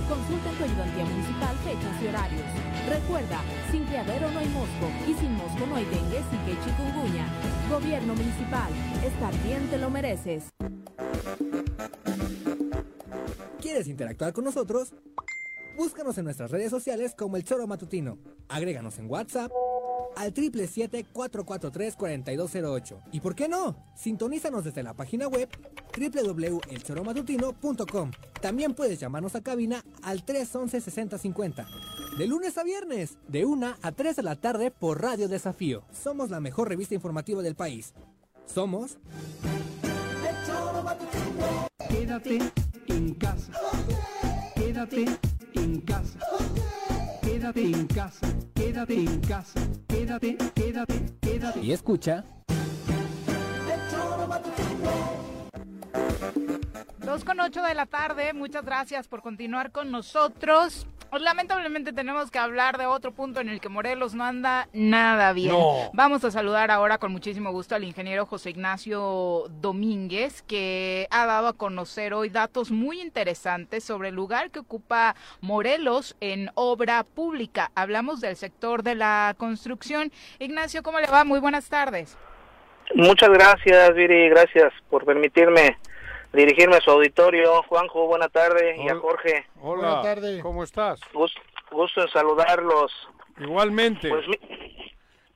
Consulta 0.09 0.49
tu 0.57 0.63
ayudantía 0.65 1.05
municipal 1.05 1.55
fechas 1.63 2.03
y 2.03 2.07
horarios. 2.07 2.43
Recuerda, 2.89 3.39
sin 3.71 3.85
criadero 3.85 4.29
no 4.31 4.39
hay 4.39 4.47
mosco 4.49 4.89
y 5.07 5.13
sin 5.13 5.33
mosco 5.33 5.65
no 5.65 5.75
hay 5.75 5.85
dengue, 5.85 6.21
zika 6.29 6.49
y 6.49 6.59
chikungunya. 6.65 7.25
Gobierno 7.69 8.15
municipal, 8.15 8.69
estar 9.05 9.33
bien 9.43 9.69
te 9.69 9.77
lo 9.77 9.89
mereces. 9.89 10.49
¿Quieres 13.61 13.87
interactuar 13.87 14.33
con 14.33 14.43
nosotros? 14.43 14.93
Búscanos 15.77 16.17
en 16.17 16.25
nuestras 16.25 16.51
redes 16.51 16.69
sociales 16.69 17.15
como 17.17 17.37
El 17.37 17.45
Choro 17.45 17.65
Matutino. 17.67 18.17
Agréganos 18.49 18.99
en 18.99 19.09
WhatsApp 19.09 19.51
al 20.15 20.33
777-443-4208. 20.33 22.97
¿Y 23.11 23.19
por 23.19 23.35
qué 23.35 23.47
no? 23.47 23.75
Sintonízanos 23.95 24.63
desde 24.63 24.81
la 24.83 24.93
página 24.93 25.27
web 25.27 25.49
www.elchoromatutino.com. 25.97 28.11
También 28.41 28.73
puedes 28.73 28.99
llamarnos 28.99 29.35
a 29.35 29.41
cabina 29.41 29.83
al 30.01 30.25
311-6050. 30.25 31.67
De 32.17 32.27
lunes 32.27 32.57
a 32.57 32.63
viernes, 32.63 33.17
de 33.27 33.45
1 33.45 33.75
a 33.81 33.91
3 33.91 34.15
de 34.15 34.23
la 34.23 34.35
tarde 34.35 34.71
por 34.71 35.01
Radio 35.01 35.27
Desafío. 35.27 35.83
Somos 35.91 36.29
la 36.29 36.39
mejor 36.39 36.69
revista 36.69 36.95
informativa 36.95 37.41
del 37.41 37.55
país. 37.55 37.93
Somos... 38.45 38.97
Quédate 41.89 42.39
en 42.87 43.13
casa. 43.15 43.51
Quédate 44.55 45.05
en 45.53 45.81
casa. 45.81 46.19
Quédate 47.41 47.71
en 47.71 47.87
casa. 47.87 48.27
Quédate 48.53 48.93
en 48.93 49.19
casa. 49.21 49.59
Quédate, 49.87 50.37
quédate, 50.53 50.93
quédate. 51.19 51.59
Y 51.59 51.71
escucha... 51.71 52.23
Dos 56.99 57.23
con 57.23 57.39
ocho 57.39 57.63
de 57.63 57.73
la 57.73 57.87
tarde, 57.87 58.33
muchas 58.33 58.63
gracias 58.63 59.07
por 59.07 59.23
continuar 59.23 59.71
con 59.71 59.89
nosotros. 59.89 60.85
Pues, 61.11 61.23
lamentablemente 61.23 61.93
tenemos 61.93 62.31
que 62.31 62.39
hablar 62.39 62.77
de 62.79 62.87
otro 62.87 63.11
punto 63.11 63.41
en 63.41 63.49
el 63.49 63.59
que 63.59 63.69
Morelos 63.69 64.15
no 64.15 64.23
anda 64.23 64.69
nada 64.73 65.33
bien. 65.33 65.51
No. 65.51 65.91
Vamos 65.93 66.23
a 66.23 66.31
saludar 66.31 66.71
ahora 66.71 66.97
con 66.97 67.11
muchísimo 67.11 67.51
gusto 67.51 67.75
al 67.75 67.83
ingeniero 67.83 68.25
José 68.25 68.51
Ignacio 68.51 69.43
Domínguez, 69.61 70.41
que 70.41 71.07
ha 71.11 71.27
dado 71.27 71.49
a 71.49 71.53
conocer 71.53 72.13
hoy 72.15 72.29
datos 72.29 72.71
muy 72.71 73.01
interesantes 73.01 73.83
sobre 73.83 74.09
el 74.09 74.15
lugar 74.15 74.49
que 74.51 74.59
ocupa 74.59 75.15
Morelos 75.41 76.15
en 76.21 76.49
obra 76.55 77.03
pública. 77.03 77.71
Hablamos 77.75 78.19
del 78.19 78.35
sector 78.35 78.81
de 78.81 78.95
la 78.95 79.35
construcción. 79.37 80.11
Ignacio, 80.39 80.81
¿cómo 80.81 80.99
le 80.99 81.07
va? 81.07 81.23
Muy 81.23 81.39
buenas 81.39 81.69
tardes. 81.69 82.17
Muchas 82.95 83.29
gracias, 83.29 83.93
Viri, 83.93 84.29
gracias 84.29 84.73
por 84.89 85.05
permitirme 85.05 85.77
dirigirme 86.33 86.77
a 86.77 86.81
su 86.81 86.91
auditorio. 86.91 87.63
Juanjo, 87.63 88.07
buena 88.07 88.29
tarde, 88.29 88.75
y 88.77 88.89
a 88.89 88.95
Jorge. 88.95 89.45
Hola, 89.61 90.01
¿cómo 90.41 90.63
estás? 90.63 90.99
Gusto, 91.13 91.39
gusto 91.71 92.01
en 92.01 92.09
saludarlos. 92.09 92.91
Igualmente. 93.39 94.09
Pues 94.09 94.27
mi- 94.27 94.39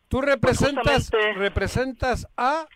Tú 0.08 0.22
representas, 0.22 0.84
justamente- 1.06 1.34
representas 1.40 2.28
a... 2.38 2.68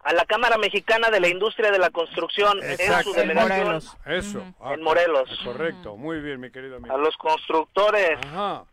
a 0.00 0.12
la 0.12 0.24
Cámara 0.24 0.58
Mexicana 0.58 1.08
de 1.10 1.20
la 1.20 1.28
Industria 1.28 1.70
de 1.70 1.78
la 1.78 1.90
Construcción 1.90 2.58
en 2.62 2.76
su 2.76 2.82
Exacto. 2.82 3.12
delegación 3.12 3.80
Eso. 4.06 4.42
ah, 4.60 4.74
en 4.74 4.82
Morelos. 4.82 5.30
Correcto, 5.44 5.96
muy 5.96 6.20
bien, 6.20 6.40
mi 6.40 6.50
querido 6.50 6.76
amigo. 6.76 6.94
A 6.94 6.98
los 6.98 7.16
constructores. 7.16 8.18
Ajá, 8.26 8.64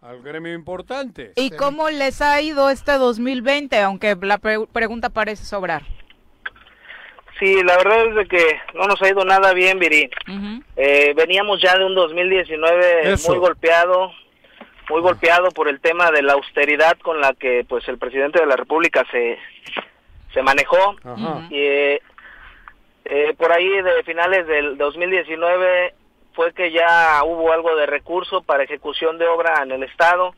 al 0.00 0.22
gremio 0.22 0.54
importante. 0.54 1.32
¿Y 1.36 1.50
cómo 1.50 1.90
les 1.90 2.22
ha 2.22 2.40
ido 2.40 2.70
este 2.70 2.92
2020? 2.92 3.78
Aunque 3.80 4.16
la 4.20 4.38
pre- 4.38 4.66
pregunta 4.72 5.10
parece 5.10 5.44
sobrar. 5.44 5.82
Sí, 7.38 7.62
la 7.62 7.76
verdad 7.76 8.06
es 8.06 8.14
de 8.16 8.26
que 8.26 8.60
no 8.74 8.86
nos 8.86 9.00
ha 9.02 9.08
ido 9.08 9.24
nada 9.24 9.52
bien, 9.52 9.78
Viri. 9.78 10.10
Eh, 10.76 11.12
veníamos 11.16 11.60
ya 11.62 11.76
de 11.78 11.84
un 11.84 11.94
2019 11.94 13.12
Eso. 13.12 13.30
muy 13.30 13.38
golpeado, 13.38 14.12
muy 14.90 15.00
golpeado 15.00 15.50
por 15.50 15.68
el 15.68 15.80
tema 15.80 16.10
de 16.10 16.22
la 16.22 16.32
austeridad 16.32 16.96
con 16.98 17.20
la 17.20 17.34
que 17.34 17.64
pues 17.68 17.86
el 17.88 17.98
presidente 17.98 18.40
de 18.40 18.46
la 18.46 18.56
República 18.56 19.04
se, 19.10 19.38
se 20.34 20.42
manejó. 20.42 20.96
Y, 21.50 21.56
eh, 21.62 22.02
eh, 23.04 23.34
por 23.38 23.52
ahí 23.52 23.68
de 23.68 24.02
finales 24.04 24.46
del 24.46 24.76
2019 24.76 25.94
fue 26.34 26.52
que 26.52 26.70
ya 26.72 27.20
hubo 27.24 27.52
algo 27.52 27.74
de 27.76 27.86
recurso 27.86 28.42
para 28.42 28.64
ejecución 28.64 29.18
de 29.18 29.26
obra 29.26 29.62
en 29.62 29.72
el 29.72 29.82
estado. 29.84 30.34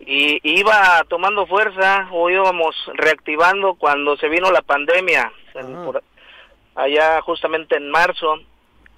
Y, 0.00 0.38
y 0.42 0.60
iba 0.60 1.02
tomando 1.08 1.46
fuerza 1.46 2.08
o 2.12 2.28
íbamos 2.28 2.74
reactivando 2.94 3.74
cuando 3.74 4.16
se 4.16 4.28
vino 4.28 4.50
la 4.50 4.62
pandemia. 4.62 5.30
En- 5.54 5.84
por- 5.84 6.02
allá 6.74 7.20
justamente 7.22 7.76
en 7.76 7.90
marzo 7.90 8.36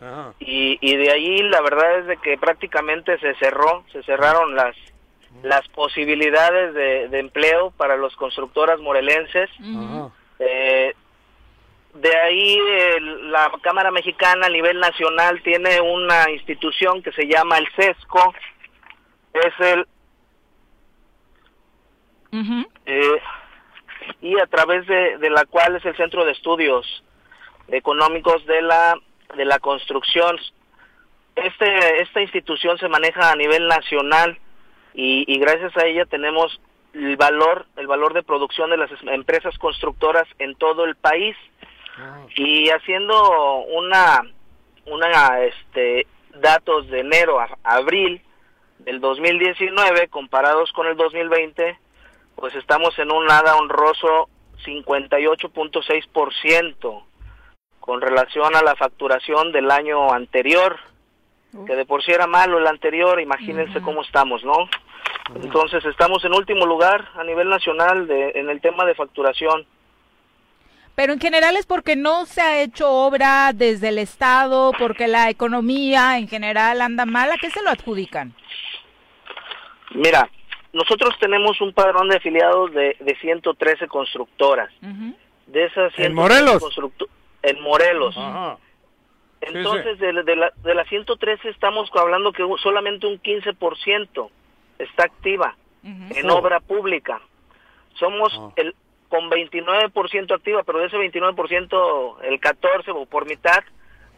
Ajá. 0.01 0.33
y, 0.41 0.79
y 0.81 0.97
de 0.97 1.11
ahí 1.13 1.39
la 1.45 1.61
verdad 1.63 1.99
es 2.01 2.07
de 2.07 2.17
que 2.19 2.37
prácticamente 2.39 3.19
se 3.19 3.35
cerró, 3.37 3.85
se 3.93 4.03
cerraron 4.05 4.55
las 4.55 4.75
las 5.43 5.69
posibilidades 5.69 6.73
de, 6.73 7.09
de 7.09 7.19
empleo 7.19 7.71
para 7.73 7.97
los 7.97 8.17
constructoras 8.17 8.81
morelenses. 8.81 9.51
Ajá. 9.61 10.09
Eh, 10.39 10.95
De 11.95 12.17
ahí 12.17 12.59
el- 12.97 13.31
la 13.33 13.51
Cámara 13.63 13.91
Mexicana 13.91 14.47
a 14.47 14.51
nivel 14.51 14.79
nacional 14.81 15.43
tiene 15.43 15.81
una 15.83 16.31
institución 16.31 17.03
que 17.03 17.13
se 17.13 17.27
llama 17.27 17.59
el 17.59 17.69
CESCO. 17.77 18.35
Es 19.35 19.61
el 19.61 19.87
eh, 22.87 23.21
y 24.23 24.39
a 24.39 24.47
través 24.47 24.87
de, 24.87 25.19
de 25.19 25.31
la 25.31 25.45
cual 25.45 25.77
es 25.77 25.85
el 25.85 25.97
Centro 25.97 26.25
de 26.25 26.33
Estudios 26.33 27.03
Económicos 27.69 28.45
de 28.47 28.63
la 28.63 28.99
de 29.37 29.45
la 29.45 29.59
Construcción. 29.59 30.39
Este 31.35 32.03
esta 32.03 32.21
institución 32.23 32.79
se 32.79 32.89
maneja 32.89 33.31
a 33.33 33.37
nivel 33.37 33.67
nacional 33.69 34.39
y, 34.95 35.25
y 35.33 35.39
gracias 35.39 35.77
a 35.77 35.85
ella 35.87 36.07
tenemos 36.07 36.61
el 36.95 37.17
valor 37.17 37.67
el 37.77 37.87
valor 37.87 38.15
de 38.15 38.23
producción 38.23 38.71
de 38.71 38.79
las 38.79 38.91
es- 38.91 39.03
empresas 39.03 39.57
constructoras 39.59 40.27
en 40.39 40.55
todo 40.57 40.85
el 40.85 40.97
país. 40.97 41.37
Y 42.37 42.69
haciendo 42.71 43.59
una 43.75 44.23
una 44.87 45.41
este 45.45 46.07
datos 46.35 46.89
de 46.89 47.01
enero 47.01 47.41
a 47.41 47.49
abril 47.65 48.21
del 48.81 49.01
2019 49.01 50.09
comparados 50.09 50.71
con 50.73 50.87
el 50.87 50.97
2020 50.97 51.79
pues 52.37 52.55
estamos 52.55 52.99
en 52.99 53.11
un 53.11 53.25
nada 53.25 53.57
honroso 53.57 54.29
58.6% 54.67 57.03
con 57.87 58.01
relación 58.01 58.55
a 58.57 58.63
la 58.63 58.75
facturación 58.75 59.53
del 59.53 59.71
año 59.71 60.13
anterior, 60.13 60.77
que 61.67 61.77
de 61.77 61.87
por 61.87 62.03
sí 62.03 62.11
era 62.11 62.27
malo 62.27 62.59
el 62.59 62.67
anterior, 62.67 63.21
imagínense 63.21 63.81
cómo 63.81 64.03
estamos, 64.03 64.45
¿no? 64.45 64.69
Entonces 65.43 65.85
estamos 65.85 66.25
en 66.25 66.35
último 66.35 66.67
lugar 66.67 67.09
a 67.15 67.25
nivel 67.25 67.49
nacional 67.49 68.07
de, 68.09 68.33
en 68.35 68.51
el 68.51 68.61
tema 68.61 68.85
de 68.85 68.95
facturación. 68.95 69.65
Pero 70.97 71.13
en 71.13 71.21
general 71.21 71.57
es 71.57 71.65
porque 71.65 71.95
no 71.95 72.27
se 72.27 72.41
ha 72.41 72.61
hecho 72.61 72.91
obra 72.91 73.53
desde 73.55 73.89
el 73.89 73.99
Estado, 73.99 74.73
porque 74.79 75.07
la 75.07 75.31
economía 75.31 76.19
en 76.19 76.27
general 76.27 76.81
anda 76.81 77.07
mal. 77.07 77.31
¿A 77.31 77.37
qué 77.37 77.51
se 77.51 77.63
lo 77.63 77.71
adjudican? 77.71 78.35
Mira, 79.95 80.29
nosotros 80.73 81.15
tenemos 81.21 81.61
un 81.61 81.73
padrón 81.73 82.09
de 82.09 82.17
afiliados 82.17 82.73
de, 82.73 82.97
de 82.99 83.17
113 83.21 83.87
constructoras. 83.87 84.71
De 84.81 85.65
esas 85.65 85.95
113 85.95 86.11
Morelos? 86.11 86.63
En 87.43 87.61
Morelos. 87.63 88.17
Entonces, 89.41 89.99
De, 89.99 90.13
de, 90.25 90.37
la, 90.37 90.51
de 90.57 90.75
las 90.75 90.89
113 90.89 91.51
estamos 91.51 91.91
hablando 91.95 92.33
que 92.33 92.43
un- 92.43 92.59
solamente 92.59 93.07
un 93.07 93.21
15% 93.21 94.31
está 94.79 95.05
activa 95.05 95.57
en 95.85 96.31
Oh. 96.31 96.37
obra 96.37 96.59
pública. 96.61 97.21
Somos 97.95 98.33
el 98.57 98.75
con 99.09 99.31
29% 99.31 100.35
activa, 100.35 100.65
pero 100.65 100.81
de 100.81 100.87
ese 100.87 100.97
29%, 100.97 102.17
el 102.25 102.41
14 102.41 102.91
o 102.91 103.07
por 103.07 103.25
mitad 103.27 103.63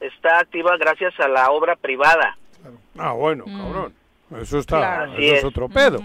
está 0.00 0.38
activa 0.38 0.78
gracias 0.78 1.12
a 1.20 1.28
la 1.28 1.50
obra 1.50 1.76
privada. 1.76 2.38
Ah, 2.96 3.12
bueno, 3.12 3.44
cabrón. 3.44 3.92
Eso 4.40 4.58
está, 4.58 4.78
Claro. 4.78 5.12
eso 5.12 5.20
es 5.20 5.38
es. 5.38 5.44
otro 5.44 5.68
pedo. 5.68 6.00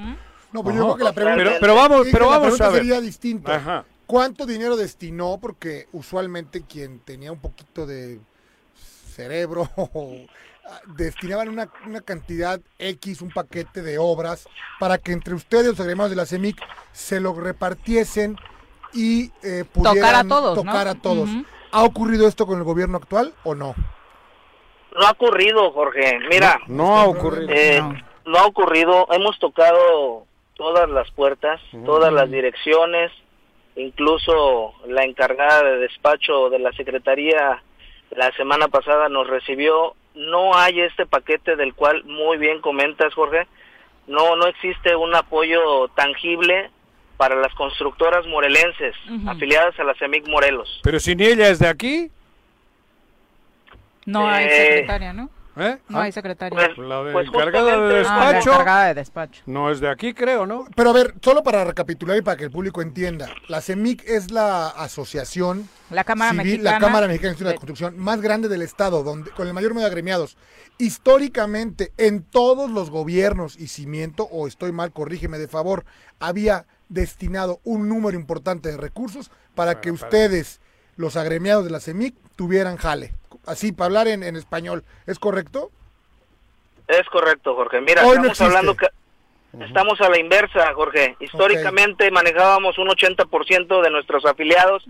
No, 0.51 0.63
pues 0.63 0.75
yo 0.75 0.81
Ajá. 0.83 0.93
creo 0.93 0.97
que 0.97 1.03
la 1.05 1.13
pregunta, 1.13 1.37
Pero, 1.37 1.51
pero 1.61 1.75
vamos, 1.75 2.05
sí, 2.05 2.11
pero 2.11 2.25
la 2.25 2.31
vamos 2.31 2.41
pregunta 2.43 2.65
a 2.67 2.69
ver. 2.71 2.81
sería 2.81 2.99
distinta. 3.01 3.55
Ajá. 3.55 3.85
¿Cuánto 4.13 4.45
dinero 4.45 4.75
destinó? 4.75 5.39
Porque 5.41 5.87
usualmente 5.91 6.63
quien 6.67 6.99
tenía 6.99 7.31
un 7.31 7.39
poquito 7.41 7.87
de 7.87 8.19
cerebro 8.75 9.67
destinaban 10.95 11.49
una, 11.49 11.71
una 11.87 11.99
cantidad 12.01 12.61
X, 12.77 13.23
un 13.23 13.31
paquete 13.31 13.81
de 13.81 13.97
obras, 13.97 14.47
para 14.79 14.99
que 14.99 15.13
entre 15.13 15.33
ustedes, 15.33 15.65
los 15.65 15.79
agremados 15.79 16.11
de 16.11 16.15
la 16.17 16.27
CEMIC, 16.27 16.61
se 16.91 17.19
lo 17.19 17.33
repartiesen 17.33 18.37
y 18.93 19.31
eh, 19.41 19.65
pudieran 19.73 19.95
Tocar 19.95 20.15
a 20.15 20.23
todos, 20.27 20.57
¿no? 20.57 20.63
tocar 20.63 20.87
a 20.87 20.93
todos. 20.93 21.29
¿Ha 21.71 21.83
ocurrido 21.83 22.27
esto 22.27 22.45
con 22.45 22.59
el 22.59 22.63
gobierno 22.63 22.97
actual 22.99 23.33
o 23.43 23.55
no? 23.55 23.73
No 24.95 25.07
ha 25.07 25.09
ocurrido, 25.09 25.71
Jorge. 25.71 26.19
Mira. 26.29 26.59
No, 26.67 26.75
no 26.83 26.97
ha 26.97 27.05
ocurrido. 27.05 27.49
eh, 27.51 27.81
no. 28.27 28.37
ha 28.37 28.45
ocurrido. 28.45 29.07
Hemos 29.11 29.39
tocado 29.39 30.27
todas 30.53 30.87
las 30.87 31.09
puertas, 31.09 31.59
todas 31.83 32.13
las 32.13 32.29
direcciones, 32.29 33.11
incluso 33.75 34.73
la 34.87 35.03
encargada 35.03 35.63
de 35.63 35.77
despacho 35.79 36.49
de 36.49 36.59
la 36.59 36.71
Secretaría 36.73 37.61
la 38.11 38.31
semana 38.33 38.67
pasada 38.67 39.09
nos 39.09 39.27
recibió. 39.27 39.95
No 40.15 40.55
hay 40.55 40.81
este 40.81 41.05
paquete 41.07 41.55
del 41.55 41.73
cual 41.73 42.03
muy 42.05 42.37
bien 42.37 42.61
comentas, 42.61 43.13
Jorge. 43.15 43.47
No, 44.05 44.35
no 44.35 44.45
existe 44.47 44.95
un 44.95 45.15
apoyo 45.15 45.87
tangible 45.95 46.69
para 47.17 47.35
las 47.35 47.53
constructoras 47.55 48.25
morelenses 48.27 48.95
afiliadas 49.27 49.79
a 49.79 49.83
la 49.83 49.93
CEMIC 49.95 50.27
Morelos. 50.27 50.81
Pero 50.83 50.99
si 50.99 51.15
ni 51.15 51.25
ella 51.25 51.47
es 51.49 51.59
de 51.59 51.67
aquí, 51.67 52.11
No 54.05 54.27
hay 54.29 54.45
Eh, 54.45 54.49
secretaria, 54.49 55.13
¿no? 55.13 55.29
¿Eh? 55.57 55.77
No 55.89 55.99
hay 55.99 56.11
secretaria. 56.11 56.57
Pues- 56.75 56.77
La 56.77 57.03
de 57.03 57.13
pues 57.13 57.27
encargada 57.27 57.65
de 57.71 57.73
Ah, 57.73 57.77
la 57.79 57.93
despacho 58.33 58.51
encargada 58.53 58.85
de 58.87 58.93
despacho. 58.95 59.41
no 59.45 59.69
es 59.71 59.79
de 59.79 59.89
aquí, 59.89 60.13
creo, 60.13 60.45
¿no? 60.45 60.65
Pero 60.75 60.89
a 60.89 60.93
ver, 60.93 61.13
solo 61.21 61.43
para 61.43 61.63
recapitular 61.63 62.17
y 62.17 62.21
para 62.21 62.37
que 62.37 62.45
el 62.45 62.51
público 62.51 62.81
entienda, 62.81 63.29
la 63.47 63.61
CEMIC 63.61 64.03
es 64.07 64.31
la 64.31 64.67
asociación 64.69 65.67
La 65.89 66.03
Cámara 66.03 66.31
civil, 66.31 66.45
Mexicana. 66.45 66.71
la 66.71 66.79
Cámara 66.85 67.07
Mexicana 67.07 67.35
de 67.37 67.43
la 67.45 67.51
Construcción 67.51 67.97
más 67.99 68.21
grande 68.21 68.47
del 68.49 68.61
estado, 68.61 69.03
donde 69.03 69.31
con 69.31 69.47
el 69.47 69.53
mayor 69.53 69.69
número 69.71 69.85
de 69.85 69.91
agremiados. 69.91 70.37
Históricamente, 70.97 71.91
en 71.97 72.23
todos 72.23 72.69
los 72.69 72.89
gobiernos 72.89 73.59
y 73.59 73.67
cimiento, 73.67 74.23
o 74.31 74.47
estoy 74.47 74.71
mal, 74.71 74.91
corrígeme 74.93 75.37
de 75.37 75.47
favor, 75.47 75.85
había 76.19 76.65
destinado 76.87 77.59
un 77.63 77.89
número 77.89 78.17
importante 78.17 78.69
de 78.69 78.77
recursos 78.77 79.31
para 79.55 79.81
que 79.81 79.91
para- 79.91 80.05
ustedes, 80.05 80.61
los 80.97 81.15
agremiados 81.17 81.63
de 81.65 81.71
la 81.71 81.79
CEMIC, 81.79 82.15
tuvieran 82.35 82.77
jale. 82.77 83.13
Así, 83.45 83.71
para 83.71 83.87
hablar 83.87 84.07
en, 84.07 84.23
en 84.23 84.35
español, 84.35 84.83
¿es 85.07 85.19
correcto? 85.19 85.69
Es 86.87 87.07
correcto, 87.09 87.55
Jorge. 87.55 87.81
Mira, 87.81 88.01
Hoy 88.05 88.17
no 88.17 88.27
estamos 88.27 88.29
existe. 88.29 88.43
hablando 88.45 88.75
que 88.75 88.87
estamos 89.65 90.01
a 90.01 90.09
la 90.09 90.19
inversa, 90.19 90.73
Jorge. 90.73 91.15
Históricamente 91.19 92.09
manejábamos 92.11 92.77
un 92.77 92.87
80% 92.89 93.81
de 93.81 93.89
nuestros 93.89 94.25
afiliados 94.25 94.83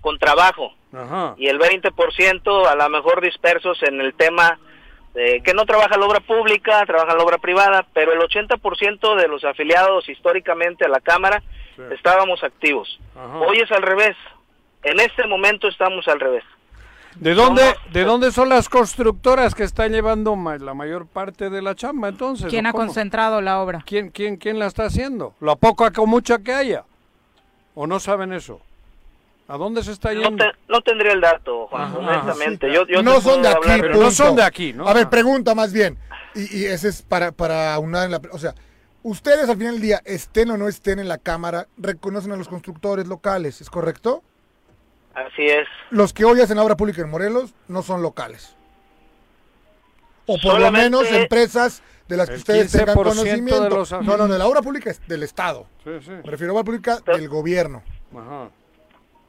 con 0.00 0.18
trabajo 0.18 0.72
Ajá. 0.92 1.34
y 1.38 1.48
el 1.48 1.58
20% 1.58 2.66
a 2.66 2.74
lo 2.74 2.88
mejor 2.88 3.20
dispersos 3.20 3.82
en 3.82 4.00
el 4.00 4.14
tema 4.14 4.58
de 5.14 5.40
que 5.44 5.54
no 5.54 5.64
trabaja 5.66 5.96
la 5.96 6.06
obra 6.06 6.20
pública, 6.20 6.84
trabaja 6.86 7.16
la 7.16 7.24
obra 7.24 7.38
privada, 7.38 7.84
pero 7.92 8.12
el 8.12 8.20
80% 8.20 9.16
de 9.16 9.26
los 9.28 9.44
afiliados 9.44 10.08
históricamente 10.08 10.84
a 10.84 10.88
la 10.88 11.00
Cámara 11.00 11.42
Sí. 11.76 11.82
estábamos 11.94 12.42
activos. 12.44 12.98
Hoy 13.46 13.58
es 13.60 13.70
al 13.72 13.82
revés. 13.82 14.16
En 14.82 14.98
este 15.00 15.26
momento 15.26 15.68
estamos 15.68 16.06
al 16.08 16.20
revés. 16.20 16.44
¿De 17.16 17.34
dónde, 17.34 17.62
¿De 17.92 18.04
dónde 18.04 18.30
son 18.30 18.48
las 18.48 18.68
constructoras 18.68 19.54
que 19.54 19.64
están 19.64 19.92
llevando 19.92 20.36
la 20.60 20.74
mayor 20.74 21.06
parte 21.06 21.50
de 21.50 21.60
la 21.60 21.74
chamba 21.74 22.08
entonces? 22.08 22.46
¿Quién 22.48 22.66
ha 22.66 22.72
cómo? 22.72 22.84
concentrado 22.86 23.40
la 23.40 23.60
obra? 23.60 23.82
¿Quién, 23.84 24.10
quién, 24.10 24.36
¿Quién 24.36 24.58
la 24.58 24.66
está 24.66 24.84
haciendo? 24.84 25.34
¿La 25.40 25.56
poca 25.56 25.90
o 25.98 26.06
mucha 26.06 26.38
que 26.38 26.52
haya? 26.54 26.84
¿O 27.74 27.86
no 27.86 27.98
saben 28.00 28.32
eso? 28.32 28.60
¿A 29.48 29.56
dónde 29.56 29.82
se 29.82 29.90
está 29.92 30.14
No, 30.14 30.20
yendo? 30.22 30.44
te- 30.44 30.52
no 30.68 30.80
tendría 30.80 31.12
el 31.12 31.20
dato, 31.20 31.66
Juan, 31.66 31.82
Ajá. 31.82 31.98
honestamente. 31.98 32.68
Sí, 32.68 32.74
yo, 32.74 32.86
yo 32.86 33.02
no 33.02 33.20
son 33.20 33.42
de 33.42 33.48
aquí, 33.48 33.58
hablar- 33.64 33.80
Pero 33.80 33.98
no 33.98 34.10
son 34.12 34.36
de 34.36 34.42
aquí, 34.44 34.72
¿no? 34.72 34.86
A 34.88 34.94
ver, 34.94 35.06
Ah. 35.06 35.10
pregunta 35.10 35.54
más 35.56 35.72
bien. 35.72 35.98
Y, 36.36 36.58
y 36.60 36.64
ese 36.66 36.88
es 36.88 37.02
para, 37.02 37.32
para 37.32 37.76
unar 37.80 38.04
en 38.06 38.12
la... 38.12 38.20
O 38.32 38.38
sea, 38.38 38.54
ustedes 39.02 39.48
al 39.50 39.56
final 39.56 39.72
del 39.74 39.82
día, 39.82 40.00
estén 40.04 40.50
o 40.52 40.56
no 40.56 40.68
estén 40.68 41.00
en 41.00 41.08
la 41.08 41.18
Cámara, 41.18 41.66
reconocen 41.76 42.30
a 42.30 42.36
los 42.36 42.48
constructores 42.48 43.08
locales, 43.08 43.60
¿es 43.60 43.68
correcto? 43.68 44.22
Así 45.14 45.46
es. 45.46 45.66
Los 45.90 46.12
que 46.12 46.24
hoy 46.24 46.40
hacen 46.40 46.56
la 46.56 46.62
obra 46.64 46.76
pública 46.76 47.02
en 47.02 47.10
Morelos 47.10 47.54
no 47.68 47.82
son 47.82 48.02
locales. 48.02 48.56
O 50.26 50.38
por 50.38 50.60
lo 50.60 50.70
menos 50.70 51.10
empresas 51.10 51.82
de 52.06 52.16
las 52.16 52.28
que 52.28 52.34
El 52.34 52.40
ustedes 52.40 52.72
tengan 52.72 52.88
15% 52.88 52.88
de 52.88 52.94
conocimiento. 52.94 53.68
los 53.68 53.92
No, 53.92 54.16
no, 54.16 54.28
de 54.28 54.38
la 54.38 54.46
obra 54.46 54.62
pública 54.62 54.90
es 54.90 55.06
del 55.08 55.22
Estado. 55.22 55.66
Sí, 55.84 55.90
sí. 56.02 56.10
Me 56.10 56.22
refiero 56.30 56.52
a 56.52 56.54
obra 56.54 56.64
pública 56.64 56.98
del 57.00 57.28
gobierno. 57.28 57.82
Ajá. 58.16 58.50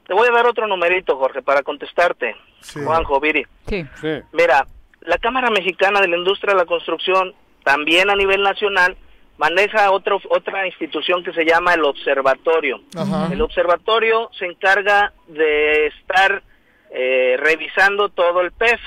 Te 0.08 0.14
voy 0.14 0.28
a 0.28 0.32
dar 0.32 0.46
otro 0.46 0.68
numerito, 0.68 1.18
Jorge, 1.18 1.42
para 1.42 1.64
contestarte. 1.64 2.36
Sí. 2.62 2.80
Juanjo, 2.84 3.20
Viri. 3.20 3.46
Sí. 3.68 3.86
Sí. 4.02 4.22
Mira, 4.34 4.68
la 5.02 5.18
Cámara 5.18 5.50
Mexicana 5.50 6.02
de 6.02 6.08
la 6.08 6.18
Industria 6.18 6.54
de 6.54 6.60
la 6.60 6.66
Construcción, 6.66 7.34
también 7.64 8.10
a 8.10 8.16
nivel 8.16 8.44
nacional, 8.44 8.98
maneja 9.42 9.90
otro, 9.90 10.22
otra 10.30 10.68
institución 10.68 11.24
que 11.24 11.34
se 11.34 11.44
llama 11.44 11.74
el 11.74 11.84
Observatorio. 11.84 12.80
Ajá. 12.96 13.28
El 13.34 13.42
Observatorio 13.42 14.30
se 14.38 14.46
encarga 14.46 15.14
de 15.28 15.88
estar 15.88 16.44
eh, 16.92 17.38
revisando 17.40 18.10
todo 18.10 18.42
el 18.42 18.52
PEF, 18.52 18.80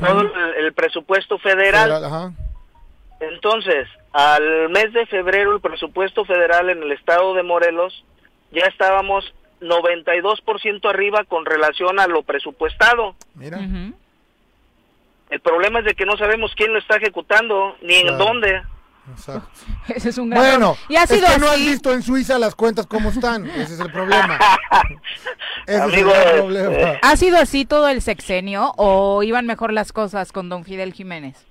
todo 0.00 0.22
el, 0.22 0.64
el 0.64 0.72
presupuesto 0.72 1.38
federal. 1.38 1.88
Federal, 1.88 2.04
ajá. 2.04 2.32
Entonces, 3.20 3.86
al 4.12 4.70
mes 4.70 4.92
de 4.92 5.06
febrero 5.06 5.54
el 5.54 5.60
presupuesto 5.60 6.24
federal 6.24 6.68
en 6.68 6.82
el 6.82 6.90
estado 6.90 7.32
de 7.34 7.44
Morelos 7.44 8.04
ya 8.50 8.64
estábamos 8.64 9.32
92% 9.60 10.88
arriba 10.90 11.22
con 11.28 11.46
relación 11.46 12.00
a 12.00 12.08
lo 12.08 12.24
presupuestado. 12.24 13.14
Mira. 13.36 13.60
El 15.30 15.40
problema 15.40 15.78
es 15.78 15.84
de 15.84 15.94
que 15.94 16.06
no 16.06 16.16
sabemos 16.16 16.50
quién 16.56 16.72
lo 16.72 16.80
está 16.80 16.96
ejecutando 16.96 17.76
ni 17.82 17.94
en 17.94 18.18
dónde. 18.18 18.62
Exacto. 19.10 19.48
Ese 19.94 20.10
es 20.10 20.18
un 20.18 20.30
gran 20.30 20.42
Bueno, 20.42 20.76
Y 20.88 20.96
ha 20.96 21.04
es 21.04 21.10
sido 21.10 21.26
que 21.26 21.38
no 21.38 21.48
has 21.48 21.58
visto 21.58 21.92
en 21.92 22.02
Suiza 22.02 22.38
las 22.38 22.54
cuentas 22.54 22.86
cómo 22.86 23.08
están. 23.10 23.46
Ese 23.48 23.74
es 23.74 23.80
el 23.80 23.90
problema. 23.90 24.38
Ese 25.66 25.80
Amigo, 25.80 26.10
es 26.12 26.18
el 26.26 26.28
eh, 26.28 26.32
problema. 26.34 26.98
¿Ha 27.02 27.16
sido 27.16 27.38
así 27.38 27.64
todo 27.64 27.88
el 27.88 28.02
sexenio 28.02 28.72
o 28.76 29.22
iban 29.22 29.46
mejor 29.46 29.72
las 29.72 29.92
cosas 29.92 30.32
con 30.32 30.48
don 30.48 30.64
Fidel 30.64 30.92
Jiménez? 30.92 31.46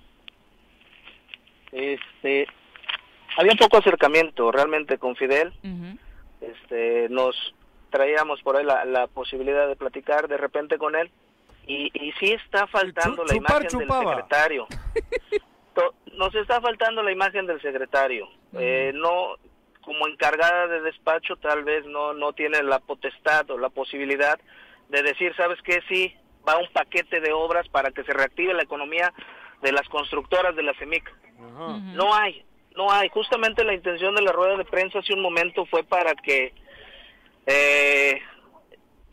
Este, 1.71 2.47
había 3.37 3.53
poco 3.53 3.77
acercamiento 3.77 4.51
realmente 4.51 4.97
con 4.97 5.15
Fidel. 5.15 5.53
Este, 6.41 7.07
nos 7.09 7.35
traíamos 7.89 8.41
por 8.41 8.55
ahí 8.55 8.65
la, 8.65 8.85
la 8.85 9.07
posibilidad 9.07 9.67
de 9.67 9.75
platicar 9.75 10.27
de 10.27 10.37
repente 10.37 10.77
con 10.77 10.95
él 10.95 11.11
y, 11.67 11.91
y 11.93 12.11
sí 12.19 12.31
está 12.31 12.67
faltando 12.67 13.23
la 13.23 13.33
chupar, 13.33 13.61
imagen 13.63 13.67
chupaba. 13.79 13.99
del 13.99 14.15
secretario. 14.23 14.67
Nos 16.17 16.33
está 16.35 16.61
faltando 16.61 17.03
la 17.03 17.11
imagen 17.11 17.45
del 17.45 17.61
secretario. 17.61 18.27
Eh, 18.57 18.91
no, 18.95 19.35
como 19.81 20.07
encargada 20.07 20.67
de 20.67 20.81
despacho, 20.81 21.35
tal 21.37 21.63
vez 21.63 21.85
no 21.85 22.13
no 22.13 22.33
tiene 22.33 22.61
la 22.63 22.79
potestad 22.79 23.49
o 23.51 23.57
la 23.57 23.69
posibilidad 23.69 24.39
de 24.89 25.03
decir, 25.03 25.35
sabes 25.35 25.59
qué, 25.63 25.81
sí 25.87 26.15
va 26.47 26.57
un 26.57 26.67
paquete 26.73 27.21
de 27.21 27.31
obras 27.31 27.67
para 27.69 27.91
que 27.91 28.03
se 28.03 28.13
reactive 28.13 28.53
la 28.53 28.63
economía 28.63 29.13
de 29.61 29.71
las 29.71 29.87
constructoras 29.89 30.55
de 30.55 30.63
la 30.63 30.73
CEMIC. 30.75 31.13
No 31.93 32.13
hay, 32.13 32.43
no 32.75 32.91
hay. 32.91 33.09
Justamente 33.09 33.63
la 33.63 33.73
intención 33.73 34.15
de 34.15 34.21
la 34.21 34.31
rueda 34.31 34.57
de 34.57 34.65
prensa 34.65 34.99
hace 34.99 35.13
un 35.13 35.21
momento 35.21 35.65
fue 35.65 35.83
para 35.83 36.13
que 36.15 36.53
eh, 37.45 38.21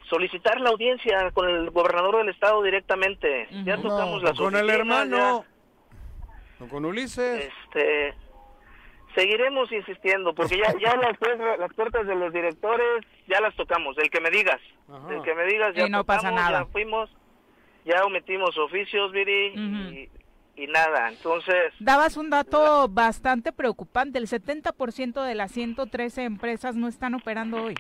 solicitar 0.09 0.61
la 0.61 0.71
audiencia 0.71 1.31
con 1.33 1.49
el 1.49 1.71
gobernador 1.71 2.19
del 2.19 2.29
estado 2.31 2.63
directamente. 2.63 3.49
Ya 3.65 3.77
tocamos 3.77 4.23
las 4.23 4.37
con 4.37 4.57
el 4.57 4.71
hermano. 4.71 5.45
No 6.61 6.69
con 6.69 6.85
Ulises. 6.85 7.51
Este, 7.67 8.15
seguiremos 9.15 9.71
insistiendo 9.73 10.35
porque 10.35 10.57
ya 10.59 10.73
ya 10.81 10.97
las, 10.97 11.17
puertas- 11.19 11.59
las 11.59 11.75
puertas 11.75 12.07
de 12.07 12.15
los 12.15 12.33
directores 12.33 13.05
ya 13.29 13.41
las 13.41 13.55
tocamos. 13.57 13.97
El 13.99 14.11
que 14.11 14.21
me 14.21 14.31
digas, 14.31 14.61
el 15.11 15.23
que 15.23 15.35
me 15.35 15.45
digas 15.47 15.75
ya 15.75 15.87
Y 15.87 15.91
no 15.91 16.05
pasa 16.05 16.31
nada. 16.31 16.61
Ya 16.61 16.67
fuimos, 16.67 17.11
ya 17.85 18.05
omitimos 18.05 18.57
oficios, 18.59 19.13
Viri, 19.13 19.49
y, 19.55 20.63
y 20.63 20.67
nada. 20.69 21.09
Entonces 21.11 21.73
Dabas 21.81 22.17
un 22.17 22.31
dato 22.31 22.89
bastante 22.89 23.53
preocupante, 23.53 24.19
el 24.19 24.27
70% 24.27 25.23
de 25.23 25.35
las 25.35 25.53
113 25.53 26.25
empresas 26.25 26.75
no 26.77 26.89
están 26.89 27.15
operando 27.15 27.63
hoy. 27.65 27.75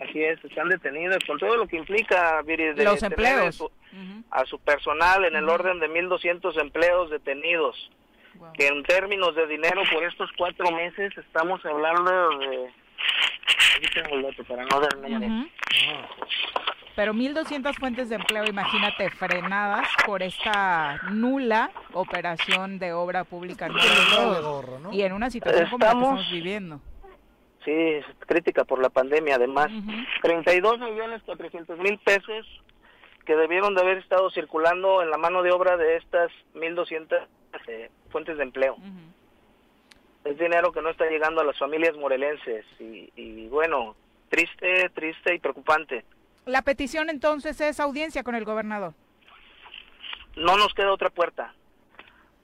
Así 0.00 0.22
es, 0.22 0.42
están 0.44 0.68
detenidos 0.68 1.18
con 1.26 1.38
todo 1.38 1.56
lo 1.56 1.66
que 1.68 1.76
implica, 1.76 2.42
Viri, 2.42 2.72
de 2.74 2.84
Los 2.84 3.02
empleos. 3.02 3.46
a 3.48 3.52
su- 3.52 3.70
a 4.30 4.44
su 4.44 4.58
personal 4.58 5.24
en 5.24 5.36
el 5.36 5.48
orden 5.48 5.78
de 5.78 5.88
1.200 5.88 6.56
empleos 6.60 7.10
detenidos. 7.10 7.90
Que 8.54 8.66
en 8.66 8.82
términos 8.82 9.34
de 9.36 9.46
dinero 9.46 9.82
por 9.92 10.02
estos 10.02 10.28
cuatro 10.36 10.70
meses 10.72 11.16
estamos 11.16 11.64
hablando 11.64 12.38
de... 12.38 12.68
Aquí 13.76 13.86
tengo 13.94 14.16
el 14.16 14.22
dato 14.22 14.42
para 14.44 14.64
no 14.64 14.80
dar 14.80 14.96
números. 14.96 15.30
Ujú. 15.30 16.26
Pero 16.96 17.12
1.200 17.12 17.74
fuentes 17.76 18.08
de 18.08 18.16
empleo, 18.16 18.44
imagínate, 18.44 19.10
frenadas 19.10 19.88
por 20.06 20.22
esta 20.22 21.00
nula 21.10 21.70
operación 21.92 22.78
de 22.78 22.92
obra 22.92 23.24
pública. 23.24 23.68
Y 24.92 25.02
en 25.02 25.12
una 25.12 25.30
situación 25.30 25.68
como 25.70 25.78
la 25.84 25.90
que 25.92 25.96
estamos 25.98 26.30
viviendo. 26.30 26.80
Sí, 27.64 27.72
es 27.72 28.04
crítica 28.26 28.64
por 28.64 28.80
la 28.80 28.90
pandemia 28.90 29.36
además. 29.36 29.70
32 30.22 30.80
millones 30.80 31.22
400 31.24 31.78
mil 31.78 31.98
pesos 31.98 32.46
que 33.24 33.36
debieron 33.36 33.74
de 33.74 33.80
haber 33.80 33.98
estado 33.98 34.30
circulando 34.30 35.02
en 35.02 35.10
la 35.10 35.16
mano 35.16 35.42
de 35.42 35.50
obra 35.50 35.76
de 35.76 35.96
estas 35.96 36.30
1.200 36.54 37.26
eh, 37.68 37.90
fuentes 38.10 38.36
de 38.36 38.42
empleo. 38.42 38.76
Es 40.24 40.38
dinero 40.38 40.72
que 40.72 40.82
no 40.82 40.90
está 40.90 41.06
llegando 41.06 41.40
a 41.40 41.44
las 41.44 41.58
familias 41.58 41.96
morelenses 41.96 42.66
y, 42.78 43.10
y 43.16 43.48
bueno, 43.48 43.96
triste, 44.28 44.90
triste 44.90 45.34
y 45.34 45.38
preocupante. 45.38 46.04
La 46.44 46.62
petición 46.62 47.08
entonces 47.08 47.60
es 47.60 47.80
audiencia 47.80 48.22
con 48.22 48.34
el 48.34 48.44
gobernador. 48.44 48.92
No 50.36 50.56
nos 50.56 50.74
queda 50.74 50.92
otra 50.92 51.10
puerta. 51.10 51.54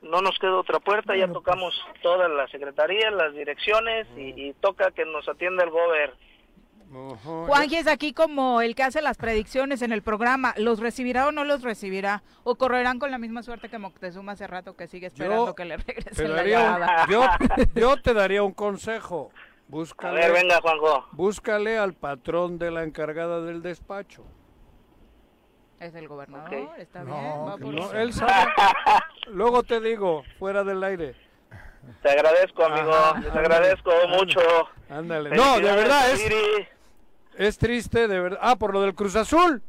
No 0.02 0.22
nos 0.22 0.38
queda 0.38 0.56
otra 0.56 0.80
puerta, 0.80 1.14
ya 1.14 1.28
tocamos 1.28 1.74
todas 2.02 2.30
las 2.30 2.50
secretarías, 2.50 3.12
las 3.12 3.34
direcciones 3.34 4.06
y, 4.16 4.48
y 4.48 4.54
toca 4.54 4.90
que 4.92 5.04
nos 5.04 5.28
atienda 5.28 5.62
el 5.64 5.70
gober. 5.70 6.14
Juanji 6.90 7.76
es 7.76 7.86
aquí 7.86 8.12
como 8.12 8.60
el 8.62 8.74
que 8.74 8.82
hace 8.82 9.00
las 9.00 9.16
predicciones 9.16 9.82
en 9.82 9.92
el 9.92 10.02
programa. 10.02 10.54
¿Los 10.56 10.80
recibirá 10.80 11.28
o 11.28 11.32
no 11.32 11.44
los 11.44 11.62
recibirá? 11.62 12.22
¿O 12.42 12.56
correrán 12.56 12.98
con 12.98 13.12
la 13.12 13.18
misma 13.18 13.42
suerte 13.44 13.68
que 13.68 13.78
Moctezuma 13.78 14.32
hace 14.32 14.48
rato 14.48 14.74
que 14.76 14.88
sigue 14.88 15.06
esperando 15.06 15.46
Yo 15.46 15.54
que 15.54 15.64
le 15.64 15.76
la 16.28 16.44
llamada? 16.44 17.06
yo, 17.10 17.22
yo 17.74 17.96
te 17.96 18.12
daría 18.12 18.42
un 18.42 18.52
consejo. 18.52 19.30
Búscale, 19.68 20.24
A 20.24 20.28
ver, 20.28 20.32
venga, 20.32 20.60
Juanjo. 20.60 21.06
Búscale 21.12 21.78
al 21.78 21.94
patrón 21.94 22.58
de 22.58 22.72
la 22.72 22.82
encargada 22.82 23.40
del 23.40 23.62
despacho. 23.62 24.24
Es 25.80 25.94
el 25.94 26.08
gobernador, 26.08 26.78
está 26.78 27.02
bien. 27.02 27.16
va 27.16 27.56
por 27.56 27.74
No, 27.74 27.92
él 27.92 28.12
sabe. 28.12 28.52
Luego 29.28 29.62
te 29.62 29.80
digo, 29.80 30.24
fuera 30.38 30.62
del 30.62 30.84
aire. 30.84 31.14
Te 32.02 32.10
agradezco, 32.10 32.64
amigo. 32.64 32.92
Ajá, 32.92 33.16
ándale, 33.16 33.38
agradezco 33.38 33.90
ándale, 33.90 34.16
mucho. 34.18 34.40
Ándale. 34.90 35.30
No, 35.30 35.56
de 35.56 35.74
verdad, 35.74 36.10
es, 36.10 36.30
es 37.36 37.58
triste, 37.58 38.08
de 38.08 38.20
verdad. 38.20 38.38
Ah, 38.42 38.56
por 38.56 38.74
lo 38.74 38.82
del 38.82 38.94
Cruz 38.94 39.16
Azul. 39.16 39.62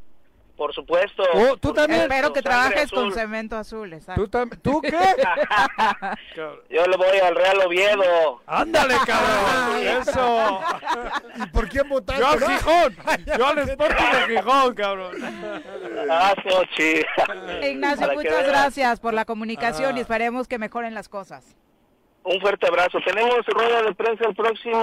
Por 0.57 0.73
supuesto. 0.76 1.23
Oh, 1.34 1.57
tú 1.57 1.73
también. 1.73 2.02
Espero 2.02 2.32
que 2.34 2.41
trabajes 2.44 2.91
con 2.91 3.11
cemento 3.11 3.57
azul, 3.57 3.91
exacto. 3.94 4.22
¿Tú, 4.28 4.30
tam- 4.38 4.60
¿Tú 4.61 4.80
qué? 4.82 4.91
Yo 6.69 6.86
le 6.86 6.98
voy 6.98 7.18
al 7.18 7.36
Real 7.36 7.57
Oviedo. 7.65 8.41
Ándale, 8.45 8.94
cabrón. 9.06 9.82
Eso. 10.02 10.60
¿Y 11.44 11.48
por 11.48 11.68
quién 11.68 11.90
votaste? 11.90 12.22
Yo 12.22 12.28
al 12.28 12.40
no? 12.40 12.48
Gijón. 12.48 12.95
Yo 13.38 13.48
al 13.48 13.57
Sporting 13.60 14.03
de 14.28 14.36
Gijón, 14.38 14.76
cabrón. 14.76 15.15
Ah. 16.10 16.34
Ignacio, 17.64 18.02
Para 18.07 18.14
muchas 18.14 18.48
gracias 18.48 18.99
por 18.99 19.14
la 19.14 19.26
comunicación 19.26 19.95
Ah. 19.95 19.98
y 19.98 20.02
esperemos 20.02 20.48
que 20.48 20.60
mejoren 20.60 20.94
las 20.94 21.10
cosas. 21.10 21.57
Un 22.23 22.40
fuerte 22.40 22.68
abrazo. 22.68 22.99
Tenemos 23.03 23.44
rueda 23.48 23.82
de 23.82 23.95
prensa 23.95 24.26
el 24.28 24.36
próximo 24.36 24.78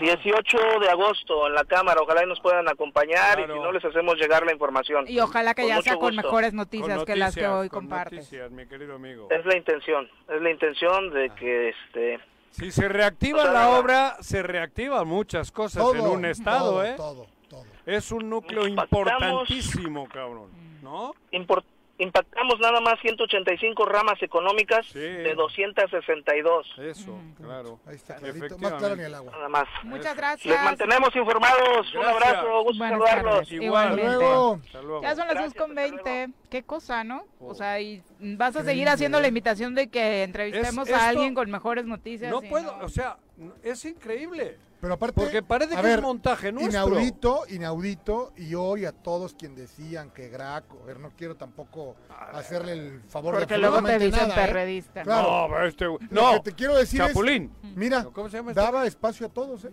18 0.00 0.58
de 0.80 0.88
agosto 0.90 1.46
en 1.46 1.54
la 1.54 1.64
Cámara. 1.64 2.00
Ojalá 2.02 2.24
y 2.24 2.26
nos 2.26 2.40
puedan 2.40 2.68
acompañar 2.68 3.40
y 3.40 3.42
si 3.44 3.48
no 3.58 3.72
les 3.72 3.84
hacemos 3.84 4.16
llegar 4.16 4.44
la 4.44 4.52
información. 4.52 5.04
Y 5.08 5.18
ojalá 5.20 5.54
que 5.54 5.62
Con 5.62 5.68
ya 5.70 5.82
sea 5.82 5.94
con 5.96 6.10
gusto. 6.14 6.22
mejores 6.22 6.52
noticias 6.54 7.04
que 7.04 7.16
las 7.16 7.34
que 7.34 7.42
noticias, 7.42 7.52
hoy 7.52 7.68
con 7.68 7.80
compartes. 7.80 8.18
noticias, 8.20 8.50
mi 8.50 8.66
querido 8.66 8.94
amigo. 8.96 9.28
Es 9.30 9.44
la 9.44 9.56
intención, 9.56 10.08
es 10.28 10.40
la 10.42 10.50
intención 10.50 11.10
de 11.12 11.30
que 11.30 11.68
este 11.70 12.20
Si 12.50 12.70
se 12.70 12.88
reactiva 12.88 13.40
O 13.40 13.42
sea, 13.44 13.52
la 13.52 13.70
obra, 13.70 14.16
se 14.20 14.42
reactivan 14.42 15.06
muchas 15.06 15.50
cosas 15.52 15.82
Todo, 15.82 15.94
en 15.94 16.00
un 16.06 16.24
estado, 16.24 16.70
todo, 16.72 16.84
¿eh? 16.84 16.94
todo, 16.96 17.26
todo. 17.48 17.64
Es 17.86 18.12
un 18.12 18.28
núcleo 18.30 18.66
Impactamos. 18.66 19.08
importantísimo, 19.50 20.08
cabrón. 20.08 20.50
¿No? 20.82 21.14
import- 21.32 21.64
impactamos 22.02 22.58
nada 22.60 22.80
más 22.80 22.98
185 23.00 23.84
ramas 23.86 24.22
económicas 24.22 24.92
de 24.92 25.34
262. 25.34 26.66
Eso, 26.78 27.18
claro. 27.40 27.78
Ahí 27.86 27.96
está 27.96 28.16
clarito, 28.16 28.58
más 28.58 28.72
claro 28.74 28.96
ni 28.96 29.02
el 29.04 29.14
agua. 29.14 29.32
Nada 29.32 29.48
más. 29.48 29.68
Muchas 29.84 30.16
gracias. 30.16 30.54
Les 30.54 30.62
mantenemos 30.64 31.14
informados. 31.14 31.94
Un 31.94 32.00
Gracias. 32.02 32.22
abrazo, 32.28 32.62
gusto 32.64 32.78
Buenas 32.78 32.90
saludarlos. 32.98 33.34
tardes. 33.34 33.52
Igualmente. 33.52 34.02
Hasta 34.06 34.18
luego. 34.18 34.60
Hasta 34.66 34.82
luego. 34.82 35.02
Ya 35.02 35.16
son 35.16 35.26
las 35.28 35.44
dos 35.44 35.54
con 35.54 35.74
20. 35.74 36.28
Qué 36.50 36.62
cosa, 36.62 37.04
¿no? 37.04 37.24
O 37.40 37.54
sea, 37.54 37.80
y 37.80 38.02
vas 38.20 38.56
a 38.56 38.64
seguir 38.64 38.88
haciendo 38.88 39.20
la 39.20 39.28
invitación 39.28 39.74
de 39.74 39.88
que 39.88 40.22
entrevistemos 40.22 40.88
Es- 40.88 40.94
a 40.94 41.08
alguien 41.08 41.34
con 41.34 41.50
mejores 41.50 41.84
noticias. 41.86 42.30
No 42.30 42.40
puedo, 42.42 42.76
o 42.80 42.88
sea, 42.88 43.16
es 43.62 43.84
increíble. 43.84 44.56
Pero 44.82 44.94
aparte, 44.94 45.14
Porque 45.20 45.42
parece 45.44 45.76
que 45.76 45.80
ver, 45.80 46.00
es 46.00 46.02
montaje 46.02 46.50
nuestro. 46.50 46.88
Inaudito, 46.88 47.42
inaudito, 47.50 48.32
y 48.36 48.56
hoy 48.56 48.84
a 48.84 48.90
todos 48.90 49.32
quien 49.32 49.54
decían 49.54 50.10
que 50.10 50.28
Graco, 50.28 50.80
a 50.82 50.86
ver, 50.86 50.98
no 50.98 51.12
quiero 51.16 51.36
tampoco 51.36 51.94
hacerle 52.32 52.72
el 52.72 53.00
favor 53.08 53.34
Porque 53.36 53.54
de 53.54 53.58
luego 53.60 53.80
te 53.80 53.96
dicen 54.00 54.26
nada, 54.28 54.42
¿eh? 54.42 54.46
perredista. 54.48 55.02
Claro. 55.04 55.46
No, 55.46 55.54
pero 55.54 55.66
este 55.68 55.86
güey- 55.86 56.08
Lo 56.10 56.22
no. 56.22 56.32
que 56.32 56.40
te 56.50 56.52
quiero 56.56 56.74
decir 56.74 56.98
Chapulín. 57.00 57.54
es, 57.62 57.76
mira, 57.76 58.04
¿Cómo 58.12 58.28
se 58.28 58.38
llama 58.38 58.50
este? 58.50 58.60
daba 58.60 58.84
espacio 58.84 59.26
a 59.26 59.28
todos, 59.28 59.64
¿eh? 59.66 59.70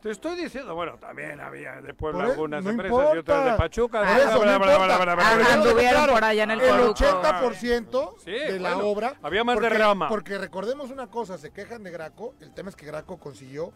Te 0.00 0.12
estoy 0.12 0.36
diciendo, 0.40 0.72
bueno, 0.76 0.98
también 0.98 1.40
había 1.40 1.80
de 1.82 1.92
Puebla 1.92 2.26
algunas 2.26 2.62
no 2.62 2.70
empresas 2.70 3.08
y 3.12 3.18
otras 3.18 3.44
de 3.44 3.52
Pachuca. 3.58 3.98
Por 4.06 4.08
eso, 4.18 4.30
no 4.34 4.38
Bla, 4.38 4.38
bla, 4.38 4.58
bla, 4.58 4.72
importa. 4.74 4.86
bla, 4.86 5.04
bla, 5.04 5.14
bla, 5.16 5.28
Ah, 5.30 5.34
bla, 5.34 5.44
bla. 5.44 5.54
anduvieron 5.54 5.90
Claro, 5.94 6.12
por 6.12 6.24
allá 6.24 6.42
en 6.44 6.50
el 6.52 6.60
el 6.60 6.70
Coruco. 6.70 6.90
80% 6.92 8.14
Sí, 8.24 8.30
de 8.30 8.60
la 8.60 8.74
bueno, 8.74 8.88
obra. 8.88 9.14
había 9.20 9.42
más 9.42 9.54
porque, 9.56 9.68
derrama. 9.68 10.08
Porque 10.08 10.38
recordemos 10.38 10.92
una 10.92 11.08
cosa, 11.08 11.38
se 11.38 11.50
quejan 11.50 11.82
de 11.82 11.90
Graco, 11.90 12.36
el 12.40 12.54
tema 12.54 12.68
es 12.70 12.76
que 12.76 12.86
Graco 12.86 13.18
consiguió 13.18 13.72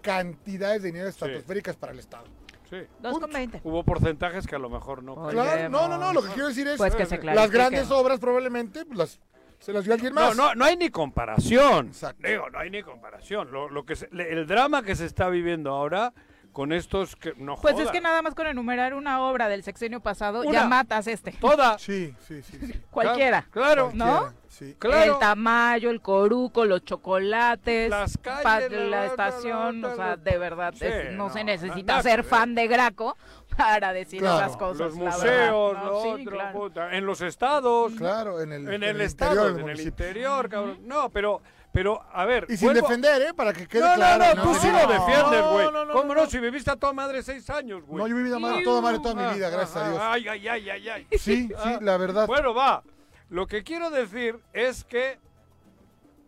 cantidades 0.00 0.82
de 0.82 0.88
dinero 0.92 1.08
estratosféricas 1.08 1.76
para 1.76 1.92
el 1.92 1.98
Estado. 1.98 2.24
Sí. 2.68 2.76
Dos 3.00 3.18
con 3.18 3.30
20. 3.32 3.60
Hubo 3.64 3.82
porcentajes 3.84 4.46
que 4.46 4.54
a 4.54 4.58
lo 4.58 4.70
mejor 4.70 5.02
no. 5.02 5.14
Oye, 5.14 5.32
Claro, 5.32 5.68
no, 5.68 5.88
no, 5.88 5.98
no, 5.98 6.12
lo 6.12 6.22
que 6.22 6.28
quiero 6.28 6.48
decir 6.48 6.68
es, 6.68 6.76
Pues 6.78 6.94
que 6.94 7.04
se 7.06 7.18
las 7.22 7.50
grandes 7.50 7.90
obras 7.90 8.20
probablemente 8.20 8.84
pues, 8.86 8.96
las, 8.98 9.20
se 9.58 9.72
las 9.72 9.84
dio 9.84 9.94
alguien 9.94 10.14
No, 10.14 10.20
más. 10.20 10.36
no, 10.36 10.54
no 10.54 10.64
hay 10.64 10.76
ni 10.76 10.88
comparación. 10.88 11.88
Exacto. 11.88 12.28
Digo, 12.28 12.48
no 12.48 12.58
hay 12.60 12.70
ni 12.70 12.82
comparación. 12.82 13.50
Lo, 13.50 13.68
lo 13.68 13.84
que 13.84 13.96
se- 13.96 14.08
le- 14.12 14.32
el 14.32 14.46
drama 14.46 14.82
que 14.84 14.94
se 14.94 15.04
está 15.06 15.28
viviendo 15.28 15.70
ahora 15.72 16.12
con 16.52 16.72
estos 16.72 17.16
que 17.16 17.32
no 17.36 17.56
Pues 17.56 17.78
es 17.78 17.90
que 17.90 18.00
nada 18.00 18.22
más 18.22 18.34
con 18.34 18.46
enumerar 18.46 18.94
una 18.94 19.22
obra 19.22 19.48
del 19.48 19.62
sexenio 19.62 20.00
pasado 20.00 20.40
Una. 20.42 20.52
ya 20.52 20.64
matas 20.66 21.06
este. 21.06 21.32
Toda. 21.32 21.78
Sí, 21.78 22.14
sí, 22.26 22.42
sí. 22.42 22.58
sí. 22.66 22.72
Cualquiera. 22.90 23.46
Claro. 23.50 23.90
¿No? 23.94 24.32
Sí. 24.48 24.74
Claro. 24.78 25.14
El 25.14 25.18
tamayo, 25.20 25.90
el 25.90 26.00
coruco, 26.02 26.64
los 26.66 26.84
chocolates, 26.84 27.88
Las 27.90 28.18
calles, 28.18 28.42
pa- 28.42 28.60
la- 28.60 28.68
la, 28.68 28.86
la- 28.86 29.06
estación, 29.06 29.80
la- 29.80 29.88
o 29.88 29.96
sea, 29.96 30.16
de 30.16 30.38
verdad, 30.38 30.74
Sí, 30.76 30.84
es- 30.86 31.12
no, 31.12 31.28
no, 31.28 31.30
se 31.32 31.44
necesita 31.44 31.92
nada 31.94 32.02
ser 32.02 32.24
fan 32.24 32.54
de 32.54 32.66
Graco 32.66 33.16
para 33.56 33.92
decir 33.92 34.20
Claro. 34.20 34.38
esas 34.46 34.56
cosas. 34.56 34.78
Los 34.78 34.94
museos, 34.96 35.72
lo 35.74 35.84
No, 35.84 36.02
sí, 36.02 36.08
otro, 36.22 36.32
claro. 36.36 36.58
puta, 36.58 36.96
en 36.96 37.06
los 37.06 37.20
estados, 37.20 37.92
Claro, 37.94 38.40
en 38.40 38.52
el, 38.52 38.68
en 38.68 38.82
el, 38.82 38.96
el 38.96 39.00
estado, 39.02 39.48
interior 39.50 39.60
en 39.60 39.68
el 39.76 39.80
interior, 39.86 40.48
cabrón. 40.48 40.78
No, 40.82 41.08
pero, 41.10 41.40
pero, 41.72 42.02
a 42.12 42.24
ver. 42.24 42.46
Y 42.48 42.56
sin 42.56 42.72
defender, 42.72 43.22
¿eh? 43.22 43.34
Para 43.34 43.52
que 43.52 43.66
quede 43.68 43.80
No, 43.82 43.94
claro. 43.94 44.24
no, 44.24 44.34
no, 44.34 44.42
tú 44.42 44.58
sí 44.58 44.66
lo 44.66 44.72
no, 44.72 44.86
defiendes, 44.92 45.44
güey. 45.44 45.64
no, 45.66 45.70
no, 45.72 45.84
no, 45.84 45.92
¿Cómo 45.92 46.14
no. 46.14 46.22
no? 46.22 46.30
Si 46.30 46.38
viviste 46.38 46.70
a 46.70 46.76
toda 46.76 46.92
madre 46.92 47.22
seis 47.22 47.48
años, 47.50 47.84
güey. 47.86 48.02
No, 48.02 48.08
yo 48.08 48.14
he 48.14 48.18
vivido 48.18 48.40
madre, 48.40 48.62
toda 48.64 48.80
madre 48.80 48.98
toda 48.98 49.14
mi 49.14 49.34
vida, 49.34 49.50
gracias 49.50 49.76
a 49.76 49.88
Dios. 49.88 50.00
Ay, 50.02 50.28
ay, 50.28 50.48
ay, 50.48 50.70
ay, 50.70 50.88
ay. 50.88 51.06
Sí, 51.12 51.18
sí, 51.18 51.52
Ah, 51.56 51.78
la 51.80 51.96
verdad. 51.96 52.26
Bueno, 52.26 52.52
va. 52.54 52.82
Lo 53.28 53.46
que 53.46 53.62
quiero 53.62 53.90
decir 53.90 54.38
es 54.52 54.82
que 54.84 55.18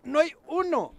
no 0.05 0.20
hay 0.20 0.32
uno. 0.47 0.94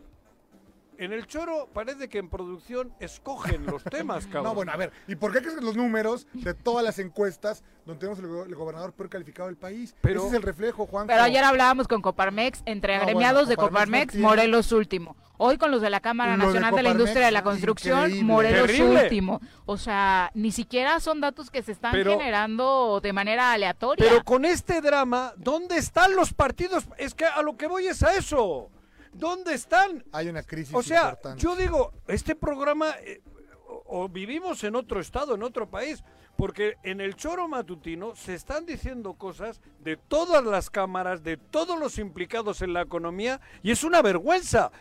En 0.98 1.12
el 1.14 1.26
choro 1.28 1.70
parece 1.74 2.08
que 2.10 2.18
en 2.20 2.30
producción 2.30 2.94
escogen 3.00 3.66
los 3.66 3.84
temas, 3.84 4.26
cabrón. 4.28 4.44
No, 4.44 4.54
bueno, 4.56 4.72
a 4.72 4.78
ver, 4.78 4.92
¿y 5.08 5.16
por 5.16 5.32
qué 5.34 5.40
crees 5.40 5.56
que 5.56 5.62
los 5.66 5.76
números 5.76 6.28
de 6.34 6.54
todas 6.54 6.84
las 6.84 7.00
encuestas 7.00 7.64
donde 7.86 8.00
tenemos 8.00 8.20
el, 8.20 8.28
go- 8.28 8.46
el 8.46 8.56
gobernador 8.56 8.94
peor 8.94 9.10
calificado 9.10 9.48
del 9.48 9.58
país? 9.58 9.96
Pero- 10.02 10.20
Ese 10.22 10.28
es 10.30 10.34
el 10.36 10.42
reflejo, 10.44 10.86
Juan. 10.86 11.08
Pero 11.08 11.24
ayer 11.24 11.44
hablábamos 11.44 11.88
con 11.88 12.02
Coparmex, 12.02 12.62
entre 12.66 12.96
No, 12.96 13.02
agremiados 13.04 13.46
bueno, 13.48 13.50
de 13.50 13.56
Coparmex 13.70 14.16
no 14.16 14.28
Morelos 14.28 14.72
último. 14.72 15.16
Hoy 15.38 15.58
con 15.58 15.72
los 15.72 15.82
de 15.82 15.90
la 15.90 16.00
Cámara 16.00 16.38
Lo 16.38 16.46
Nacional 16.46 16.76
de, 16.76 16.84
la 16.84 16.90
Industria 16.92 17.26
de 17.26 17.32
la 17.32 17.44
Construcción, 17.44 18.02
increíble. 18.02 18.24
Morelos 18.24 18.68
Terrible. 18.68 19.02
último. 19.04 19.42
O 19.66 19.78
sea, 19.78 20.30
ni 20.36 20.52
siquiera 20.52 21.00
son 21.00 21.22
datos 21.22 21.50
que 21.50 21.64
se 21.64 21.72
están 21.72 21.92
Pero- 21.92 22.18
generando 22.18 23.00
de 23.02 23.14
manera 23.14 23.52
aleatoria. 23.52 24.06
Pero 24.08 24.24
con 24.24 24.46
este 24.46 24.80
drama, 24.80 25.34
¿dónde 25.38 25.78
están 25.78 26.16
los 26.16 26.34
partidos? 26.34 26.86
Es 26.98 27.14
que 27.16 27.26
a 27.26 27.42
lo 27.42 27.58
que 27.58 27.68
voy 27.68 27.88
es 27.88 28.04
a 28.04 28.14
eso. 28.16 28.70
¿Dónde 29.14 29.54
están? 29.54 30.04
Hay 30.12 30.28
una 30.28 30.44
crisis 30.44 30.74
O 30.74 30.82
sea, 30.82 31.10
importante. 31.10 31.42
yo 31.42 31.56
digo, 31.56 31.94
este 32.08 32.36
programa 32.36 32.92
eh, 33.02 33.22
o, 33.68 34.04
o 34.04 34.10
vivimos 34.10 34.64
en 34.64 34.76
otro 34.76 35.00
estado, 35.00 35.36
en 35.36 35.44
otro 35.44 35.70
país, 35.70 36.04
porque 36.36 36.78
en 36.84 37.00
el 37.00 37.16
choro 37.16 37.48
matutino 37.48 38.16
se 38.16 38.34
están 38.34 38.66
diciendo 38.66 39.14
cosas 39.14 39.62
de 39.80 39.98
todas 39.98 40.44
las 40.44 40.70
cámaras, 40.70 41.24
de 41.24 41.38
todos 41.38 41.80
los 41.80 41.98
implicados 42.00 42.62
en 42.62 42.74
la 42.74 42.82
economía, 42.82 43.40
y 43.62 43.72
es 43.72 43.84
una 43.84 44.02
vergüenza. 44.02 44.72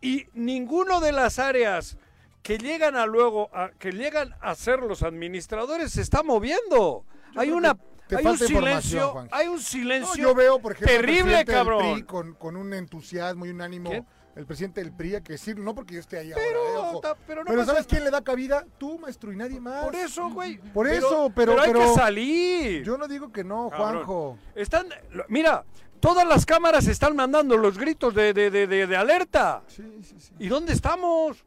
Y 0.00 0.26
ninguno 0.34 1.00
de 1.00 1.12
las 1.12 1.38
áreas 1.38 1.96
que 2.42 2.58
llegan 2.58 2.96
a 2.96 3.06
luego, 3.06 3.50
a, 3.52 3.70
que 3.70 3.92
llegan 3.92 4.34
a 4.40 4.54
ser 4.54 4.80
los 4.80 5.02
administradores 5.02 5.92
se 5.92 6.02
está 6.02 6.22
moviendo. 6.22 7.04
Yo 7.32 7.40
hay 7.40 7.50
una, 7.50 7.74
que 7.74 7.80
te 8.10 8.16
hay 8.16 8.26
un 8.26 8.38
falta 8.38 8.46
silencio, 8.46 9.08
Juan. 9.10 9.28
hay 9.32 9.46
un 9.48 9.54
No, 9.56 9.60
silencio 9.62 10.22
yo 10.22 10.34
veo, 10.34 10.58
por 10.60 10.72
ejemplo, 10.72 10.94
al 10.94 11.00
terrible, 11.00 11.22
presidente 11.22 11.52
del 11.52 11.60
cabrón. 11.60 11.92
PRI 11.94 12.02
con, 12.04 12.34
con 12.34 12.56
un 12.56 12.72
entusiasmo 12.74 13.46
y 13.46 13.50
un 13.50 13.60
ánimo. 13.62 13.90
¿Quién? 13.90 14.06
El 14.36 14.46
presidente 14.46 14.80
del 14.80 14.92
PRI, 14.92 15.16
hay 15.16 15.22
que 15.22 15.32
decir, 15.32 15.58
no 15.58 15.74
porque 15.74 15.94
yo 15.94 16.00
esté 16.00 16.18
ahí 16.18 16.30
Pero, 16.34 16.60
ahora, 16.78 16.92
eh, 16.98 17.00
ta- 17.02 17.16
pero 17.26 17.42
no 17.42 17.50
Pero 17.50 17.64
¿sabes 17.64 17.86
quién 17.86 18.04
le 18.04 18.10
da 18.10 18.22
cabida? 18.22 18.64
Tú, 18.78 18.98
maestro, 18.98 19.32
y 19.32 19.36
nadie 19.36 19.58
más. 19.60 19.84
Por 19.84 19.96
eso, 19.96 20.30
güey. 20.30 20.58
Por 20.72 20.86
eso, 20.86 21.32
pero... 21.34 21.60
hay 21.60 21.66
pero 21.72 21.80
que 21.80 21.94
salir. 21.94 22.84
Yo 22.84 22.96
no 22.96 23.08
digo 23.08 23.32
que 23.32 23.42
no, 23.42 23.68
Cabrón. 23.70 24.04
Juanjo. 24.04 24.38
Están, 24.54 24.86
mira, 25.28 25.64
todas 25.98 26.26
las 26.26 26.46
cámaras 26.46 26.86
están 26.86 27.16
mandando 27.16 27.56
los 27.56 27.76
gritos 27.76 28.14
de, 28.14 28.32
de- 28.32 28.50
de- 28.50 28.66
de- 28.68 28.86
de 28.86 28.96
alerta. 28.96 29.62
Sí, 29.66 29.82
sí, 30.02 30.14
sí. 30.18 30.32
¿Y 30.38 30.46
dónde 30.48 30.72
estamos? 30.74 31.44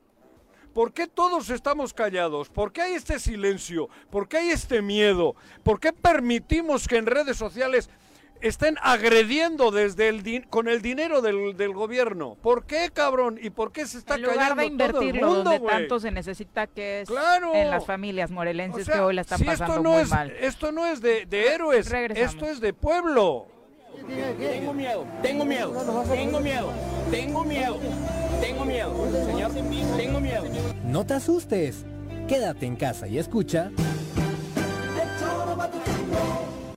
¿Por 0.73 0.93
qué 0.93 1.07
todos 1.07 1.49
estamos 1.49 1.93
callados? 1.93 2.49
¿Por 2.49 2.71
qué 2.73 2.81
hay 2.81 2.93
este 2.93 3.19
silencio? 3.19 3.89
¿Por 4.09 4.27
qué 4.27 4.37
hay 4.37 4.49
este 4.49 4.81
miedo? 4.81 5.35
¿Por 5.63 5.79
qué 5.79 5.93
permitimos 5.93 6.87
que 6.87 6.97
en 6.97 7.05
redes 7.05 7.37
sociales 7.37 7.89
estén 8.41 8.75
agrediendo 8.81 9.71
desde 9.71 10.09
el 10.09 10.47
con 10.49 10.67
el 10.67 10.81
dinero 10.81 11.21
del, 11.21 11.55
del 11.55 11.73
gobierno? 11.73 12.35
¿Por 12.41 12.65
qué, 12.65 12.89
cabrón? 12.91 13.39
¿Y 13.41 13.51
por 13.51 13.71
qué 13.71 13.85
se 13.85 13.99
está 13.99 14.15
en 14.15 14.23
lugar 14.23 14.55
callando 14.55 14.83
de 14.87 14.91
todo 14.91 15.01
el 15.03 15.13
mundo, 15.13 15.43
donde 15.43 15.59
tanto 15.59 15.99
se 15.99 16.11
necesita 16.11 16.67
que 16.67 17.01
es 17.01 17.07
Claro. 17.09 17.53
en 17.53 17.69
las 17.69 17.85
familias 17.85 18.31
O 18.31 18.33
morelenses 18.33 18.85
sea, 18.85 18.95
que 18.95 19.01
hoy 19.01 19.13
la 19.13 19.21
están 19.21 19.39
si 19.39 19.45
pasando 19.45 19.73
esto 19.73 19.83
no 19.83 19.91
muy 19.91 20.01
es, 20.01 20.09
mal. 20.09 20.31
Esto 20.31 20.71
no 20.71 20.85
es 20.87 21.01
de, 21.01 21.25
de 21.27 21.53
héroes, 21.53 21.89
Regresamos. 21.89 22.33
esto 22.33 22.45
es 22.47 22.59
de 22.59 22.73
pueblo. 22.73 23.47
Tengo 23.93 24.73
miedo, 24.73 25.05
tengo 25.21 25.45
miedo, 25.45 25.71
tengo 26.09 26.39
miedo, 26.39 26.71
tengo 27.11 27.43
miedo, 27.43 27.79
tengo 28.41 28.65
miedo, 28.65 28.93
señor, 29.25 29.51
tengo 29.97 30.19
miedo. 30.19 30.43
No 30.83 31.05
te 31.05 31.13
asustes. 31.13 31.85
Quédate 32.27 32.65
en 32.65 32.75
casa 32.75 33.07
y 33.07 33.17
escucha. 33.19 33.69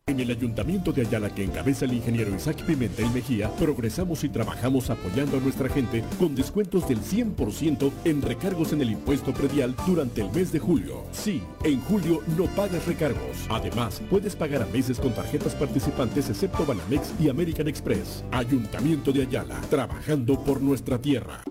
En 0.09 0.21
el 0.21 0.31
Ayuntamiento 0.31 0.93
de 0.93 1.03
Ayala 1.03 1.35
que 1.35 1.43
encabeza 1.43 1.85
el 1.85 1.95
ingeniero 1.95 2.33
Isaac 2.33 2.63
Pimentel 2.63 3.11
Mejía, 3.11 3.51
progresamos 3.57 4.23
y 4.23 4.29
trabajamos 4.29 4.89
apoyando 4.89 5.37
a 5.37 5.41
nuestra 5.41 5.69
gente 5.69 6.05
con 6.17 6.37
descuentos 6.37 6.87
del 6.87 7.01
100% 7.01 7.91
en 8.05 8.23
recargos 8.23 8.73
en 8.73 8.83
el 8.83 8.91
impuesto 8.91 9.35
predial 9.35 9.75
durante 9.85 10.21
el 10.21 10.31
mes 10.31 10.53
de 10.53 10.61
julio. 10.61 11.03
Sí, 11.11 11.43
en 11.65 11.81
julio 11.81 12.23
no 12.39 12.45
pagas 12.55 12.87
recargos. 12.87 13.49
Además, 13.49 14.01
puedes 14.09 14.37
pagar 14.37 14.63
a 14.63 14.67
meses 14.67 15.01
con 15.01 15.13
tarjetas 15.13 15.57
participantes 15.57 16.31
excepto 16.31 16.65
Banamex 16.65 17.13
y 17.19 17.29
American 17.29 17.67
Express. 17.67 18.23
Ayuntamiento 18.31 19.11
de 19.11 19.23
Ayala, 19.23 19.61
trabajando 19.63 20.39
por 20.45 20.63
nuestra 20.63 21.01
tierra. 21.01 21.43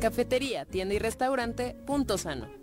Cafetería, 0.00 0.64
tienda 0.64 0.94
y 0.94 0.98
restaurante 0.98 1.76
Punto 1.84 2.16
Sano. 2.16 2.61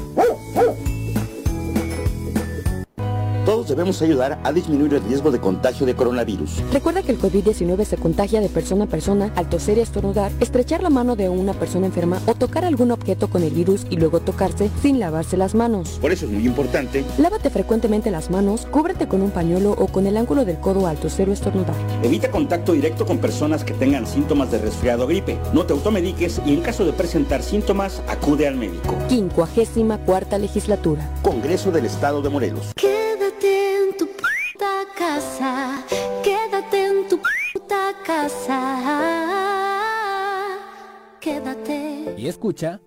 Todos 3.44 3.68
debemos 3.68 4.00
ayudar 4.02 4.38
a 4.44 4.52
disminuir 4.52 4.94
el 4.94 5.02
riesgo 5.02 5.30
de 5.30 5.40
contagio 5.40 5.86
de 5.86 5.94
coronavirus. 5.94 6.62
Recuerda 6.72 7.02
que 7.02 7.12
el 7.12 7.20
COVID-19 7.20 7.84
se 7.84 7.96
contagia 7.96 8.40
de 8.40 8.48
persona 8.48 8.84
a 8.84 8.88
persona 8.88 9.32
al 9.36 9.48
toser 9.48 9.78
y 9.78 9.80
estornudar, 9.80 10.32
estrechar 10.40 10.82
la 10.82 10.90
mano 10.90 11.16
de 11.16 11.28
una 11.28 11.54
persona 11.54 11.86
enferma 11.86 12.20
o 12.26 12.34
tocar 12.34 12.64
algún 12.64 12.90
objeto 12.90 13.28
con 13.28 13.42
el 13.42 13.50
virus 13.50 13.86
y 13.90 13.96
luego 13.96 14.20
tocarse 14.20 14.70
sin 14.82 15.00
lavarse 15.00 15.36
las 15.36 15.54
manos. 15.54 15.98
Por 16.00 16.12
eso 16.12 16.26
es 16.26 16.32
muy 16.32 16.46
importante 16.46 17.04
Lávate 17.18 17.50
frecuentemente 17.50 18.10
las 18.10 18.30
manos, 18.30 18.66
cúbrete 18.70 19.08
con 19.08 19.22
un 19.22 19.30
pañuelo 19.30 19.72
o 19.72 19.86
con 19.88 20.06
el 20.06 20.16
ángulo 20.16 20.44
del 20.44 20.58
codo 20.58 20.86
al 20.86 20.98
toser 20.98 21.28
o 21.28 21.32
estornudar. 21.32 21.74
Evita 22.02 22.30
contacto 22.30 22.72
directo 22.72 23.06
con 23.06 23.18
personas 23.18 23.64
que 23.64 23.74
tengan 23.74 24.06
síntomas 24.06 24.50
de 24.50 24.58
resfriado 24.58 25.04
o 25.04 25.06
gripe. 25.06 25.38
No 25.52 25.66
te 25.66 25.72
automediques 25.72 26.40
y 26.46 26.54
en 26.54 26.60
caso 26.60 26.84
de 26.84 26.92
presentar 26.92 27.42
síntomas, 27.42 28.02
acude 28.08 28.46
al 28.46 28.56
médico. 28.56 28.94
Quincuagésima 29.08 29.98
cuarta 29.98 30.38
legislatura. 30.38 31.10
Congreso 31.22 31.70
del 31.70 31.86
Estado 31.86 32.22
de 32.22 32.28
Morelos. 32.28 32.72
Puta 32.76 33.09
quédate 36.22 36.86
en 36.86 37.08
tu 37.08 37.18
puta 37.52 37.92
casa, 38.04 38.60
quédate. 41.20 42.14
y 42.16 42.28
escucha. 42.28 42.80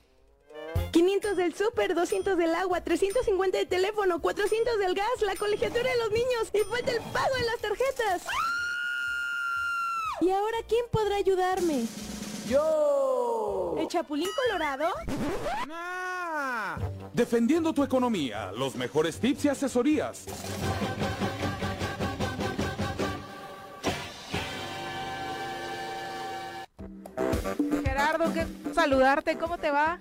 500 0.92 1.38
del 1.38 1.54
súper, 1.54 1.94
200 1.94 2.38
del 2.38 2.56
agua, 2.56 2.82
350 2.82 3.58
de 3.58 3.66
teléfono, 3.66 4.20
400 4.20 4.80
del 4.80 4.96
gas, 4.96 5.22
la 5.22 5.36
colegiatura 5.36 5.90
de 5.90 5.98
los 5.98 6.12
niños 6.12 6.50
y 6.54 6.60
falta 6.70 6.92
el 6.92 7.02
pago 7.12 7.36
de 7.36 7.46
las 7.46 7.58
tarjetas. 7.60 8.24
¿Y 10.22 10.32
ahora 10.32 10.58
quién 10.68 10.86
podrá 10.92 11.18
ayudarme? 11.18 11.86
¡Yo! 12.50 13.76
¿El 13.78 13.88
Chapulín 13.88 14.30
Colorado? 14.48 14.88
Defendiendo 17.14 17.74
tu 17.74 17.84
economía, 17.84 18.52
los 18.54 18.76
mejores 18.76 19.20
tips 19.20 19.46
y 19.46 19.50
asesorías. 19.50 20.26
Gerardo, 27.84 28.34
qué 28.34 28.48
saludarte, 28.74 29.38
¿cómo 29.38 29.58
te 29.58 29.70
va? 29.72 30.00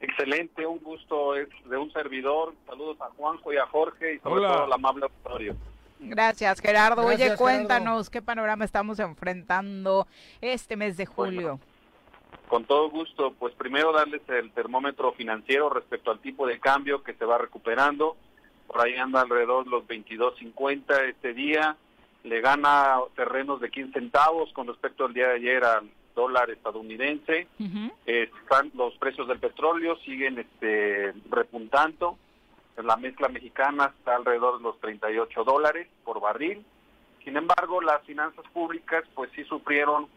Excelente, 0.00 0.66
un 0.66 0.78
gusto 0.78 1.36
es 1.36 1.48
de 1.66 1.76
un 1.76 1.92
servidor. 1.92 2.54
Saludos 2.66 2.98
a 3.00 3.10
Juanjo 3.10 3.52
y 3.52 3.58
a 3.58 3.66
Jorge 3.66 4.14
y 4.14 4.18
sobre 4.20 4.40
Hola. 4.40 4.48
todo 4.48 4.64
al 4.64 4.72
amable 4.72 5.04
auditorio. 5.04 5.56
Gracias, 6.00 6.60
Gerardo. 6.60 7.04
Oye, 7.04 7.36
cuéntanos 7.36 8.08
qué 8.08 8.22
panorama 8.22 8.64
estamos 8.64 8.98
enfrentando 8.98 10.06
este 10.40 10.76
mes 10.76 10.96
de 10.96 11.04
julio. 11.04 11.60
Con 12.48 12.64
todo 12.64 12.88
gusto, 12.88 13.34
pues 13.38 13.54
primero 13.54 13.92
darles 13.92 14.22
el 14.28 14.50
termómetro 14.52 15.12
financiero 15.12 15.68
respecto 15.68 16.10
al 16.10 16.18
tipo 16.20 16.46
de 16.46 16.58
cambio 16.58 17.02
que 17.02 17.12
se 17.12 17.26
va 17.26 17.36
recuperando. 17.36 18.16
Por 18.66 18.80
ahí 18.80 18.96
anda 18.96 19.20
alrededor 19.20 19.64
de 19.64 19.70
los 19.70 19.84
22.50 19.86 21.10
este 21.10 21.34
día. 21.34 21.76
Le 22.24 22.40
gana 22.40 22.96
terrenos 23.14 23.60
de 23.60 23.70
15 23.70 23.92
centavos 23.92 24.52
con 24.54 24.66
respecto 24.66 25.04
al 25.04 25.12
día 25.12 25.28
de 25.28 25.34
ayer 25.34 25.64
al 25.64 25.90
dólar 26.14 26.50
estadounidense. 26.50 27.46
Están 28.06 28.70
los 28.74 28.94
precios 28.98 29.28
del 29.28 29.38
petróleo 29.38 29.96
siguen 30.04 30.38
este 30.38 31.12
repuntando. 31.30 32.18
La 32.76 32.96
mezcla 32.96 33.28
mexicana 33.28 33.92
está 33.98 34.16
alrededor 34.16 34.58
de 34.58 34.64
los 34.64 34.80
38 34.80 35.44
dólares 35.44 35.88
por 36.04 36.20
barril. 36.20 36.64
Sin 37.24 37.36
embargo, 37.36 37.80
las 37.80 38.02
finanzas 38.04 38.44
públicas 38.52 39.04
pues 39.14 39.30
sí 39.34 39.44
sufrieron 39.44 40.08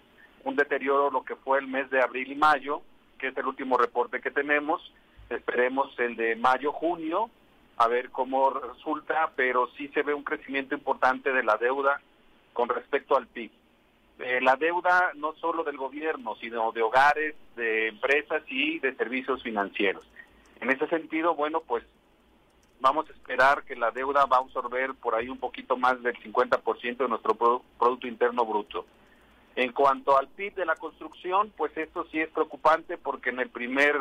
un 0.44 0.56
deterioro 0.56 1.12
lo 1.12 1.24
que 1.24 1.36
fue 1.36 1.60
el 1.60 1.68
mes 1.68 1.90
de 1.90 2.02
abril 2.02 2.32
y 2.32 2.36
mayo, 2.36 2.82
que 3.18 3.30
es 3.30 3.38
el 3.38 3.46
último 3.46 3.78
reporte 3.78 4.22
que 4.22 4.32
tenemos. 4.32 4.82
Esperemos 5.30 5.98
el 6.00 6.16
de 6.16 6.36
mayo-junio, 6.36 7.30
a 7.78 7.88
ver 7.88 8.10
cómo 8.12 8.50
resulta, 8.50 9.32
pero 9.36 9.70
sí 9.78 9.88
se 9.90 10.04
ve 10.04 10.14
un 10.14 10.24
crecimiento 10.24 10.76
importante 10.76 11.32
de 11.32 11.44
la 11.44 11.58
deuda 11.58 12.02
con 12.54 12.70
respecto 12.70 13.18
al 13.18 13.28
PIB. 13.28 13.52
Eh, 14.20 14.40
la 14.42 14.56
deuda 14.56 15.12
no 15.16 15.34
solo 15.34 15.64
del 15.64 15.78
gobierno, 15.78 16.36
sino 16.36 16.72
de 16.72 16.82
hogares, 16.82 17.36
de 17.56 17.88
empresas 17.90 18.44
y 18.48 18.80
de 18.80 18.96
servicios 18.96 19.42
financieros. 19.44 20.06
En 20.62 20.70
ese 20.70 20.88
sentido, 20.88 21.36
bueno, 21.36 21.62
pues 21.62 21.84
vamos 22.80 23.10
a 23.10 23.14
esperar 23.14 23.64
que 23.64 23.76
la 23.76 23.92
deuda 23.92 24.26
va 24.26 24.38
a 24.38 24.42
absorber 24.42 24.94
por 24.96 25.16
ahí 25.16 25.30
un 25.30 25.40
poquito 25.40 25.78
más 25.78 26.02
del 26.04 26.16
50% 26.18 26.98
de 26.98 27.08
nuestro 27.10 27.34
Produ- 27.36 27.64
Producto 27.80 28.08
Interno 28.08 28.46
Bruto. 28.46 28.86
En 29.56 29.72
cuanto 29.72 30.18
al 30.18 30.28
PIB 30.30 30.56
de 30.56 30.66
la 30.66 30.76
construcción, 30.76 31.52
pues 31.56 31.76
esto 31.78 32.06
sí 32.12 32.20
es 32.20 32.30
preocupante 32.30 32.98
porque 32.98 33.30
en 33.30 33.40
el 33.40 33.50
primer 33.50 33.96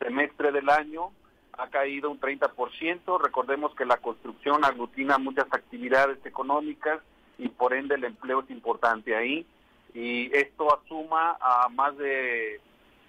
semestre 0.00 0.50
del 0.52 0.68
año 0.70 1.10
ha 1.52 1.68
caído 1.68 2.10
un 2.10 2.20
30%. 2.20 3.18
Recordemos 3.20 3.74
que 3.74 3.84
la 3.84 3.96
construcción 3.98 4.64
aglutina 4.64 5.18
muchas 5.18 5.46
actividades 5.52 6.24
económicas 6.26 7.00
y 7.38 7.48
por 7.48 7.72
ende 7.72 7.94
el 7.94 8.04
empleo 8.04 8.40
es 8.40 8.50
importante 8.50 9.16
ahí. 9.16 9.46
Y 9.94 10.34
esto 10.36 10.76
asuma 10.76 11.38
a 11.40 11.68
más 11.68 11.96
de 11.96 12.60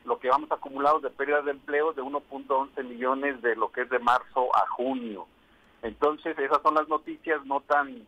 lo 0.06 0.20
que 0.20 0.30
vamos 0.30 0.52
acumulados 0.52 1.02
de 1.02 1.10
pérdidas 1.10 1.46
de 1.46 1.52
empleo 1.52 1.94
de 1.94 2.02
1.11 2.02 2.84
millones 2.86 3.42
de 3.42 3.56
lo 3.56 3.72
que 3.72 3.82
es 3.82 3.90
de 3.90 4.00
marzo 4.00 4.56
a 4.56 4.66
junio. 4.70 5.28
Entonces 5.82 6.38
esas 6.38 6.62
son 6.62 6.76
las 6.76 6.88
noticias 6.88 7.46
no 7.46 7.62
tan 7.62 8.06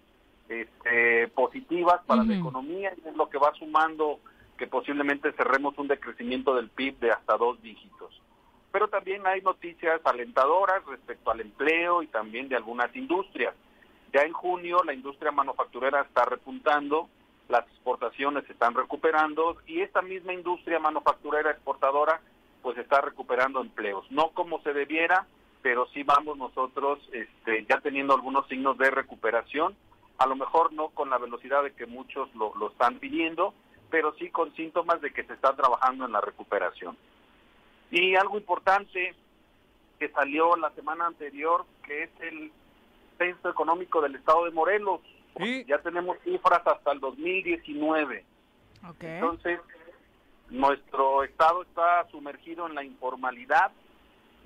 este, 0.49 1.27
positivas 1.29 2.01
para 2.05 2.23
la 2.23 2.35
economía 2.35 2.93
y 3.03 3.07
es 3.07 3.15
lo 3.15 3.29
que 3.29 3.37
va 3.37 3.53
sumando 3.53 4.19
que 4.57 4.67
posiblemente 4.67 5.31
cerremos 5.33 5.77
un 5.77 5.87
decrecimiento 5.87 6.53
del 6.55 6.69
PIB 6.69 6.99
de 6.99 7.11
hasta 7.11 7.37
dos 7.37 7.61
dígitos. 7.61 8.21
Pero 8.71 8.87
también 8.87 9.25
hay 9.25 9.41
noticias 9.41 9.99
alentadoras 10.03 10.85
respecto 10.85 11.31
al 11.31 11.41
empleo 11.41 12.03
y 12.03 12.07
también 12.07 12.47
de 12.47 12.55
algunas 12.55 12.95
industrias. 12.95 13.55
Ya 14.13 14.21
en 14.23 14.33
junio 14.33 14.83
la 14.83 14.93
industria 14.93 15.31
manufacturera 15.31 16.01
está 16.01 16.25
repuntando, 16.25 17.09
las 17.47 17.65
exportaciones 17.67 18.45
se 18.45 18.53
están 18.53 18.73
recuperando 18.73 19.57
y 19.67 19.81
esta 19.81 20.01
misma 20.01 20.33
industria 20.33 20.79
manufacturera 20.79 21.51
exportadora 21.51 22.21
pues 22.61 22.77
está 22.77 23.01
recuperando 23.01 23.61
empleos. 23.61 24.09
No 24.11 24.29
como 24.29 24.61
se 24.61 24.73
debiera, 24.73 25.25
pero 25.61 25.87
sí 25.87 26.03
vamos 26.03 26.37
nosotros 26.37 26.99
este, 27.11 27.65
ya 27.69 27.79
teniendo 27.81 28.13
algunos 28.13 28.47
signos 28.47 28.77
de 28.77 28.91
recuperación, 28.91 29.75
a 30.17 30.27
lo 30.27 30.35
mejor 30.35 30.71
no 30.73 30.89
con 30.89 31.09
la 31.09 31.17
velocidad 31.17 31.63
de 31.63 31.73
que 31.73 31.85
muchos 31.85 32.33
lo, 32.35 32.53
lo 32.55 32.69
están 32.69 32.99
pidiendo, 32.99 33.53
pero 33.89 34.13
sí 34.15 34.29
con 34.29 34.53
síntomas 34.55 35.01
de 35.01 35.11
que 35.11 35.23
se 35.23 35.33
está 35.33 35.55
trabajando 35.55 36.05
en 36.05 36.11
la 36.11 36.21
recuperación. 36.21 36.97
Y 37.91 38.15
algo 38.15 38.37
importante 38.37 39.15
que 39.99 40.09
salió 40.09 40.55
la 40.55 40.71
semana 40.71 41.07
anterior, 41.07 41.65
que 41.83 42.03
es 42.03 42.09
el 42.21 42.51
económico 43.29 44.01
del 44.01 44.15
estado 44.15 44.45
de 44.45 44.51
Morelos. 44.51 45.01
Ya 45.67 45.77
tenemos 45.79 46.17
cifras 46.23 46.61
hasta 46.65 46.91
el 46.91 46.99
2019. 46.99 48.25
Entonces, 48.99 49.59
nuestro 50.49 51.23
estado 51.23 51.63
está 51.63 52.07
sumergido 52.11 52.67
en 52.67 52.75
la 52.75 52.83
informalidad. 52.83 53.71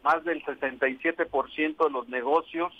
Más 0.03 0.23
del 0.23 0.43
67% 0.45 1.83
de 1.83 1.89
los 1.89 2.07
negocios, 2.09 2.71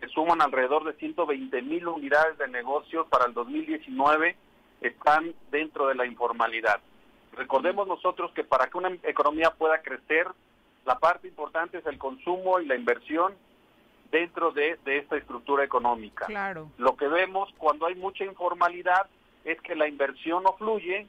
que 0.00 0.08
suman 0.08 0.40
alrededor 0.40 0.84
de 0.84 0.94
120 0.94 1.60
mil 1.62 1.86
unidades 1.88 2.38
de 2.38 2.48
negocios 2.48 3.06
para 3.08 3.26
el 3.26 3.34
2019, 3.34 4.34
están 4.80 5.34
dentro 5.50 5.88
de 5.88 5.94
la 5.94 6.06
informalidad. 6.06 6.80
Recordemos 7.32 7.86
nosotros 7.86 8.32
que 8.32 8.44
para 8.44 8.68
que 8.68 8.78
una 8.78 8.96
economía 9.02 9.50
pueda 9.50 9.82
crecer, 9.82 10.26
la 10.86 10.98
parte 10.98 11.28
importante 11.28 11.78
es 11.78 11.86
el 11.86 11.98
consumo 11.98 12.60
y 12.60 12.66
la 12.66 12.76
inversión 12.76 13.34
dentro 14.10 14.52
de, 14.52 14.78
de 14.84 14.98
esta 14.98 15.16
estructura 15.16 15.64
económica. 15.64 16.26
Claro. 16.26 16.70
Lo 16.78 16.96
que 16.96 17.08
vemos 17.08 17.48
cuando 17.58 17.86
hay 17.86 17.94
mucha 17.94 18.24
informalidad 18.24 19.06
es 19.44 19.60
que 19.60 19.74
la 19.74 19.88
inversión 19.88 20.42
no 20.42 20.54
fluye, 20.54 21.06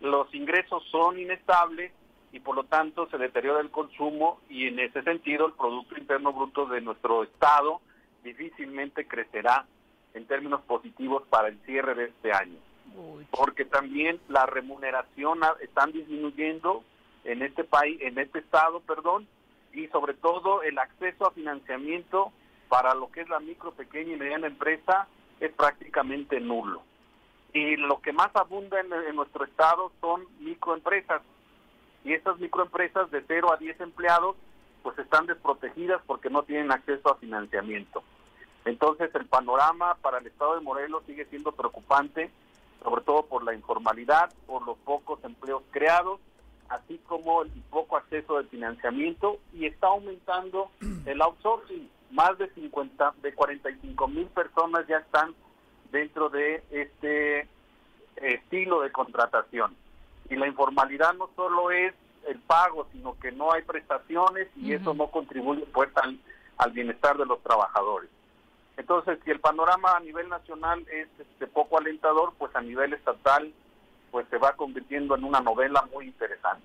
los 0.00 0.32
ingresos 0.34 0.82
son 0.90 1.18
inestables 1.18 1.92
y 2.32 2.40
por 2.40 2.56
lo 2.56 2.64
tanto 2.64 3.08
se 3.08 3.16
deteriora 3.16 3.60
el 3.60 3.70
consumo 3.70 4.40
y 4.48 4.66
en 4.66 4.80
ese 4.80 5.02
sentido 5.02 5.46
el 5.46 5.52
Producto 5.52 5.96
Interno 5.96 6.32
Bruto 6.32 6.66
de 6.66 6.80
nuestro 6.80 7.22
Estado 7.22 7.80
difícilmente 8.24 9.06
crecerá 9.06 9.66
en 10.14 10.26
términos 10.26 10.60
positivos 10.62 11.22
para 11.28 11.48
el 11.48 11.58
cierre 11.64 11.94
de 11.94 12.04
este 12.06 12.32
año. 12.32 12.58
Porque 13.30 13.64
también 13.64 14.20
la 14.28 14.46
remuneración 14.46 15.40
están 15.60 15.92
disminuyendo 15.92 16.84
en 17.24 17.42
este 17.42 17.64
país, 17.64 18.00
en 18.00 18.18
este 18.18 18.38
estado, 18.38 18.80
perdón, 18.80 19.26
y 19.74 19.88
sobre 19.88 20.14
todo 20.14 20.62
el 20.62 20.78
acceso 20.78 21.26
a 21.26 21.32
financiamiento 21.32 22.32
para 22.68 22.94
lo 22.94 23.10
que 23.10 23.22
es 23.22 23.28
la 23.28 23.40
micro, 23.40 23.72
pequeña 23.72 24.14
y 24.14 24.16
mediana 24.16 24.46
empresa 24.46 25.08
es 25.40 25.52
prácticamente 25.52 26.40
nulo. 26.40 26.82
Y 27.52 27.76
lo 27.76 28.00
que 28.00 28.12
más 28.12 28.34
abunda 28.34 28.80
en, 28.80 29.14
nuestro 29.14 29.44
estado 29.44 29.92
son 30.00 30.24
microempresas. 30.40 31.22
Y 32.04 32.12
esas 32.12 32.38
microempresas 32.38 33.10
de 33.10 33.22
0 33.26 33.52
a 33.52 33.56
10 33.56 33.80
empleados 33.80 34.36
pues 34.82 34.98
están 34.98 35.26
desprotegidas 35.26 36.02
porque 36.06 36.30
no 36.30 36.42
tienen 36.42 36.70
acceso 36.70 37.10
a 37.10 37.16
financiamiento. 37.16 38.02
Entonces 38.64 39.14
el 39.14 39.26
panorama 39.26 39.94
para 40.02 40.18
el 40.18 40.26
estado 40.26 40.54
de 40.56 40.60
Morelos 40.60 41.04
sigue 41.06 41.24
siendo 41.26 41.52
preocupante, 41.52 42.30
sobre 42.82 43.02
todo 43.02 43.24
por 43.26 43.44
la 43.44 43.54
informalidad, 43.54 44.32
por 44.46 44.66
los 44.66 44.76
pocos 44.78 45.22
empleos 45.24 45.62
creados, 45.70 46.20
así 46.68 46.98
como 47.06 47.42
el 47.42 47.50
poco 47.70 47.96
acceso 47.96 48.36
al 48.36 48.48
financiamiento 48.48 49.38
y 49.52 49.66
está 49.66 49.88
aumentando 49.88 50.70
el 51.06 51.20
outsourcing. 51.20 51.90
Más 52.10 52.38
de 52.38 52.48
50, 52.50 53.14
de 53.22 53.34
45 53.34 54.08
mil 54.08 54.26
personas 54.26 54.86
ya 54.86 54.98
están 54.98 55.34
dentro 55.90 56.28
de 56.28 56.62
este 56.70 57.48
estilo 58.16 58.82
de 58.82 58.92
contratación. 58.92 59.74
Y 60.30 60.36
la 60.36 60.46
informalidad 60.46 61.12
no 61.14 61.28
solo 61.34 61.70
es 61.70 61.92
el 62.28 62.38
pago, 62.40 62.86
sino 62.92 63.18
que 63.18 63.32
no 63.32 63.52
hay 63.52 63.62
prestaciones 63.62 64.48
y 64.56 64.72
eso 64.72 64.94
no 64.94 65.08
contribuye 65.08 65.66
pues 65.72 65.90
al, 65.96 66.18
al 66.58 66.70
bienestar 66.70 67.18
de 67.18 67.26
los 67.26 67.42
trabajadores. 67.42 68.08
Entonces, 68.76 69.18
si 69.24 69.30
el 69.30 69.40
panorama 69.40 69.96
a 69.96 70.00
nivel 70.00 70.28
nacional 70.28 70.84
es 70.90 71.08
este, 71.18 71.46
poco 71.46 71.78
alentador, 71.78 72.32
pues 72.38 72.54
a 72.56 72.60
nivel 72.60 72.92
estatal 72.92 73.52
pues 74.14 74.28
se 74.30 74.38
va 74.38 74.52
convirtiendo 74.52 75.16
en 75.16 75.24
una 75.24 75.40
novela 75.40 75.84
muy 75.92 76.06
interesante. 76.06 76.62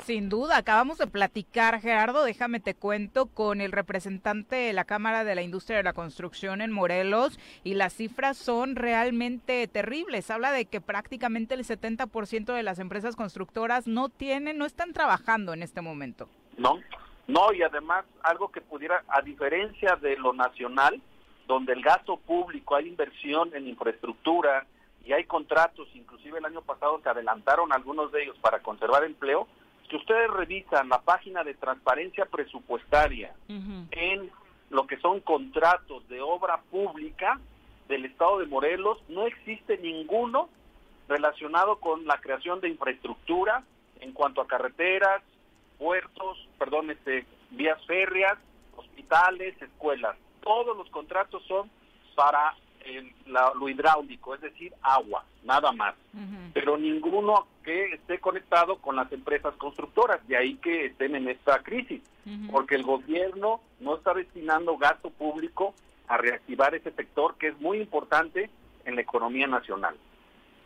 Sin 0.00 0.28
duda, 0.28 0.58
acabamos 0.58 0.98
de 0.98 1.06
platicar, 1.06 1.80
Gerardo, 1.80 2.22
déjame 2.22 2.60
te 2.60 2.74
cuento, 2.74 3.24
con 3.24 3.62
el 3.62 3.72
representante 3.72 4.56
de 4.56 4.74
la 4.74 4.84
Cámara 4.84 5.24
de 5.24 5.34
la 5.34 5.40
Industria 5.40 5.78
de 5.78 5.84
la 5.84 5.94
Construcción 5.94 6.60
en 6.60 6.70
Morelos 6.70 7.40
y 7.64 7.72
las 7.72 7.94
cifras 7.94 8.36
son 8.36 8.76
realmente 8.76 9.66
terribles. 9.68 10.30
Habla 10.30 10.52
de 10.52 10.66
que 10.66 10.82
prácticamente 10.82 11.54
el 11.54 11.64
70% 11.64 12.52
de 12.52 12.62
las 12.62 12.78
empresas 12.78 13.16
constructoras 13.16 13.86
no 13.86 14.10
tienen, 14.10 14.58
no 14.58 14.66
están 14.66 14.92
trabajando 14.92 15.54
en 15.54 15.62
este 15.62 15.80
momento. 15.80 16.28
No, 16.58 16.78
no, 17.26 17.54
y 17.54 17.62
además 17.62 18.04
algo 18.22 18.52
que 18.52 18.60
pudiera, 18.60 19.02
a 19.08 19.22
diferencia 19.22 19.96
de 19.96 20.18
lo 20.18 20.34
nacional, 20.34 21.00
donde 21.46 21.72
el 21.72 21.80
gasto 21.80 22.18
público, 22.18 22.74
hay 22.74 22.86
inversión 22.86 23.48
en 23.54 23.66
infraestructura 23.66 24.66
y 25.06 25.12
hay 25.12 25.24
contratos, 25.24 25.88
inclusive 25.94 26.38
el 26.38 26.44
año 26.44 26.62
pasado 26.62 27.00
se 27.00 27.08
adelantaron 27.08 27.72
algunos 27.72 28.10
de 28.10 28.24
ellos 28.24 28.36
para 28.40 28.60
conservar 28.60 29.04
empleo, 29.04 29.46
si 29.88 29.96
ustedes 29.96 30.28
revisan 30.30 30.88
la 30.88 31.00
página 31.00 31.44
de 31.44 31.54
transparencia 31.54 32.26
presupuestaria 32.26 33.32
en 33.48 34.30
lo 34.70 34.86
que 34.88 34.96
son 34.96 35.20
contratos 35.20 36.08
de 36.08 36.20
obra 36.20 36.60
pública 36.72 37.38
del 37.86 38.04
Estado 38.04 38.38
de 38.38 38.46
Morelos, 38.46 38.98
no 39.08 39.28
existe 39.28 39.78
ninguno 39.78 40.48
relacionado 41.08 41.76
con 41.76 42.04
la 42.04 42.18
creación 42.20 42.60
de 42.60 42.68
infraestructura 42.68 43.62
en 44.00 44.10
cuanto 44.10 44.40
a 44.40 44.48
carreteras, 44.48 45.22
puertos, 45.78 46.48
perdón, 46.58 46.90
este, 46.90 47.24
vías 47.50 47.78
férreas, 47.86 48.38
hospitales, 48.76 49.54
escuelas. 49.62 50.16
Todos 50.42 50.76
los 50.76 50.90
contratos 50.90 51.44
son 51.46 51.70
para 52.16 52.56
el, 52.86 53.12
la, 53.26 53.52
lo 53.54 53.68
hidráulico, 53.68 54.34
es 54.34 54.40
decir, 54.40 54.72
agua, 54.82 55.24
nada 55.44 55.72
más. 55.72 55.94
Pero 56.54 56.76
ninguno 56.78 57.46
que 57.62 57.92
esté 57.94 58.18
conectado 58.18 58.78
con 58.78 58.96
las 58.96 59.10
empresas 59.12 59.54
constructoras, 59.56 60.26
de 60.28 60.36
ahí 60.36 60.54
que 60.56 60.86
estén 60.86 61.14
en 61.16 61.28
esta 61.28 61.62
crisis, 61.62 62.02
porque 62.50 62.74
el 62.76 62.82
gobierno 62.84 63.60
no 63.80 63.96
está 63.96 64.14
destinando 64.14 64.76
gasto 64.78 65.10
público 65.10 65.74
a 66.08 66.16
reactivar 66.16 66.74
ese 66.74 66.92
sector 66.92 67.36
que 67.36 67.48
es 67.48 67.60
muy 67.60 67.78
importante 67.78 68.48
en 68.84 68.94
la 68.94 69.00
economía 69.02 69.46
nacional. 69.46 69.96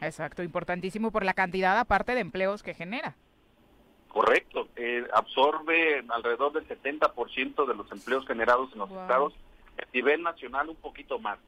Exacto, 0.00 0.42
importantísimo 0.42 1.10
por 1.10 1.24
la 1.24 1.34
cantidad 1.34 1.78
aparte 1.78 2.14
de 2.14 2.20
empleos 2.20 2.62
que 2.62 2.74
genera. 2.74 3.14
Correcto, 4.08 4.68
eh, 4.76 5.04
absorbe 5.14 6.04
alrededor 6.08 6.52
del 6.52 6.66
70% 6.66 7.64
de 7.66 7.74
los 7.74 7.90
empleos 7.92 8.26
generados 8.26 8.70
en 8.72 8.78
los 8.80 8.88
Wow. 8.90 9.00
estados, 9.02 9.34
a 9.78 9.86
nivel 9.94 10.22
nacional 10.22 10.68
un 10.68 10.76
poquito 10.76 11.18
más. 11.18 11.38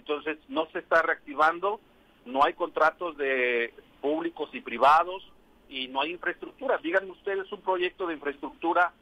Entonces 0.00 0.38
no 0.48 0.66
se 0.72 0.78
está 0.78 1.02
reactivando, 1.02 1.78
no 2.24 2.42
hay 2.42 2.54
contratos 2.54 3.16
de 3.18 3.72
públicos 4.00 4.48
y 4.54 4.60
privados 4.62 5.22
y 5.68 5.88
no 5.88 6.00
hay 6.00 6.12
infraestructura. 6.12 6.78
Díganme 6.78 7.10
ustedes 7.10 7.50
un 7.52 7.60
proyecto 7.60 8.06
de 8.06 8.14
infraestructura 8.14 8.92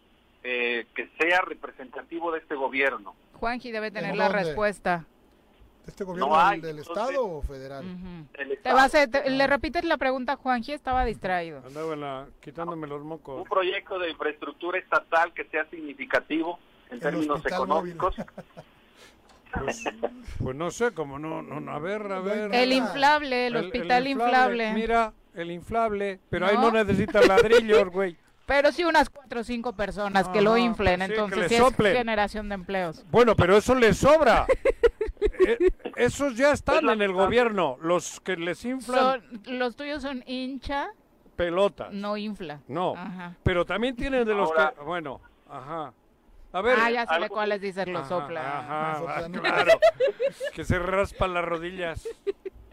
eh, 0.43 0.87
que 0.95 1.09
sea 1.19 1.41
representativo 1.43 2.33
de 2.33 2.41
este 2.41 2.55
gobierno. 2.57 3.15
Juanji 3.35 3.71
debe 3.71 3.91
tener 3.91 4.11
¿En 4.11 4.19
la 4.19 4.29
respuesta. 4.29 5.05
¿Este 5.87 6.05
gobierno 6.05 6.29
No 6.35 6.39
hay, 6.39 6.61
del 6.61 6.79
entonces- 6.79 7.03
Estado 7.05 7.27
o 7.27 7.43
federal? 7.43 7.85
El 8.35 8.49
Te 8.49 8.55
Estado. 8.55 8.77
vas 8.77 8.95
a- 8.95 9.07
te- 9.07 9.31
le 9.31 9.47
repites 9.47 9.85
la 9.85 9.97
pregunta 9.97 10.33
a 10.33 10.37
Juanji, 10.37 10.73
estaba 10.73 11.05
distraído. 11.05 11.63
Andaba 11.65 11.97
la- 11.97 12.27
quitándome 12.41 12.87
los 12.89 13.03
mocos. 13.05 13.41
un 13.41 13.49
proyecto 13.49 13.99
de 13.99 14.11
infraestructura 14.11 14.79
estatal 14.79 15.33
que 15.33 15.45
sea 15.45 15.65
significativo 15.71 16.59
en 16.89 16.95
El 16.95 17.01
términos 17.01 17.45
económicos. 17.47 18.17
Pues, 19.53 19.85
pues 20.43 20.57
no 20.57 20.71
sé, 20.71 20.93
como 20.93 21.19
no, 21.19 21.43
no, 21.43 21.61
no, 21.61 21.73
a 21.73 21.79
ver, 21.79 22.03
a 22.13 22.21
ver. 22.21 22.55
El 22.55 22.73
inflable, 22.73 23.47
el 23.49 23.57
hospital 23.57 24.07
inflable. 24.07 24.73
Mira, 24.75 25.13
el 25.35 25.51
inflable, 25.51 26.21
pero 26.31 26.47
ahí 26.47 26.57
¿No? 26.57 26.71
necesitas 26.71 27.27
ladrillos, 27.27 27.89
güey. 27.91 28.17
Pero 28.49 28.73
sí 28.73 28.83
unas 28.83 29.11
cuatro 29.11 29.41
o 29.41 29.45
cinco 29.45 29.75
personas 29.75 30.27
que 30.29 30.41
lo 30.41 30.57
inflen, 30.57 31.01
sí, 31.01 31.05
entonces 31.11 31.49
sí 31.49 31.57
es 31.57 31.77
generación 31.77 32.49
de 32.49 32.55
empleos. 32.55 33.05
Bueno, 33.11 33.37
pero 33.37 33.59
eso 33.59 33.75
les 33.75 33.99
sobra. 33.99 34.47
Eh, 35.21 35.59
esos 35.97 36.35
ya 36.35 36.53
están 36.53 36.77
Es 36.77 36.83
la 36.85 36.93
en 36.95 37.03
el 37.03 37.13
gobierno, 37.13 37.77
los 37.83 38.21
que 38.21 38.39
les 38.39 38.65
inflan 38.65 39.21
Son, 39.45 39.59
los 39.59 39.77
tuyos 39.77 40.01
son 40.01 40.25
hincha, 40.27 40.89
pelotas. 41.37 41.93
no 41.93 42.17
infla. 42.17 42.61
No, 42.69 42.95
Ajá. 42.97 43.37
pero 43.43 43.67
también 43.67 43.95
tienen 43.95 44.25
de 44.25 44.33
los 44.35 44.49
Ahora- 44.49 44.73
que, 44.75 44.83
bueno, 44.83 45.21
ajá. 45.51 45.93
A 46.53 46.63
ver, 46.63 46.79
ah, 46.81 46.91
ya 46.91 47.07
sé 47.07 47.15
de 47.15 47.25
algo- 47.25 47.35
cuáles 47.35 47.61
dices, 47.61 47.87
los 47.89 48.09
sopla. 48.09 48.59
ajá, 48.61 49.29
claro. 49.31 49.73
que 50.55 50.65
se 50.65 50.79
raspan 50.79 51.35
las 51.35 51.45
rodillas. 51.45 52.09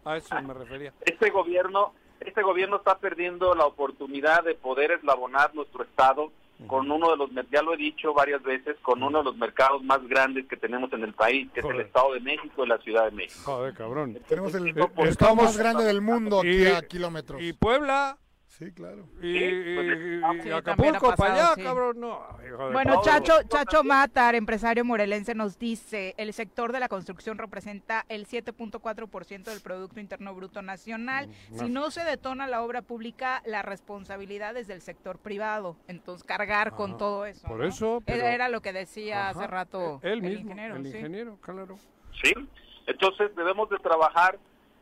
A 0.06 0.18
eso 0.18 0.40
me 0.42 0.54
refería. 0.54 0.94
Este 1.06 1.30
gobierno, 1.30 1.94
este 2.20 2.42
gobierno 2.42 2.78
está 2.78 2.98
perdiendo 3.00 3.54
la 3.56 3.66
oportunidad 3.66 4.44
de 4.44 4.56
poder 4.56 4.92
eslabonar 4.92 5.54
nuestro 5.56 5.84
estado 5.84 6.32
con 6.68 6.90
uno 6.90 7.12
de 7.12 7.18
los, 7.18 7.30
ya 7.52 7.62
lo 7.62 7.74
he 7.74 7.78
dicho 7.78 8.14
varias 8.14 8.42
veces, 8.42 8.78
con 8.82 9.04
uno 9.04 9.18
de 9.18 9.26
los 9.26 9.36
mercados 9.36 9.84
más 9.84 10.02
grandes 10.08 10.48
que 10.48 10.56
tenemos 10.56 10.94
en 10.94 11.04
el 11.04 11.14
país, 11.14 11.52
que 11.54 11.60
es 11.60 11.66
el 11.66 11.82
Estado 11.82 12.14
de 12.14 12.22
México 12.22 12.64
y 12.64 12.70
la 12.70 12.78
Ciudad 12.78 13.04
de 13.06 13.12
México. 13.12 13.42
Joder, 13.44 13.74
cabrón. 13.74 14.18
Tenemos 14.26 14.56
el 14.56 14.70
Eh, 14.70 14.74
mercado 14.74 15.04
estamos- 15.10 15.44
más 15.44 15.58
grande 15.58 15.84
del 15.84 16.00
mundo 16.02 16.40
aquí 16.40 16.66
a 16.66 16.82
kilómetros. 16.88 17.42
Y 17.42 17.52
Puebla 17.52 18.18
Sí, 18.58 18.72
claro. 18.72 19.06
y, 19.22 19.38
Sí, 19.38 19.44
y- 19.44 19.76
pues, 19.76 20.40
y 20.40 20.42
sí, 20.44 20.52
Acapulco 20.52 21.14
para 21.18 21.34
allá, 21.34 21.56
sí. 21.56 21.64
cabrón. 21.64 22.00
No, 22.00 22.22
hijo 22.48 22.68
de 22.68 22.72
Bueno, 22.74 23.02
Chacho, 23.04 23.34
Chacho 23.50 23.84
Matar, 23.84 24.34
empresario 24.36 24.86
morelense, 24.86 25.36
nos 25.36 25.60
dice, 25.60 26.14
el 26.18 26.32
sector 26.32 26.72
de 26.72 26.80
la 26.80 26.88
construcción 26.88 27.38
representa 27.38 28.06
el 28.08 28.26
7.4% 28.28 29.44
del 29.52 29.60
Producto 29.62 30.00
Interno 30.00 30.34
Bruto 30.34 30.62
Nacional. 30.62 31.28
Mm, 31.50 31.56
Si 31.60 31.70
no 31.70 31.92
se 31.92 32.06
detona 32.06 32.48
la 32.48 32.62
obra 32.64 32.82
pública, 32.82 33.42
la 33.46 33.62
responsabilidad 33.62 34.56
es 34.56 34.68
del 34.68 34.80
sector 34.82 35.18
privado. 35.20 35.76
Entonces, 35.90 36.26
cargar 36.26 36.72
con 36.72 36.98
todo 36.98 37.26
eso. 37.26 37.46
por 37.48 37.58
¿no? 37.60 37.66
eso, 37.66 38.02
pero- 38.06 38.26
Era- 38.26 38.48
lo 38.48 38.62
que 38.62 38.72
decía 38.72 39.30
Ajá, 39.30 39.40
hace 39.40 39.48
rato 39.48 40.00
él 40.02 40.12
el 40.14 40.22
mismo, 40.22 40.40
ingeniero. 40.52 40.76
el 40.78 40.84
sí. 40.86 40.98
ingeniero, 40.98 41.38
claro. 41.42 41.78
¿sí? 42.24 42.34
Entonces 42.88 43.36
debemos 43.36 43.70
de 43.70 43.78
trabajar 43.80 44.38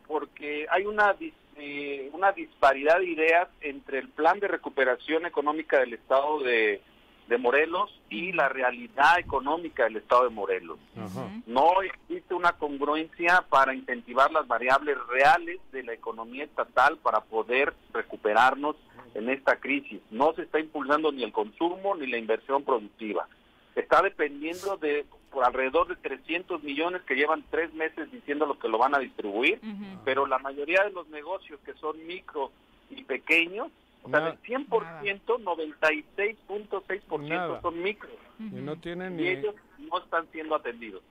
porque 0.06 0.66
hay 0.70 0.86
una 0.86 1.12
dis- 1.16 1.32
eh, 1.56 2.10
una 2.12 2.32
disparidad 2.32 2.98
de 2.98 3.06
ideas 3.06 3.48
entre 3.60 3.98
el 3.98 4.08
plan 4.08 4.40
de 4.40 4.48
recuperación 4.48 5.26
económica 5.26 5.78
del 5.78 5.94
Estado 5.94 6.40
de, 6.40 6.80
de 7.28 7.38
Morelos 7.38 8.00
y 8.10 8.32
la 8.32 8.48
realidad 8.48 9.18
económica 9.18 9.84
del 9.84 9.96
Estado 9.96 10.24
de 10.24 10.30
Morelos. 10.30 10.78
Ajá. 10.96 11.28
No 11.46 11.82
existe 11.82 12.34
una 12.34 12.52
congruencia 12.52 13.44
para 13.48 13.74
incentivar 13.74 14.30
las 14.32 14.46
variables 14.46 14.96
reales 15.08 15.60
de 15.72 15.82
la 15.82 15.92
economía 15.92 16.44
estatal 16.44 16.98
para 16.98 17.20
poder 17.20 17.74
recuperarnos 17.92 18.76
en 19.14 19.28
esta 19.28 19.56
crisis. 19.56 20.00
No 20.10 20.32
se 20.34 20.42
está 20.42 20.58
impulsando 20.60 21.12
ni 21.12 21.22
el 21.22 21.32
consumo 21.32 21.94
ni 21.96 22.06
la 22.06 22.18
inversión 22.18 22.64
productiva. 22.64 23.28
Está 23.74 24.02
dependiendo 24.02 24.76
de 24.76 25.04
por 25.34 25.44
alrededor 25.44 25.88
de 25.88 25.96
300 25.96 26.62
millones 26.62 27.02
que 27.02 27.16
llevan 27.16 27.44
tres 27.50 27.74
meses 27.74 28.10
diciendo 28.12 28.46
lo 28.46 28.58
que 28.58 28.68
lo 28.68 28.78
van 28.78 28.94
a 28.94 28.98
distribuir, 29.00 29.58
Ujú. 29.62 30.00
pero 30.04 30.26
la 30.26 30.38
mayoría 30.38 30.84
de 30.84 30.90
los 30.92 31.06
negocios 31.08 31.58
que 31.66 31.74
son 31.74 32.06
micro 32.06 32.52
y 32.88 33.02
pequeños, 33.02 33.68
o 34.04 34.08
sea, 34.08 34.20
del 34.20 34.40
100%, 34.42 35.20
96.6% 35.24 37.28
Nada. 37.28 37.60
son 37.60 37.82
micros 37.82 38.12
Y 38.38 38.44
no 38.62 38.76
tienen 38.76 39.18
y 39.18 39.22
ni... 39.22 39.28
ellos 39.28 39.54
no 39.78 39.98
están 39.98 40.26
siendo 40.32 40.54
atendidos. 40.54 41.02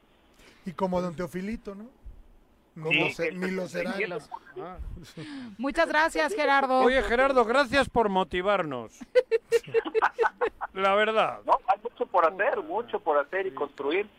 Y 0.66 0.72
como 0.72 1.02
don 1.02 1.16
Teofilito, 1.16 1.76
¿no? 1.76 1.86
Ni 2.76 2.92
Sí, 2.92 3.00
lo, 3.00 3.10
se- 3.12 3.32
ni 3.32 3.52
lo 3.52 3.68
será. 3.70 3.94
67%. 3.96 4.30
Ah. 4.62 4.78
Muchas 5.58 5.88
gracias, 5.88 6.34
Gerardo. 6.34 6.80
Oye, 6.80 7.02
Gerardo, 7.04 7.46
gracias 7.46 7.90
por 7.90 8.10
motivarnos. 8.10 9.00
La 10.74 10.96
verdad. 10.96 11.40
No, 11.46 11.60
hay 11.68 11.80
mucho 11.84 12.06
por 12.08 12.26
hacer, 12.26 12.62
mucho 12.64 13.00
por 13.00 13.18
hacer 13.18 13.46
y 13.48 13.52
construir. 13.52 14.10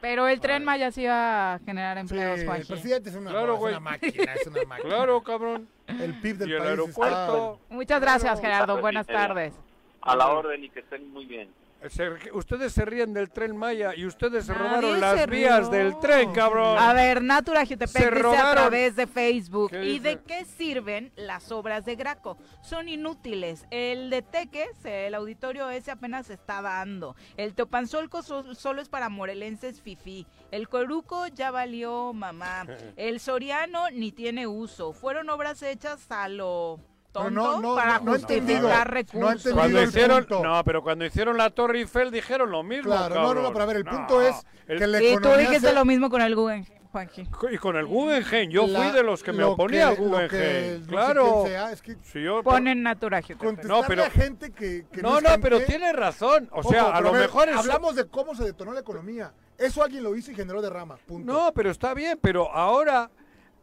Pero 0.00 0.26
el 0.26 0.40
tren 0.40 0.64
Maya 0.64 0.90
sí 0.90 1.04
va 1.06 1.54
a 1.54 1.58
generar 1.60 1.98
empleos, 1.98 2.40
Sí, 2.40 2.46
el 2.46 2.66
presidente 2.66 3.10
es 3.10 3.16
una, 3.16 3.30
Claro, 3.30 3.54
es 3.54 3.60
una 3.62 3.80
máquina, 3.80 4.34
es 4.34 4.46
una 4.46 4.64
máquina. 4.64 4.88
Claro, 4.88 5.22
cabrón. 5.22 5.68
El 5.86 6.18
PIB 6.20 6.38
del 6.38 6.48
Y 6.48 6.52
el 6.54 6.58
país 6.58 6.70
aeropuerto. 6.70 7.60
Muchas 7.68 8.00
gracias, 8.00 8.40
Gerardo. 8.40 8.80
Buenas 8.80 9.06
tardes. 9.06 9.54
A 10.00 10.16
la 10.16 10.28
orden 10.28 10.64
y 10.64 10.70
que 10.70 10.80
estén 10.80 11.10
muy 11.12 11.26
bien. 11.26 11.50
Se- 11.88 12.30
ustedes 12.32 12.72
se 12.74 12.84
ríen 12.84 13.14
del 13.14 13.30
tren 13.30 13.56
Maya 13.56 13.94
y 13.96 14.04
ustedes 14.04 14.44
se 14.44 14.52
Nadie 14.52 14.64
robaron 14.68 14.94
se 14.94 15.00
las 15.00 15.26
rió. 15.26 15.38
vías 15.38 15.70
del 15.70 15.98
tren, 15.98 16.30
cabrón. 16.32 16.76
A 16.78 16.92
ver, 16.92 17.22
Natura 17.22 17.64
Jutepec 17.64 17.88
Se 17.88 18.10
dice 18.10 18.36
a 18.36 18.52
través 18.52 18.96
de 18.96 19.06
Facebook. 19.06 19.70
¿Qué 19.70 19.82
¿Y 19.84 19.92
dice? 19.92 20.00
de 20.08 20.20
qué 20.22 20.44
sirven 20.44 21.10
las 21.16 21.50
obras 21.50 21.86
de 21.86 21.96
Graco? 21.96 22.36
Son 22.62 22.88
inútiles. 22.88 23.66
El 23.70 24.10
de 24.10 24.20
Teques, 24.20 24.84
el 24.84 25.14
auditorio 25.14 25.70
ese 25.70 25.90
apenas 25.90 26.26
se 26.26 26.34
está 26.34 26.60
dando. 26.60 27.16
El 27.38 27.54
Teopanzolco 27.54 28.22
so- 28.22 28.54
solo 28.54 28.82
es 28.82 28.88
para 28.90 29.08
morelenses 29.08 29.80
fifí. 29.80 30.26
El 30.50 30.68
Coruco 30.68 31.28
ya 31.28 31.50
valió 31.50 32.12
mamá. 32.12 32.66
El 32.96 33.20
Soriano 33.20 33.88
ni 33.90 34.12
tiene 34.12 34.46
uso. 34.46 34.92
Fueron 34.92 35.30
obras 35.30 35.62
hechas 35.62 36.10
a 36.10 36.28
lo 36.28 36.78
tonto 37.12 37.30
no, 37.30 37.60
no, 37.60 37.74
para 37.74 37.98
no, 37.98 38.04
no 38.06 38.12
justificar 38.12 38.62
No 38.88 38.94
recursos. 38.94 39.30
entendido. 39.46 39.54
Cuando 39.56 39.80
el 39.80 39.88
hicieron, 39.88 40.26
no, 40.42 40.64
pero 40.64 40.82
cuando 40.82 41.04
hicieron 41.04 41.36
la 41.36 41.50
Torre 41.50 41.78
Eiffel 41.80 42.10
dijeron 42.10 42.50
lo 42.50 42.62
mismo, 42.62 42.90
Claro, 42.92 43.14
no, 43.16 43.34
no, 43.34 43.42
no, 43.42 43.52
pero 43.52 43.62
a 43.64 43.66
ver, 43.66 43.76
el 43.78 43.84
No, 43.84 43.90
punto 43.90 44.22
es 44.22 44.36
el- 44.68 44.78
que 44.78 44.86
la 44.86 44.98
Y 45.02 45.06
tú 45.06 45.18
economía 45.18 45.38
dijiste 45.48 45.68
se- 45.68 45.74
lo 45.74 45.84
mismo 45.84 46.08
con 46.10 46.22
el 46.22 46.34
Guggenheim, 46.36 46.66
Juanji. 46.92 47.28
Y 47.52 47.58
con 47.58 47.76
el 47.76 47.86
Guggenheim, 47.86 48.50
yo 48.50 48.66
La- 48.66 48.78
fui 48.80 48.90
de 48.92 49.02
los 49.02 49.22
que 49.22 49.32
me 49.32 49.38
lo 49.38 49.52
oponía 49.52 49.88
al 49.88 49.96
que- 49.96 50.02
Guggenheim. 50.02 50.80
no 50.82 50.86
claro. 50.86 51.44
sea, 51.46 51.72
es 51.72 51.82
que 51.82 51.96
Si 52.02 52.22
yo- 52.22 52.42
Ponen 52.42 52.82
Natura 52.82 53.20
No, 53.64 53.82
pero- 53.86 54.04
a 54.04 54.10
gente 54.10 54.50
que, 54.52 54.86
que 54.92 55.02
no, 55.02 55.18
es 55.18 55.24
no, 55.24 55.30
pero 55.40 55.60
tiene 55.60 55.92
razón. 55.92 56.48
O 56.52 56.60
Ojo, 56.60 56.70
sea, 56.70 56.90
a 56.90 57.00
lo 57.00 57.12
mejor 57.12 57.48
es... 57.48 57.56
Hablamos 57.56 57.96
de 57.96 58.06
cómo 58.08 58.34
se 58.34 58.44
detonó 58.44 58.72
la 58.72 58.80
economía. 58.80 59.32
Eso 59.58 59.82
alguien 59.82 60.02
lo 60.02 60.16
hizo 60.16 60.30
y 60.30 60.34
generó 60.34 60.62
derrama. 60.62 60.96
Punto. 61.06 61.30
No, 61.30 61.52
pero 61.52 61.70
está 61.70 61.92
bien, 61.92 62.18
pero 62.22 62.50
ahora 62.50 63.10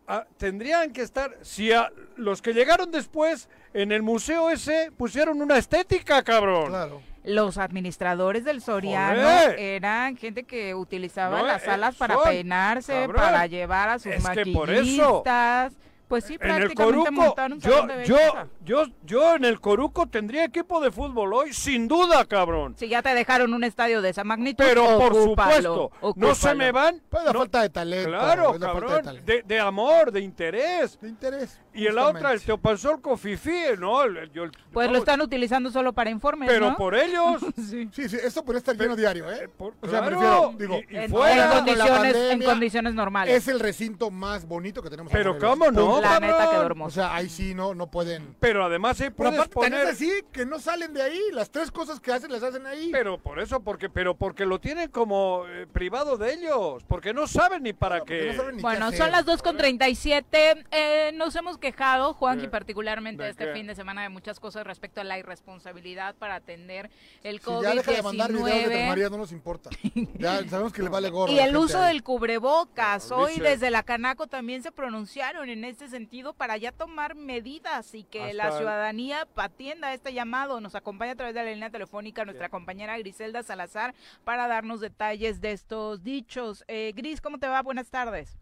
ah, 0.07 0.25
tendrían 0.37 0.91
que 0.91 1.01
estar, 1.01 1.35
si 1.41 1.71
a 1.71 1.91
los 2.15 2.41
que 2.41 2.53
llegaron 2.53 2.91
después 2.91 3.49
en 3.73 3.91
el 3.91 4.01
museo 4.03 4.49
ese 4.49 4.91
pusieron 4.97 5.41
una 5.41 5.57
estética, 5.57 6.23
cabrón. 6.23 6.67
Claro. 6.69 7.01
Los 7.23 7.57
administradores 7.57 8.45
del 8.45 8.61
Soriano 8.61 9.21
Joder. 9.21 9.59
eran 9.59 10.15
gente 10.15 10.43
que 10.45 10.73
utilizaba 10.73 11.39
No, 11.39 11.45
las 11.45 11.61
eh, 11.61 11.65
salas 11.65 11.95
para 11.95 12.15
son, 12.15 12.23
peinarse, 12.23 12.93
cabrón. 12.93 13.15
para 13.17 13.45
llevar 13.47 13.89
a 13.89 13.99
sus 13.99 14.13
Es 14.13 14.29
que 14.29 14.45
por 14.53 14.69
eso, 14.69 15.23
maquillistas. 15.23 15.73
Pues 16.07 16.23
sí, 16.23 16.37
En 16.39 16.51
el 16.51 16.73
Coruco, 16.73 17.35
yo, 17.57 17.85
de 17.85 18.05
yo, 18.05 18.17
yo, 18.63 18.83
yo 19.03 19.35
en 19.35 19.43
el 19.43 19.59
Coruco 19.59 20.07
tendría 20.07 20.45
equipo 20.45 20.79
de 20.79 20.89
fútbol 20.89 21.33
hoy, 21.33 21.51
sin 21.53 21.87
duda, 21.89 22.23
cabrón. 22.23 22.75
Si 22.77 22.87
ya 22.87 23.01
te 23.01 23.13
dejaron 23.13 23.53
un 23.53 23.65
estadio 23.65 24.01
de 24.01 24.09
esa 24.09 24.23
magnitud, 24.23 24.63
Pero 24.65 24.97
por 24.97 25.11
ocúpalo, 25.11 25.91
supuesto, 25.91 26.15
no 26.15 26.33
se 26.33 26.55
me 26.55 26.71
van. 26.71 27.01
Pues 27.09 27.25
la 27.25 27.33
no- 27.33 27.39
falta 27.39 27.61
de 27.61 27.69
talento. 27.69 28.09
Claro, 28.09 28.53
de 28.53 28.59
cabrón, 28.59 29.03
talento. 29.03 29.25
de, 29.25 29.43
de 29.43 29.59
amor, 29.59 30.11
de 30.13 30.21
interés. 30.21 30.97
De 31.01 31.09
interés. 31.09 31.59
Y 31.77 31.87
en 31.87 31.95
la 31.95 32.01
otra, 32.07 32.31
el 32.31 32.39
justamente. 32.39 32.45
Teopazolco 32.45 33.17
Fifi, 33.17 33.61
¿no? 33.79 34.03
El- 34.03 34.31
yo- 34.31 34.45
Pues 34.73 34.89
lo 34.91 34.97
están 34.97 35.21
utilizando 35.21 35.69
solo 35.71 35.93
para 35.93 36.09
informes, 36.09 36.49
Pero 36.49 36.71
¿no? 36.71 36.75
por 36.77 36.95
ellos. 36.95 37.41
sí. 37.69 37.89
Sí, 37.91 38.09
sí, 38.09 38.17
esto 38.23 38.43
podría 38.43 38.59
estar 38.59 38.75
lleno 38.75 38.95
diario, 38.95 39.31
¿eh? 39.31 39.47
por- 39.57 39.73
o 39.81 39.87
sea, 39.87 40.01
me 40.01 40.09
claro, 40.09 40.53
refiero, 40.53 40.53
digo, 40.57 40.79
y- 40.89 40.93
y 40.93 40.97
En, 40.97 41.09
fuera, 41.11 41.43
en 41.45 41.51
condiciones, 41.65 42.15
en 42.15 42.21
pandemia, 42.21 42.47
condiciones 42.47 42.93
normales. 42.93 43.35
es 43.35 43.47
el 43.47 43.59
recinto 43.59 44.09
más 44.11 44.47
bonito 44.47 44.81
que 44.81 44.89
tenemos. 44.89 45.11
Pero 45.11 45.33
en. 45.35 45.39
¿cómo 45.39 45.71
no. 45.71 46.01
La 46.01 46.19
neta 46.19 46.49
quedó 46.49 46.61
O 46.61 46.65
hermoso. 46.65 46.95
sea, 46.95 47.15
ahí 47.15 47.29
sí 47.29 47.53
no, 47.53 47.73
no 47.75 47.87
pueden. 47.87 48.35
Pero 48.39 48.65
además 48.65 48.99
ahí 49.01 49.09
Pero 49.09 49.15
puedes 49.29 49.35
aparte, 49.39 49.53
tan 49.53 49.71
poner... 49.71 49.87
es 49.87 49.93
así 49.93 50.11
que 50.31 50.45
no 50.45 50.59
salen 50.59 50.93
de 50.93 51.01
ahí. 51.01 51.19
Las 51.33 51.49
tres 51.49 51.71
cosas 51.71 51.99
que 51.99 52.11
hacen 52.11 52.31
las 52.31 52.43
hacen 52.43 52.65
ahí. 52.65 52.89
Pero 52.91 53.17
por 53.17 53.39
eso, 53.39 53.59
porque, 53.61 53.89
pero 53.89 54.15
porque 54.15 54.45
lo 54.45 54.59
tienen 54.59 54.89
como 54.89 55.43
eh, 55.47 55.67
privado 55.71 56.17
de 56.17 56.33
ellos, 56.33 56.83
porque 56.87 57.13
no 57.13 57.27
saben 57.27 57.63
ni 57.63 57.73
para 57.73 57.99
porque 57.99 58.19
qué. 58.19 58.27
no 58.27 58.33
saben 58.35 58.51
ni 58.55 58.57
qué 58.57 58.63
Bueno, 58.63 58.85
hacer. 58.87 58.99
son 58.99 59.11
las 59.11 59.25
2.37. 59.25 60.65
Eh, 60.71 61.11
nos 61.15 61.35
hemos 61.35 61.57
quejado, 61.71 62.13
Juan, 62.13 62.39
y 62.39 62.43
¿De- 62.43 62.47
particularmente 62.49 63.23
de 63.23 63.29
este 63.29 63.45
qué? 63.45 63.53
fin 63.53 63.67
de 63.67 63.75
semana, 63.75 64.01
de 64.03 64.09
muchas 64.09 64.39
cosas 64.39 64.65
respecto 64.65 65.01
a 65.01 65.03
la 65.03 65.17
irresponsabilidad 65.19 66.15
para 66.15 66.35
atender 66.35 66.89
el 67.23 67.39
Si 67.39 67.45
ya 67.61 67.75
deja 67.75 67.91
de 67.91 68.01
mandar 68.01 68.31
videos 68.31 68.45
de 68.45 68.65
COVID-19. 68.85 68.87
Marías, 68.87 69.11
no 69.11 69.17
nos 69.17 69.31
importa. 69.31 69.69
Ya 70.17 70.47
sabemos 70.47 70.73
que 70.73 70.81
le 70.81 70.89
vale 70.89 71.09
gorro. 71.09 71.31
Y 71.31 71.39
el 71.39 71.55
uso 71.57 71.81
ahí. 71.81 71.93
del 71.93 72.03
cubrebocas. 72.03 73.11
Hoy 73.11 73.33
Dice- 73.33 73.43
desde 73.43 73.69
la 73.71 73.83
Canaco 73.83 74.27
también 74.27 74.63
se 74.63 74.71
pronunciaron 74.71 75.49
en 75.49 75.63
este 75.65 75.87
sentido 75.89 76.33
para 76.33 76.57
ya 76.57 76.71
tomar 76.71 77.15
medidas 77.15 77.93
y 77.93 78.03
que 78.03 78.33
la 78.33 78.51
ciudadanía 78.57 79.27
atienda 79.35 79.93
este 79.93 80.13
llamado. 80.13 80.61
Nos 80.61 80.75
acompaña 80.75 81.11
a 81.13 81.15
través 81.15 81.35
de 81.35 81.43
la 81.43 81.51
línea 81.51 81.69
telefónica 81.69 82.23
nuestra 82.25 82.49
compañera 82.49 82.97
Griselda 82.97 83.43
Salazar 83.43 83.93
para 84.23 84.47
darnos 84.47 84.79
detalles 84.79 85.41
de 85.41 85.51
estos 85.51 86.03
dichos. 86.03 86.63
Eh, 86.67 86.93
Gris, 86.95 87.21
¿cómo 87.21 87.37
te 87.39 87.47
va? 87.47 87.61
Buenas 87.61 87.89
tardes. 87.89 88.37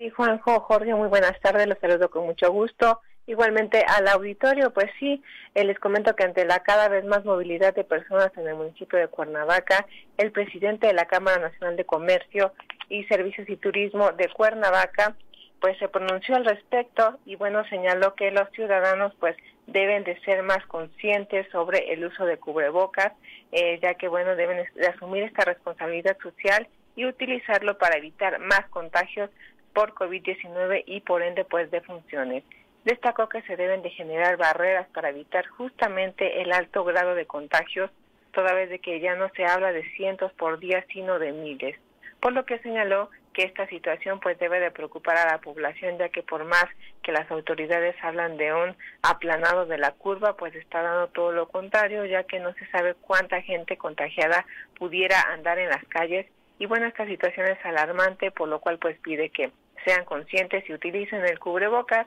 Sí, 0.00 0.08
Juanjo, 0.08 0.60
Jorge, 0.60 0.94
muy 0.94 1.08
buenas 1.08 1.38
tardes, 1.40 1.66
los 1.66 1.78
saludo 1.78 2.08
con 2.08 2.24
mucho 2.24 2.50
gusto. 2.50 3.02
Igualmente 3.26 3.84
al 3.86 4.08
auditorio, 4.08 4.72
pues 4.72 4.86
sí, 4.98 5.22
eh, 5.54 5.62
les 5.62 5.78
comento 5.78 6.16
que 6.16 6.24
ante 6.24 6.46
la 6.46 6.60
cada 6.62 6.88
vez 6.88 7.04
más 7.04 7.22
movilidad 7.26 7.74
de 7.74 7.84
personas 7.84 8.32
en 8.38 8.48
el 8.48 8.54
municipio 8.54 8.98
de 8.98 9.08
Cuernavaca, 9.08 9.86
el 10.16 10.32
presidente 10.32 10.86
de 10.86 10.94
la 10.94 11.04
Cámara 11.04 11.38
Nacional 11.38 11.76
de 11.76 11.84
Comercio 11.84 12.54
y 12.88 13.04
Servicios 13.04 13.46
y 13.50 13.58
Turismo 13.58 14.12
de 14.12 14.30
Cuernavaca, 14.30 15.16
pues 15.60 15.76
se 15.76 15.88
pronunció 15.88 16.34
al 16.34 16.46
respecto 16.46 17.18
y 17.26 17.36
bueno, 17.36 17.62
señaló 17.68 18.14
que 18.14 18.30
los 18.30 18.48
ciudadanos 18.52 19.12
pues 19.20 19.36
deben 19.66 20.04
de 20.04 20.18
ser 20.22 20.42
más 20.42 20.64
conscientes 20.64 21.46
sobre 21.52 21.92
el 21.92 22.06
uso 22.06 22.24
de 22.24 22.38
cubrebocas, 22.38 23.12
eh, 23.52 23.78
ya 23.82 23.92
que 23.96 24.08
bueno, 24.08 24.34
deben 24.34 24.66
de 24.74 24.86
asumir 24.86 25.24
esta 25.24 25.44
responsabilidad 25.44 26.16
social 26.22 26.66
y 26.96 27.04
utilizarlo 27.04 27.76
para 27.76 27.98
evitar 27.98 28.38
más 28.38 28.66
contagios 28.70 29.28
por 29.72 29.94
COVID-19 29.94 30.84
y 30.86 31.00
por 31.00 31.22
ende 31.22 31.44
pues 31.44 31.70
defunciones. 31.70 32.44
Destacó 32.84 33.28
que 33.28 33.42
se 33.42 33.56
deben 33.56 33.82
de 33.82 33.90
generar 33.90 34.36
barreras 34.36 34.88
para 34.88 35.10
evitar 35.10 35.46
justamente 35.46 36.40
el 36.40 36.52
alto 36.52 36.84
grado 36.84 37.14
de 37.14 37.26
contagios, 37.26 37.90
toda 38.32 38.54
vez 38.54 38.70
de 38.70 38.78
que 38.78 39.00
ya 39.00 39.16
no 39.16 39.28
se 39.36 39.44
habla 39.44 39.72
de 39.72 39.84
cientos 39.96 40.32
por 40.32 40.58
día, 40.58 40.84
sino 40.92 41.18
de 41.18 41.32
miles. 41.32 41.76
Por 42.20 42.32
lo 42.32 42.44
que 42.44 42.58
señaló 42.58 43.10
que 43.32 43.44
esta 43.44 43.66
situación 43.68 44.18
pues 44.20 44.38
debe 44.38 44.60
de 44.60 44.70
preocupar 44.70 45.16
a 45.16 45.30
la 45.30 45.38
población, 45.38 45.98
ya 45.98 46.08
que 46.08 46.22
por 46.22 46.44
más 46.44 46.66
que 47.02 47.12
las 47.12 47.30
autoridades 47.30 47.94
hablan 48.02 48.36
de 48.36 48.52
un 48.52 48.76
aplanado 49.02 49.66
de 49.66 49.78
la 49.78 49.92
curva, 49.92 50.36
pues 50.36 50.54
está 50.54 50.82
dando 50.82 51.08
todo 51.08 51.32
lo 51.32 51.48
contrario, 51.48 52.04
ya 52.06 52.24
que 52.24 52.40
no 52.40 52.52
se 52.54 52.66
sabe 52.70 52.94
cuánta 52.94 53.40
gente 53.42 53.76
contagiada 53.76 54.44
pudiera 54.78 55.20
andar 55.32 55.58
en 55.58 55.68
las 55.68 55.84
calles 55.86 56.26
y 56.60 56.66
bueno, 56.66 56.86
esta 56.86 57.06
situación 57.06 57.46
es 57.46 57.64
alarmante, 57.64 58.30
por 58.30 58.46
lo 58.46 58.60
cual 58.60 58.78
pues 58.78 58.98
pide 58.98 59.30
que 59.30 59.50
sean 59.86 60.04
conscientes 60.04 60.62
y 60.68 60.74
utilicen 60.74 61.24
el 61.24 61.38
cubrebocas. 61.38 62.06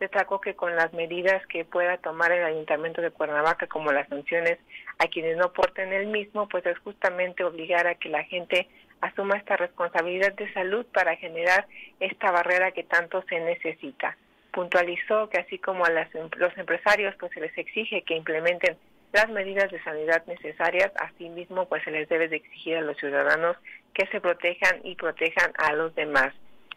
Destacó 0.00 0.40
que 0.40 0.56
con 0.56 0.74
las 0.74 0.92
medidas 0.92 1.46
que 1.46 1.64
pueda 1.64 1.96
tomar 1.98 2.32
el 2.32 2.42
Ayuntamiento 2.42 3.00
de 3.00 3.12
Cuernavaca, 3.12 3.68
como 3.68 3.92
las 3.92 4.08
sanciones 4.08 4.58
a 4.98 5.06
quienes 5.06 5.36
no 5.36 5.52
porten 5.52 5.92
el 5.92 6.08
mismo, 6.08 6.48
pues 6.48 6.66
es 6.66 6.76
justamente 6.80 7.44
obligar 7.44 7.86
a 7.86 7.94
que 7.94 8.08
la 8.08 8.24
gente 8.24 8.66
asuma 9.02 9.36
esta 9.36 9.56
responsabilidad 9.56 10.32
de 10.32 10.52
salud 10.52 10.84
para 10.92 11.14
generar 11.14 11.68
esta 12.00 12.32
barrera 12.32 12.72
que 12.72 12.82
tanto 12.82 13.22
se 13.28 13.38
necesita. 13.38 14.16
Puntualizó 14.50 15.28
que 15.28 15.38
así 15.38 15.60
como 15.60 15.84
a 15.84 15.90
las, 15.90 16.12
em, 16.16 16.28
los 16.38 16.58
empresarios 16.58 17.14
pues 17.20 17.30
se 17.30 17.40
les 17.40 17.56
exige 17.56 18.02
que 18.02 18.16
implementen 18.16 18.76
las 19.12 19.28
medidas 19.28 19.70
de 19.70 19.82
sanidad 19.82 20.24
necesarias, 20.26 20.90
asimismo 20.96 21.68
pues 21.68 21.82
se 21.84 21.90
les 21.90 22.08
debe 22.08 22.28
de 22.28 22.36
exigir 22.36 22.76
a 22.76 22.80
los 22.80 22.96
ciudadanos 22.96 23.56
que 23.94 24.06
se 24.06 24.20
protejan 24.20 24.80
y 24.84 24.96
protejan 24.96 25.52
a 25.58 25.72
los 25.74 25.94
demás. 25.94 26.32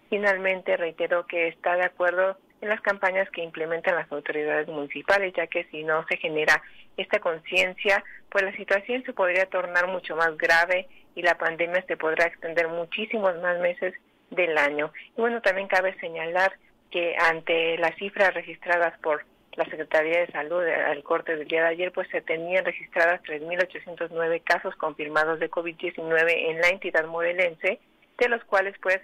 Finalmente 0.10 0.78
reiteró 0.78 1.26
que 1.26 1.48
está 1.48 1.76
de 1.76 1.86
acuerdo 1.86 2.38
en 2.62 2.70
las 2.70 2.82
campañas 2.82 3.30
que 3.32 3.44
implementan 3.44 3.96
las 3.96 4.12
autoridades 4.12 4.68
municipales, 4.68 5.34
ya 5.36 5.48
que 5.48 5.66
si 5.66 5.84
no 5.84 6.06
se 6.08 6.18
genera 6.18 6.62
esta 6.98 7.20
conciencia, 7.20 8.04
pues 8.30 8.44
la 8.44 8.56
situación 8.56 9.04
se 9.04 9.14
podría 9.14 9.46
tornar 9.48 9.88
mucho 9.88 10.16
más 10.16 10.38
grave 10.38 10.88
y 11.16 11.22
la 11.22 11.38
pandemia 11.38 11.84
se 11.88 11.98
podrá 11.98 12.26
extender 12.26 12.68
muchísimos 12.68 13.36
más 13.42 13.60
meses 13.60 13.94
del 14.30 14.58
año. 14.58 14.92
Y 15.18 15.22
bueno, 15.22 15.42
también 15.42 15.68
cabe 15.68 15.98
señalar 16.00 16.54
que 16.92 17.16
ante 17.18 17.78
las 17.78 17.96
cifras 17.96 18.34
registradas 18.34 18.98
por 19.00 19.26
la 19.58 19.66
Secretaría 19.66 20.20
de 20.20 20.32
Salud 20.32 20.64
al 20.64 21.04
corte 21.04 21.36
del 21.36 21.48
día 21.48 21.64
de 21.64 21.70
ayer, 21.70 21.92
pues 21.92 22.08
se 22.10 22.22
tenían 22.22 22.66
registradas 22.66 23.22
3.809 23.24 24.44
casos 24.44 24.76
confirmados 24.76 25.40
de 25.40 25.50
COVID-19 25.50 26.50
en 26.50 26.62
la 26.62 26.70
entidad 26.70 27.06
morelense, 27.06 27.80
de 28.18 28.30
los 28.30 28.44
cuales 28.46 28.76
pues 28.82 29.00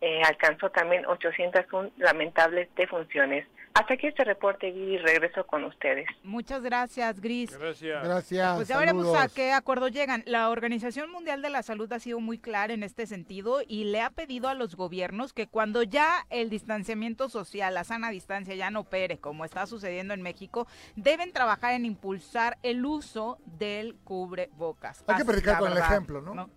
eh, 0.00 0.22
alcanzó 0.24 0.70
también 0.70 1.06
801 1.06 1.90
lamentables 1.98 2.68
defunciones. 2.76 3.46
Hasta 3.76 3.92
aquí 3.92 4.06
este 4.06 4.24
reporte 4.24 4.70
y 4.70 4.96
regreso 4.96 5.46
con 5.46 5.64
ustedes. 5.64 6.06
Muchas 6.22 6.62
gracias, 6.62 7.20
Gris. 7.20 7.56
Gracias. 7.58 8.02
Gracias. 8.02 8.56
Pues 8.56 8.68
ya 8.68 8.78
veremos 8.78 9.14
a 9.14 9.28
qué 9.28 9.52
acuerdo 9.52 9.88
llegan. 9.88 10.22
La 10.24 10.48
Organización 10.48 11.10
Mundial 11.10 11.42
de 11.42 11.50
la 11.50 11.62
Salud 11.62 11.92
ha 11.92 11.98
sido 11.98 12.18
muy 12.18 12.38
clara 12.38 12.72
en 12.72 12.82
este 12.82 13.06
sentido 13.06 13.60
y 13.68 13.84
le 13.84 14.00
ha 14.00 14.08
pedido 14.08 14.48
a 14.48 14.54
los 14.54 14.76
gobiernos 14.76 15.34
que 15.34 15.46
cuando 15.46 15.82
ya 15.82 16.26
el 16.30 16.48
distanciamiento 16.48 17.28
social, 17.28 17.74
la 17.74 17.84
sana 17.84 18.08
distancia 18.08 18.54
ya 18.54 18.70
no 18.70 18.80
opere, 18.80 19.18
como 19.18 19.44
está 19.44 19.66
sucediendo 19.66 20.14
en 20.14 20.22
México, 20.22 20.66
deben 20.94 21.32
trabajar 21.32 21.74
en 21.74 21.84
impulsar 21.84 22.56
el 22.62 22.86
uso 22.86 23.36
del 23.44 23.94
cubrebocas. 24.04 25.04
Hay 25.06 25.16
que 25.16 25.24
predicar 25.26 25.58
con 25.58 25.72
el 25.72 25.76
ejemplo, 25.76 26.22
¿no? 26.22 26.48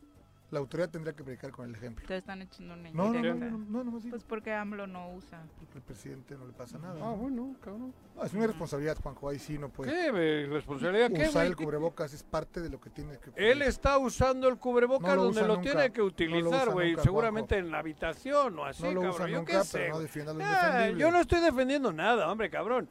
La 0.52 0.60
autoridad 0.60 0.90
tendría 0.90 1.14
que 1.16 1.24
predicar 1.24 1.52
con 1.52 1.68
el 1.70 1.76
ejemplo. 1.76 2.08
Te 2.08 2.18
están 2.18 2.42
echando 2.42 2.74
una 2.74 2.90
No, 2.92 3.14
no, 3.14 3.22
no, 3.36 3.58
no, 3.58 3.84
no. 3.84 4.00
Pues 4.10 4.24
porque 4.24 4.52
AMLO 4.54 4.88
no 4.88 5.14
usa. 5.14 5.44
El 5.76 5.82
presidente 5.82 6.36
no 6.36 6.46
le 6.48 6.54
pasa 6.54 6.80
nada. 6.80 6.96
Ah, 6.96 7.12
¿no? 7.12 7.16
bueno, 7.18 7.56
cabrón. 7.62 7.94
No, 8.16 8.24
es 8.24 8.34
una 8.34 8.48
responsabilidad, 8.48 8.98
Juanjo. 9.02 9.30
Ahí 9.30 9.38
sí 9.38 9.58
no 9.60 9.70
puede. 9.70 9.92
¿Qué? 9.92 10.48
¿Responsabilidad 10.48 11.12
qué, 11.12 11.28
Usar 11.30 11.46
el 11.46 11.56
cubrebocas 11.56 12.14
es 12.14 12.24
parte 12.24 12.62
de 12.62 12.70
lo 12.70 12.82
que 12.82 12.90
tiene 12.90 13.18
que. 13.20 13.32
Él 13.36 13.62
está 13.62 13.98
usando 14.00 14.48
el 14.50 14.58
cubrebocas 14.58 15.10
No 15.10 15.16
lo 15.16 15.24
donde 15.26 15.42
lo 15.42 15.48
nunca. 15.58 15.62
tiene 15.72 15.92
que 15.92 16.02
utilizar, 16.02 16.70
güey. 16.72 16.96
seguramente 16.98 17.56
en 17.58 17.70
la 17.70 17.80
habitación 17.80 18.58
o 18.58 18.66
así, 18.66 18.84
No 18.84 18.92
lo 18.92 19.02
cabrón. 19.02 19.16
usa 19.16 19.28
yo 19.30 19.38
nunca, 19.38 19.52
qué 19.52 19.58
pero 19.60 19.64
sé. 19.64 19.88
no 19.90 19.94
güey. 19.94 20.04
defienda 20.08 20.34
lo 20.34 20.40
Ah, 20.44 20.90
yo 20.90 21.12
no 21.12 21.20
estoy 21.22 21.42
defendiendo 21.42 21.94
nada, 21.94 22.32
hombre, 22.32 22.50
cabrón. 22.50 22.90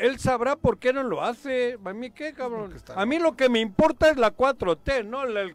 Él 0.00 0.18
sabrá 0.18 0.56
por 0.56 0.78
qué 0.80 0.92
no 0.92 1.04
lo 1.04 1.22
hace. 1.22 1.78
¿A 1.84 1.92
mí 1.92 2.10
qué, 2.10 2.32
cabrón? 2.32 2.74
A 2.96 3.06
mí 3.06 3.18
lo 3.20 3.36
que 3.36 3.48
me 3.48 3.60
importa 3.60 4.10
es 4.10 4.16
la 4.16 4.34
4T, 4.34 5.04
¿no? 5.06 5.22
El- 5.22 5.54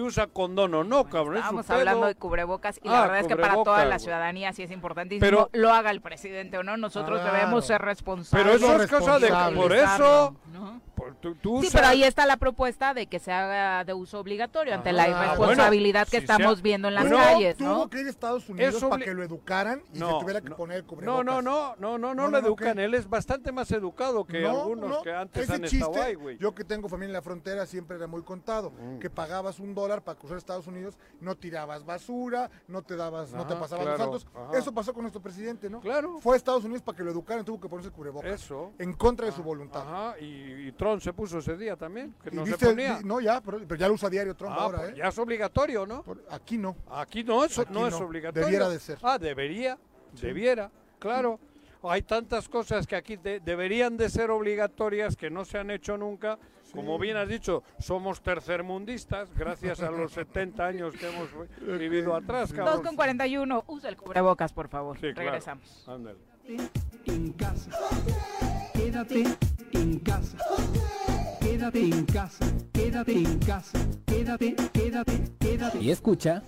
si 0.00 0.06
usa 0.06 0.26
condón 0.28 0.74
o 0.74 0.82
no, 0.84 1.04
cabrón. 1.04 1.34
es 1.36 1.40
Estábamos 1.40 1.66
pedo. 1.66 1.76
hablando 1.78 2.06
de 2.06 2.14
cubrebocas 2.14 2.80
y 2.82 2.88
Ah, 2.88 2.92
la 2.92 3.00
verdad 3.02 3.18
es 3.20 3.26
que 3.26 3.36
para 3.36 3.54
toda 3.62 3.84
la 3.84 3.98
ciudadanía 3.98 4.52
sí 4.52 4.62
es 4.62 4.70
importantísimo, 4.70 5.20
Pero- 5.20 5.50
lo 5.52 5.70
haga 5.72 5.90
el 5.90 6.00
presidente 6.00 6.56
o 6.58 6.62
no, 6.62 6.76
nosotros 6.76 7.20
Claro. 7.20 7.36
debemos 7.36 7.66
ser 7.66 7.82
responsables. 7.82 8.58
Pero 8.60 8.72
eso 8.72 8.82
es 8.82 8.90
cosa 8.90 9.18
de... 9.18 9.28
Por 9.54 9.72
eso... 9.74 10.34
¿no? 10.52 10.80
Por- 11.00 11.14
tú, 11.16 11.34
tú 11.36 11.62
Sí, 11.62 11.68
pero 11.72 11.86
ahí 11.86 12.02
está 12.04 12.26
la 12.26 12.36
propuesta 12.36 12.94
de 12.94 13.06
que 13.06 13.18
se 13.18 13.32
haga 13.32 13.84
de 13.84 13.92
uso 13.94 14.18
obligatorio 14.20 14.74
ante 14.74 14.92
la 14.92 15.04
Ah, 15.04 15.08
irresponsabilidad 15.08 16.00
bueno, 16.06 16.10
que 16.10 16.16
si 16.18 16.22
estamos 16.24 16.54
sea- 16.56 16.62
viendo 16.62 16.88
en 16.88 16.94
las 16.94 17.04
Bueno, 17.08 17.18
calles, 17.18 17.56
Tuvo 17.56 17.68
¿no? 17.68 17.90
que 17.90 18.00
ir 18.00 18.06
a 18.06 18.10
Estados 18.10 18.48
Unidos 18.48 18.74
Es 18.74 18.84
para 18.84 19.04
que 19.04 19.14
lo 19.14 19.22
educaran 19.22 19.82
y 19.92 19.98
No, 19.98 20.12
se 20.12 20.20
tuviera 20.20 20.40
que 20.40 20.50
no. 20.50 20.56
poner 20.56 20.76
el 20.78 20.82
No, 20.82 20.88
cubrebocas. 20.88 21.24
no, 21.24 21.42
no, 21.42 21.42
no, 21.42 21.76
no, 21.76 21.98
no, 21.98 22.14
No, 22.14 22.22
lo 22.28 22.30
no, 22.30 22.38
educan. 22.46 22.78
Él 22.78 22.94
es 22.94 23.08
bastante 23.08 23.52
más 23.52 23.70
educado 23.72 24.24
que 24.24 24.40
No, 24.40 24.50
algunos 24.50 24.90
no, 24.90 25.02
que 25.02 25.12
antes 25.12 25.44
ese 25.44 25.54
han 25.54 25.62
chiste, 25.62 25.76
estado 25.78 26.02
ahí, 26.02 26.14
güey. 26.14 26.38
Yo 26.38 26.54
que 26.54 26.64
tengo 26.64 26.88
familia 26.88 27.08
en 27.10 27.14
la 27.14 27.22
frontera 27.22 27.66
siempre 27.66 27.96
era 27.96 28.06
muy 28.06 28.22
contado, 28.22 28.72
que 29.00 29.10
pagabas 29.10 29.58
un 29.60 29.74
dólar 29.74 30.02
para 30.02 30.18
cruzar 30.18 30.36
Estados 30.38 30.66
Unidos, 30.66 30.98
no 31.20 31.34
tirabas 31.36 31.84
basura, 31.84 32.50
no 32.68 32.82
te 32.82 32.96
dabas, 32.96 33.32
no 33.32 33.46
te 33.46 33.52
Ajá, 33.54 33.62
pasabas 33.62 33.84
claro, 33.86 34.12
los 34.12 34.22
saltos. 34.22 34.42
ajá. 34.48 34.58
Eso 34.58 34.72
pasó 34.72 34.92
con 34.92 35.02
nuestro 35.02 35.20
presidente, 35.22 35.68
¿no? 35.70 35.80
Claro. 35.80 36.18
Fue 36.20 36.34
a 36.34 36.36
Estados 36.36 36.64
Unidos 36.64 36.82
para 36.82 36.96
que 36.96 37.04
lo 37.04 37.10
educaran, 37.10 37.44
tuvo 37.44 37.60
que 37.60 37.68
ponerse 37.68 37.88
el 37.88 37.94
cubrebocas. 37.94 38.30
Eso. 38.32 38.72
En 38.78 38.92
contra 38.94 39.26
de 39.26 39.32
su 39.32 39.42
voluntad. 39.42 39.82
Ajá, 39.82 40.18
y, 40.18 40.68
y 40.68 40.72
Trump 40.72 40.89
se 40.98 41.12
puso 41.12 41.38
ese 41.38 41.56
día 41.56 41.76
también, 41.76 42.14
que 42.24 42.30
no 42.30 42.44
viste, 42.44 42.58
se 42.58 42.70
ponía. 42.70 42.98
di- 42.98 43.04
no, 43.04 43.20
ya, 43.20 43.40
pero, 43.40 43.58
pero 43.58 43.76
ya 43.76 43.86
lo 43.88 43.94
usa 43.94 44.08
diario 44.08 44.34
Trump 44.34 44.54
Ah, 44.56 44.62
ahora, 44.62 44.78
pues 44.78 44.90
¿eh? 44.92 44.94
ya 44.96 45.08
es 45.08 45.18
obligatorio, 45.18 45.86
¿no? 45.86 46.04
Aquí 46.30 46.56
no. 46.58 46.74
Aquí 46.90 47.22
no, 47.22 47.44
eso 47.44 47.62
Aquí 47.62 47.72
no, 47.72 47.86
es 47.86 47.94
obligatorio. 47.94 48.46
Debiera 48.46 48.68
de 48.68 48.80
ser. 48.80 48.98
Ah, 49.02 49.18
debería, 49.18 49.78
debiera, 50.20 50.70
claro. 50.98 51.38
Hay 51.82 52.02
tantas 52.02 52.48
cosas 52.48 52.86
que 52.86 52.96
aquí 52.96 53.16
de- 53.16 53.40
deberían 53.40 53.96
de 53.96 54.08
ser 54.10 54.30
obligatorias 54.30 55.16
que 55.16 55.30
no 55.30 55.44
se 55.44 55.58
han 55.58 55.70
hecho 55.70 55.96
nunca. 55.96 56.38
Como 56.74 56.98
bien 57.00 57.16
has 57.16 57.28
dicho, 57.28 57.64
somos 57.80 58.20
tercermundistas 58.22 59.28
gracias 59.34 59.80
a 59.82 59.90
los 59.90 60.12
70 60.12 60.64
años 60.66 60.94
que 60.94 61.08
hemos 61.08 61.28
vivido 61.80 62.14
atrás, 62.14 62.50
2 62.50 62.56
cabrón. 62.58 62.82
con 62.84 62.94
41, 62.96 63.64
usa 63.66 63.88
el 63.88 63.96
cubrebocas, 63.96 64.52
por 64.52 64.68
favor. 64.68 64.96
Sí, 64.96 65.12
claro. 65.12 65.30
Regresamos. 65.30 65.84
Ándale. 65.88 66.18
en 67.06 67.32
casa. 67.32 67.70
Quédate 68.74 69.24
en 69.72 69.98
casa. 70.00 70.36
Quédate 71.40 71.84
en 71.84 72.04
casa. 72.06 72.44
Quédate 72.72 73.12
en 73.12 73.38
casa. 73.38 73.78
Quédate, 74.06 74.54
quédate, 74.72 75.12
quédate. 75.38 75.78
Y 75.80 75.90
escucha. 75.90 76.42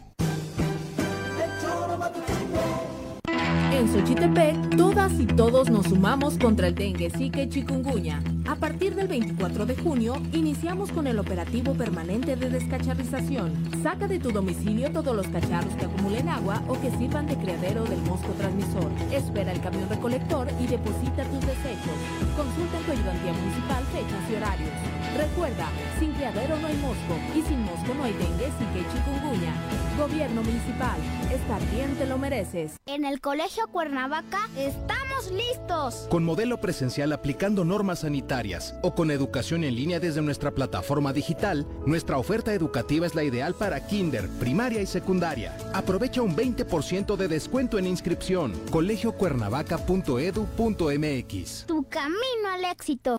En 3.72 3.88
Xochitepec, 3.92 4.76
todas 4.76 5.12
y 5.18 5.26
todos 5.26 5.70
nos 5.70 5.86
sumamos 5.86 6.38
contra 6.38 6.68
el 6.68 6.74
dengue, 6.74 7.10
zika 7.10 7.42
y 7.42 7.48
chikungunya. 7.48 8.22
A 8.46 8.56
partir 8.56 8.94
del 8.94 9.08
24 9.08 9.66
de 9.66 9.76
junio, 9.76 10.14
iniciamos 10.32 10.90
con 10.92 11.06
el 11.06 11.18
operativo 11.18 11.74
permanente 11.74 12.36
de 12.36 12.50
descacharrización. 12.50 13.52
Saca 13.82 14.06
de 14.06 14.18
tu 14.18 14.30
domicilio 14.30 14.90
todos 14.92 15.16
los 15.16 15.26
cacharros 15.28 15.74
que 15.74 15.86
acumulen 15.86 16.28
agua 16.28 16.62
o 16.68 16.80
que 16.80 16.90
sirvan 16.98 17.26
de 17.26 17.36
criadero 17.36 17.84
del 17.84 18.02
mosco 18.02 18.32
transmisor. 18.38 18.90
Espera 19.10 19.52
el 19.52 19.60
camión 19.60 19.88
recolector 19.88 20.48
y 20.60 20.66
deposita 20.66 21.24
tus 21.24 21.40
desechos. 21.40 21.96
Consulta 22.36 22.78
en 22.78 22.84
tu 22.84 22.92
ayudantía 22.92 23.32
municipal 23.32 23.84
fechas 23.92 24.30
y 24.30 24.34
horarios. 24.34 25.01
Recuerda, 25.16 25.68
sin 25.98 26.12
criadero 26.12 26.56
no 26.58 26.68
hay 26.68 26.76
mosco 26.76 27.16
y 27.34 27.42
sin 27.42 27.62
mosco 27.62 27.92
no 27.94 28.04
hay 28.04 28.12
dengue, 28.12 28.46
y 28.46 28.50
chikungunya. 28.92 29.52
Gobierno 29.98 30.42
municipal, 30.42 30.98
estar 31.30 31.60
bien 31.70 31.94
te 31.96 32.06
lo 32.06 32.16
mereces. 32.16 32.76
En 32.86 33.04
el 33.04 33.20
Colegio 33.20 33.68
Cuernavaca 33.68 34.48
estamos 34.56 35.30
listos. 35.30 36.06
Con 36.08 36.24
modelo 36.24 36.58
presencial 36.60 37.12
aplicando 37.12 37.62
normas 37.64 37.98
sanitarias 38.00 38.74
o 38.82 38.94
con 38.94 39.10
educación 39.10 39.64
en 39.64 39.76
línea 39.76 40.00
desde 40.00 40.22
nuestra 40.22 40.52
plataforma 40.52 41.12
digital, 41.12 41.66
nuestra 41.84 42.16
oferta 42.16 42.54
educativa 42.54 43.04
es 43.06 43.14
la 43.14 43.22
ideal 43.22 43.54
para 43.54 43.86
kinder, 43.86 44.30
primaria 44.40 44.80
y 44.80 44.86
secundaria. 44.86 45.54
Aprovecha 45.74 46.22
un 46.22 46.34
20% 46.34 47.16
de 47.16 47.28
descuento 47.28 47.78
en 47.78 47.86
inscripción. 47.86 48.54
colegiocuernavaca.edu.mx. 48.70 51.66
Tu 51.66 51.86
camino 51.88 52.48
al 52.50 52.64
éxito. 52.64 53.18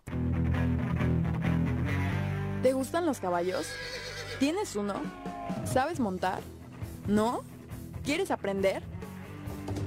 ¿Te 2.63 2.73
gustan 2.73 3.05
los 3.05 3.19
caballos? 3.19 3.67
¿Tienes 4.39 4.77
uno? 4.77 4.95
¿Sabes 5.65 5.99
montar? 5.99 6.39
¿No? 7.07 7.43
¿Quieres 8.05 8.31
aprender? 8.31 8.81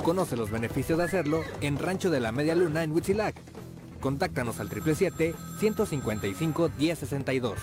Conoce 0.04 0.36
los 0.36 0.50
beneficios 0.50 0.98
de 0.98 1.04
hacerlo 1.04 1.40
en 1.62 1.78
Rancho 1.78 2.10
de 2.10 2.20
la 2.20 2.32
Media 2.32 2.54
Luna 2.54 2.82
en 2.82 2.92
Huitzilac. 2.92 3.34
Contáctanos 4.00 4.60
al 4.60 4.68
777-155-1062. 4.68 7.54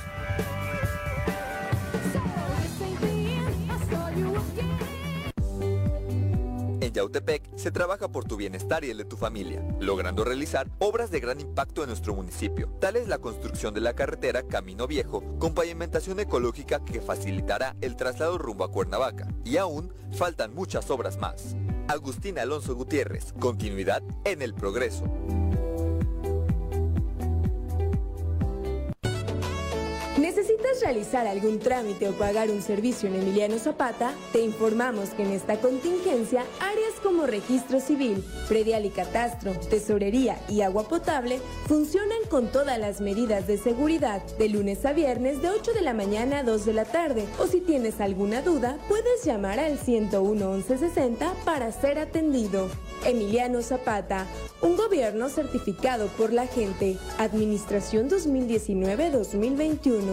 En 6.83 6.91
Yautepec 6.91 7.43
se 7.55 7.71
trabaja 7.71 8.09
por 8.09 8.25
tu 8.25 8.35
bienestar 8.35 8.83
y 8.83 8.89
el 8.89 8.97
de 8.97 9.05
tu 9.05 9.15
familia, 9.15 9.65
logrando 9.79 10.25
realizar 10.25 10.69
obras 10.79 11.11
de 11.11 11.21
gran 11.21 11.39
impacto 11.39 11.81
en 11.81 11.87
nuestro 11.87 12.13
municipio. 12.13 12.67
Tal 12.81 12.97
es 12.97 13.07
la 13.07 13.19
construcción 13.19 13.73
de 13.73 13.79
la 13.79 13.93
carretera 13.93 14.43
Camino 14.43 14.85
Viejo, 14.85 15.23
con 15.39 15.53
pavimentación 15.53 16.19
ecológica 16.19 16.83
que 16.83 16.99
facilitará 16.99 17.77
el 17.79 17.95
traslado 17.95 18.37
rumbo 18.37 18.65
a 18.65 18.71
Cuernavaca. 18.71 19.29
Y 19.45 19.55
aún 19.55 19.93
faltan 20.11 20.53
muchas 20.53 20.89
obras 20.89 21.17
más. 21.17 21.55
Agustín 21.87 22.37
Alonso 22.37 22.75
Gutiérrez, 22.75 23.31
continuidad 23.39 24.03
en 24.25 24.41
el 24.41 24.53
progreso. 24.53 25.05
¿Necesitas 30.23 30.79
realizar 30.81 31.27
algún 31.27 31.59
trámite 31.59 32.07
o 32.07 32.13
pagar 32.13 32.49
un 32.49 32.61
servicio 32.61 33.09
en 33.09 33.15
Emiliano 33.15 33.59
Zapata? 33.59 34.13
Te 34.31 34.39
informamos 34.39 35.09
que 35.09 35.23
en 35.23 35.33
esta 35.33 35.59
contingencia, 35.59 36.45
áreas 36.61 36.93
como 37.03 37.27
registro 37.27 37.81
civil, 37.81 38.23
predial 38.47 38.85
y 38.85 38.89
catastro, 38.89 39.51
tesorería 39.69 40.39
y 40.47 40.61
agua 40.61 40.87
potable 40.87 41.41
funcionan 41.67 42.19
con 42.29 42.53
todas 42.53 42.79
las 42.79 43.01
medidas 43.01 43.47
de 43.47 43.57
seguridad 43.57 44.23
de 44.37 44.47
lunes 44.47 44.85
a 44.85 44.93
viernes 44.93 45.41
de 45.41 45.49
8 45.49 45.73
de 45.73 45.81
la 45.81 45.93
mañana 45.93 46.39
a 46.39 46.43
2 46.43 46.67
de 46.67 46.73
la 46.73 46.85
tarde. 46.85 47.25
O 47.37 47.45
si 47.45 47.59
tienes 47.59 47.99
alguna 47.99 48.41
duda, 48.41 48.77
puedes 48.87 49.25
llamar 49.25 49.59
al 49.59 49.77
101 49.77 50.53
1160 50.53 51.33
para 51.43 51.69
ser 51.73 51.99
atendido. 51.99 52.69
Emiliano 53.05 53.61
Zapata, 53.61 54.25
un 54.61 54.77
gobierno 54.77 55.27
certificado 55.27 56.07
por 56.17 56.31
la 56.31 56.47
gente. 56.47 56.97
Administración 57.17 58.09
2019-2021. 58.09 60.12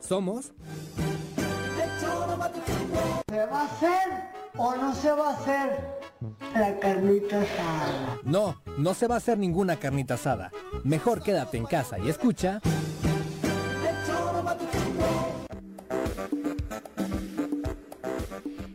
Somos... 0.00 0.52
¿Se 3.28 3.46
va 3.46 3.60
a 3.60 3.64
hacer 3.64 4.30
o 4.56 4.74
no 4.74 4.94
se 4.94 5.12
va 5.12 5.30
a 5.30 5.34
hacer 5.34 5.98
la 6.54 6.78
carnita 6.80 7.40
asada? 7.40 8.18
No, 8.24 8.60
no 8.76 8.94
se 8.94 9.06
va 9.06 9.14
a 9.16 9.18
hacer 9.18 9.38
ninguna 9.38 9.76
carnita 9.76 10.14
asada. 10.14 10.50
Mejor 10.84 11.22
quédate 11.22 11.56
en 11.56 11.66
casa 11.66 11.98
y 11.98 12.08
escucha... 12.08 12.60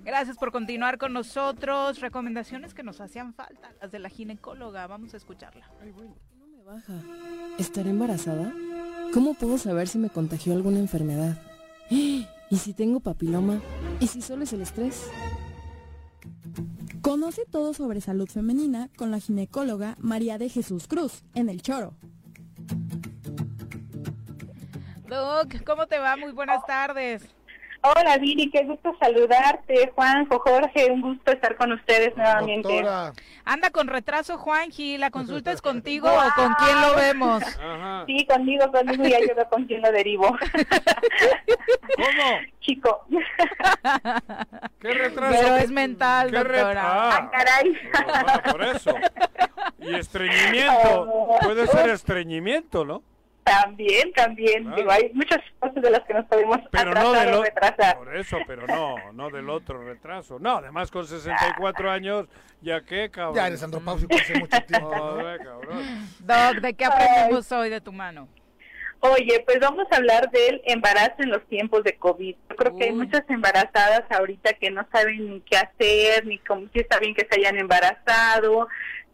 Gracias 0.05 0.37
por 0.37 0.51
continuar 0.51 0.99
con 0.99 1.11
nosotros. 1.11 1.99
Recomendaciones 1.99 2.75
que 2.75 2.83
nos 2.83 3.01
hacían 3.01 3.33
falta, 3.33 3.71
las 3.81 3.91
de 3.91 3.97
la 3.97 4.09
ginecóloga. 4.09 4.85
Vamos 4.85 5.15
a 5.15 5.17
escucharla. 5.17 5.67
Baja. 6.63 6.93
¿Estaré 7.59 7.89
embarazada? 7.89 8.53
¿Cómo 9.13 9.33
puedo 9.33 9.57
saber 9.57 9.87
si 9.87 9.97
me 9.97 10.09
contagió 10.09 10.53
alguna 10.53 10.79
enfermedad? 10.79 11.37
¿Y 11.89 12.25
si 12.57 12.73
tengo 12.73 12.99
papiloma? 12.99 13.61
¿Y 13.99 14.07
si 14.07 14.21
solo 14.21 14.43
es 14.43 14.53
el 14.53 14.61
estrés? 14.61 15.07
Conoce 17.01 17.45
todo 17.45 17.73
sobre 17.73 18.01
salud 18.01 18.29
femenina 18.29 18.89
con 18.95 19.11
la 19.11 19.19
ginecóloga 19.19 19.95
María 19.99 20.37
de 20.37 20.49
Jesús 20.49 20.87
Cruz 20.87 21.23
en 21.35 21.49
El 21.49 21.61
Choro. 21.61 21.93
Doc, 25.09 25.63
¿cómo 25.65 25.85
te 25.85 25.99
va? 25.99 26.15
Muy 26.15 26.31
buenas 26.31 26.65
tardes. 26.65 27.23
Hola 27.85 28.17
Viri, 28.17 28.49
qué 28.49 28.63
gusto 28.63 28.95
saludarte. 28.97 29.91
Juanjo, 29.93 30.39
Jorge, 30.39 30.89
un 30.89 31.01
gusto 31.01 31.33
estar 31.33 31.57
con 31.57 31.73
ustedes 31.73 32.15
nuevamente. 32.15 32.81
Anda 33.43 33.71
con 33.71 33.87
retraso, 33.87 34.37
Juanji. 34.37 34.97
¿La 34.97 35.11
consulta 35.11 35.51
es 35.51 35.61
contigo 35.69 36.07
o 36.09 36.33
con 36.35 36.53
quién 36.55 36.81
lo 36.81 36.95
vemos? 36.95 37.43
Sí, 38.05 38.25
conmigo, 38.25 38.69
conmigo 38.69 39.07
y 39.07 39.13
ayuda 39.13 39.47
con 39.49 39.65
quién 39.65 39.81
lo 39.81 39.89
derivo. 39.91 40.27
¿Cómo? 41.95 42.37
Chico. 42.59 43.05
¿Qué 44.79 44.93
retraso? 44.93 45.37
Pero 45.41 45.55
es 45.57 45.71
mental, 45.71 46.29
¿Qué 46.31 46.43
re- 46.43 46.57
doctora. 46.57 46.83
Ah, 47.17 47.31
caray. 47.31 47.77
ah, 47.93 48.41
por 48.51 48.61
eso. 48.63 48.93
Y 49.79 49.95
estreñimiento. 49.95 51.07
Puede 51.43 51.67
ser 51.67 51.89
estreñimiento, 51.91 52.83
¿no? 52.83 53.03
También, 53.43 54.13
también. 54.13 54.73
Digo, 54.75 54.91
hay 54.91 55.11
muchas 55.13 55.39
cosas 55.59 55.81
de 55.81 55.89
las 55.89 56.01
que 56.03 56.13
nos 56.13 56.25
podemos 56.25 56.59
Pero 56.71 56.93
no 56.93 57.09
atrasar 57.09 57.25
del 57.25 57.35
o 57.35 57.43
retrasar. 57.43 57.97
Por 57.97 58.15
eso, 58.15 58.37
pero 58.47 58.67
no, 58.67 59.11
no 59.11 59.29
del 59.29 59.49
otro 59.49 59.83
retraso. 59.83 60.39
No, 60.39 60.57
además 60.57 60.89
con 60.89 61.05
64 61.05 61.91
años, 61.91 62.27
¿ya 62.61 62.81
qué, 62.81 63.09
cabrón? 63.09 63.35
Ya 63.35 63.47
eres 63.47 63.61
andropáusico 63.63 64.15
hace 64.15 64.39
mucho 64.39 64.61
tiempo. 64.67 64.89
Joder, 64.89 65.39
cabrón. 65.39 66.09
Doc, 66.19 66.61
¿de 66.61 66.73
qué 66.73 66.85
aprendimos 66.85 67.51
hoy 67.51 67.69
de 67.69 67.81
tu 67.81 67.91
mano? 67.91 68.27
Oye, 69.05 69.43
pues 69.45 69.59
vamos 69.59 69.85
a 69.91 69.97
hablar 69.97 70.31
del 70.31 70.61
embarazo 70.63 71.15
en 71.19 71.29
los 71.29 71.45
tiempos 71.49 71.83
de 71.83 71.97
COVID. 71.97 72.35
Yo 72.49 72.55
creo 72.55 72.77
que 72.77 72.85
hay 72.85 72.93
muchas 72.93 73.23
embarazadas 73.27 74.03
ahorita 74.09 74.53
que 74.53 74.71
no 74.71 74.87
saben 74.93 75.29
ni 75.29 75.41
qué 75.41 75.57
hacer, 75.57 76.25
ni 76.25 76.37
cómo, 76.39 76.67
si 76.71 76.79
está 76.79 76.99
bien 76.99 77.13
que 77.13 77.27
se 77.29 77.37
hayan 77.37 77.57
embarazado, 77.57 78.69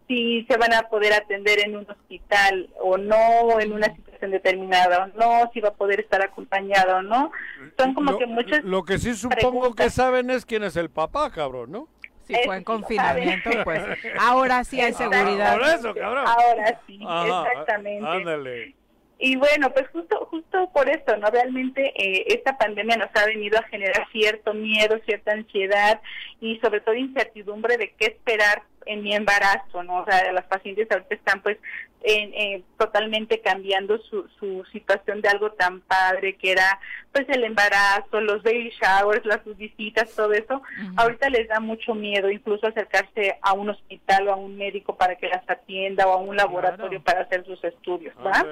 si 0.10 0.44
se 0.50 0.58
van 0.58 0.74
a 0.74 0.90
poder 0.90 1.14
atender 1.14 1.60
en 1.64 1.78
un 1.78 1.88
hospital 1.88 2.68
o 2.82 2.98
no, 2.98 3.60
en 3.60 3.72
una 3.72 3.96
situación 3.96 4.32
determinada 4.32 5.04
o 5.04 5.08
no, 5.20 5.52
si 5.54 5.62
va 5.62 5.70
a 5.70 5.74
poder 5.74 6.00
estar 6.00 6.20
acompañada 6.24 6.98
o 6.98 7.02
no. 7.04 7.32
Son 7.78 7.94
como 7.94 8.14
Lo, 8.14 8.18
que 8.18 8.26
muchas... 8.26 8.64
lo 8.64 8.84
que 8.84 8.98
sí 8.98 9.14
supongo 9.14 9.76
que 9.76 9.92
saben 9.92 10.32
es 10.32 10.48
quién 10.48 10.64
es 10.64 10.76
el 10.78 10.90
papá, 10.90 11.30
cabrón, 11.30 11.72
¿no? 11.72 11.88
Si 12.24 12.34
fue 12.44 12.58
en 12.58 12.64
confinamiento, 12.64 13.52
pues 13.64 13.84
ahora 14.20 14.64
sí 14.64 14.82
hay 14.82 14.94
seguridad. 14.94 15.58
Por 15.60 15.68
eso, 15.68 15.94
cabrón. 15.94 16.26
Ahora 16.28 16.82
sí, 16.88 17.00
Ajá, 17.08 17.48
exactamente. 17.48 18.08
Ándale. 18.08 18.76
Y 19.22 19.36
bueno, 19.36 19.72
pues 19.74 19.88
justo 19.90 20.28
justo 20.32 20.70
por 20.74 20.90
eso, 20.90 21.18
¿no? 21.18 21.30
Realmente 21.30 21.92
eh, 21.96 22.24
esta 22.28 22.58
pandemia 22.58 22.98
nos 22.98 23.10
ha 23.14 23.26
venido 23.26 23.60
a 23.60 23.64
generar 23.64 24.08
cierto 24.12 24.54
miedo, 24.54 24.98
cierta 25.06 25.34
ansiedad 25.34 26.02
y 26.40 26.58
sobre 26.60 26.80
todo 26.82 26.96
incertidumbre 26.96 27.78
de 27.78 27.94
qué 27.98 28.06
esperar 28.06 28.64
en 28.90 29.04
mi 29.04 29.14
embarazo, 29.14 29.84
¿no? 29.84 30.02
O 30.02 30.06
sea, 30.06 30.32
las 30.32 30.46
pacientes 30.46 30.90
ahorita 30.90 31.16
están 31.16 31.42
pues 31.42 31.58
en, 32.02 32.34
eh, 32.34 32.64
totalmente 32.78 33.40
cambiando 33.42 33.98
su, 34.00 34.28
su 34.40 34.66
situación 34.72 35.22
de 35.22 35.30
algo 35.30 35.52
tan 35.52 35.82
padre 35.82 36.36
que 36.38 36.52
era 36.52 36.80
pues 37.12 37.28
el 37.30 37.44
embarazo, 37.44 38.20
los 38.22 38.42
baby 38.42 38.72
showers, 38.82 39.26
las 39.26 39.42
visitas, 39.58 40.16
todo 40.16 40.34
eso. 40.34 40.62
Ahorita 40.96 41.30
les 41.30 41.48
da 41.48 41.60
mucho 41.60 41.94
miedo 41.94 42.30
incluso 42.32 42.68
acercarse 42.68 43.38
a 43.42 43.54
un 43.54 43.70
hospital 43.70 44.28
o 44.28 44.34
a 44.34 44.36
un 44.38 44.58
médico 44.58 44.96
para 44.96 45.16
que 45.16 45.28
las 45.28 45.48
atienda 45.48 46.08
o 46.08 46.14
a 46.14 46.18
un 46.18 46.36
laboratorio 46.36 47.02
para 47.02 47.22
hacer 47.22 47.46
sus 47.46 47.64
estudios, 47.64 48.16
¿va? 48.26 48.46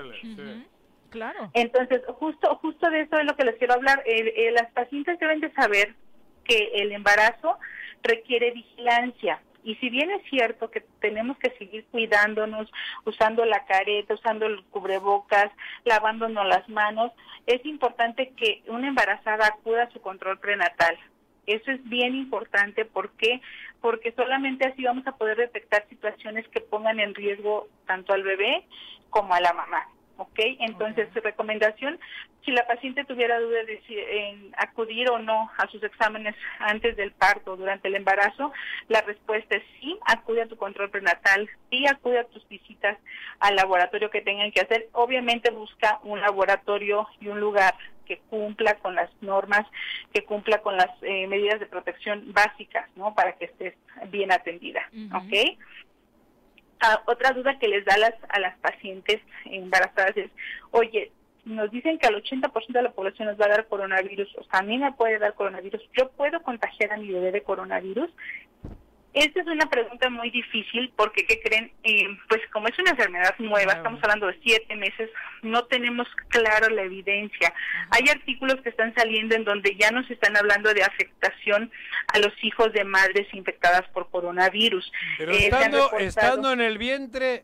Claro. 1.10 1.50
Entonces, 1.54 2.02
justo 2.20 2.56
justo 2.58 2.90
de 2.90 3.02
eso 3.02 3.18
es 3.18 3.26
lo 3.26 3.36
que 3.36 3.46
les 3.46 3.56
quiero 3.56 3.74
hablar. 3.74 4.04
Eh, 4.06 4.34
eh, 4.36 4.52
las 4.52 4.70
pacientes 4.72 5.18
deben 5.20 5.40
de 5.40 5.52
saber 5.54 5.96
que 6.44 6.72
el 6.76 6.92
embarazo 6.92 7.58
requiere 8.04 8.52
vigilancia. 8.52 9.42
Y 9.64 9.76
si 9.76 9.90
bien 9.90 10.12
es 10.12 10.24
cierto 10.30 10.72
que 10.72 10.82
tenemos 11.00 11.38
que 11.38 11.50
seguir 11.58 11.86
cuidándonos, 11.92 12.72
usando 13.06 13.46
la 13.46 13.66
careta, 13.66 14.14
usando 14.14 14.46
el 14.46 14.64
cubrebocas, 14.66 15.52
lavándonos 15.84 16.46
las 16.48 16.68
manos, 16.70 17.12
es 17.46 17.66
importante 17.66 18.34
que 18.38 18.64
una 18.68 18.88
embarazada 18.88 19.48
acuda 19.48 19.84
a 19.84 19.92
su 19.92 20.02
control 20.02 20.40
prenatal. 20.40 20.98
Eso 21.46 21.72
es 21.72 21.84
bien 21.90 22.16
importante. 22.16 22.86
¿Por 22.86 23.12
qué? 23.12 23.42
Porque 23.82 24.12
solamente 24.12 24.68
así 24.68 24.84
vamos 24.84 25.08
a 25.08 25.16
poder 25.18 25.38
detectar 25.38 25.88
situaciones 25.88 26.48
que 26.50 26.60
pongan 26.60 27.00
en 27.00 27.16
riesgo 27.16 27.68
tanto 27.86 28.14
al 28.14 28.24
bebé 28.24 28.66
como 29.10 29.34
a 29.34 29.40
la 29.40 29.54
mamá. 29.54 29.88
¿Ok? 30.18 30.40
Entonces, 30.60 31.08
su 31.14 31.20
recomendación, 31.20 32.00
si 32.44 32.52
la 32.52 32.66
paciente 32.66 33.06
tuviera 33.06 33.40
duda 33.40 33.64
de 33.64 33.82
si 33.88 33.98
en 33.98 34.54
acudir 34.58 35.10
o 35.10 35.20
no 35.20 35.50
a 35.58 35.68
sus 35.68 35.84
exámenes 35.84 36.36
antes 36.60 36.96
del 36.96 37.12
parto 37.12 37.54
o 37.54 37.58
durante 37.58 37.88
el 37.88 37.96
embarazo, 37.96 38.52
la 38.88 39.02
respuesta 39.02 39.56
es 39.56 39.64
sí, 39.80 39.98
acude 40.06 40.44
a 40.44 40.48
tu 40.48 40.58
control 40.58 40.90
prenatal, 40.90 41.50
sí, 41.70 41.86
acude 41.88 42.20
a 42.20 42.24
tus 42.26 42.48
visitas 42.48 42.98
al 43.40 43.56
laboratorio 43.56 44.10
que 44.10 44.22
tengan 44.22 44.52
que 44.52 44.62
hacer. 44.62 44.88
Obviamente 44.94 45.52
busca 45.52 46.00
un 46.04 46.20
laboratorio 46.22 47.08
y 47.20 47.28
un 47.28 47.40
lugar 47.40 47.76
que 48.08 48.18
cumpla 48.30 48.76
con 48.76 48.96
las 48.96 49.10
normas, 49.22 49.68
que 50.14 50.24
cumpla 50.24 50.60
con 50.62 50.78
las 50.78 50.90
eh, 51.02 51.28
medidas 51.28 51.60
de 51.60 51.66
protección 51.66 52.34
básicas, 52.34 52.90
¿no? 52.96 53.14
Para 53.14 53.34
que 53.34 53.46
estés 53.46 53.76
bien 54.10 54.32
atendida, 54.32 54.90
¿ok? 55.14 55.58
Ah, 56.80 57.02
otra 57.06 57.32
duda 57.32 57.58
que 57.60 57.68
les 57.68 57.86
da 57.86 57.96
a 57.96 57.98
las, 57.98 58.14
a 58.30 58.40
las 58.40 58.58
pacientes 58.60 59.22
embarazadas 59.46 60.16
es, 60.16 60.30
oye, 60.72 61.12
nos 61.46 61.72
dicen 61.72 61.98
que 61.98 62.08
al 62.08 62.22
80% 62.22 62.68
de 62.68 62.82
la 62.82 62.92
población 62.92 63.28
nos 63.28 63.40
va 63.40 63.46
a 63.46 63.50
dar 63.50 63.68
coronavirus, 63.68 64.36
o 64.38 64.44
sea, 64.44 64.60
a 64.60 64.64
mí 64.64 64.78
me 64.78 64.92
puede 64.92 65.18
dar 65.18 65.34
coronavirus, 65.34 65.82
¿yo 65.98 66.10
puedo 66.12 66.42
contagiar 66.44 66.92
a 66.92 66.98
mi 66.98 67.12
bebé 67.12 67.32
de 67.32 67.44
coronavirus? 67.44 68.10
Esta 69.20 69.42
es 69.42 69.48
una 69.48 69.68
pregunta 69.68 70.10
muy 70.12 70.30
difícil 70.30 70.94
porque, 70.96 71.26
¿qué 71.26 71.40
creen? 71.42 71.72
Eh, 71.84 72.06
pues 72.30 72.40
como 72.54 72.68
es 72.68 72.78
una 72.78 72.92
enfermedad 72.92 73.34
nueva, 73.40 73.74
estamos 73.74 74.00
hablando 74.04 74.28
de 74.28 74.40
siete 74.44 74.76
meses, 74.76 75.10
no 75.42 75.66
tenemos 75.66 76.08
claro 76.28 76.70
la 76.70 76.84
evidencia. 76.84 77.52
Hay 77.90 78.08
artículos 78.10 78.58
que 78.62 78.70
están 78.70 78.94
saliendo 78.96 79.34
en 79.36 79.44
donde 79.44 79.76
ya 79.76 79.90
nos 79.90 80.08
están 80.12 80.38
hablando 80.38 80.72
de 80.72 80.84
afectación 80.84 81.72
a 82.14 82.20
los 82.20 82.32
hijos 82.44 82.72
de 82.74 82.84
madres 82.84 83.28
infectadas 83.34 83.88
por 83.92 84.08
coronavirus. 84.12 84.92
Pero 85.18 85.32
Eh, 85.32 85.46
estando, 85.46 85.78
reportado- 85.90 86.00
estando 86.08 86.52
en 86.52 86.62
el 86.62 86.78
vientre, 86.78 87.44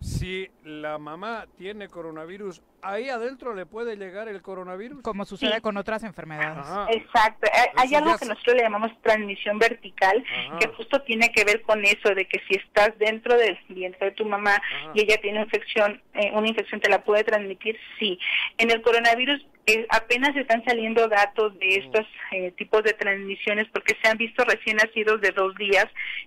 si 0.00 0.48
la 0.64 0.96
mamá 0.98 1.46
tiene 1.58 1.88
coronavirus, 1.88 2.62
¿ahí 2.82 3.08
adentro 3.08 3.54
le 3.54 3.64
puede 3.66 3.96
llegar 3.96 4.28
el 4.28 4.42
coronavirus? 4.42 5.02
Como 5.02 5.24
sucede 5.24 5.54
Sí. 5.56 5.60
con 5.60 5.76
otras 5.76 6.02
enfermedades. 6.02 6.58
Ajá. 6.66 6.86
Exacto. 6.90 7.48
Hay- 7.76 7.88
Eso 7.88 7.98
algo 7.98 8.18
que 8.18 8.26
nosotros 8.26 8.56
le 8.56 8.62
llamamos 8.62 8.90
transmisión 9.02 9.58
vertical, 9.58 10.22
Ajá. 10.48 10.58
que 10.58 10.68
justo 10.68 11.00
tiene 11.02 11.30
que 11.32 11.44
ver 11.44 11.62
con 11.62 11.84
eso, 11.84 12.14
de 12.14 12.26
que 12.26 12.40
si 12.48 12.54
estás 12.56 12.90
dentro 12.98 13.36
del 13.36 13.58
vientre 13.68 14.06
de 14.10 14.12
tu 14.12 14.24
mamá 14.24 14.60
y 14.94 15.02
ella 15.02 15.16
tiene 15.22 15.40
infección, 15.40 16.02
eh, 16.14 16.30
una 16.34 16.48
infección 16.48 16.80
te 16.80 16.90
la 16.90 17.02
puede 17.04 17.24
transmitir, 17.24 17.78
sí. 17.98 18.18
En 18.58 18.70
el 18.70 18.82
coronavirus 18.82 19.46
eh, 19.66 19.86
apenas 19.90 20.34
están 20.36 20.64
saliendo 20.64 21.06
datos 21.06 21.56
de 21.60 21.76
estos 21.76 22.04
eh, 22.32 22.50
tipos 22.58 22.82
de 22.82 22.94
transmisiones 22.94 23.68
porque 23.72 23.96
se 24.02 24.08
han 24.10 24.18
visto 24.18 24.42
recién 24.44 24.76
nacidos 24.76 25.20
de 25.20 25.30
dos 25.30 25.54
días 25.54 25.86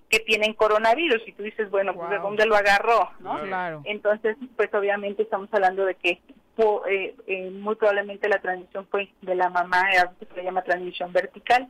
que 0.10 0.20
tienen 0.20 0.54
coronavirus 0.54 1.22
y 1.28 1.34
tú 1.34 1.44
dices, 1.44 1.70
bueno, 1.70 1.94
pues 1.94 2.10
de 2.12 2.20
dónde 2.20 2.46
lo 2.46 2.56
agarró, 2.56 3.12
¿no? 3.20 3.42
Claro. 3.42 3.82
Entonces, 3.84 4.38
pues 4.56 4.74
obviamente 4.74 5.24
estamos 5.24 5.50
hablando 5.52 5.84
de 5.84 5.96
que 5.96 6.22
po- 6.56 6.86
eh, 6.88 7.16
eh, 7.28 7.50
muy 7.52 7.76
probablemente 7.76 8.30
la 8.30 8.40
transmisión 8.40 8.88
fue 8.90 9.10
de 9.22 9.36
la 9.36 9.50
mamá, 9.50 9.84
se 10.34 10.44
llama 10.44 10.64
transmisión 10.64 11.12
vertical. 11.14 11.68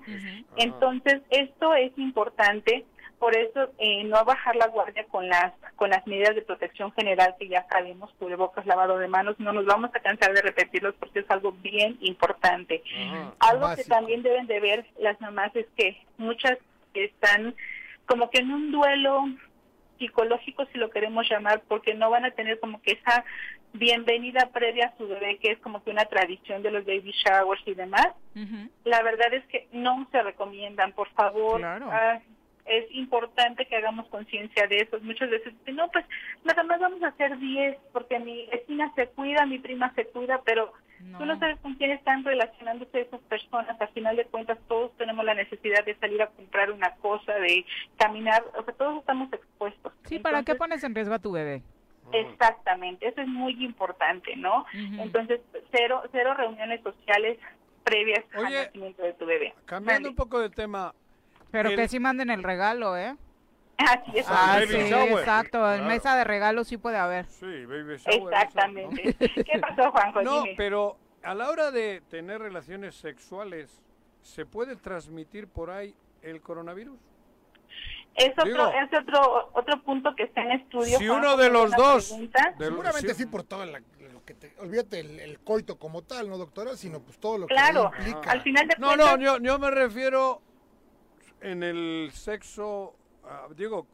Entonces, 0.58 1.22
esto 1.30 1.76
es 1.76 1.92
importante, 1.98 2.86
por 3.20 3.36
eso 3.36 3.72
eh, 3.78 4.04
no 4.04 4.24
bajar 4.26 4.56
la 4.58 4.68
guardia 4.68 5.06
con 5.06 5.28
las 5.28 5.54
con 5.76 5.90
las 5.90 6.06
medidas 6.06 6.36
de 6.36 6.42
protección 6.42 6.92
general 6.94 7.36
que 7.40 7.48
ya 7.48 7.66
sabemos, 7.70 8.12
cubrebocas, 8.20 8.66
lavado 8.66 8.98
de 8.98 9.08
manos, 9.08 9.40
no 9.40 9.52
nos 9.54 9.66
vamos 9.66 9.90
a 9.94 10.00
cansar 10.00 10.34
de 10.34 10.42
repetirlos 10.42 10.96
porque 11.00 11.20
es 11.20 11.30
algo 11.30 11.52
bien 11.54 11.98
importante. 12.02 12.82
Algo 13.40 13.68
que 13.76 13.84
también 13.90 14.22
deben 14.24 14.48
de 14.48 14.60
ver 14.60 14.86
las 15.00 15.20
mamás 15.22 15.56
es 15.56 15.66
que 15.78 15.98
muchas 16.18 16.58
están 16.94 17.56
como 18.06 18.30
que 18.30 18.40
en 18.40 18.52
un 18.52 18.72
duelo 18.72 19.24
psicológico, 19.98 20.66
si 20.72 20.78
lo 20.78 20.90
queremos 20.90 21.28
llamar, 21.30 21.62
porque 21.68 21.94
no 21.94 22.10
van 22.10 22.26
a 22.26 22.32
tener 22.32 22.60
como 22.60 22.82
que 22.82 22.92
esa 22.94 23.24
bienvenida 23.78 24.50
previa 24.54 24.88
a 24.88 24.98
su 24.98 25.08
bebé, 25.08 25.38
que 25.38 25.52
es 25.52 25.60
como 25.60 25.84
que 25.84 25.92
una 25.92 26.06
tradición 26.06 26.64
de 26.64 26.72
los 26.72 26.86
baby 26.86 27.12
showers 27.12 27.62
y 27.66 27.74
demás. 27.74 28.08
La 28.84 29.02
verdad 29.04 29.34
es 29.34 29.46
que 29.46 29.68
no 29.72 30.08
se 30.12 30.22
recomiendan, 30.22 30.92
por 30.94 31.10
favor. 31.10 31.60
Claro. 31.60 31.90
ah, 31.92 32.20
es 32.66 32.86
importante 32.92 33.66
que 33.68 33.76
hagamos 33.76 34.08
conciencia 34.08 34.68
de 34.68 34.78
eso. 34.78 34.98
Muchas 35.02 35.30
veces, 35.30 35.54
dicen, 35.60 35.76
no, 35.76 35.88
pues 35.90 36.06
nada 36.44 36.64
más 36.64 36.80
vamos 36.80 37.02
a 37.04 37.10
hacer 37.10 37.38
10 37.38 37.78
porque 37.94 38.20
mi 38.20 38.48
vecina 38.48 38.92
se 38.96 39.08
cuida, 39.08 39.46
mi 39.46 39.60
prima 39.60 39.94
se 39.94 40.06
cuida, 40.06 40.42
pero 40.44 40.74
tú 41.18 41.26
no 41.26 41.38
sabes 41.38 41.60
con 41.60 41.76
quién 41.76 41.92
están 41.92 42.24
relacionándose 42.24 43.02
esas 43.02 43.22
personas. 43.22 43.80
Al 43.80 43.90
final 43.90 44.16
de 44.16 44.26
cuentas, 44.26 44.58
todos 44.68 44.96
tenemos 44.98 45.24
la 45.24 45.36
necesidad 45.36 45.86
de 45.86 45.96
salir 45.96 46.22
a 46.22 46.28
comprar 46.28 46.72
una 46.72 46.92
cosa, 46.96 47.34
de 47.34 47.66
caminar, 47.98 48.44
o 48.58 48.64
sea, 48.64 48.74
todos 48.74 49.00
estamos 49.00 49.32
expuestos. 49.32 49.94
Sí, 50.06 50.18
¿para 50.18 50.44
qué 50.44 50.56
pones 50.56 50.84
en 50.84 50.96
riesgo 50.96 51.14
a 51.14 51.20
tu 51.20 51.32
bebé? 51.32 51.62
Exactamente, 52.12 53.08
eso 53.08 53.22
es 53.22 53.28
muy 53.28 53.64
importante, 53.64 54.36
¿no? 54.36 54.66
Entonces, 54.74 55.42
cero, 55.72 56.04
cero 56.12 56.34
reuniones 56.36 56.82
sociales 56.82 57.40
previas 57.84 58.24
al 58.34 58.44
nacimiento 58.52 59.04
de 59.04 59.14
tu 59.14 59.26
bebé. 59.26 59.54
Cambiando 59.66 60.10
un 60.10 60.16
poco 60.16 60.40
de 60.40 60.50
tema. 60.50 60.94
Pero 61.52 61.70
el- 61.70 61.76
que 61.76 61.88
sí 61.88 62.00
manden 62.00 62.30
el 62.30 62.44
regalo, 62.44 62.98
¿eh? 62.98 63.16
Así 63.78 64.12
es. 64.20 64.26
Ah, 64.30 64.58
baby 64.60 64.68
sí, 64.84 64.90
shower. 64.90 65.20
exacto. 65.20 65.74
En 65.74 65.86
mesa 65.88 66.16
de 66.16 66.24
regalos 66.24 66.68
sí 66.68 66.78
puede 66.78 66.98
haber. 66.98 67.26
Sí, 67.26 67.66
baby 67.66 67.98
shower. 67.98 68.34
Exactamente. 68.34 69.14
¿Qué 69.20 69.60
pasó, 69.60 69.92
Juanjo? 69.92 70.22
No, 70.22 70.44
Dime. 70.44 70.54
pero 70.58 70.98
a 71.24 71.34
la 71.36 71.50
hora 71.50 71.72
de 71.72 72.02
tener 72.10 72.40
relaciones 72.42 72.96
sexuales, 72.96 73.84
¿se 74.22 74.46
puede 74.46 74.76
transmitir 74.78 75.48
por 75.48 75.70
ahí 75.72 75.94
el 76.22 76.42
coronavirus? 76.42 76.98
Es 78.16 78.32
otro, 78.32 78.46
Digo- 78.46 78.72
es 78.72 79.00
otro, 79.02 79.50
otro 79.54 79.84
punto 79.84 80.16
que 80.16 80.24
está 80.24 80.42
en 80.42 80.52
estudio. 80.52 80.98
Si 80.98 81.10
uno 81.10 81.36
de 81.36 81.50
los 81.50 81.72
dos, 81.72 82.10
pregunta. 82.10 82.54
de 82.58 82.66
lo- 82.66 82.72
Seguramente 82.72 83.14
sí. 83.14 83.24
sí 83.24 83.26
por 83.26 83.44
todo 83.44 83.66
la- 83.66 83.80
lo 83.80 84.24
que 84.26 84.34
te, 84.34 84.54
olvídate 84.60 85.02
el, 85.02 85.20
el 85.20 85.40
coito 85.40 85.78
como 85.78 86.02
tal, 86.02 86.30
¿no, 86.30 86.38
doctora? 86.38 86.78
Sino 86.78 87.02
pues 87.02 87.20
todo 87.20 87.38
lo 87.38 87.48
Claro, 87.48 87.92
que 87.92 87.98
implica. 88.10 88.32
al 88.32 88.42
final 88.42 88.68
de 88.68 88.76
No, 88.80 88.88
cuentas, 88.88 89.18
no, 89.18 89.24
yo, 89.24 89.38
yo 89.40 89.60
me 89.60 89.70
refiero 89.70 90.42
en 91.42 91.62
el 91.64 92.10
sexo, 92.14 92.96
ah, 93.26 93.48
digo, 93.56 93.86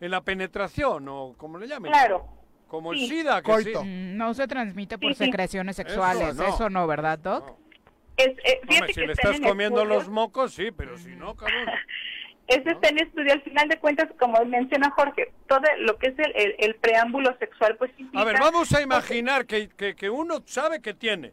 en 0.00 0.10
la 0.10 0.20
penetración, 0.20 1.08
o 1.08 1.34
como 1.38 1.56
le 1.58 1.66
llamen. 1.66 1.90
Claro. 1.90 2.26
Como 2.68 2.92
el. 2.92 2.98
SIDA, 3.08 3.40
que 3.40 3.50
Coito. 3.50 3.80
sí. 3.80 3.86
Mm, 3.86 4.16
No 4.18 4.34
se 4.34 4.46
transmite 4.46 4.98
por 4.98 5.12
Sí, 5.14 5.18
sí. 5.18 5.24
secreciones 5.24 5.76
sexuales. 5.76 6.34
no. 6.36 6.44
Eso 6.46 6.68
no, 6.68 6.86
¿verdad, 6.86 7.18
Doc? 7.18 7.56
es, 8.16 8.28
eh, 8.44 8.60
que 8.68 8.92
si 8.92 9.00
le 9.06 9.12
estás 9.12 9.36
en 9.36 9.42
comiendo 9.42 9.80
estudios. 9.80 10.04
los 10.04 10.12
mocos, 10.12 10.52
sí, 10.52 10.70
pero 10.70 10.96
si 10.98 11.16
no, 11.16 11.34
cabrón. 11.34 11.66
Eso 12.46 12.70
está 12.70 12.88
en 12.88 12.98
estudio. 12.98 13.32
Al 13.32 13.42
final 13.42 13.68
de 13.68 13.78
cuentas, 13.78 14.08
como 14.18 14.44
menciona 14.44 14.90
Jorge, 14.90 15.32
todo 15.48 15.62
lo 15.78 15.96
que 15.98 16.08
es 16.08 16.18
el, 16.18 16.32
el, 16.36 16.54
el 16.58 16.74
preámbulo 16.76 17.36
sexual, 17.38 17.76
pues 17.76 17.90
implica... 17.98 18.20
A 18.20 18.24
ver, 18.24 18.38
vamos 18.38 18.72
a 18.72 18.82
imaginar 18.82 19.46
que, 19.46 19.68
que, 19.68 19.94
que 19.94 20.10
uno 20.10 20.42
sabe 20.44 20.80
que 20.80 20.94
tiene. 20.94 21.32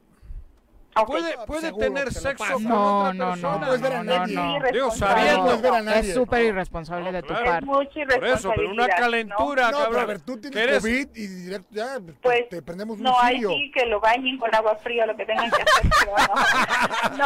Ok. 0.94 1.08
Puede, 1.08 1.38
puede 1.48 1.62
Seguro 1.62 1.86
tener 1.86 2.12
sexo 2.14 2.44
con 2.54 2.64
No, 2.66 3.00
otra 3.00 3.14
no, 3.14 3.26
no, 3.26 3.32
persona. 3.32 3.58
No 3.58 3.66
puedes 3.66 3.82
ver 3.82 3.94
a 3.94 4.04
no, 4.04 4.04
no, 4.04 4.20
nadie. 4.20 4.36
no. 4.36 4.60
Digo, 4.72 4.86
No 4.88 4.92
sabiendo. 4.92 5.44
puedes 5.44 5.62
ver 5.62 5.74
a 5.74 5.82
nadie. 5.82 6.00
Es 6.02 6.14
súper 6.14 6.42
irresponsable 6.44 7.12
de 7.14 7.22
tu 7.22 7.28
claro. 7.30 7.44
Es 7.46 7.50
parte. 7.52 7.66
mucha 7.66 7.90
Por 7.92 8.02
eso, 8.02 8.06
pero 8.10 8.22
una 8.22 8.26
irresponsabilidad, 8.26 8.98
calentura, 8.98 9.72
No, 9.72 9.78
cabrón. 9.80 10.02
a 10.02 10.06
ver, 10.06 10.20
tú 10.22 10.34
que 10.42 10.50
tienes 10.50 10.68
eres- 10.68 10.82
COVID 10.82 11.08
y 11.16 11.28
directo 11.28 11.70
ya 11.72 12.00
pues, 12.22 12.50
te 12.50 12.62
prendemos 12.62 12.98
un 12.98 13.04
No, 13.04 13.14
hay 13.22 13.42
sí 13.42 13.72
que 13.74 13.86
lo 13.86 14.00
bañen 14.02 14.38
con 14.38 14.54
agua 14.54 14.76
fría, 14.78 15.06
lo 15.06 15.16
que 15.16 15.26
tengan 15.26 15.50
que 15.50 15.62
hacer. 15.62 15.90
pero 16.00 17.18
no, 17.18 17.18
no, 17.18 17.26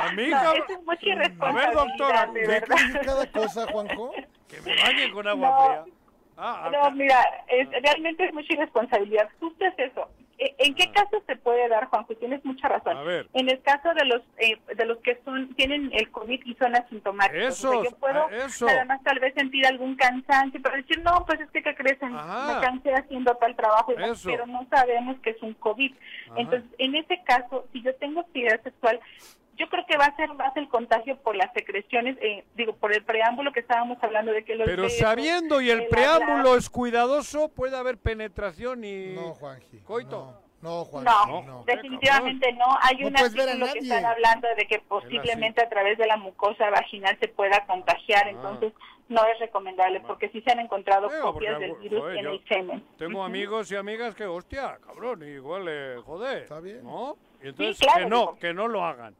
A 0.00 0.12
mí, 0.12 0.26
no, 0.28 0.52
es 0.54 0.82
mucha 0.84 1.00
A 1.00 1.04
ver, 1.04 1.16
irresponsabilidad, 1.18 1.72
doctora, 1.74 2.30
¿Qué 2.34 3.00
cada 3.06 3.32
cosa, 3.32 3.66
Juanjo? 3.70 4.12
Que 4.48 4.60
me 4.62 4.82
bañen 4.82 5.12
con 5.12 5.26
agua 5.28 5.48
No. 5.48 5.82
fría. 5.82 5.94
Ah, 6.36 6.68
No, 6.72 6.90
mira, 6.92 7.20
es, 7.48 7.68
realmente 7.82 8.24
es 8.24 8.34
mucha 8.34 8.52
irresponsabilidad. 8.54 9.28
Justo 9.40 9.64
es 9.66 9.74
eso. 9.78 10.08
E- 10.38 10.54
¿En 10.58 10.74
qué 10.74 10.90
caso 10.92 11.22
se 11.26 11.36
puede 11.36 11.68
dar, 11.68 11.86
Juanjo? 11.86 12.14
Tienes 12.16 12.44
mucha 12.44 12.68
razón. 12.68 12.96
A 12.96 13.02
ver. 13.02 13.28
En 13.32 13.48
el 13.48 13.60
caso 13.62 13.94
de 13.94 14.04
los 14.04 14.22
eh, 14.38 14.58
de 14.74 14.84
los 14.84 14.98
que 14.98 15.20
son 15.24 15.54
tienen 15.54 15.90
el 15.92 16.10
COVID 16.10 16.40
y 16.44 16.54
son 16.54 16.74
asintomáticos. 16.74 17.64
O 17.64 17.70
sea, 17.70 17.80
Esos, 17.80 17.84
yo 17.84 17.96
puedo 17.98 18.26
ah, 18.26 18.46
eso. 18.46 18.66
nada 18.66 18.84
más 18.84 19.02
tal 19.02 19.18
vez 19.20 19.34
sentir 19.34 19.66
algún 19.66 19.96
cansancio, 19.96 20.60
pero 20.62 20.76
decir, 20.76 21.00
no, 21.02 21.24
pues 21.26 21.40
es 21.40 21.50
que, 21.50 21.62
¿qué? 21.62 21.74
Ajá. 22.02 22.54
Me 22.54 22.60
cansé 22.66 22.94
haciendo 22.94 23.34
tal 23.36 23.54
trabajo, 23.56 23.92
y 23.92 24.02
Eso. 24.02 24.28
pero 24.28 24.46
no 24.46 24.66
sabemos 24.70 25.18
que 25.20 25.30
es 25.30 25.42
un 25.42 25.54
COVID. 25.54 25.92
Ajá. 26.30 26.40
Entonces, 26.40 26.70
en 26.78 26.94
ese 26.94 27.22
caso, 27.24 27.66
si 27.72 27.82
yo 27.82 27.94
tengo 27.96 28.20
actividad 28.20 28.62
sexual, 28.62 29.00
yo 29.56 29.68
creo 29.68 29.84
que 29.86 29.96
va 29.96 30.06
a 30.06 30.16
ser 30.16 30.32
más 30.34 30.56
el 30.56 30.68
contagio 30.68 31.16
por 31.18 31.36
las 31.36 31.52
secreciones, 31.52 32.16
eh, 32.20 32.44
digo, 32.54 32.74
por 32.76 32.92
el 32.94 33.04
preámbulo 33.04 33.52
que 33.52 33.60
estábamos 33.60 33.98
hablando 34.02 34.32
de 34.32 34.44
que 34.44 34.54
los 34.56 34.66
Pero 34.66 34.84
besos, 34.84 34.98
sabiendo 34.98 35.60
y 35.60 35.70
el 35.70 35.82
el 35.82 35.88
preámbulo 35.88 36.32
hablar- 36.50 36.58
es 36.58 36.70
cuidadoso, 36.70 37.48
puede 37.48 37.76
haber 37.76 37.98
penetración 37.98 38.84
y... 38.84 39.14
No, 39.14 39.34
Juanji. 39.34 39.78
Coito. 39.80 40.40
No, 40.62 40.78
no 40.78 40.84
Juanji. 40.86 41.30
No, 41.30 41.42
no. 41.42 41.64
definitivamente 41.64 42.52
no. 42.54 42.64
Hay 42.80 42.96
No 42.98 43.08
un 43.08 43.16
artículo 43.16 43.72
que 43.72 43.78
están 43.80 44.04
hablando 44.04 44.48
de 44.56 44.66
que 44.66 44.78
posiblemente 44.80 45.62
a 45.62 45.68
través 45.68 45.98
de 45.98 46.06
la 46.06 46.16
mucosa 46.16 46.70
vaginal 46.70 47.16
se 47.20 47.28
pueda 47.28 47.64
contagiar, 47.66 48.28
entonces 48.28 48.72
no 49.08 49.22
es 49.26 49.38
recomendable 49.38 50.00
porque 50.00 50.30
sí 50.30 50.40
se 50.40 50.50
han 50.52 50.60
encontrado 50.60 51.08
Ah. 51.12 51.20
Copias 51.20 51.52
porque, 51.54 51.66
del 51.68 51.76
virus 51.76 52.00
joder, 52.00 52.16
en 52.16 52.26
el 52.26 52.44
semen. 52.48 52.84
Tengo 52.96 53.22
amigos 53.22 53.70
y 53.70 53.76
amigas 53.76 54.14
que, 54.14 54.24
hostia, 54.24 54.78
cabrón, 54.86 55.22
igual, 55.28 55.66
eh, 55.68 55.96
joder. 56.04 56.44
Está 56.44 56.60
bien. 56.60 56.82
¿No? 56.82 57.16
Y 57.42 57.48
entonces 57.48 57.78
claro, 57.78 58.04
que 58.04 58.10
no, 58.10 58.18
digo. 58.20 58.38
que 58.38 58.54
no 58.54 58.68
lo 58.68 58.82
hagan. 58.84 59.14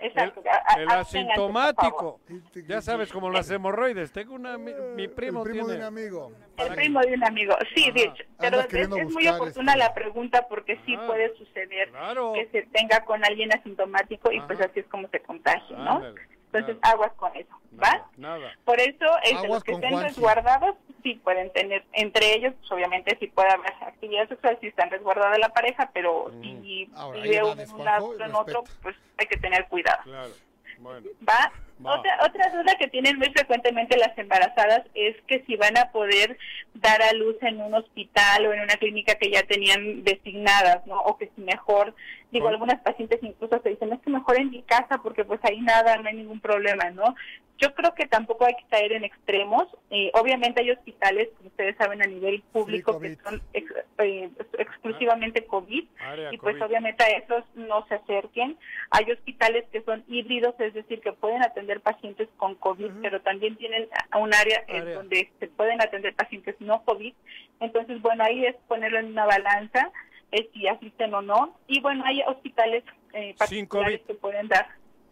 Exacto. 0.00 0.42
El, 0.76 0.88
asintomático. 0.88 2.20
Ya 2.66 2.80
sabes, 2.80 3.12
como 3.12 3.30
las 3.30 3.50
hemorroides. 3.50 4.12
Tengo 4.12 4.34
una, 4.34 4.58
mi, 4.58 4.72
mi 4.94 5.08
primo, 5.08 5.42
El 5.42 5.50
primo 5.50 5.66
de 5.66 5.74
tiene... 5.74 5.88
un 5.88 5.98
amigo. 5.98 6.32
El 6.56 6.74
primo 6.74 7.00
de 7.00 7.14
un 7.14 7.24
amigo, 7.24 7.56
sí, 7.74 7.90
de 7.92 8.02
hecho, 8.02 8.24
pero 8.38 8.60
es, 8.60 9.10
muy 9.10 9.28
oportuna 9.28 9.72
este, 9.72 9.84
la 9.84 9.94
pregunta 9.94 10.46
porque 10.48 10.80
sí 10.84 10.94
Ajá. 10.94 11.06
puede 11.06 11.36
suceder 11.36 11.90
Claro. 11.90 12.32
que 12.34 12.48
se 12.50 12.62
tenga 12.70 13.04
con 13.04 13.24
alguien 13.24 13.52
asintomático 13.52 14.32
y 14.32 14.40
pues 14.42 14.60
así 14.60 14.80
es 14.80 14.86
como 14.86 15.08
se 15.08 15.20
contagia, 15.20 15.76
¿no? 15.76 15.96
Ándale, 15.96 16.20
Entonces 16.52 16.76
aguas 16.82 17.12
con 17.14 17.34
eso, 17.36 17.50
¿va? 17.72 17.90
Nada, 18.16 18.38
nada. 18.38 18.52
Por 18.64 18.80
eso, 18.80 19.06
este, 19.22 19.48
los 19.48 19.62
que 19.62 19.72
estén 19.72 20.00
resguardados, 20.00 20.76
sí 21.02 21.14
pueden 21.22 21.52
tener, 21.52 21.84
entre 21.92 22.34
ellos, 22.34 22.54
pues, 22.58 22.72
obviamente 22.72 23.16
sí 23.20 23.26
puede 23.28 23.50
haber 23.50 23.72
actividad 23.82 24.28
sexual 24.28 24.56
si 24.60 24.68
están 24.68 24.90
resguardadas 24.90 25.38
la 25.38 25.50
pareja, 25.50 25.90
pero 25.92 26.30
si 26.40 26.90
Ahora, 26.94 27.20
vive 27.20 27.36
hay 27.36 27.42
uno 27.42 27.52
edades, 27.52 27.68
en 27.70 27.76
un 27.76 27.84
lado 27.84 28.24
en 28.24 28.34
otro, 28.34 28.64
pues 28.82 28.96
hay 29.18 29.26
que 29.26 29.36
tener 29.36 29.66
cuidado. 29.68 30.02
Claro. 30.04 30.32
Bueno. 30.78 31.08
¿Va? 31.28 31.52
Otra, 31.84 32.18
otra 32.24 32.50
duda 32.50 32.74
que 32.78 32.88
tienen 32.88 33.18
muy 33.18 33.28
frecuentemente 33.30 33.96
las 33.96 34.16
embarazadas 34.18 34.82
es 34.94 35.16
que 35.26 35.44
si 35.46 35.56
van 35.56 35.76
a 35.78 35.90
poder 35.92 36.36
dar 36.74 37.00
a 37.02 37.12
luz 37.12 37.36
en 37.42 37.60
un 37.60 37.74
hospital 37.74 38.46
o 38.46 38.52
en 38.52 38.60
una 38.60 38.74
clínica 38.76 39.14
que 39.14 39.30
ya 39.30 39.42
tenían 39.44 40.02
designadas, 40.04 40.86
¿no? 40.86 40.98
O 41.02 41.16
que 41.18 41.30
si 41.34 41.40
mejor, 41.42 41.94
digo, 42.32 42.48
algunas 42.48 42.80
pacientes 42.80 43.20
incluso 43.22 43.60
se 43.62 43.70
dicen, 43.70 43.92
es 43.92 44.00
que 44.00 44.10
mejor 44.10 44.38
en 44.40 44.50
mi 44.50 44.62
casa 44.62 44.98
porque 45.02 45.24
pues 45.24 45.40
ahí 45.44 45.60
nada, 45.60 45.96
no 45.98 46.08
hay 46.08 46.14
ningún 46.16 46.40
problema, 46.40 46.90
¿no? 46.90 47.14
Yo 47.60 47.74
creo 47.74 47.92
que 47.96 48.06
tampoco 48.06 48.44
hay 48.44 48.54
que 48.54 48.66
caer 48.70 48.92
en 48.92 49.02
extremos. 49.02 49.66
Eh, 49.90 50.12
obviamente 50.14 50.60
hay 50.60 50.70
hospitales, 50.70 51.28
como 51.36 51.48
ustedes 51.48 51.76
saben, 51.76 52.00
a 52.00 52.06
nivel 52.06 52.40
público 52.52 53.00
que 53.00 53.16
son 53.24 53.42
ex- 53.52 53.74
eh, 53.98 54.30
exclusivamente 54.56 55.44
COVID 55.44 55.84
Área 55.98 56.32
y 56.32 56.38
pues 56.38 56.54
COVID. 56.54 56.66
obviamente 56.66 57.02
a 57.02 57.08
esos 57.16 57.42
no 57.56 57.84
se 57.88 57.96
acerquen. 57.96 58.56
Hay 58.90 59.10
hospitales 59.10 59.64
que 59.72 59.82
son 59.82 60.04
híbridos, 60.06 60.54
es 60.60 60.72
decir, 60.72 61.00
que 61.00 61.12
pueden 61.12 61.42
atender 61.42 61.67
pacientes 61.76 62.28
con 62.36 62.54
COVID, 62.56 62.90
pero 63.02 63.20
también 63.20 63.56
tienen 63.56 63.88
un 64.18 64.34
área, 64.34 64.64
en 64.68 64.94
donde 64.94 65.30
se 65.38 65.46
pueden 65.48 65.80
atender 65.80 66.14
pacientes 66.14 66.56
no 66.60 66.82
COVID. 66.84 67.14
Entonces, 67.60 68.00
bueno, 68.00 68.24
ahí 68.24 68.46
es 68.46 68.56
ponerlo 68.66 68.98
en 68.98 69.06
una 69.06 69.26
balanza, 69.26 69.90
eh, 70.32 70.48
si 70.52 70.66
asisten 70.66 71.14
o 71.14 71.22
no. 71.22 71.56
Y 71.66 71.80
bueno, 71.80 72.04
hay 72.04 72.22
hospitales 72.22 72.84
eh, 73.12 73.34
particulares 73.38 74.00
que 74.06 74.14
pueden 74.14 74.48
dar, 74.48 74.66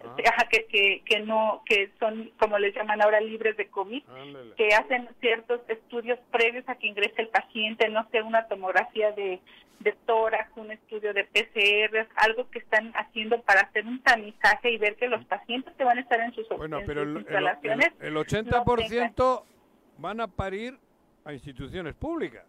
Ah. 0.09 0.17
ajá, 0.35 0.49
que, 0.51 0.67
que, 0.67 1.03
que 1.05 1.21
no, 1.21 1.63
que 1.67 1.91
son, 1.99 2.31
como 2.39 2.59
les 2.59 2.75
llaman 2.75 3.01
ahora, 3.03 3.21
libres 3.21 3.57
de 3.57 3.69
COVID 3.69 4.03
Ándale. 4.09 4.55
que 4.57 4.69
hacen 4.75 5.09
ciertos 5.21 5.61
estudios 5.69 6.19
previos 6.31 6.69
a 6.69 6.75
que 6.77 6.87
ingrese 6.87 7.23
el 7.23 7.29
paciente, 7.29 7.89
no 7.89 8.07
sé, 8.11 8.23
una 8.23 8.47
tomografía 8.49 9.13
de, 9.13 9.41
de 9.81 9.93
tórax, 10.07 10.51
un 10.57 10.71
estudio 10.71 11.13
de 11.13 11.25
PCR, 11.25 12.09
algo 12.17 12.49
que 12.51 12.59
están 12.61 12.93
haciendo 12.97 13.41
para 13.43 13.61
hacer 13.63 13.87
un 13.87 14.03
tamizaje 14.03 14.71
y 14.73 14.79
ver 14.79 14.97
que 14.97 15.07
los 15.09 15.25
pacientes 15.27 15.75
que 15.77 15.85
van 15.85 15.99
a 15.99 16.01
estar 16.01 16.21
en 16.21 16.33
sus, 16.35 16.49
Bueno, 16.49 16.79
en 16.81 16.87
pero 16.87 17.01
sus 17.03 17.09
el, 17.11 17.17
el, 17.17 17.23
instalaciones 17.23 17.93
el- 18.01 18.07
el 18.09 18.17
80% 18.17 19.43
van 19.99 20.21
a 20.21 20.27
parir 20.29 20.79
a 21.25 21.33
instituciones 21.33 21.95
públicas. 21.95 22.45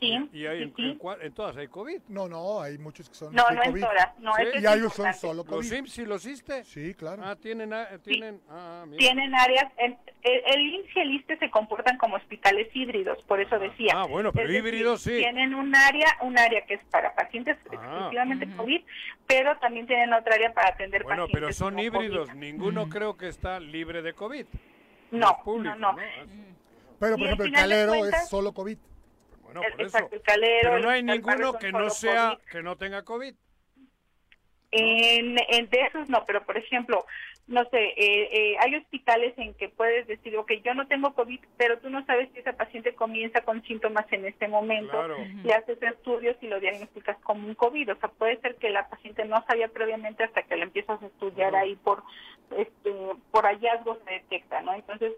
Sí, 0.00 0.28
Y 0.32 0.46
hay, 0.46 0.58
sí, 0.58 0.62
en, 0.64 0.74
sí. 0.76 0.82
en 0.82 1.22
en 1.22 1.32
todas 1.34 1.56
hay 1.56 1.68
COVID. 1.68 2.00
No, 2.08 2.28
no, 2.28 2.60
hay 2.60 2.78
muchos 2.78 3.08
que 3.08 3.14
son 3.14 3.34
No, 3.34 3.44
no 3.50 3.62
en 3.62 3.70
COVID. 3.70 3.82
todas, 3.84 4.18
no, 4.18 4.32
Sí. 4.34 4.42
es 4.54 4.62
Y 4.62 4.66
hay 4.66 4.80
son 4.90 5.14
solo 5.14 5.34
¿Los 5.44 5.46
COVID. 5.46 5.72
IMSS 5.72 5.98
y 5.98 6.06
los 6.06 6.26
ISSSTE? 6.26 6.64
Sí, 6.64 6.94
claro. 6.94 7.22
Ah, 7.24 7.36
tienen... 7.36 7.70
tienen 8.02 8.40
ah, 8.48 8.84
mira. 8.86 8.98
Tienen 8.98 9.34
áreas, 9.34 9.64
en- 9.78 9.98
el, 10.22 10.42
el 10.46 10.60
IMSS 10.74 10.96
y 10.96 11.00
el 11.00 11.10
ISSSTE 11.14 11.38
se 11.38 11.50
comportan 11.50 11.96
como 11.98 12.16
hospitales 12.16 12.68
híbridos, 12.74 13.22
por 13.24 13.40
eso 13.40 13.58
decía. 13.58 13.92
Ah, 13.94 14.06
bueno, 14.06 14.32
pero 14.32 14.46
Es 14.46 14.52
decir, 14.52 14.66
híbridos 14.66 15.02
sí. 15.02 15.16
Tienen 15.18 15.54
un 15.54 15.74
área, 15.76 16.06
un 16.22 16.38
área 16.38 16.64
que 16.66 16.74
es 16.74 16.84
para 16.90 17.14
pacientes 17.14 17.56
Ah. 17.70 17.74
exclusivamente 17.74 18.48
COVID, 18.56 18.82
pero 19.26 19.56
también 19.58 19.86
tienen 19.86 20.12
otra 20.12 20.34
área 20.34 20.52
para 20.52 20.68
atender 20.68 21.02
Bueno, 21.04 21.22
pacientes 21.24 21.40
pero 21.40 21.52
son 21.52 21.74
no 21.76 21.82
híbridos. 21.82 22.28
COVID. 22.28 22.38
Ninguno 22.40 22.88
creo 22.88 23.16
que 23.16 23.28
está 23.28 23.60
libre 23.60 24.02
de 24.02 24.12
COVID. 24.12 24.46
No, 25.12 25.26
Los 25.26 25.36
públicos, 25.44 25.78
no, 25.78 25.92
no. 25.92 25.98
Ah, 26.00 26.24
Pero, 27.00 27.14
Y 27.14 27.18
por 27.18 27.26
al 27.28 27.32
ejemplo, 27.34 27.44
el 27.46 27.52
calero 27.52 27.92
cuentas- 27.98 28.22
es 28.24 28.28
solo 28.28 28.52
COVID. 28.52 28.78
Bueno, 29.52 29.62
El- 29.66 29.72
por 29.72 29.82
eso. 29.86 30.08
el 30.12 30.22
calero, 30.22 30.70
Pero 30.70 30.78
no 30.80 30.90
hay 30.90 31.02
ninguno 31.02 31.58
que 31.58 31.72
no 31.72 31.90
sea, 31.90 32.34
COVID. 32.36 32.50
que 32.50 32.62
no 32.62 32.76
tenga 32.76 33.02
COVID. 33.04 33.34
En, 34.72 35.36
en 35.48 35.68
de 35.68 35.80
esos 35.82 36.08
no, 36.08 36.24
pero 36.24 36.44
por 36.46 36.56
ejemplo, 36.56 37.04
no 37.50 37.64
sé, 37.64 37.82
eh, 37.96 38.28
eh, 38.32 38.56
hay 38.60 38.76
hospitales 38.76 39.34
en 39.36 39.54
que 39.54 39.68
puedes 39.68 40.06
decir, 40.06 40.36
ok, 40.36 40.52
yo 40.64 40.72
no 40.72 40.86
tengo 40.86 41.14
COVID, 41.14 41.40
pero 41.56 41.78
tú 41.80 41.90
no 41.90 42.06
sabes 42.06 42.30
si 42.32 42.38
esa 42.38 42.52
paciente 42.52 42.94
comienza 42.94 43.40
con 43.40 43.60
síntomas 43.64 44.06
en 44.12 44.24
este 44.24 44.46
momento, 44.46 44.92
Claro. 44.92 45.16
le 45.42 45.52
haces 45.52 45.82
estudios 45.82 46.36
y 46.40 46.46
lo 46.46 46.60
diagnosticas 46.60 47.18
como 47.24 47.48
un 47.48 47.56
COVID, 47.56 47.90
o 47.90 47.96
sea, 47.96 48.08
puede 48.08 48.40
ser 48.40 48.54
que 48.54 48.70
la 48.70 48.88
paciente 48.88 49.24
no 49.24 49.44
sabía 49.48 49.66
previamente 49.66 50.22
hasta 50.22 50.44
que 50.44 50.56
la 50.56 50.62
empiezas 50.62 51.02
a 51.02 51.06
estudiar 51.06 51.56
ahí 51.56 51.74
por 51.74 52.04
este 52.56 52.90
por 53.30 53.44
hallazgos 53.44 53.98
se 54.04 54.14
detecta, 54.14 54.60
¿no? 54.62 54.74
Entonces, 54.74 55.12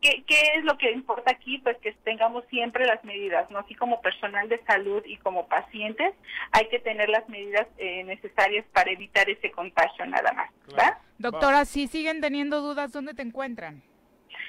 ¿qué, 0.00 0.22
¿qué 0.26 0.40
es 0.56 0.64
lo 0.64 0.78
que 0.78 0.92
importa 0.92 1.32
aquí? 1.32 1.58
Pues 1.58 1.76
que 1.78 1.92
tengamos 2.04 2.44
siempre 2.50 2.86
las 2.86 3.02
medidas, 3.04 3.50
¿no? 3.50 3.60
Así 3.60 3.74
como 3.74 4.00
personal 4.00 4.48
de 4.48 4.62
salud 4.64 5.02
y 5.04 5.16
como 5.18 5.48
pacientes, 5.48 6.14
hay 6.52 6.68
que 6.68 6.78
tener 6.78 7.08
las 7.08 7.28
medidas 7.28 7.66
eh, 7.78 8.04
necesarias 8.04 8.64
para 8.72 8.92
evitar 8.92 9.28
ese 9.28 9.50
contagio 9.50 10.06
nada 10.06 10.32
más, 10.32 10.50
¿va? 10.78 11.00
Doctora, 11.22 11.64
si 11.64 11.86
siguen 11.86 12.20
teniendo 12.20 12.60
dudas, 12.60 12.92
¿dónde 12.92 13.14
te 13.14 13.22
encuentran? 13.22 13.80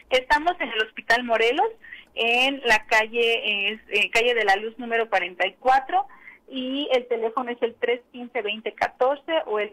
Estamos 0.09 0.53
en 0.59 0.69
el 0.69 0.81
Hospital 0.81 1.23
Morelos, 1.23 1.69
en 2.15 2.61
la 2.65 2.85
calle, 2.87 3.73
es, 3.73 3.79
eh, 3.89 4.09
calle 4.09 4.33
de 4.33 4.43
la 4.43 4.55
Luz 4.55 4.77
número 4.79 5.07
44 5.07 6.07
y 6.49 6.89
el 6.91 7.07
teléfono 7.07 7.51
es 7.51 7.61
el 7.61 7.79
315-2014 7.79 9.43
o 9.45 9.59
el 9.59 9.71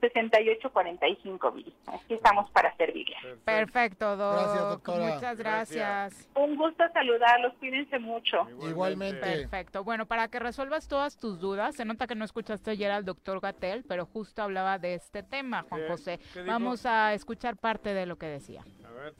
777-370-6845, 0.00 1.54
Viri. 1.54 1.74
Aquí 1.86 2.14
estamos 2.14 2.50
para 2.50 2.76
servirle. 2.76 3.16
Perfecto, 3.44 4.16
doc. 4.16 4.38
Gracias, 4.38 4.68
doctora. 4.68 5.14
Muchas 5.14 5.38
gracias. 5.38 6.28
Un 6.34 6.56
gusto 6.56 6.84
saludarlos, 6.92 7.54
cuídense 7.58 7.98
mucho. 7.98 8.46
Igualmente. 8.62 9.20
Perfecto. 9.20 9.84
Bueno, 9.84 10.06
para 10.06 10.28
que 10.28 10.38
resuelvas 10.38 10.88
todas 10.88 11.16
tus 11.16 11.40
dudas, 11.40 11.74
se 11.76 11.84
nota 11.84 12.06
que 12.06 12.14
no 12.14 12.24
escuchaste 12.24 12.70
ayer 12.72 12.90
al 12.90 13.04
doctor 13.04 13.40
Gatel, 13.40 13.84
pero 13.88 14.06
justo 14.06 14.42
hablaba 14.42 14.78
de 14.78 14.94
este 14.94 15.22
tema, 15.22 15.64
Juan. 15.68 15.88
José. 15.88 16.20
Vamos 16.46 16.86
a 16.86 17.14
escuchar 17.14 17.56
parte 17.56 17.94
de 17.94 18.06
lo 18.06 18.16
que 18.16 18.26
decía. 18.26 18.62
A 18.84 18.92
ver. 18.92 19.14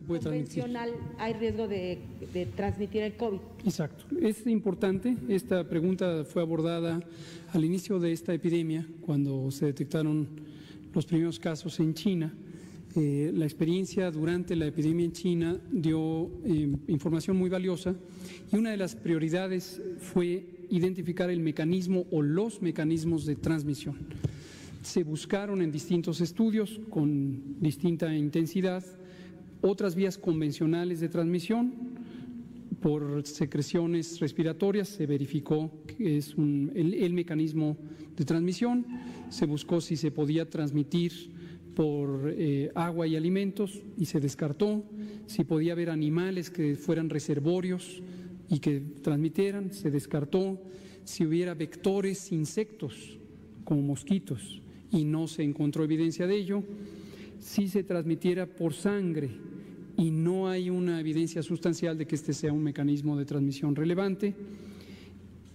Se 0.00 0.06
puede 0.06 0.20
transmitir. 0.20 0.62
convencional 0.62 0.90
hay 1.18 1.32
riesgo 1.34 1.68
de, 1.68 1.98
de 2.32 2.46
transmitir 2.46 3.02
el 3.02 3.16
COVID. 3.16 3.38
Exacto. 3.64 4.04
Es 4.20 4.46
importante, 4.46 5.16
esta 5.28 5.68
pregunta 5.68 6.24
fue 6.24 6.42
abordada 6.42 7.00
al 7.52 7.64
inicio 7.64 8.00
de 8.00 8.12
esta 8.12 8.32
epidemia, 8.32 8.86
cuando 9.00 9.50
se 9.50 9.66
detectaron 9.66 10.26
los 10.94 11.06
primeros 11.06 11.38
casos 11.38 11.78
en 11.80 11.94
China. 11.94 12.32
Eh, 12.96 13.30
la 13.32 13.44
experiencia 13.44 14.10
durante 14.10 14.56
la 14.56 14.66
epidemia 14.66 15.04
en 15.04 15.12
China 15.12 15.60
dio 15.70 16.28
eh, 16.44 16.74
información 16.88 17.36
muy 17.36 17.48
valiosa 17.48 17.94
y 18.52 18.56
una 18.56 18.72
de 18.72 18.76
las 18.76 18.96
prioridades 18.96 19.80
fue 20.00 20.66
identificar 20.70 21.30
el 21.30 21.38
mecanismo 21.38 22.06
o 22.10 22.20
los 22.20 22.60
mecanismos 22.62 23.26
de 23.26 23.36
transmisión. 23.36 23.96
Se 24.82 25.04
buscaron 25.04 25.62
en 25.62 25.70
distintos 25.70 26.20
estudios 26.20 26.80
con 26.90 27.60
distinta 27.60 28.12
intensidad 28.12 28.84
otras 29.62 29.94
vías 29.94 30.18
convencionales 30.18 31.00
de 31.00 31.08
transmisión 31.08 31.74
por 32.80 33.26
secreciones 33.26 34.20
respiratorias. 34.20 34.88
Se 34.88 35.06
verificó 35.06 35.70
que 35.86 36.16
es 36.18 36.34
el 36.36 37.12
mecanismo 37.12 37.76
de 38.16 38.24
transmisión, 38.24 38.86
se 39.28 39.46
buscó 39.46 39.80
si 39.80 39.96
se 39.96 40.10
podía 40.10 40.48
transmitir 40.48 41.12
por 41.74 42.34
eh, 42.36 42.70
agua 42.74 43.06
y 43.06 43.16
alimentos 43.16 43.80
y 43.96 44.06
se 44.06 44.20
descartó, 44.20 44.84
si 45.26 45.44
podía 45.44 45.72
haber 45.72 45.90
animales 45.90 46.50
que 46.50 46.74
fueran 46.74 47.08
reservorios 47.08 48.02
y 48.48 48.58
que 48.58 48.80
transmitieran, 49.02 49.72
se 49.72 49.90
descartó, 49.90 50.60
si 51.04 51.24
hubiera 51.24 51.54
vectores 51.54 52.32
insectos 52.32 53.18
como 53.64 53.82
mosquitos 53.82 54.60
y 54.90 55.04
no 55.04 55.28
se 55.28 55.42
encontró 55.42 55.84
evidencia 55.84 56.26
de 56.26 56.36
ello, 56.36 56.64
si 57.40 57.68
se 57.68 57.82
transmitiera 57.82 58.46
por 58.46 58.74
sangre 58.74 59.30
y 59.96 60.10
no 60.10 60.48
hay 60.48 60.70
una 60.70 61.00
evidencia 61.00 61.42
sustancial 61.42 61.98
de 61.98 62.06
que 62.06 62.14
este 62.14 62.32
sea 62.32 62.52
un 62.52 62.62
mecanismo 62.62 63.18
de 63.18 63.24
transmisión 63.24 63.74
relevante, 63.74 64.34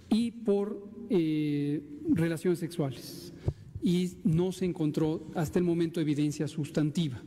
y 0.10 0.32
por 0.32 0.82
eh, 1.10 1.82
relaciones 2.14 2.60
sexuales. 2.60 3.34
Y 3.82 4.14
no 4.24 4.52
se 4.52 4.66
encontró 4.66 5.28
hasta 5.36 5.60
el 5.60 5.66
momento 5.66 6.00
evidencia 6.00 6.48
sustantiva. 6.48 7.22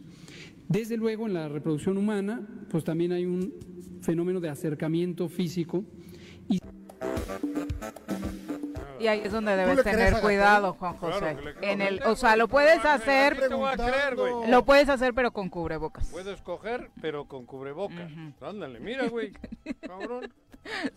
Desde 0.68 0.96
luego, 0.96 1.26
en 1.26 1.34
la 1.34 1.48
reproducción 1.48 1.96
humana, 1.96 2.46
pues 2.70 2.84
también 2.84 3.12
hay 3.12 3.24
un 3.24 3.52
fenómeno 4.00 4.40
de 4.40 4.48
acercamiento 4.48 5.28
físico 5.28 5.84
Y 8.98 9.06
ahí 9.06 9.22
es 9.24 9.32
donde 9.32 9.56
debes 9.56 9.82
tener 9.82 10.20
cuidado? 10.20 10.74
Juan 10.74 10.96
José. 10.96 11.36
en 11.62 11.80
el, 11.80 12.02
o 12.04 12.16
sea, 12.16 12.36
lo 12.36 12.48
puedes 12.48 12.84
hacer, 12.84 13.36
creer, 13.36 13.50
lo 14.48 14.64
puedes 14.64 14.88
hacer, 14.88 15.14
pero 15.14 15.30
con 15.30 15.48
cubrebocas. 15.48 16.08
Puedes 16.08 16.40
coger, 16.42 16.90
pero 17.00 17.26
con 17.26 17.46
cubrebocas. 17.46 18.10
Ándale, 18.40 18.80
mira, 18.80 19.08
güey. 19.08 19.32
Cabrón. 19.86 20.32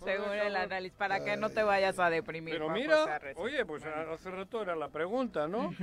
Según 0.03 0.33
el 0.33 0.55
análisis, 0.55 0.97
para 0.97 1.23
que 1.23 1.37
no 1.37 1.49
te 1.49 1.63
vayas 1.63 1.97
a 1.99 2.09
deprimir. 2.09 2.55
Pero 2.55 2.65
Juan 2.65 2.77
mira, 2.77 3.19
oye, 3.35 3.65
pues 3.65 3.83
hace 3.85 4.31
rato 4.31 4.61
era 4.61 4.75
la 4.75 4.89
pregunta, 4.89 5.47
¿no? 5.47 5.73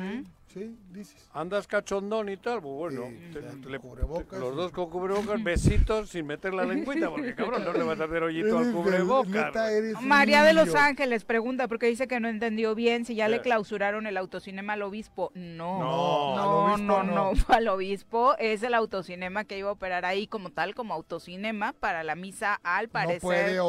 Sí, 0.52 0.74
dices. 0.90 1.28
Andas 1.34 1.66
cachondón 1.66 2.28
y 2.30 2.36
tal, 2.38 2.62
pues 2.62 2.74
bueno, 2.74 3.02
te- 3.34 3.40
con 3.40 3.60
te 3.60 3.68
le- 3.70 3.78
cubrebocas. 3.78 4.28
te- 4.28 4.38
los 4.38 4.56
dos 4.56 4.72
con 4.72 4.88
cubrebocas, 4.88 5.42
besitos 5.44 6.08
sin 6.08 6.26
meter 6.26 6.54
la 6.54 6.64
lengüita, 6.64 7.10
porque 7.10 7.34
cabrón, 7.34 7.64
no 7.64 7.72
le 7.74 7.82
vas 7.82 8.00
a 8.00 8.04
hacer 8.04 8.22
hoyito 8.22 8.56
al 8.58 8.72
cubrebocas. 8.72 9.52
María 10.00 10.42
de 10.44 10.54
Los. 10.54 10.74
Ángeles 10.74 11.24
pregunta 11.24 11.66
porque 11.68 11.86
dice 11.86 12.06
que 12.08 12.20
no 12.20 12.28
entendió 12.28 12.74
bien 12.74 13.04
si 13.04 13.14
ya 13.14 13.26
le 13.28 13.40
clausuraron 13.40 14.06
el 14.06 14.16
autocinema 14.16 14.74
al 14.74 14.82
obispo. 14.82 15.32
No, 15.34 15.80
No, 15.80 16.36
no, 16.36 16.78
no, 16.78 17.02
no. 17.02 17.32
no, 17.32 17.32
al 17.48 17.68
obispo 17.68 18.36
es 18.38 18.62
el 18.62 18.74
autocinema 18.74 19.44
que 19.44 19.58
iba 19.58 19.68
a 19.68 19.72
operar 19.72 20.04
ahí 20.04 20.26
como 20.28 20.50
tal, 20.50 20.74
como 20.74 20.94
autocinema 20.94 21.72
para 21.74 22.04
la 22.04 22.14
misa 22.14 22.60
al 22.62 22.88
parecer. 22.88 23.22
No 23.22 23.28
puede 23.28 23.60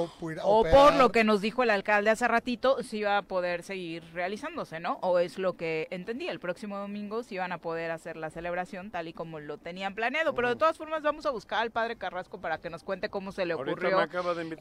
o 0.44 0.64
por 0.64 0.96
lo 0.96 1.12
que 1.12 1.24
nos 1.24 1.42
dijo 1.42 1.64
el 1.64 1.72
alcalde 1.72 2.10
hace 2.12 2.28
ratito, 2.28 2.84
si 2.84 3.00
iba 3.00 3.18
a 3.18 3.22
poder 3.24 3.64
seguir 3.64 4.04
realizándose, 4.14 4.80
¿no? 4.80 5.00
O 5.02 5.20
es 5.20 5.38
lo 5.40 5.54
que 5.54 5.88
entendí, 5.92 6.28
el 6.28 6.40
próximo 6.40 6.69
domingo 6.78 7.24
si 7.24 7.36
iban 7.36 7.52
a 7.52 7.58
poder 7.58 7.92
hacer 7.92 8.18
la 8.18 8.30
celebración 8.30 8.92
tal 8.92 9.08
y 9.08 9.14
como 9.14 9.40
lo 9.40 9.58
tenían 9.58 9.96
planeado. 9.96 10.34
Pero 10.36 10.50
de 10.50 10.56
todas 10.56 10.78
formas 10.78 11.02
vamos 11.02 11.26
a 11.26 11.32
buscar 11.32 11.62
al 11.62 11.72
padre 11.72 11.98
Carrasco 11.98 12.40
para 12.40 12.60
que 12.60 12.70
nos 12.70 12.84
cuente 12.84 13.10
cómo 13.10 13.32
se 13.32 13.46
le 13.46 13.54
ocurrió 13.54 14.00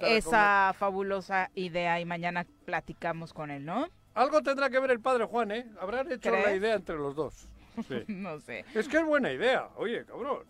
esa 0.01 0.75
fabulosa 0.79 1.51
idea 1.55 2.01
y 2.01 2.05
mañana 2.05 2.47
platicamos 2.65 3.33
con 3.33 3.51
él, 3.51 3.65
¿no? 3.65 3.89
Algo 4.15 4.43
tendrá 4.43 4.71
que 4.71 4.81
ver 4.81 4.91
el 4.91 5.01
padre 5.01 5.25
Juan, 5.27 5.53
¿eh? 5.53 5.67
Habrán 5.81 6.11
hecho 6.11 6.31
la 6.31 6.55
idea 6.55 6.75
entre 6.75 6.97
los 6.97 7.15
dos. 7.15 7.49
Sí. 7.87 8.05
no 8.09 8.41
sé. 8.41 8.65
Es 8.75 8.89
que 8.89 8.97
es 8.99 9.05
buena 9.05 9.31
idea, 9.31 9.69
oye, 9.77 10.05
cabrón. 10.05 10.45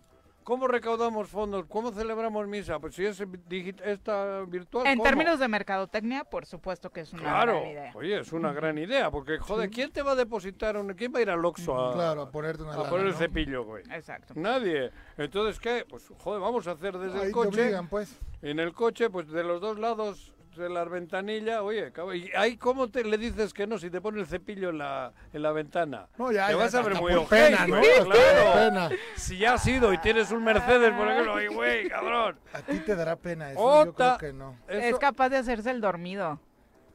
¿Cómo 0.49 0.67
recaudamos 0.67 1.29
fondos? 1.29 1.67
¿Cómo 1.69 1.93
celebramos 1.93 2.49
misa? 2.49 2.79
Pues 2.79 2.95
si 2.95 3.05
es 3.05 3.21
digit- 3.21 3.83
esta 3.85 4.41
virtual. 4.47 4.87
En 4.87 4.97
¿cómo? 4.97 5.05
términos 5.05 5.39
de 5.39 5.47
mercadotecnia, 5.47 6.25
por 6.25 6.47
supuesto 6.47 6.89
que 6.89 7.01
es 7.03 7.13
una 7.13 7.21
Claro, 7.25 7.53
gran 7.61 7.71
idea. 7.71 7.93
oye, 7.95 8.19
es 8.21 8.33
una 8.33 8.55
gran 8.55 8.79
idea, 8.79 9.11
porque 9.11 9.37
joder, 9.39 9.69
¿quién 9.69 9.93
te 9.93 10.01
va 10.01 10.13
a 10.13 10.15
depositar? 10.15 10.79
Un... 10.79 10.95
¿Quién 10.95 11.13
va 11.15 11.19
a 11.19 11.23
ir 11.23 11.29
al 11.29 11.45
Oxxo 11.45 11.79
a, 11.79 11.93
Claro, 11.93 12.23
a 12.23 12.31
ponerte 12.31 12.63
una 12.63 12.73
a 12.73 12.77
lana, 12.79 12.89
poner 12.89 13.07
el 13.09 13.13
¿no? 13.13 13.19
cepillo, 13.19 13.65
güey? 13.67 13.85
Exacto. 13.93 14.33
Nadie. 14.37 14.91
Entonces, 15.19 15.61
¿qué? 15.61 15.85
Pues, 15.87 16.11
joder, 16.17 16.41
vamos 16.41 16.67
a 16.67 16.71
hacer 16.71 16.97
desde 16.97 17.19
Ahí 17.19 17.25
el 17.25 17.29
te 17.29 17.33
coche. 17.33 17.61
obligan, 17.65 17.87
pues. 17.89 18.19
En 18.41 18.59
el 18.59 18.73
coche, 18.73 19.11
pues 19.11 19.29
de 19.29 19.45
los 19.45 19.61
dos 19.61 19.79
lados 19.79 20.33
de 20.59 20.69
la 20.69 20.85
ventanilla, 20.85 21.63
oye, 21.63 21.91
cabrón, 21.93 22.17
¿y 22.17 22.31
ahí 22.37 22.57
cómo 22.57 22.89
te 22.89 23.05
le 23.05 23.17
dices 23.17 23.53
que 23.55 23.67
no 23.67 23.79
si 23.79 23.89
te 23.91 24.01
pone 24.01 24.21
el 24.21 24.27
cepillo 24.27 24.71
en 24.71 24.79
la, 24.79 25.13
en 25.33 25.43
la 25.43 25.53
ventana? 25.53 26.09
No, 26.19 26.31
ya, 26.33 26.47
te 26.49 26.53
ya, 26.53 26.59
vas 26.59 26.75
a 26.75 26.83
ver 26.83 26.95
muy 26.97 27.15
pena, 27.27 27.67
¿no? 27.67 27.81
claro. 27.81 28.53
pena. 28.55 28.91
Si 29.17 29.39
ya 29.39 29.55
has 29.55 29.67
ido 29.67 29.93
y 29.93 29.99
tienes 29.99 30.31
un 30.31 30.45
Mercedes, 30.45 30.93
por 30.93 31.09
ejemplo, 31.09 31.35
ay, 31.37 31.47
güey, 31.47 31.89
cabrón. 31.89 32.39
A 32.53 32.61
ti 32.63 32.79
te 32.81 32.95
dará 32.95 33.17
pena 33.17 33.53
eso. 33.53 33.61
Yo 33.85 33.91
Ota. 33.91 34.17
creo 34.19 34.33
que 34.33 34.37
no. 34.39 34.57
Es 34.69 34.85
Eso- 34.87 34.99
capaz 34.99 35.29
de 35.29 35.39
hacerse 35.39 35.71
el 35.71 35.81
dormido. 35.81 36.41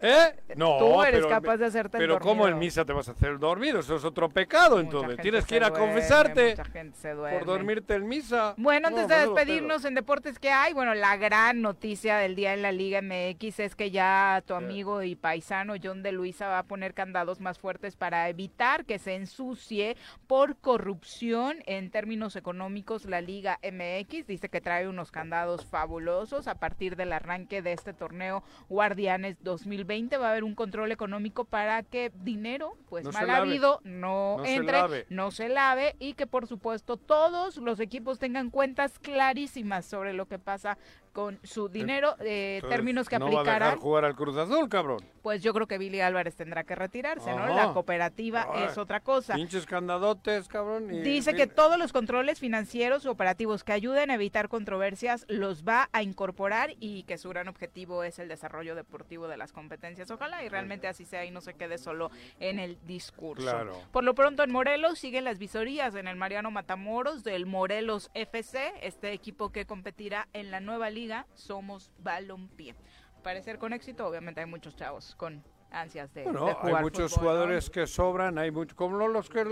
¿Eh? 0.06 0.36
No, 0.58 0.78
Tú 0.80 1.02
eres 1.02 1.22
pero- 1.22 1.30
capaz 1.30 1.56
de 1.56 1.66
hacerte 1.68 1.96
el 1.98 2.04
Pero 2.04 2.20
¿cómo 2.20 2.46
en 2.46 2.60
misa 2.60 2.84
te 2.84 2.92
vas 2.92 3.08
a 3.08 3.14
hacer 3.14 3.30
el 3.30 3.40
dormido? 3.40 3.80
Eso 3.80 3.96
es 3.96 4.04
otro 4.04 4.28
pecado, 4.30 4.76
Mucha 4.76 4.82
entonces. 4.98 5.18
Tienes 5.22 5.46
que 5.46 5.56
ir 5.56 5.64
a 5.64 5.70
duerme, 5.70 5.88
confesarte 5.88 6.50
mucha 6.50 6.66
gente 6.66 6.98
se 6.98 7.14
duerme. 7.14 7.38
por 7.40 7.48
dormirte 7.48 7.96
en 7.96 8.08
misa. 8.10 8.54
Bueno, 8.58 8.90
antes 8.90 9.08
No, 9.08 9.16
de 9.16 9.22
despedirnos 9.22 9.86
en 9.86 9.96
deportes 9.96 10.40
que 10.40 10.50
hay, 10.52 10.74
bueno, 10.74 10.94
la 10.94 11.16
gran 11.16 11.62
noticia 11.62 12.18
del 12.18 12.36
día 12.36 12.54
en 12.54 12.62
la 12.62 12.74
Liga 12.74 13.02
MX 13.02 13.60
es 13.62 13.76
que 13.78 13.92
ya 13.92 14.44
tu 14.46 14.56
amigo 14.56 15.04
y 15.04 15.16
paisano 15.16 15.76
John 15.82 16.04
de 16.04 16.12
Luisa 16.12 16.50
va 16.50 16.60
a 16.60 16.64
poner 16.64 16.94
candados 16.94 17.40
más 17.40 17.58
fuertes 17.58 17.96
para 17.96 18.28
evitar 18.28 18.84
que 18.84 19.00
se 19.00 19.16
ensucie 19.16 19.96
por 20.28 20.58
corrupción 20.58 21.60
en 21.66 21.92
términos 21.92 22.36
económicos 22.36 23.06
la 23.06 23.22
Liga 23.22 23.58
MX. 23.64 24.28
Dice 24.28 24.50
que 24.50 24.60
trae 24.60 24.90
unos 24.90 25.12
candados 25.12 25.66
fabulosos 25.66 26.50
a 26.50 26.56
partir 26.56 26.98
del 26.98 27.14
arranque 27.14 27.62
de 27.62 27.72
este 27.72 27.94
torneo 27.94 28.44
Guardianes 28.68 29.38
2020 29.42 29.93
va 30.18 30.28
a 30.28 30.32
haber 30.32 30.44
un 30.44 30.56
control 30.56 30.92
económico 30.92 31.46
para 31.46 31.84
que 31.84 32.12
dinero, 32.24 32.78
pues 32.90 33.04
No 33.04 33.12
mal 33.12 33.30
habido, 33.30 33.80
no, 33.84 34.44
entre, 34.46 35.06
no 35.10 35.32
se 35.32 35.50
lave 35.50 35.96
y 36.00 36.14
que 36.14 36.28
por 36.28 36.48
supuesto 36.48 36.98
todos 36.98 37.58
los 37.58 37.80
equipos 37.80 38.20
tengan 38.20 38.50
cuentas 38.50 39.00
clarísimas 39.00 39.86
sobre 39.86 40.14
lo 40.14 40.28
que 40.28 40.40
pasa 40.40 40.78
con 41.14 41.40
su 41.44 41.70
dinero, 41.70 42.16
eh, 42.20 42.56
Entonces, 42.56 42.76
términos 42.76 43.08
que 43.08 43.20
no 43.20 43.26
va 43.32 43.32
a 43.32 43.42
aplicarán. 43.42 43.70
dejar 43.70 43.80
jugar 43.80 44.06
al 44.06 44.16
Cruz 44.16 44.36
Azul, 44.36 44.68
cabrón. 44.68 45.00
Pues 45.22 45.42
yo 45.42 45.54
creo 45.54 45.68
que 45.68 45.78
Billy 45.78 46.02
Álvarez 46.02 46.36
tendrá 46.36 46.64
que 46.66 46.76
retirarse, 46.76 47.30
¿no? 47.34 47.48
La 47.56 47.72
cooperativa 47.72 48.48
Ay, 48.52 48.64
es 48.64 48.78
otra 48.78 49.00
cosa. 49.00 49.36
Pinches 49.36 49.66
candadotes, 49.66 50.48
cabrón. 50.50 50.94
y- 50.94 51.00
Dice 51.02 51.34
que 51.34 51.48
todos 51.48 51.78
los 51.78 51.94
controles 51.94 52.40
financieros 52.40 53.06
y 53.06 53.08
operativos 53.08 53.64
que 53.64 53.72
ayuden 53.72 54.12
a 54.12 54.16
evitar 54.16 54.50
controversias 54.50 55.26
los 55.30 55.64
va 55.64 55.88
a 55.94 56.04
incorporar 56.04 56.72
y 56.80 57.04
que 57.04 57.18
su 57.18 57.30
gran 57.30 57.48
objetivo 57.48 58.04
es 58.04 58.20
el 58.20 58.28
desarrollo 58.28 58.76
deportivo 58.76 59.28
de 59.28 59.38
las 59.38 59.54
competencias. 59.54 60.10
Ojalá 60.12 60.44
y 60.44 60.50
realmente 60.50 60.88
así 60.88 61.06
sea 61.06 61.24
y 61.26 61.32
no 61.32 61.40
se 61.42 61.54
quede 61.54 61.78
solo 61.78 62.10
en 62.40 62.60
el 62.60 62.78
discurso. 62.86 63.44
Claro. 63.44 63.78
Por 63.92 64.04
lo 64.04 64.16
pronto 64.16 64.44
en 64.44 64.52
Morelos 64.52 65.00
siguen 65.00 65.24
las 65.24 65.38
visorías 65.38 65.96
en 65.96 66.08
el 66.08 66.16
Mariano 66.18 66.52
Matamoros 66.52 67.24
del 67.24 67.46
Morelos 67.46 68.10
FC, 68.14 68.74
este 68.82 69.14
equipo 69.14 69.52
que 69.52 69.66
competirá 69.66 70.28
en 70.34 70.52
la 70.52 70.60
nueva 70.60 70.90
liga 70.90 71.03
Somos 71.34 71.92
Balompié. 72.00 72.76
Parecer 73.24 73.58
con 73.58 73.74
éxito, 73.74 74.08
obviamente 74.08 74.42
hay 74.42 74.48
muchos 74.48 74.76
chavos 74.76 75.16
con 75.16 75.44
ansias 75.72 76.14
de, 76.14 76.24
Bueno, 76.24 76.46
de 76.46 76.52
hay 76.52 76.58
jugar 76.58 76.82
muchos 76.84 77.12
fútbol, 77.14 77.24
¿no? 77.26 77.32
jugadores 77.32 77.70
que 77.70 77.88
sobran, 77.88 78.38
hay 78.38 78.52
muchos, 78.52 78.76
como 78.76 79.08
los 79.08 79.30
que, 79.30 79.46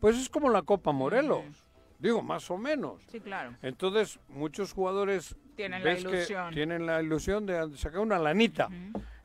pues 0.00 0.16
es 0.16 0.28
como 0.28 0.48
la 0.50 0.62
Copa 0.62 0.92
Morelos, 0.92 1.44
digo, 1.98 2.22
más 2.22 2.50
o 2.50 2.56
menos. 2.58 3.02
Sí, 3.08 3.20
claro. 3.20 3.54
Entonces, 3.62 4.18
muchos 4.28 4.72
jugadores 4.72 5.36
Tienen 5.56 5.84
la 5.84 5.90
ves 5.90 6.04
que 6.04 6.10
ilusión. 6.10 6.54
tienen 6.54 6.86
la 6.86 7.02
ilusión 7.02 7.46
de 7.46 7.76
sacar 7.76 8.00
una 8.00 8.18
lanita. 8.18 8.68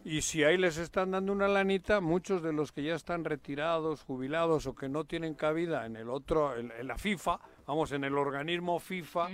Y 0.05 0.22
si 0.22 0.43
ahí 0.43 0.57
les 0.57 0.77
están 0.77 1.11
dando 1.11 1.31
una 1.31 1.47
lanita, 1.47 2.01
muchos 2.01 2.43
de 2.43 2.51
los 2.51 2.73
que 2.73 2.84
ya 2.84 2.93
están 2.93 3.23
retirados, 3.23 4.03
jubilados 4.03 4.68
o 4.68 4.76
que 4.76 4.89
no 4.89 5.05
tienen 5.05 5.34
cabida 5.34 5.85
en 5.85 5.95
el 5.95 6.10
otro, 6.10 6.57
en, 6.57 6.72
en 6.77 6.88
la 6.88 6.97
FIFA, 6.97 7.39
vamos, 7.65 7.93
en 7.93 8.03
el 8.03 8.18
organismo 8.18 8.80
FIFA, 8.80 9.30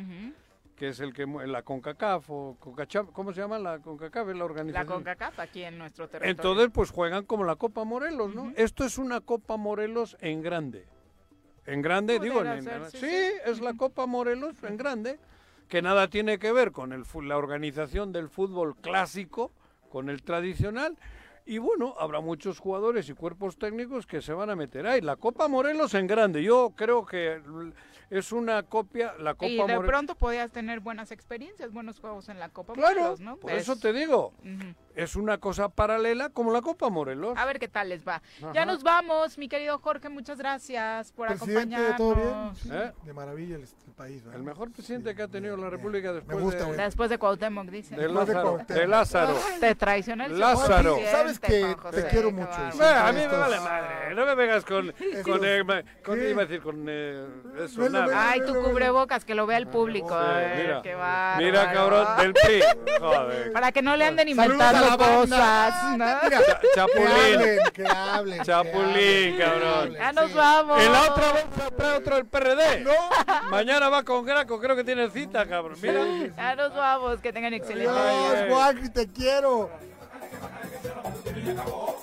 que 0.80 0.88
es 0.88 1.00
el 1.02 1.14
que 1.14 1.26
la 1.28 1.62
CONCACAF 1.62 2.30
o 2.30 2.56
CONCACHAF, 2.58 3.10
¿cómo 3.12 3.34
se 3.34 3.42
llama 3.42 3.60
la 3.60 3.80
CONCACAF? 3.80 4.30
Es 4.30 4.34
la 4.34 4.40
La 4.40 4.46
organización. 4.46 4.88
CONCACAF 4.88 5.40
aquí 5.40 5.64
en 5.64 5.78
nuestro 5.78 6.08
territorio. 6.08 6.32
Entonces, 6.32 6.70
pues 6.74 6.90
juegan 6.90 7.26
como 7.26 7.44
la 7.44 7.58
Copa 7.58 7.84
Morelos, 7.84 8.34
¿no? 8.34 8.54
Esto 8.56 8.86
es 8.86 8.98
una 8.98 9.20
Copa 9.20 9.58
Morelos 9.58 10.16
en 10.22 10.42
grande. 10.42 10.88
En 11.66 11.82
grande, 11.82 12.18
digo, 12.20 12.44
en- 12.46 12.64
ser, 12.64 12.82
en- 12.82 12.92
sí, 12.92 12.98
sí, 12.98 13.06
sí. 13.08 13.32
es 13.46 13.60
la 13.60 13.74
Copa 13.74 14.06
Morelos 14.06 14.56
en 14.64 14.78
grande, 14.78 15.20
que 15.68 15.82
nada 15.82 16.08
tiene 16.08 16.40
que 16.40 16.54
ver 16.54 16.72
con 16.72 16.94
el, 16.94 17.04
la 17.28 17.38
organización 17.38 18.14
del 18.14 18.30
fútbol 18.30 18.78
clásico, 18.78 19.52
con 19.90 20.10
el 20.10 20.24
tradicional. 20.24 20.98
Y 21.46 21.58
bueno, 21.58 21.96
habrá 22.00 22.22
muchos 22.22 22.60
jugadores 22.60 23.10
y 23.10 23.14
cuerpos 23.14 23.58
técnicos 23.58 24.06
que 24.06 24.22
se 24.22 24.34
van 24.34 24.50
a 24.52 24.56
meter 24.56 24.86
ahí. 24.88 25.02
La 25.02 25.16
Copa 25.16 25.48
Morelos 25.48 25.94
en 25.96 26.06
grande, 26.08 26.42
yo 26.44 26.74
creo 26.76 27.06
que 27.06 27.42
es 28.10 28.32
una 28.32 28.64
copia, 28.64 29.14
la 29.20 29.34
Copa 29.34 29.46
y 29.48 29.56
de 29.56 29.62
Morelos. 29.62 29.86
pronto 29.86 30.16
podías 30.16 30.52
tener 30.52 30.80
buenas 30.80 31.12
experiencias, 31.12 31.72
buenos 31.72 32.00
juegos 32.00 32.30
en 32.30 32.40
la 32.40 32.50
Copa 32.50 32.74
Claro, 32.74 32.96
Morelos, 32.96 33.20
¿no? 33.20 33.38
por 33.38 33.52
Es- 33.52 33.64
eso 33.64 33.78
te 33.78 33.94
digo. 33.94 34.34
Es 35.04 35.16
una 35.16 35.38
cosa 35.38 35.70
paralela 35.70 36.30
como 36.30 36.52
la 36.52 36.62
Copa 36.62 36.90
Morelos. 36.90 37.38
A 37.38 37.46
ver 37.46 37.60
qué 37.60 37.68
tal 37.68 37.90
les 37.90 38.08
va. 38.08 38.22
Ajá. 38.42 38.52
Ya 38.54 38.66
nos 38.66 38.84
vamos, 38.84 39.38
mi 39.38 39.48
querido 39.48 39.80
Jorge, 39.80 40.10
muchas 40.10 40.38
gracias 40.38 41.12
por 41.12 41.28
Presidente, 41.28 41.76
acompañarnos. 41.76 41.98
¿todo 41.98 42.16
bien? 42.16 42.56
Sí, 42.56 42.70
¿Eh? 42.72 42.92
De 43.06 43.14
maravilla 43.14 43.56
el, 43.56 43.62
el 43.64 43.94
país. 43.96 44.24
¿verdad? 44.24 44.40
El 44.40 44.44
mejor 44.46 44.72
presidente 44.72 45.16
que 45.16 45.22
ha 45.22 45.28
tenido 45.28 45.56
la 45.58 45.70
República 45.70 46.12
después 46.14 46.38
Me 46.38 46.44
gusta, 46.44 46.66
de. 46.66 46.78
Después 46.78 47.10
de 47.10 47.18
Cuauhtémoc, 47.18 47.68
dice. 47.68 47.96
de 47.96 48.08
Lázaro. 48.10 48.60
De 48.68 48.88
Lázaro. 48.88 49.36
Te 49.60 49.76
traiciona 49.76 50.26
el 50.26 50.40
Lázaro. 50.40 50.98
Sabes 51.12 51.40
que 51.40 51.76
te 51.92 52.08
quiero 52.08 52.32
mucho. 52.32 52.50
Bueno, 52.76 53.00
a 53.00 53.12
mí 53.12 53.20
me 53.20 53.28
vale 53.38 53.60
madre. 53.60 54.16
No 54.16 54.26
me 54.26 54.36
vengas 54.36 54.66
con. 54.66 54.94
con, 55.24 55.46
eh, 55.46 55.64
ma- 55.64 55.84
con- 56.04 56.18
¿Qué? 56.20 56.30
iba 56.32 56.42
a 56.42 56.46
decir 56.46 56.62
con. 56.62 56.86
Eh, 56.88 57.26
eso, 57.64 57.82
No 57.82 57.90
nada. 57.90 58.30
Ay, 58.32 58.42
tu 58.46 58.54
cubrebocas, 58.56 59.26
que 59.26 59.36
lo 59.36 59.46
vea 59.46 59.58
el 59.58 59.68
público. 59.68 60.18
Eh, 60.22 60.54
mira, 60.64 60.82
qué 60.82 60.96
mira, 61.44 61.72
cabrón, 61.72 62.08
del 62.18 62.34
PRI. 62.34 62.62
Joder. 63.00 63.52
Para 63.54 63.72
que 63.72 63.82
no 63.82 63.96
le 63.96 64.06
anden 64.06 64.28
inventando. 64.30 64.89
Cosas. 64.98 65.84
¿no? 65.84 65.98
Mira, 65.98 66.22
Cha- 66.46 66.60
que 66.60 66.68
Chapulín. 66.76 67.08
hablen, 67.08 67.60
que 67.74 67.88
hablen. 67.88 68.44
Chapulín, 68.44 69.38
que 69.38 69.44
hablen, 69.44 69.44
que 69.44 69.44
cabrón. 69.44 69.94
Ya 69.94 70.12
nos 70.14 70.28
sí. 70.30 70.34
vamos. 70.36 70.84
En 70.84 70.92
la 70.92 71.02
otra 71.04 71.32
bolsa 71.32 71.72
trae 71.78 71.98
otro 71.98 72.18
el 72.18 72.26
PRD. 72.26 72.86
Mañana 73.50 73.90
va 73.90 74.04
con 74.04 74.26
Graco, 74.26 74.60
creo 74.60 74.76
que 74.76 74.84
tiene 74.84 75.10
cita, 75.10 75.46
cabrón. 75.46 75.78
Mira. 75.82 76.04
Ya 76.36 76.56
nos 76.56 76.74
vamos, 76.74 77.20
que 77.20 77.34
tengan 77.34 77.54
excelente 77.54 77.90
Adiós, 77.92 78.46
día. 78.46 78.56
Juan, 78.56 78.94
te 78.94 79.08
quiero. 79.08 79.70
acabó. 81.50 81.96